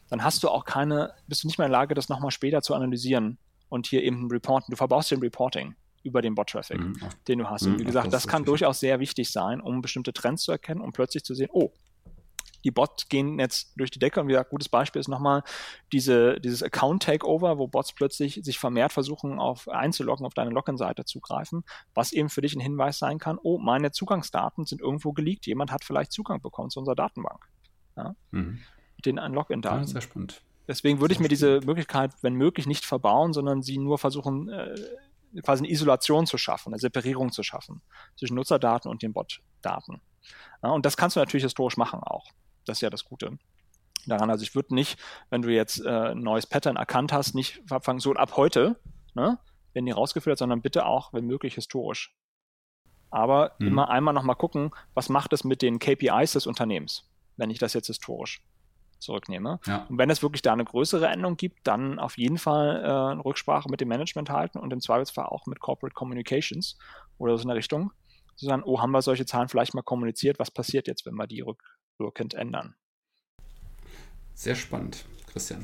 dann 0.09 0.23
hast 0.23 0.43
du 0.43 0.49
auch 0.49 0.65
keine, 0.65 1.13
bist 1.27 1.43
du 1.43 1.47
nicht 1.47 1.57
mehr 1.57 1.67
in 1.67 1.71
der 1.71 1.79
Lage, 1.79 1.93
das 1.93 2.09
nochmal 2.09 2.31
später 2.31 2.61
zu 2.61 2.73
analysieren 2.73 3.37
und 3.69 3.87
hier 3.87 4.03
eben 4.03 4.29
Reporten. 4.31 4.71
Du 4.71 4.77
verbaust 4.77 5.11
den 5.11 5.19
Reporting 5.19 5.75
über 6.03 6.21
den 6.21 6.35
Bot-Traffic, 6.35 6.79
mhm. 6.79 6.97
den 7.27 7.39
du 7.39 7.49
hast. 7.49 7.65
Und 7.65 7.79
wie 7.79 7.83
mhm. 7.83 7.87
gesagt, 7.87 8.13
das 8.13 8.27
kann 8.27 8.45
durchaus 8.45 8.79
sehr 8.79 8.99
wichtig 8.99 9.31
sein, 9.31 9.61
um 9.61 9.81
bestimmte 9.81 10.13
Trends 10.13 10.43
zu 10.43 10.51
erkennen 10.51 10.81
und 10.81 10.93
plötzlich 10.93 11.23
zu 11.23 11.33
sehen, 11.33 11.49
oh, 11.51 11.71
die 12.65 12.71
Bots 12.71 13.07
gehen 13.07 13.39
jetzt 13.39 13.73
durch 13.77 13.91
die 13.91 13.99
Decke 13.99 14.19
und 14.19 14.27
wie 14.27 14.31
gesagt, 14.31 14.49
gutes 14.49 14.67
Beispiel 14.67 14.99
ist 14.99 15.07
nochmal 15.07 15.43
diese, 15.93 16.41
dieses 16.41 16.63
Account-Takeover, 16.63 17.57
wo 17.59 17.67
Bots 17.67 17.93
plötzlich 17.93 18.41
sich 18.43 18.59
vermehrt 18.59 18.91
versuchen, 18.91 19.39
auf 19.39 19.69
einzuloggen, 19.69 20.25
auf 20.25 20.33
deine 20.33 20.49
Login-Seite 20.49 21.05
zugreifen, 21.05 21.63
was 21.93 22.11
eben 22.11 22.29
für 22.29 22.41
dich 22.41 22.55
ein 22.55 22.59
Hinweis 22.59 22.97
sein 22.97 23.19
kann, 23.19 23.37
oh, 23.41 23.59
meine 23.59 23.91
Zugangsdaten 23.91 24.65
sind 24.65 24.81
irgendwo 24.81 25.13
geleakt, 25.13 25.45
jemand 25.45 25.71
hat 25.71 25.85
vielleicht 25.85 26.11
Zugang 26.11 26.41
bekommen 26.41 26.71
zu 26.71 26.79
unserer 26.79 26.95
Datenbank. 26.95 27.45
Ja? 27.95 28.15
Mhm. 28.31 28.59
Den 29.05 29.17
Login-Daten. 29.17 29.81
Ja, 29.81 29.87
sehr 29.87 30.01
spannend. 30.01 30.41
Deswegen 30.67 30.99
würde 30.99 31.13
ich 31.13 31.19
mir 31.19 31.27
diese 31.27 31.59
Möglichkeit, 31.63 32.11
wenn 32.23 32.33
möglich, 32.33 32.65
nicht 32.65 32.85
verbauen, 32.85 33.33
sondern 33.33 33.61
sie 33.61 33.77
nur 33.77 33.99
versuchen, 33.99 34.49
äh, 34.49 34.75
quasi 35.43 35.63
eine 35.63 35.71
Isolation 35.71 36.25
zu 36.25 36.39
schaffen, 36.39 36.73
eine 36.73 36.79
Separierung 36.79 37.31
zu 37.31 37.43
schaffen 37.43 37.81
zwischen 38.15 38.35
Nutzerdaten 38.35 38.89
und 38.89 39.03
den 39.03 39.13
Bot-Daten. 39.13 40.01
Ja, 40.63 40.71
und 40.71 40.85
das 40.85 40.97
kannst 40.97 41.15
du 41.15 41.19
natürlich 41.19 41.43
historisch 41.43 41.77
machen 41.77 41.99
auch. 41.99 42.31
Das 42.65 42.77
ist 42.77 42.81
ja 42.81 42.89
das 42.89 43.05
Gute 43.05 43.37
daran. 44.07 44.29
Also 44.29 44.43
ich 44.43 44.55
würde 44.55 44.73
nicht, 44.73 44.99
wenn 45.29 45.41
du 45.41 45.49
jetzt 45.49 45.83
äh, 45.83 46.11
ein 46.11 46.19
neues 46.19 46.47
Pattern 46.47 46.75
erkannt 46.75 47.11
hast, 47.11 47.35
nicht 47.35 47.61
verfangen, 47.65 47.99
so 47.99 48.13
ab 48.13 48.37
heute, 48.37 48.79
ne, 49.13 49.39
werden 49.73 49.85
die 49.85 49.91
rausgeführt, 49.91 50.37
sondern 50.37 50.61
bitte 50.61 50.85
auch, 50.85 51.13
wenn 51.13 51.25
möglich, 51.25 51.55
historisch. 51.55 52.15
Aber 53.09 53.55
mhm. 53.59 53.67
immer 53.67 53.89
einmal 53.89 54.13
nochmal 54.13 54.35
gucken, 54.35 54.71
was 54.93 55.09
macht 55.09 55.33
es 55.33 55.43
mit 55.43 55.61
den 55.61 55.79
KPIs 55.79 56.33
des 56.33 56.47
Unternehmens, 56.47 57.09
wenn 57.37 57.49
ich 57.49 57.59
das 57.59 57.73
jetzt 57.73 57.87
historisch 57.87 58.43
zurücknehme. 58.99 59.59
Ja. 59.65 59.85
Und 59.89 59.97
wenn 59.97 60.09
es 60.09 60.23
wirklich 60.23 60.41
da 60.41 60.53
eine 60.53 60.65
größere 60.65 61.07
Änderung 61.07 61.37
gibt, 61.37 61.67
dann 61.67 61.99
auf 61.99 62.17
jeden 62.17 62.37
Fall 62.37 62.81
äh, 62.83 63.21
Rücksprache 63.21 63.69
mit 63.69 63.81
dem 63.81 63.89
Management 63.89 64.29
halten 64.29 64.57
und 64.57 64.71
im 64.73 64.81
Zweifelsfall 64.81 65.25
auch 65.25 65.45
mit 65.45 65.59
Corporate 65.59 65.93
Communications 65.93 66.77
oder 67.17 67.37
so 67.37 67.43
in 67.43 67.49
der 67.49 67.57
Richtung. 67.57 67.91
Zu 68.35 68.47
sagen, 68.47 68.63
oh, 68.65 68.81
haben 68.81 68.91
wir 68.91 69.01
solche 69.01 69.25
Zahlen 69.25 69.47
vielleicht 69.47 69.73
mal 69.73 69.81
kommuniziert, 69.81 70.39
was 70.39 70.51
passiert 70.51 70.87
jetzt, 70.87 71.05
wenn 71.05 71.15
wir 71.15 71.27
die 71.27 71.41
rück 71.41 71.77
wirkend 71.97 72.33
ändern. 72.33 72.75
Sehr 74.33 74.55
spannend, 74.55 75.05
Christian. 75.31 75.63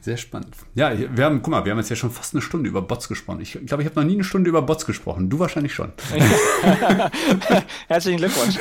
Sehr 0.00 0.16
spannend. 0.16 0.56
Ja, 0.74 0.92
wir 0.98 1.24
haben, 1.24 1.42
guck 1.42 1.50
mal, 1.50 1.66
wir 1.66 1.72
haben 1.72 1.78
jetzt 1.78 1.90
ja 1.90 1.96
schon 1.96 2.10
fast 2.10 2.32
eine 2.32 2.40
Stunde 2.40 2.70
über 2.70 2.80
Bots 2.80 3.08
gesprochen. 3.08 3.40
Ich 3.40 3.52
glaube, 3.52 3.82
ich 3.82 3.88
habe 3.88 4.00
noch 4.00 4.06
nie 4.06 4.14
eine 4.14 4.24
Stunde 4.24 4.48
über 4.48 4.62
Bots 4.62 4.86
gesprochen. 4.86 5.28
Du 5.28 5.38
wahrscheinlich 5.38 5.74
schon. 5.74 5.92
Herzlichen 7.88 8.16
Glückwunsch. 8.16 8.56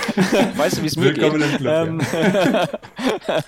Weißt 0.58 0.78
du, 0.78 0.82
wie 0.82 0.88
es 0.88 0.98
mir 0.98 1.16
Willkommen 1.16 1.40
geht? 1.40 1.52
Im 1.52 1.58
Club, 1.58 1.88
ähm, 1.88 2.02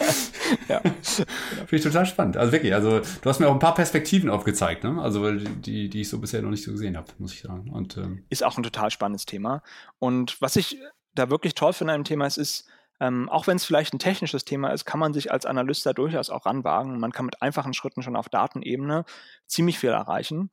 ja. 0.69 0.79
Finde 0.79 1.75
ich 1.75 1.83
total 1.83 2.05
spannend. 2.05 2.37
Also 2.37 2.53
wirklich, 2.53 2.73
also 2.73 2.99
du 2.99 3.29
hast 3.29 3.39
mir 3.39 3.49
auch 3.49 3.53
ein 3.53 3.59
paar 3.59 3.75
Perspektiven 3.75 4.29
aufgezeigt, 4.29 4.85
ne? 4.85 5.01
Also 5.01 5.29
die, 5.31 5.89
die 5.89 6.01
ich 6.01 6.09
so 6.09 6.19
bisher 6.19 6.41
noch 6.41 6.51
nicht 6.51 6.63
so 6.63 6.71
gesehen 6.71 6.95
habe, 6.95 7.07
muss 7.17 7.33
ich 7.33 7.41
sagen. 7.41 7.69
Und, 7.69 7.97
ähm, 7.97 8.23
ist 8.29 8.45
auch 8.45 8.57
ein 8.57 8.63
total 8.63 8.91
spannendes 8.91 9.25
Thema. 9.25 9.61
Und 9.99 10.41
was 10.41 10.55
ich 10.55 10.79
da 11.15 11.29
wirklich 11.29 11.53
toll 11.53 11.73
finde 11.73 11.93
an 11.93 12.01
dem 12.01 12.05
Thema 12.05 12.27
ist, 12.27 12.37
ist, 12.37 12.65
ähm, 12.99 13.29
auch 13.29 13.47
wenn 13.47 13.57
es 13.57 13.65
vielleicht 13.65 13.93
ein 13.93 13.99
technisches 13.99 14.45
Thema 14.45 14.69
ist, 14.69 14.85
kann 14.85 14.99
man 14.99 15.13
sich 15.13 15.31
als 15.31 15.45
Analyst 15.45 15.85
da 15.85 15.93
durchaus 15.93 16.29
auch 16.29 16.45
ranwagen. 16.45 16.99
Man 16.99 17.11
kann 17.11 17.25
mit 17.25 17.41
einfachen 17.41 17.73
Schritten 17.73 18.01
schon 18.01 18.15
auf 18.15 18.29
Datenebene 18.29 19.05
ziemlich 19.45 19.77
viel 19.77 19.91
erreichen. 19.91 20.49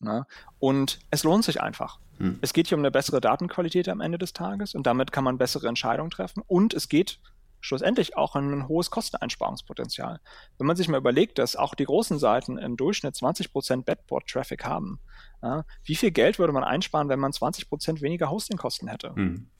Ne? 0.00 0.26
Und 0.58 0.98
es 1.10 1.24
lohnt 1.24 1.44
sich 1.44 1.60
einfach. 1.60 1.98
Hm. 2.18 2.38
Es 2.40 2.52
geht 2.52 2.68
hier 2.68 2.78
um 2.78 2.82
eine 2.82 2.90
bessere 2.90 3.20
Datenqualität 3.20 3.88
am 3.88 4.00
Ende 4.00 4.18
des 4.18 4.32
Tages 4.32 4.74
und 4.74 4.86
damit 4.86 5.12
kann 5.12 5.24
man 5.24 5.38
bessere 5.38 5.68
Entscheidungen 5.68 6.10
treffen. 6.10 6.42
Und 6.46 6.74
es 6.74 6.88
geht 6.88 7.20
schlussendlich 7.60 8.16
auch 8.16 8.34
um 8.34 8.52
ein 8.52 8.68
hohes 8.68 8.90
Kosteneinsparungspotenzial. 8.90 10.20
Wenn 10.58 10.66
man 10.66 10.76
sich 10.76 10.88
mal 10.88 10.98
überlegt, 10.98 11.38
dass 11.38 11.56
auch 11.56 11.74
die 11.74 11.86
großen 11.86 12.18
Seiten 12.18 12.58
im 12.58 12.76
Durchschnitt 12.76 13.14
20% 13.14 13.84
Bedboard-Traffic 13.84 14.64
haben, 14.64 15.00
ja, 15.42 15.64
wie 15.84 15.94
viel 15.94 16.10
Geld 16.10 16.38
würde 16.38 16.52
man 16.52 16.64
einsparen, 16.64 17.08
wenn 17.08 17.20
man 17.20 17.32
20% 17.32 18.00
weniger 18.02 18.30
Hostingkosten 18.30 18.88
hätte? 18.88 19.14
Hm 19.14 19.50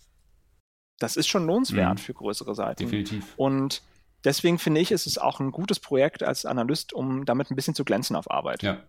das 0.99 1.17
ist 1.17 1.29
schon 1.29 1.47
lohnenswert 1.47 1.95
mhm. 1.95 1.99
für 1.99 2.15
größere 2.15 2.55
Seiten. 2.55 2.85
Definitiv. 2.85 3.35
Und 3.37 3.83
deswegen 4.25 4.59
finde 4.59 4.81
ich, 4.81 4.91
ist 4.91 5.07
es 5.07 5.19
auch 5.19 5.41
ein 5.41 5.51
gutes 5.51 5.81
Projekt 5.81 6.23
als 6.23 6.47
Analyst, 6.47 6.93
um 6.93 7.25
damit 7.25 7.51
ein 7.51 7.57
bisschen 7.57 7.75
zu 7.75 7.85
glänzen 7.85 8.17
auf 8.17 8.31
Arbeit. 8.31 8.63
Ja. 8.63 8.83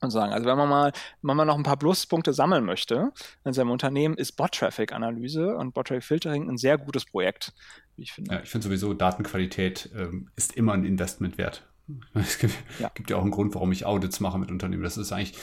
Und 0.00 0.10
sagen, 0.10 0.32
also 0.32 0.46
wenn 0.46 0.58
man 0.58 0.68
mal, 0.68 0.92
wenn 1.22 1.36
man 1.36 1.46
noch 1.46 1.56
ein 1.56 1.62
paar 1.62 1.76
Pluspunkte 1.76 2.32
sammeln 2.32 2.64
möchte 2.64 3.12
in 3.44 3.52
seinem 3.52 3.70
Unternehmen, 3.70 4.16
ist 4.16 4.32
Bot-Traffic-Analyse 4.32 5.56
und 5.56 5.74
Bot-Traffic-Filtering 5.74 6.48
ein 6.48 6.56
sehr 6.56 6.76
gutes 6.76 7.04
Projekt, 7.04 7.52
wie 7.96 8.02
ich 8.02 8.12
finde. 8.12 8.34
Ja, 8.34 8.42
ich 8.42 8.50
finde 8.50 8.66
sowieso, 8.66 8.94
Datenqualität 8.94 9.90
ähm, 9.96 10.28
ist 10.34 10.56
immer 10.56 10.72
ein 10.72 10.84
Investment 10.84 11.38
wert. 11.38 11.68
Es 12.14 12.38
gibt 12.38 12.54
ja. 12.78 12.90
gibt 12.94 13.10
ja 13.10 13.16
auch 13.16 13.22
einen 13.22 13.30
Grund, 13.30 13.54
warum 13.54 13.70
ich 13.70 13.86
Audits 13.86 14.20
mache 14.20 14.38
mit 14.38 14.50
Unternehmen. 14.50 14.82
Das 14.82 14.96
ist 14.96 15.12
eigentlich, 15.12 15.38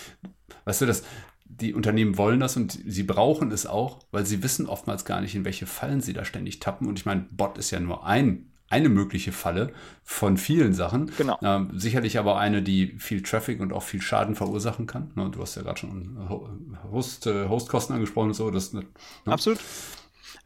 weißt 0.65 0.81
du, 0.81 0.85
das, 0.85 1.03
die 1.49 1.73
Unternehmen 1.73 2.17
wollen 2.17 2.39
das 2.39 2.55
und 2.55 2.79
sie 2.85 3.03
brauchen 3.03 3.51
es 3.51 3.65
auch, 3.65 3.99
weil 4.11 4.25
sie 4.25 4.43
wissen 4.43 4.67
oftmals 4.67 5.03
gar 5.03 5.19
nicht, 5.19 5.35
in 5.35 5.45
welche 5.45 5.65
Fallen 5.65 5.99
sie 5.99 6.13
da 6.13 6.23
ständig 6.23 6.59
tappen. 6.59 6.87
Und 6.87 6.97
ich 6.99 7.05
meine, 7.05 7.25
Bot 7.31 7.57
ist 7.57 7.71
ja 7.71 7.79
nur 7.79 8.05
ein, 8.05 8.51
eine 8.69 8.87
mögliche 8.87 9.31
Falle 9.31 9.73
von 10.03 10.37
vielen 10.37 10.73
Sachen. 10.73 11.11
Genau. 11.17 11.39
Ähm, 11.41 11.71
sicherlich 11.73 12.19
aber 12.19 12.37
eine, 12.37 12.61
die 12.61 12.95
viel 12.99 13.23
Traffic 13.23 13.59
und 13.59 13.73
auch 13.73 13.83
viel 13.83 14.01
Schaden 14.01 14.35
verursachen 14.35 14.85
kann. 14.85 15.11
Ne, 15.15 15.29
du 15.31 15.41
hast 15.41 15.55
ja 15.55 15.63
gerade 15.63 15.79
schon 15.79 16.17
Host, 16.91 17.25
äh, 17.25 17.49
Hostkosten 17.49 17.95
angesprochen 17.95 18.27
und 18.27 18.35
so. 18.35 18.51
Das, 18.51 18.71
ne? 18.73 18.85
Absolut. 19.25 19.59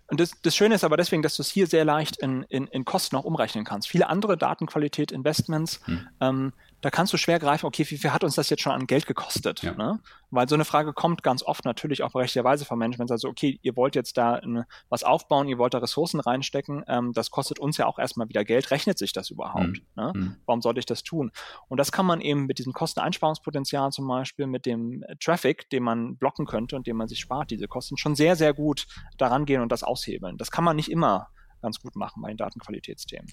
Und 0.08 0.20
das, 0.20 0.32
das 0.42 0.56
Schöne 0.56 0.76
ist 0.76 0.84
aber 0.84 0.96
deswegen, 0.96 1.22
dass 1.22 1.36
du 1.36 1.42
es 1.42 1.50
hier 1.50 1.68
sehr 1.68 1.86
leicht 1.86 2.18
in, 2.18 2.44
in, 2.44 2.68
in 2.68 2.86
Kosten 2.86 3.16
auch 3.16 3.26
umrechnen 3.26 3.66
kannst. 3.66 3.90
Viele 3.90 4.08
andere 4.08 4.38
Datenqualität-Investments, 4.38 5.82
hm. 5.86 6.08
ähm, 6.22 6.54
da 6.84 6.90
kannst 6.90 7.14
du 7.14 7.18
schwer 7.18 7.40
greifen, 7.40 7.66
okay, 7.66 7.86
wie 7.90 7.98
viel 7.98 8.12
hat 8.12 8.26
uns 8.26 8.36
das 8.36 8.50
jetzt 8.50 8.62
schon 8.62 8.74
an 8.74 8.88
Geld 8.88 9.08
gekostet? 9.08 9.64
Ja. 9.64 9.74
Ne? 9.74 10.02
Weil 10.32 10.50
so 10.50 10.56
eine 10.56 10.66
Frage 10.66 10.92
kommt 10.92 11.24
ganz 11.24 11.42
oft 11.42 11.64
natürlich 11.64 12.04
auch 12.04 12.12
berechtigterweise 12.12 12.66
vom 12.66 12.78
Management, 12.78 13.10
also 13.10 13.30
okay, 13.30 13.58
ihr 13.62 13.78
wollt 13.78 13.96
jetzt 13.96 14.18
da 14.18 14.34
eine, 14.34 14.68
was 14.90 15.06
aufbauen, 15.06 15.48
ihr 15.48 15.58
wollt 15.58 15.74
da 15.74 15.78
Ressourcen 15.78 16.20
reinstecken, 16.20 16.84
ähm, 16.90 17.14
das 17.14 17.32
kostet 17.32 17.58
uns 17.58 17.78
ja 17.78 17.86
auch 17.86 18.00
erstmal 18.00 18.28
wieder 18.28 18.44
Geld, 18.44 18.70
rechnet 18.70 18.98
sich 18.98 19.14
das 19.14 19.30
überhaupt? 19.30 19.66
Mhm. 19.66 19.82
Ne? 19.96 20.12
Mhm. 20.14 20.36
Warum 20.46 20.62
sollte 20.62 20.80
ich 20.80 20.86
das 20.86 21.04
tun? 21.04 21.32
Und 21.70 21.78
das 21.78 21.94
kann 21.94 22.06
man 22.06 22.20
eben 22.20 22.48
mit 22.48 22.60
diesem 22.60 22.74
Kosteneinsparungspotenzial 22.74 23.92
zum 23.92 24.06
Beispiel, 24.06 24.48
mit 24.48 24.66
dem 24.66 25.06
Traffic, 25.22 25.70
den 25.70 25.84
man 25.84 26.18
blocken 26.18 26.46
könnte 26.46 26.76
und 26.76 26.86
den 26.86 26.98
man 26.98 27.08
sich 27.08 27.22
spart, 27.22 27.50
diese 27.50 27.70
Kosten, 27.70 27.96
schon 27.96 28.16
sehr, 28.16 28.36
sehr 28.36 28.54
gut 28.54 28.88
daran 29.18 29.46
gehen 29.46 29.62
und 29.62 29.72
das 29.72 29.84
aushebeln. 29.84 30.38
Das 30.38 30.52
kann 30.52 30.66
man 30.66 30.76
nicht 30.76 30.92
immer 30.92 31.30
ganz 31.62 31.80
gut 31.80 31.96
machen 31.96 32.22
bei 32.22 32.28
den 32.28 32.38
Datenqualitätsthemen. 32.38 33.32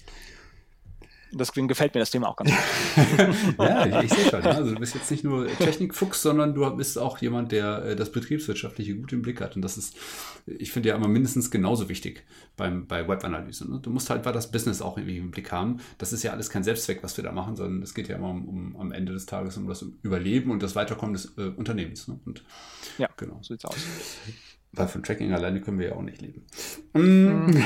Deswegen 1.33 1.67
gefällt 1.67 1.93
mir 1.93 1.99
das 2.01 2.11
Thema 2.11 2.27
auch 2.27 2.35
ganz 2.35 2.51
gut. 2.51 3.59
ja, 3.59 3.85
ich, 3.85 4.11
ich 4.11 4.13
sehe 4.13 4.29
schon. 4.29 4.41
Also 4.41 4.73
du 4.73 4.79
bist 4.79 4.95
jetzt 4.95 5.09
nicht 5.09 5.23
nur 5.23 5.47
Technikfuchs, 5.47 6.21
sondern 6.21 6.53
du 6.53 6.69
bist 6.75 6.97
auch 6.97 7.19
jemand, 7.19 7.51
der 7.51 7.85
äh, 7.85 7.95
das 7.95 8.11
Betriebswirtschaftliche 8.11 8.95
gut 8.95 9.13
im 9.13 9.21
Blick 9.21 9.39
hat. 9.39 9.55
Und 9.55 9.61
das 9.61 9.77
ist, 9.77 9.95
ich 10.45 10.71
finde 10.71 10.89
ja 10.89 10.95
immer 10.95 11.07
mindestens 11.07 11.49
genauso 11.49 11.87
wichtig 11.89 12.25
beim, 12.57 12.85
bei 12.85 13.07
Webanalyse. 13.07 13.69
Ne? 13.69 13.79
Du 13.81 13.89
musst 13.89 14.09
halt 14.09 14.25
das 14.25 14.51
Business 14.51 14.81
auch 14.81 14.97
irgendwie 14.97 15.17
im 15.17 15.31
Blick 15.31 15.51
haben. 15.51 15.79
Das 15.97 16.13
ist 16.13 16.23
ja 16.23 16.31
alles 16.31 16.49
kein 16.49 16.63
Selbstzweck, 16.63 17.01
was 17.03 17.15
wir 17.17 17.23
da 17.23 17.31
machen, 17.31 17.55
sondern 17.55 17.81
es 17.81 17.93
geht 17.93 18.07
ja 18.09 18.17
immer 18.17 18.29
um, 18.29 18.47
um 18.47 18.75
am 18.77 18.91
Ende 18.91 19.13
des 19.13 19.25
Tages 19.25 19.57
um 19.57 19.67
das 19.67 19.85
Überleben 20.03 20.51
und 20.51 20.61
das 20.61 20.75
Weiterkommen 20.75 21.13
des 21.13 21.37
äh, 21.37 21.51
Unternehmens. 21.55 22.07
Ne? 22.07 22.19
Und, 22.25 22.43
ja, 22.97 23.09
genau. 23.15 23.39
so 23.41 23.53
sieht's 23.53 23.65
aus. 23.65 23.77
Weil 24.73 24.87
von 24.87 25.03
Tracking 25.03 25.33
alleine 25.33 25.59
können 25.59 25.79
wir 25.79 25.89
ja 25.89 25.95
auch 25.95 26.01
nicht 26.01 26.21
leben. 26.21 26.45
Mm. 26.93 27.57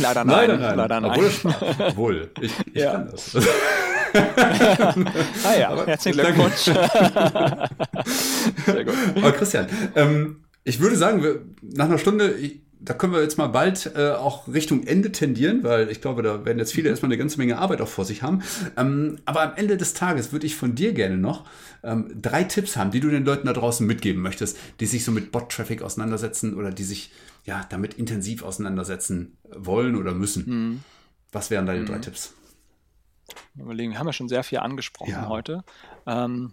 Leider 0.00 0.24
nein. 0.24 0.48
Leider 0.48 0.56
nein. 0.58 0.76
Leider 0.76 1.00
nein. 1.00 1.10
Obwohl, 1.12 1.30
obwohl 1.78 2.30
ich, 2.40 2.52
ich 2.66 2.74
ja. 2.74 2.92
kann 2.92 3.10
das. 3.10 3.36
ah 5.44 5.56
ja, 5.56 5.68
Aber 5.70 5.86
herzlichen 5.86 6.18
Glückwunsch. 6.18 6.64
Sehr 8.66 8.84
gut. 8.84 8.94
Aber 9.14 9.32
Christian, 9.32 9.68
ähm, 9.94 10.44
ich 10.64 10.80
würde 10.80 10.96
sagen, 10.96 11.22
wir, 11.22 11.42
nach 11.62 11.84
einer 11.84 11.98
Stunde, 11.98 12.32
ich, 12.32 12.60
da 12.78 12.94
können 12.94 13.12
wir 13.12 13.22
jetzt 13.22 13.38
mal 13.38 13.46
bald 13.48 13.92
äh, 13.96 14.10
auch 14.10 14.48
Richtung 14.48 14.86
Ende 14.86 15.10
tendieren, 15.12 15.64
weil 15.64 15.90
ich 15.90 16.00
glaube, 16.00 16.22
da 16.22 16.44
werden 16.44 16.58
jetzt 16.58 16.72
viele 16.72 16.90
erstmal 16.90 17.10
eine 17.10 17.18
ganze 17.18 17.38
Menge 17.38 17.58
Arbeit 17.58 17.80
auch 17.80 17.88
vor 17.88 18.04
sich 18.04 18.22
haben. 18.22 18.42
Ähm, 18.76 19.18
aber 19.24 19.42
am 19.42 19.56
Ende 19.56 19.76
des 19.76 19.94
Tages 19.94 20.32
würde 20.32 20.46
ich 20.46 20.56
von 20.56 20.74
dir 20.74 20.92
gerne 20.92 21.16
noch 21.16 21.44
ähm, 21.82 22.10
drei 22.20 22.44
Tipps 22.44 22.76
haben, 22.76 22.90
die 22.90 23.00
du 23.00 23.08
den 23.08 23.24
Leuten 23.24 23.46
da 23.46 23.52
draußen 23.52 23.86
mitgeben 23.86 24.22
möchtest, 24.22 24.58
die 24.80 24.86
sich 24.86 25.04
so 25.04 25.12
mit 25.12 25.32
Bot-Traffic 25.32 25.82
auseinandersetzen 25.82 26.54
oder 26.54 26.70
die 26.70 26.84
sich 26.84 27.12
ja 27.44 27.64
damit 27.70 27.94
intensiv 27.94 28.42
auseinandersetzen 28.42 29.36
wollen 29.44 29.96
oder 29.96 30.12
müssen. 30.12 30.44
Mhm. 30.46 30.80
Was 31.32 31.50
wären 31.50 31.66
deine 31.66 31.80
mhm. 31.80 31.86
drei 31.86 31.98
Tipps? 31.98 32.34
Überlegen, 33.56 33.92
wir 33.92 33.98
haben 33.98 34.06
ja 34.06 34.12
schon 34.12 34.28
sehr 34.28 34.44
viel 34.44 34.58
angesprochen 34.58 35.10
ja. 35.10 35.28
heute. 35.28 35.64
Ähm, 36.06 36.52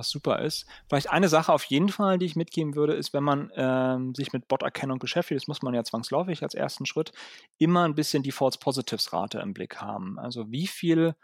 was 0.00 0.10
super 0.10 0.40
ist. 0.40 0.66
Vielleicht 0.88 1.10
eine 1.10 1.28
Sache 1.28 1.52
auf 1.52 1.64
jeden 1.64 1.90
Fall, 1.90 2.18
die 2.18 2.26
ich 2.26 2.36
mitgeben 2.36 2.74
würde, 2.74 2.94
ist, 2.94 3.12
wenn 3.12 3.22
man 3.22 3.52
ähm, 3.54 4.14
sich 4.14 4.32
mit 4.32 4.48
Bot-Erkennung 4.48 4.98
beschäftigt, 4.98 5.40
das 5.40 5.46
muss 5.48 5.62
man 5.62 5.74
ja 5.74 5.84
zwangsläufig 5.84 6.42
als 6.42 6.54
ersten 6.54 6.86
Schritt, 6.86 7.12
immer 7.58 7.84
ein 7.84 7.94
bisschen 7.94 8.22
die 8.22 8.32
False 8.32 8.58
Positives 8.58 9.12
Rate 9.12 9.38
im 9.38 9.52
Blick 9.54 9.76
haben. 9.76 10.18
Also 10.18 10.50
wie 10.50 10.66
viele 10.66 11.16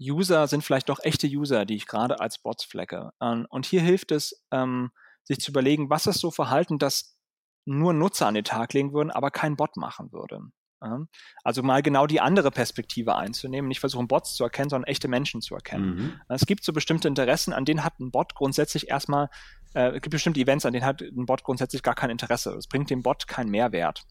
User 0.00 0.48
sind 0.48 0.64
vielleicht 0.64 0.88
doch 0.88 0.98
echte 1.02 1.28
User, 1.28 1.64
die 1.64 1.76
ich 1.76 1.86
gerade 1.86 2.20
als 2.20 2.38
Bots 2.38 2.64
flecke. 2.64 3.10
Ähm, 3.20 3.46
und 3.48 3.64
hier 3.64 3.80
hilft 3.80 4.10
es, 4.12 4.44
ähm, 4.50 4.90
sich 5.22 5.38
zu 5.38 5.52
überlegen, 5.52 5.90
was 5.90 6.06
ist 6.06 6.20
so 6.20 6.30
Verhalten, 6.30 6.78
das 6.78 7.16
nur 7.64 7.92
Nutzer 7.92 8.26
an 8.26 8.34
den 8.34 8.44
Tag 8.44 8.72
legen 8.72 8.92
würden, 8.92 9.10
aber 9.10 9.30
kein 9.30 9.56
Bot 9.56 9.76
machen 9.76 10.12
würde. 10.12 10.40
Also 11.44 11.62
mal 11.62 11.82
genau 11.82 12.06
die 12.06 12.20
andere 12.20 12.50
Perspektive 12.50 13.16
einzunehmen, 13.16 13.68
nicht 13.68 13.80
versuchen, 13.80 14.08
Bots 14.08 14.34
zu 14.34 14.44
erkennen, 14.44 14.70
sondern 14.70 14.88
echte 14.88 15.08
Menschen 15.08 15.42
zu 15.42 15.54
erkennen. 15.54 15.94
Mhm. 15.94 16.20
Es 16.28 16.46
gibt 16.46 16.64
so 16.64 16.72
bestimmte 16.72 17.08
Interessen, 17.08 17.52
an 17.52 17.64
denen 17.64 17.84
hat 17.84 18.00
ein 18.00 18.10
Bot 18.10 18.34
grundsätzlich 18.34 18.88
erstmal, 18.88 19.28
äh, 19.74 19.88
es 19.88 20.02
gibt 20.02 20.10
bestimmte 20.10 20.40
Events, 20.40 20.64
an 20.64 20.72
denen 20.72 20.86
hat 20.86 21.02
ein 21.02 21.26
Bot 21.26 21.44
grundsätzlich 21.44 21.82
gar 21.82 21.94
kein 21.94 22.10
Interesse. 22.10 22.54
Es 22.54 22.66
bringt 22.66 22.90
dem 22.90 23.02
Bot 23.02 23.28
keinen 23.28 23.50
Mehrwert. 23.50 24.04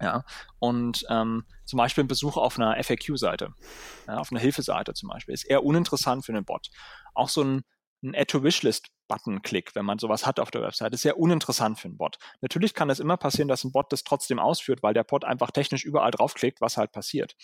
Ja, 0.00 0.24
und 0.60 1.04
ähm, 1.10 1.44
zum 1.64 1.76
Beispiel 1.76 2.04
ein 2.04 2.08
Besuch 2.08 2.36
auf 2.36 2.56
einer 2.56 2.82
FAQ-Seite, 2.82 3.52
ja, 4.06 4.18
auf 4.18 4.30
einer 4.30 4.40
Hilfeseite 4.40 4.94
zum 4.94 5.08
Beispiel, 5.08 5.34
ist 5.34 5.42
eher 5.44 5.64
uninteressant 5.64 6.24
für 6.24 6.32
einen 6.32 6.44
Bot. 6.44 6.70
Auch 7.14 7.28
so 7.28 7.42
ein, 7.42 7.62
ein 8.02 8.14
Add-to-Wishlist 8.14 8.88
Button-Klick, 9.08 9.74
wenn 9.74 9.86
man 9.86 9.98
sowas 9.98 10.26
hat 10.26 10.38
auf 10.38 10.50
der 10.50 10.62
Website. 10.62 10.92
Ist 10.92 11.02
sehr 11.02 11.18
uninteressant 11.18 11.78
für 11.78 11.88
einen 11.88 11.96
Bot. 11.96 12.18
Natürlich 12.40 12.74
kann 12.74 12.90
es 12.90 13.00
immer 13.00 13.16
passieren, 13.16 13.48
dass 13.48 13.64
ein 13.64 13.72
Bot 13.72 13.92
das 13.92 14.04
trotzdem 14.04 14.38
ausführt, 14.38 14.82
weil 14.82 14.94
der 14.94 15.04
Bot 15.04 15.24
einfach 15.24 15.50
technisch 15.50 15.84
überall 15.84 16.10
draufklickt, 16.10 16.60
was 16.60 16.76
halt 16.76 16.92
passiert. 16.92 17.34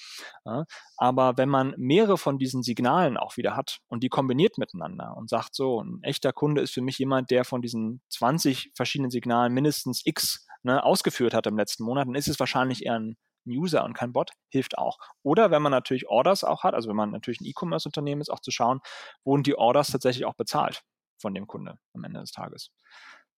Ja, 0.44 0.66
aber 0.96 1.36
wenn 1.36 1.48
man 1.48 1.74
mehrere 1.76 2.18
von 2.18 2.38
diesen 2.38 2.62
Signalen 2.62 3.16
auch 3.16 3.36
wieder 3.36 3.56
hat 3.56 3.80
und 3.88 4.02
die 4.02 4.08
kombiniert 4.08 4.58
miteinander 4.58 5.16
und 5.16 5.28
sagt 5.28 5.54
so, 5.54 5.82
ein 5.82 6.00
echter 6.02 6.32
Kunde 6.32 6.60
ist 6.60 6.72
für 6.72 6.82
mich 6.82 6.98
jemand, 6.98 7.30
der 7.30 7.44
von 7.44 7.62
diesen 7.62 8.02
20 8.10 8.72
verschiedenen 8.74 9.10
Signalen 9.10 9.52
mindestens 9.52 10.02
X 10.04 10.46
ne, 10.62 10.84
ausgeführt 10.84 11.34
hat 11.34 11.46
im 11.46 11.56
letzten 11.56 11.84
Monat, 11.84 12.06
dann 12.06 12.14
ist 12.14 12.28
es 12.28 12.38
wahrscheinlich 12.38 12.84
eher 12.84 12.98
ein 12.98 13.16
User 13.52 13.84
und 13.84 13.94
kein 13.94 14.12
Bot, 14.12 14.32
hilft 14.48 14.78
auch. 14.78 14.98
Oder 15.22 15.50
wenn 15.50 15.62
man 15.62 15.72
natürlich 15.72 16.08
Orders 16.08 16.44
auch 16.44 16.62
hat, 16.62 16.74
also 16.74 16.88
wenn 16.88 16.96
man 16.96 17.10
natürlich 17.10 17.40
ein 17.40 17.46
E-Commerce-Unternehmen 17.46 18.20
ist, 18.20 18.30
auch 18.30 18.40
zu 18.40 18.50
schauen, 18.50 18.80
wurden 19.24 19.42
die 19.42 19.56
Orders 19.56 19.88
tatsächlich 19.88 20.24
auch 20.24 20.34
bezahlt 20.34 20.82
von 21.18 21.34
dem 21.34 21.46
Kunde 21.46 21.78
am 21.94 22.04
Ende 22.04 22.20
des 22.20 22.32
Tages. 22.32 22.70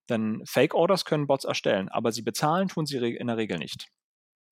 Denn 0.08 0.42
Fake-Orders 0.46 1.04
können 1.04 1.26
Bots 1.26 1.44
erstellen, 1.44 1.88
aber 1.88 2.12
sie 2.12 2.22
bezahlen 2.22 2.68
tun 2.68 2.86
sie 2.86 2.96
in 2.96 3.26
der 3.26 3.36
Regel 3.36 3.58
nicht. 3.58 3.88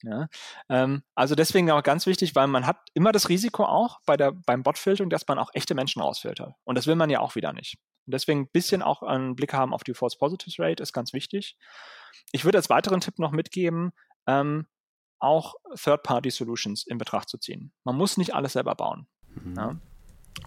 Ja, 0.02 0.28
ähm, 0.68 1.02
also 1.14 1.34
deswegen 1.34 1.70
auch 1.70 1.82
ganz 1.82 2.04
wichtig, 2.06 2.34
weil 2.34 2.46
man 2.46 2.66
hat 2.66 2.76
immer 2.92 3.10
das 3.12 3.30
Risiko 3.30 3.64
auch 3.64 4.00
bei 4.04 4.18
der, 4.18 4.32
beim 4.32 4.62
Botfiltern, 4.62 5.08
dass 5.08 5.26
man 5.26 5.38
auch 5.38 5.50
echte 5.54 5.74
Menschen 5.74 6.02
rausfiltert. 6.02 6.52
Und 6.64 6.76
das 6.76 6.86
will 6.86 6.96
man 6.96 7.08
ja 7.08 7.20
auch 7.20 7.36
wieder 7.36 7.54
nicht. 7.54 7.78
Und 8.06 8.12
deswegen 8.12 8.40
ein 8.40 8.50
bisschen 8.50 8.82
auch 8.82 9.02
einen 9.02 9.34
Blick 9.34 9.54
haben 9.54 9.72
auf 9.72 9.82
die 9.82 9.94
False 9.94 10.18
Positives 10.18 10.58
Rate 10.58 10.82
ist 10.82 10.92
ganz 10.92 11.14
wichtig. 11.14 11.56
Ich 12.32 12.44
würde 12.44 12.58
als 12.58 12.68
weiteren 12.68 13.00
Tipp 13.00 13.18
noch 13.18 13.30
mitgeben, 13.30 13.92
ähm, 14.26 14.66
auch 15.24 15.54
Third-Party 15.74 16.30
Solutions 16.30 16.86
in 16.86 16.98
Betracht 16.98 17.28
zu 17.28 17.38
ziehen. 17.38 17.72
Man 17.84 17.96
muss 17.96 18.16
nicht 18.16 18.34
alles 18.34 18.52
selber 18.52 18.74
bauen. 18.74 19.06
Mhm. 19.34 19.54
Ja? 19.56 19.76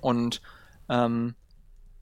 Und 0.02 0.42
ähm, 0.90 1.36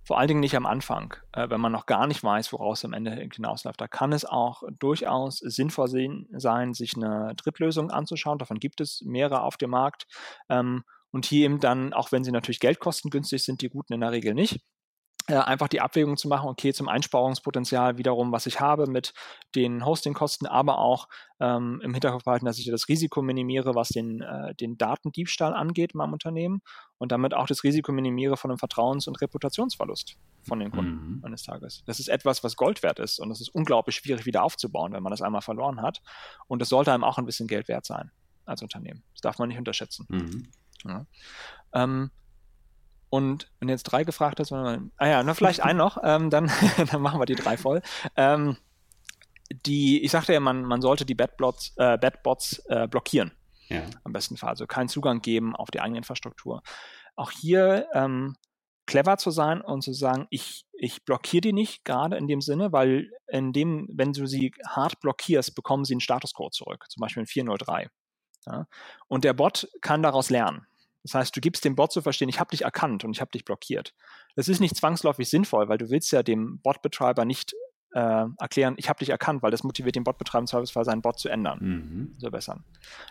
vor 0.05 0.19
allen 0.19 0.27
Dingen 0.27 0.39
nicht 0.39 0.55
am 0.55 0.67
Anfang, 0.67 1.15
äh, 1.31 1.49
wenn 1.49 1.59
man 1.59 1.71
noch 1.71 1.87
gar 1.87 2.05
nicht 2.05 2.23
weiß, 2.23 2.53
woraus 2.53 2.85
am 2.85 2.93
Ende 2.93 3.27
hinausläuft. 3.33 3.81
Da 3.81 3.87
kann 3.87 4.13
es 4.13 4.23
auch 4.23 4.61
durchaus 4.79 5.39
sinnvoll 5.39 5.87
sein, 6.31 6.73
sich 6.75 6.95
eine 6.95 7.33
Drittlösung 7.35 7.89
anzuschauen. 7.89 8.37
Davon 8.37 8.59
gibt 8.59 8.81
es 8.81 9.01
mehrere 9.03 9.41
auf 9.41 9.57
dem 9.57 9.71
Markt. 9.71 10.05
Ähm, 10.47 10.83
und 11.09 11.25
hier 11.25 11.45
eben 11.45 11.59
dann, 11.59 11.93
auch 11.93 12.11
wenn 12.11 12.23
sie 12.23 12.31
natürlich 12.31 12.59
geldkostengünstig 12.59 13.43
sind, 13.43 13.61
die 13.61 13.69
guten 13.69 13.93
in 13.93 14.01
der 14.01 14.11
Regel 14.11 14.33
nicht, 14.33 14.61
äh, 15.27 15.35
einfach 15.35 15.67
die 15.67 15.81
Abwägung 15.81 16.17
zu 16.17 16.27
machen, 16.27 16.47
okay, 16.49 16.71
zum 16.71 16.87
Einsparungspotenzial 16.87 17.97
wiederum, 17.97 18.31
was 18.31 18.45
ich 18.45 18.59
habe 18.59 18.85
mit 18.85 19.13
den 19.55 19.83
Hostingkosten, 19.83 20.47
aber 20.47 20.77
auch 20.77 21.07
ähm, 21.39 21.81
im 21.83 21.93
Hinterkopf 21.93 22.25
behalten, 22.25 22.45
dass 22.45 22.59
ich 22.59 22.67
das 22.67 22.87
Risiko 22.87 23.23
minimiere, 23.23 23.73
was 23.73 23.89
den, 23.89 24.21
äh, 24.21 24.53
den 24.55 24.77
Datendiebstahl 24.77 25.55
angeht 25.55 25.93
in 25.93 25.97
meinem 25.97 26.13
Unternehmen 26.13 26.61
und 26.99 27.11
damit 27.11 27.33
auch 27.33 27.47
das 27.47 27.63
Risiko 27.63 27.91
minimiere 27.91 28.37
von 28.37 28.51
einem 28.51 28.59
Vertrauens- 28.59 29.07
und 29.07 29.19
Reputationsverlust 29.19 30.15
von 30.43 30.59
den 30.59 30.69
Kunden 30.69 31.17
mhm. 31.17 31.25
eines 31.25 31.41
Tages. 31.41 31.83
Das 31.87 31.99
ist 31.99 32.07
etwas, 32.07 32.43
was 32.43 32.55
Gold 32.55 32.83
wert 32.83 32.99
ist 32.99 33.19
und 33.19 33.29
das 33.29 33.41
ist 33.41 33.49
unglaublich 33.49 33.95
schwierig 33.95 34.27
wieder 34.27 34.43
aufzubauen, 34.43 34.93
wenn 34.93 35.01
man 35.01 35.11
das 35.11 35.23
einmal 35.23 35.41
verloren 35.41 35.81
hat. 35.81 36.01
Und 36.47 36.61
das 36.61 36.69
sollte 36.69 36.93
einem 36.93 37.03
auch 37.03 37.17
ein 37.17 37.25
bisschen 37.25 37.47
Geld 37.47 37.67
wert 37.67 37.85
sein 37.85 38.11
als 38.45 38.61
Unternehmen. 38.61 39.03
Das 39.13 39.21
darf 39.21 39.39
man 39.39 39.49
nicht 39.49 39.57
unterschätzen. 39.57 40.05
Mhm. 40.07 40.51
Ja. 40.85 41.05
Ähm, 41.73 42.11
und 43.15 43.49
wenn 43.59 43.69
jetzt 43.69 43.83
drei 43.83 44.03
gefragt 44.03 44.41
hast, 44.41 44.51
ah 44.51 44.77
ja, 44.99 45.23
na, 45.23 45.33
vielleicht 45.33 45.61
einen 45.61 45.77
noch, 45.77 45.97
ähm, 46.03 46.29
dann, 46.29 46.51
dann 46.91 47.01
machen 47.01 47.21
wir 47.21 47.25
die 47.25 47.35
drei 47.35 47.55
voll. 47.55 47.81
Ähm, 48.17 48.57
die, 49.65 50.03
ich 50.03 50.11
sagte 50.11 50.33
ja, 50.33 50.41
man, 50.41 50.65
man 50.65 50.81
sollte 50.81 51.05
die 51.05 51.15
Badbots, 51.15 51.77
äh, 51.77 51.97
Badbots 51.97 52.59
äh, 52.67 52.89
blockieren. 52.89 53.31
Ja. 53.69 53.83
Am 54.03 54.11
besten 54.11 54.35
Fall. 54.35 54.49
Also 54.49 54.67
keinen 54.67 54.89
Zugang 54.89 55.21
geben 55.21 55.55
auf 55.55 55.71
die 55.71 55.79
eigene 55.79 55.99
Infrastruktur. 55.99 56.61
Auch 57.15 57.31
hier 57.31 57.87
ähm, 57.93 58.35
clever 58.85 59.15
zu 59.15 59.31
sein 59.31 59.61
und 59.61 59.81
zu 59.81 59.93
sagen, 59.93 60.27
ich, 60.29 60.65
ich 60.73 61.05
blockiere 61.05 61.39
die 61.39 61.53
nicht 61.53 61.85
gerade 61.85 62.17
in 62.17 62.27
dem 62.27 62.41
Sinne, 62.41 62.73
weil 62.73 63.11
in 63.27 63.53
dem, 63.53 63.87
wenn 63.93 64.11
du 64.11 64.25
sie 64.25 64.51
hart 64.67 64.99
blockierst, 64.99 65.55
bekommen 65.55 65.85
sie 65.85 65.93
einen 65.93 66.01
Statuscode 66.01 66.53
zurück, 66.53 66.83
zum 66.89 66.99
Beispiel 66.99 67.21
in 67.21 67.27
403. 67.27 67.87
Ja? 68.45 68.67
Und 69.07 69.23
der 69.23 69.33
Bot 69.33 69.69
kann 69.79 70.03
daraus 70.03 70.29
lernen. 70.29 70.67
Das 71.05 71.13
heißt, 71.13 71.35
du 71.35 71.39
gibst 71.39 71.63
dem 71.63 71.75
Bot 71.75 71.91
zu 71.91 72.01
verstehen, 72.01 72.29
ich 72.29 72.39
habe 72.39 72.49
dich 72.49 72.63
erkannt 72.63 73.03
und 73.03 73.11
ich 73.11 73.21
habe 73.21 73.29
dich 73.29 73.45
blockiert. 73.45 73.93
Das 74.35 74.47
ist 74.47 74.59
nicht 74.59 74.75
zwangsläufig 74.75 75.29
sinnvoll, 75.29 75.69
weil 75.69 75.77
du 75.77 75.91
willst 75.91 76.11
ja 76.11 76.23
dem 76.23 76.57
Botbetreiber 76.61 77.25
nicht 77.25 77.53
äh, 77.91 78.25
erklären, 78.39 78.73
ich 78.77 78.89
habe 78.89 78.97
dich 78.97 79.09
erkannt, 79.09 79.43
weil 79.43 79.51
das 79.51 79.63
motiviert 79.63 79.95
den 79.95 80.03
Botbetreiber 80.03 80.39
im 80.39 80.47
Zweifelsfall 80.47 80.83
seinen 80.83 81.03
Bot 81.03 81.19
zu 81.19 81.29
ändern, 81.29 81.59
mhm. 81.61 82.13
zu 82.15 82.21
verbessern. 82.21 82.63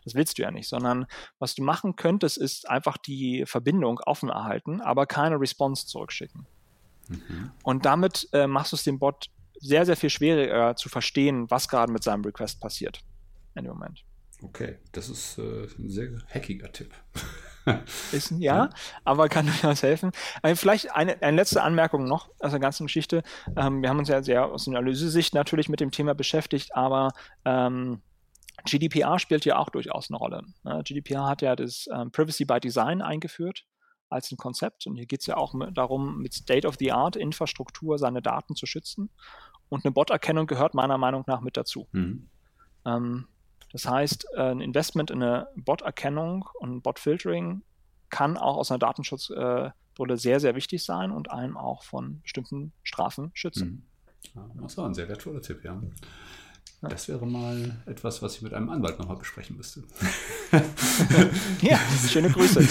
Das 0.02 0.16
willst 0.16 0.38
du 0.38 0.42
ja 0.42 0.50
nicht, 0.50 0.68
sondern 0.68 1.06
was 1.38 1.54
du 1.54 1.62
machen 1.62 1.94
könntest, 1.94 2.36
ist 2.36 2.68
einfach 2.68 2.96
die 2.96 3.46
Verbindung 3.46 4.00
offen 4.00 4.28
erhalten, 4.28 4.80
aber 4.80 5.06
keine 5.06 5.38
Response 5.38 5.86
zurückschicken. 5.86 6.48
Mhm. 7.06 7.52
Und 7.62 7.84
damit 7.84 8.28
äh, 8.32 8.48
machst 8.48 8.72
du 8.72 8.76
es 8.76 8.82
dem 8.82 8.98
Bot 8.98 9.30
sehr, 9.60 9.86
sehr 9.86 9.96
viel 9.96 10.10
schwieriger 10.10 10.74
zu 10.74 10.88
verstehen, 10.88 11.48
was 11.48 11.68
gerade 11.68 11.92
mit 11.92 12.02
seinem 12.02 12.24
Request 12.24 12.60
passiert 12.60 13.04
in 13.54 13.62
dem 13.62 13.74
Moment. 13.74 14.04
Okay, 14.42 14.78
das 14.90 15.08
ist 15.08 15.38
äh, 15.38 15.68
ein 15.78 15.88
sehr 15.88 16.10
hackiger 16.28 16.72
Tipp. 16.72 16.92
Ist 18.12 18.30
ein 18.30 18.40
Ja, 18.40 18.70
aber 19.04 19.28
kann 19.28 19.46
durchaus 19.46 19.82
helfen. 19.82 20.12
Also 20.42 20.56
vielleicht 20.56 20.94
eine, 20.94 21.20
eine 21.22 21.36
letzte 21.36 21.62
Anmerkung 21.62 22.04
noch 22.04 22.28
aus 22.40 22.50
der 22.50 22.60
ganzen 22.60 22.86
Geschichte. 22.86 23.22
Ähm, 23.56 23.82
wir 23.82 23.88
haben 23.88 23.98
uns 23.98 24.08
ja 24.08 24.22
sehr 24.22 24.46
aus 24.46 24.64
der 24.64 24.76
Analysesicht 24.76 25.34
natürlich 25.34 25.68
mit 25.68 25.80
dem 25.80 25.90
Thema 25.90 26.14
beschäftigt, 26.14 26.74
aber 26.74 27.12
ähm, 27.44 28.02
GDPR 28.64 29.18
spielt 29.18 29.44
ja 29.44 29.58
auch 29.58 29.68
durchaus 29.68 30.10
eine 30.10 30.18
Rolle. 30.18 30.42
Ne? 30.62 30.82
GDPR 30.84 31.26
hat 31.26 31.42
ja 31.42 31.56
das 31.56 31.86
ähm, 31.92 32.10
Privacy 32.10 32.44
by 32.44 32.60
Design 32.60 33.02
eingeführt 33.02 33.64
als 34.08 34.30
ein 34.30 34.36
Konzept. 34.36 34.86
Und 34.86 34.96
hier 34.96 35.06
geht 35.06 35.20
es 35.20 35.26
ja 35.26 35.36
auch 35.36 35.54
mit, 35.54 35.76
darum, 35.76 36.18
mit 36.18 36.34
State-of-the-Art-Infrastruktur 36.34 37.98
seine 37.98 38.22
Daten 38.22 38.54
zu 38.54 38.66
schützen. 38.66 39.10
Und 39.68 39.84
eine 39.84 39.92
Bot-Erkennung 39.92 40.46
gehört 40.46 40.74
meiner 40.74 40.98
Meinung 40.98 41.24
nach 41.26 41.40
mit 41.40 41.56
dazu. 41.56 41.88
Mhm. 41.92 42.28
Ähm, 42.86 43.26
das 43.74 43.88
heißt, 43.88 44.28
äh, 44.36 44.40
ein 44.40 44.60
Investment 44.60 45.10
in 45.10 45.20
eine 45.20 45.48
Bot-Erkennung 45.56 46.48
und 46.60 46.82
Bot-Filtering 46.82 47.62
kann 48.08 48.36
auch 48.36 48.56
aus 48.56 48.70
einer 48.70 48.78
Datenschutzbrille 48.78 49.72
sehr, 50.16 50.38
sehr 50.38 50.54
wichtig 50.54 50.84
sein 50.84 51.10
und 51.10 51.32
einem 51.32 51.56
auch 51.56 51.82
von 51.82 52.20
bestimmten 52.22 52.72
Strafen 52.84 53.32
schützen. 53.34 53.84
Mhm. 54.32 54.62
Das 54.62 54.76
war 54.78 54.86
ein 54.86 54.94
sehr 54.94 55.08
wertvoller 55.08 55.42
Tipp, 55.42 55.64
ja. 55.64 55.82
Das 56.88 57.08
wäre 57.08 57.26
mal 57.26 57.76
etwas, 57.86 58.22
was 58.22 58.36
ich 58.36 58.42
mit 58.42 58.54
einem 58.54 58.70
Anwalt 58.70 58.98
nochmal 58.98 59.16
besprechen 59.16 59.56
müsste. 59.56 59.82
ja, 61.62 61.78
schöne 62.08 62.30
Grüße. 62.30 62.66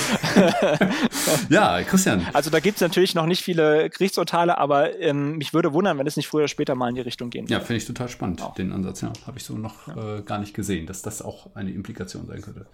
ja, 1.50 1.82
Christian. 1.84 2.26
Also 2.34 2.50
da 2.50 2.60
gibt 2.60 2.76
es 2.76 2.82
natürlich 2.82 3.16
noch 3.16 3.26
nicht 3.26 3.44
viele 3.44 3.90
Gerichtsurteile, 3.90 4.58
aber 4.58 5.00
ähm, 5.00 5.38
mich 5.38 5.54
würde 5.54 5.74
wundern, 5.74 5.98
wenn 5.98 6.08
es 6.08 6.18
nicht 6.18 6.28
früher 6.28 6.42
oder 6.42 6.48
später 6.48 6.76
mal 6.76 6.90
in 6.90 6.96
die 6.96 7.02
Richtung 7.02 7.30
gehen 7.30 7.46
würde. 7.46 7.54
Ja, 7.54 7.60
finde 7.60 7.78
ich 7.78 7.86
total 7.86 8.10
spannend, 8.10 8.42
auch. 8.42 8.56
den 8.56 8.72
Ansatz. 8.72 9.02
Ja, 9.02 9.14
habe 9.26 9.38
ich 9.38 9.44
so 9.44 9.58
noch 9.58 9.88
ja. 9.88 10.18
äh, 10.18 10.22
gar 10.22 10.40
nicht 10.40 10.54
gesehen, 10.54 10.86
dass 10.86 11.02
das 11.02 11.22
auch 11.22 11.56
eine 11.56 11.72
Implikation 11.72 12.26
sein 12.28 12.42
könnte. 12.42 12.66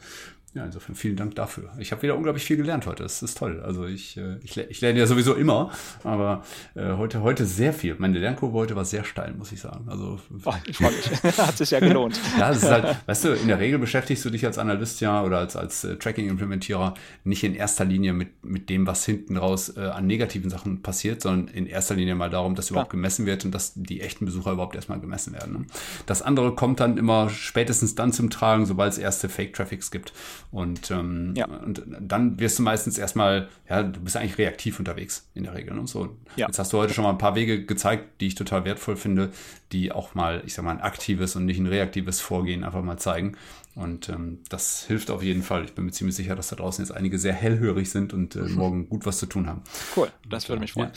Ja, 0.56 0.66
insofern 0.66 0.96
vielen 0.96 1.16
Dank 1.16 1.36
dafür. 1.36 1.70
Ich 1.78 1.92
habe 1.92 2.02
wieder 2.02 2.16
unglaublich 2.16 2.44
viel 2.44 2.58
gelernt 2.58 2.88
heute. 2.88 3.04
Das 3.04 3.22
ist 3.22 3.38
toll. 3.38 3.62
Also 3.64 3.86
ich, 3.86 4.18
äh, 4.18 4.38
ich, 4.44 4.58
ich 4.58 4.82
lerne 4.82 4.98
ja 4.98 5.06
sowieso 5.06 5.36
immer, 5.36 5.72
aber 6.04 6.44
äh, 6.74 6.94
heute, 6.94 7.22
heute 7.22 7.46
sehr 7.46 7.72
viel. 7.72 7.96
Meine 8.00 8.18
Lernkurve 8.18 8.58
heute 8.58 8.76
war 8.76 8.84
sehr 8.84 9.04
steil, 9.04 9.36
muss 9.38 9.52
ich 9.52 9.62
sagen. 9.62 9.86
Also 9.88 10.20
oh, 10.46 10.54
ich. 10.66 10.80
Hat 11.38 11.56
sich 11.56 11.70
ja 11.70 11.80
gelohnt. 11.80 12.20
ja, 12.40 12.50
das 12.50 12.64
ist 12.64 12.72
halt, 12.72 12.98
weißt 13.06 13.26
du, 13.26 13.34
in 13.34 13.48
der 13.48 13.60
Regel 13.60 13.78
beschäftigst 13.78 14.26
du 14.26 14.32
dich 14.32 14.44
als 14.44 14.58
Analyst 14.58 15.02
ja 15.02 15.24
oder 15.24 15.38
als, 15.38 15.56
als 15.56 15.84
äh, 15.84 15.98
Tracking-Implementierer 15.98 16.96
nicht 17.26 17.44
in 17.44 17.54
erster 17.54 17.86
Linie 17.86 18.14
mit, 18.14 18.44
mit 18.44 18.70
dem, 18.72 18.88
was 18.88 19.06
hinten 19.06 19.38
raus 19.38 19.78
äh, 19.78 19.82
an 19.82 20.08
negativen 20.08 20.50
Sachen 20.50 20.82
passiert, 20.82 21.22
sondern 21.22 21.54
in 21.54 21.68
erster 21.68 21.94
Linie 21.94 22.16
mal 22.16 22.32
darum, 22.32 22.56
dass 22.56 22.72
überhaupt 22.72 22.90
ja. 22.90 22.94
gemessen 22.94 23.28
wird 23.28 23.46
und 23.46 23.52
dass 23.52 23.74
die 23.76 24.02
echten 24.02 24.26
Besucher 24.26 24.54
überhaupt 24.54 24.76
erstmal 24.76 25.00
gemessen 25.00 25.34
werden. 25.34 25.54
Ne? 25.54 25.66
Das 26.08 26.24
andere 26.24 26.56
kommt 26.56 26.80
dann 26.80 26.98
immer 26.98 27.30
spätestens 27.30 27.94
dann 27.94 28.12
zum 28.14 28.32
Tragen, 28.32 28.66
sobald 28.66 28.94
es 28.94 28.98
erste 28.98 29.30
Fake-Traffics 29.30 29.92
gibt. 29.92 30.12
Und, 30.52 30.90
ähm, 30.90 31.34
ja. 31.36 31.46
und 31.46 31.84
dann 32.00 32.40
wirst 32.40 32.58
du 32.58 32.64
meistens 32.64 32.98
erstmal, 32.98 33.50
ja, 33.70 33.84
du 33.84 34.00
bist 34.00 34.18
eigentlich 34.18 34.40
reaktiv 34.40 34.80
unterwegs 34.80 35.30
in 35.36 35.44
der 35.44 35.54
Regel. 35.54 35.76
Ne? 35.76 35.86
So, 35.86 36.18
ja. 36.36 36.48
Jetzt 36.48 36.58
hast 36.58 36.74
du 36.74 36.80
heute 36.80 36.94
schon 36.94 37.04
mal 37.04 37.12
ein 37.12 37.20
paar 37.20 37.36
Wege 37.36 37.66
gezeigt, 37.66 38.20
die 38.20 38.28
ich 38.28 38.36
total 38.36 38.66
wertvoll 38.66 38.96
finde, 38.96 39.30
die 39.72 39.92
auch 39.92 40.16
mal, 40.16 40.42
ich 40.48 40.56
sag 40.56 40.66
mal, 40.66 40.72
ein 40.72 40.82
aktives 40.82 41.36
und 41.36 41.46
nicht 41.46 41.60
ein 41.60 41.68
reaktives 41.68 42.20
Vorgehen 42.20 42.64
einfach 42.64 42.82
mal 42.82 42.98
zeigen. 42.98 43.38
Und 43.76 44.10
ähm, 44.10 44.40
das 44.50 44.86
hilft 44.88 45.12
auf 45.12 45.22
jeden 45.22 45.44
Fall. 45.44 45.64
Ich 45.66 45.74
bin 45.74 45.86
mir 45.86 45.92
ziemlich 45.92 46.16
sicher, 46.16 46.36
dass 46.36 46.50
da 46.50 46.56
draußen 46.56 46.84
jetzt 46.84 46.92
einige 46.92 47.20
sehr 47.20 47.34
hellhörig 47.34 47.92
sind 47.92 48.12
und 48.12 48.36
äh, 48.36 48.40
morgen 48.50 48.90
gut 48.90 49.06
was 49.06 49.20
zu 49.20 49.28
tun 49.28 49.48
haben. 49.48 49.62
Cool, 49.96 50.10
das 50.28 50.50
würde 50.50 50.62
mich 50.62 50.74
freuen. 50.74 50.92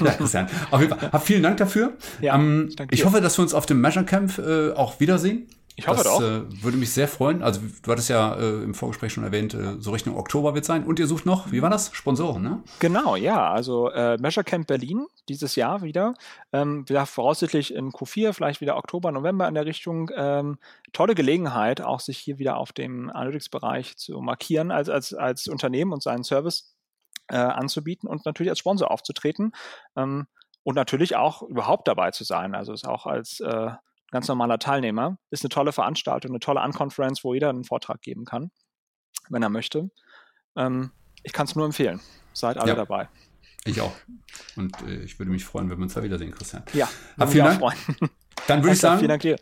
Ja, 0.00 0.04
ja 0.06 0.12
Christian. 0.12 0.48
Auf 0.70 0.82
jeden 0.82 0.96
Fall. 0.96 1.12
Hab 1.12 1.26
vielen 1.26 1.42
Dank 1.42 1.56
dafür. 1.56 1.94
Ja, 2.20 2.34
ähm, 2.34 2.68
ich 2.90 3.06
hoffe, 3.06 3.22
dass 3.22 3.38
wir 3.38 3.42
uns 3.42 3.54
auf 3.54 3.64
dem 3.64 3.80
Measure 3.80 4.04
Camp 4.04 4.38
äh, 4.38 4.72
auch 4.72 5.00
wiedersehen. 5.00 5.48
Ich 5.76 5.88
hoffe 5.88 6.04
das 6.04 6.18
doch. 6.18 6.20
Äh, 6.22 6.62
würde 6.62 6.76
mich 6.76 6.92
sehr 6.92 7.08
freuen. 7.08 7.42
Also 7.42 7.60
du 7.82 7.90
hattest 7.90 8.08
ja 8.08 8.34
äh, 8.36 8.62
im 8.62 8.74
Vorgespräch 8.74 9.12
schon 9.12 9.24
erwähnt, 9.24 9.54
äh, 9.54 9.80
so 9.80 9.90
Richtung 9.90 10.16
Oktober 10.16 10.54
wird 10.54 10.64
sein. 10.64 10.84
Und 10.84 11.00
ihr 11.00 11.08
sucht 11.08 11.26
noch, 11.26 11.50
wie 11.50 11.62
war 11.62 11.70
das? 11.70 11.92
Sponsoren, 11.92 12.42
ne? 12.42 12.62
Genau, 12.78 13.16
ja. 13.16 13.50
Also 13.50 13.90
äh, 13.90 14.16
Measure 14.18 14.44
Camp 14.44 14.68
Berlin 14.68 15.06
dieses 15.28 15.56
Jahr 15.56 15.82
wieder. 15.82 16.14
Ähm, 16.52 16.88
wieder 16.88 17.06
voraussichtlich 17.06 17.74
in 17.74 17.90
Q4, 17.90 18.32
vielleicht 18.32 18.60
wieder 18.60 18.76
Oktober, 18.76 19.10
November 19.10 19.48
in 19.48 19.54
der 19.54 19.66
Richtung. 19.66 20.10
Ähm, 20.14 20.58
tolle 20.92 21.16
Gelegenheit, 21.16 21.80
auch 21.80 22.00
sich 22.00 22.18
hier 22.18 22.38
wieder 22.38 22.56
auf 22.56 22.72
dem 22.72 23.10
Analytics-Bereich 23.10 23.96
zu 23.96 24.20
markieren 24.20 24.70
als, 24.70 24.88
als, 24.88 25.12
als 25.12 25.48
Unternehmen 25.48 25.92
und 25.92 26.02
seinen 26.02 26.22
Service 26.22 26.76
äh, 27.28 27.36
anzubieten 27.36 28.08
und 28.08 28.24
natürlich 28.26 28.50
als 28.50 28.60
Sponsor 28.60 28.92
aufzutreten. 28.92 29.52
Ähm, 29.96 30.26
und 30.62 30.76
natürlich 30.76 31.16
auch 31.16 31.42
überhaupt 31.42 31.88
dabei 31.88 32.10
zu 32.10 32.24
sein. 32.24 32.54
Also 32.54 32.72
es 32.72 32.84
auch 32.84 33.06
als 33.06 33.40
äh, 33.40 33.70
ganz 34.14 34.28
normaler 34.28 34.60
Teilnehmer. 34.60 35.18
Ist 35.30 35.44
eine 35.44 35.48
tolle 35.48 35.72
Veranstaltung, 35.72 36.30
eine 36.30 36.38
tolle 36.38 36.62
Unconference, 36.62 37.24
wo 37.24 37.34
jeder 37.34 37.50
einen 37.50 37.64
Vortrag 37.64 38.00
geben 38.00 38.24
kann, 38.24 38.52
wenn 39.28 39.42
er 39.42 39.48
möchte. 39.48 39.90
Ähm, 40.56 40.92
ich 41.24 41.32
kann 41.32 41.46
es 41.46 41.56
nur 41.56 41.66
empfehlen. 41.66 42.00
Seid 42.32 42.56
alle 42.56 42.70
ja. 42.70 42.76
dabei. 42.76 43.08
Ich 43.64 43.80
auch. 43.80 43.92
Und 44.54 44.80
äh, 44.82 45.02
ich 45.02 45.18
würde 45.18 45.32
mich 45.32 45.44
freuen, 45.44 45.68
wenn 45.68 45.78
wir 45.78 45.82
uns 45.82 45.94
da 45.94 46.02
wiedersehen, 46.04 46.30
Christian. 46.30 46.62
Ja, 46.74 46.88
Hab 47.18 47.30
vielen 47.30 47.44
Dank. 47.46 47.58
Freuen. 47.58 47.76
Dann 48.46 48.62
würde 48.62 48.74
ich 48.74 48.80
sagen. 48.80 49.00
Vielen 49.00 49.08
Dank 49.08 49.22
dir. 49.22 49.36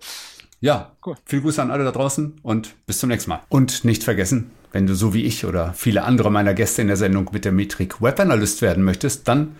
Ja, 0.60 0.96
cool. 1.04 1.16
Viel 1.26 1.42
Grüße 1.42 1.60
an 1.60 1.70
alle 1.70 1.84
da 1.84 1.92
draußen 1.92 2.40
und 2.42 2.86
bis 2.86 2.98
zum 2.98 3.10
nächsten 3.10 3.28
Mal. 3.28 3.42
Und 3.50 3.84
nicht 3.84 4.04
vergessen, 4.04 4.52
wenn 4.70 4.86
du 4.86 4.94
so 4.94 5.12
wie 5.12 5.24
ich 5.24 5.44
oder 5.44 5.74
viele 5.74 6.04
andere 6.04 6.30
meiner 6.30 6.54
Gäste 6.54 6.80
in 6.80 6.88
der 6.88 6.96
Sendung 6.96 7.28
mit 7.32 7.44
der 7.44 7.52
Metrik 7.52 8.00
Web 8.00 8.18
Analyst 8.20 8.62
werden 8.62 8.84
möchtest, 8.84 9.28
dann 9.28 9.54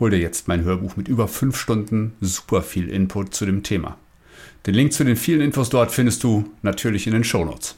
hol 0.00 0.08
dir 0.08 0.20
jetzt 0.20 0.48
mein 0.48 0.64
Hörbuch 0.64 0.96
mit 0.96 1.08
über 1.08 1.28
fünf 1.28 1.58
Stunden 1.58 2.16
super 2.22 2.62
viel 2.62 2.88
Input 2.88 3.34
zu 3.34 3.44
dem 3.44 3.62
Thema. 3.62 3.98
Den 4.66 4.74
Link 4.74 4.92
zu 4.92 5.04
den 5.04 5.16
vielen 5.16 5.42
Infos 5.42 5.68
dort 5.68 5.92
findest 5.92 6.24
du 6.24 6.50
natürlich 6.62 7.06
in 7.06 7.12
den 7.12 7.24
Show 7.24 7.44
Notes. 7.44 7.76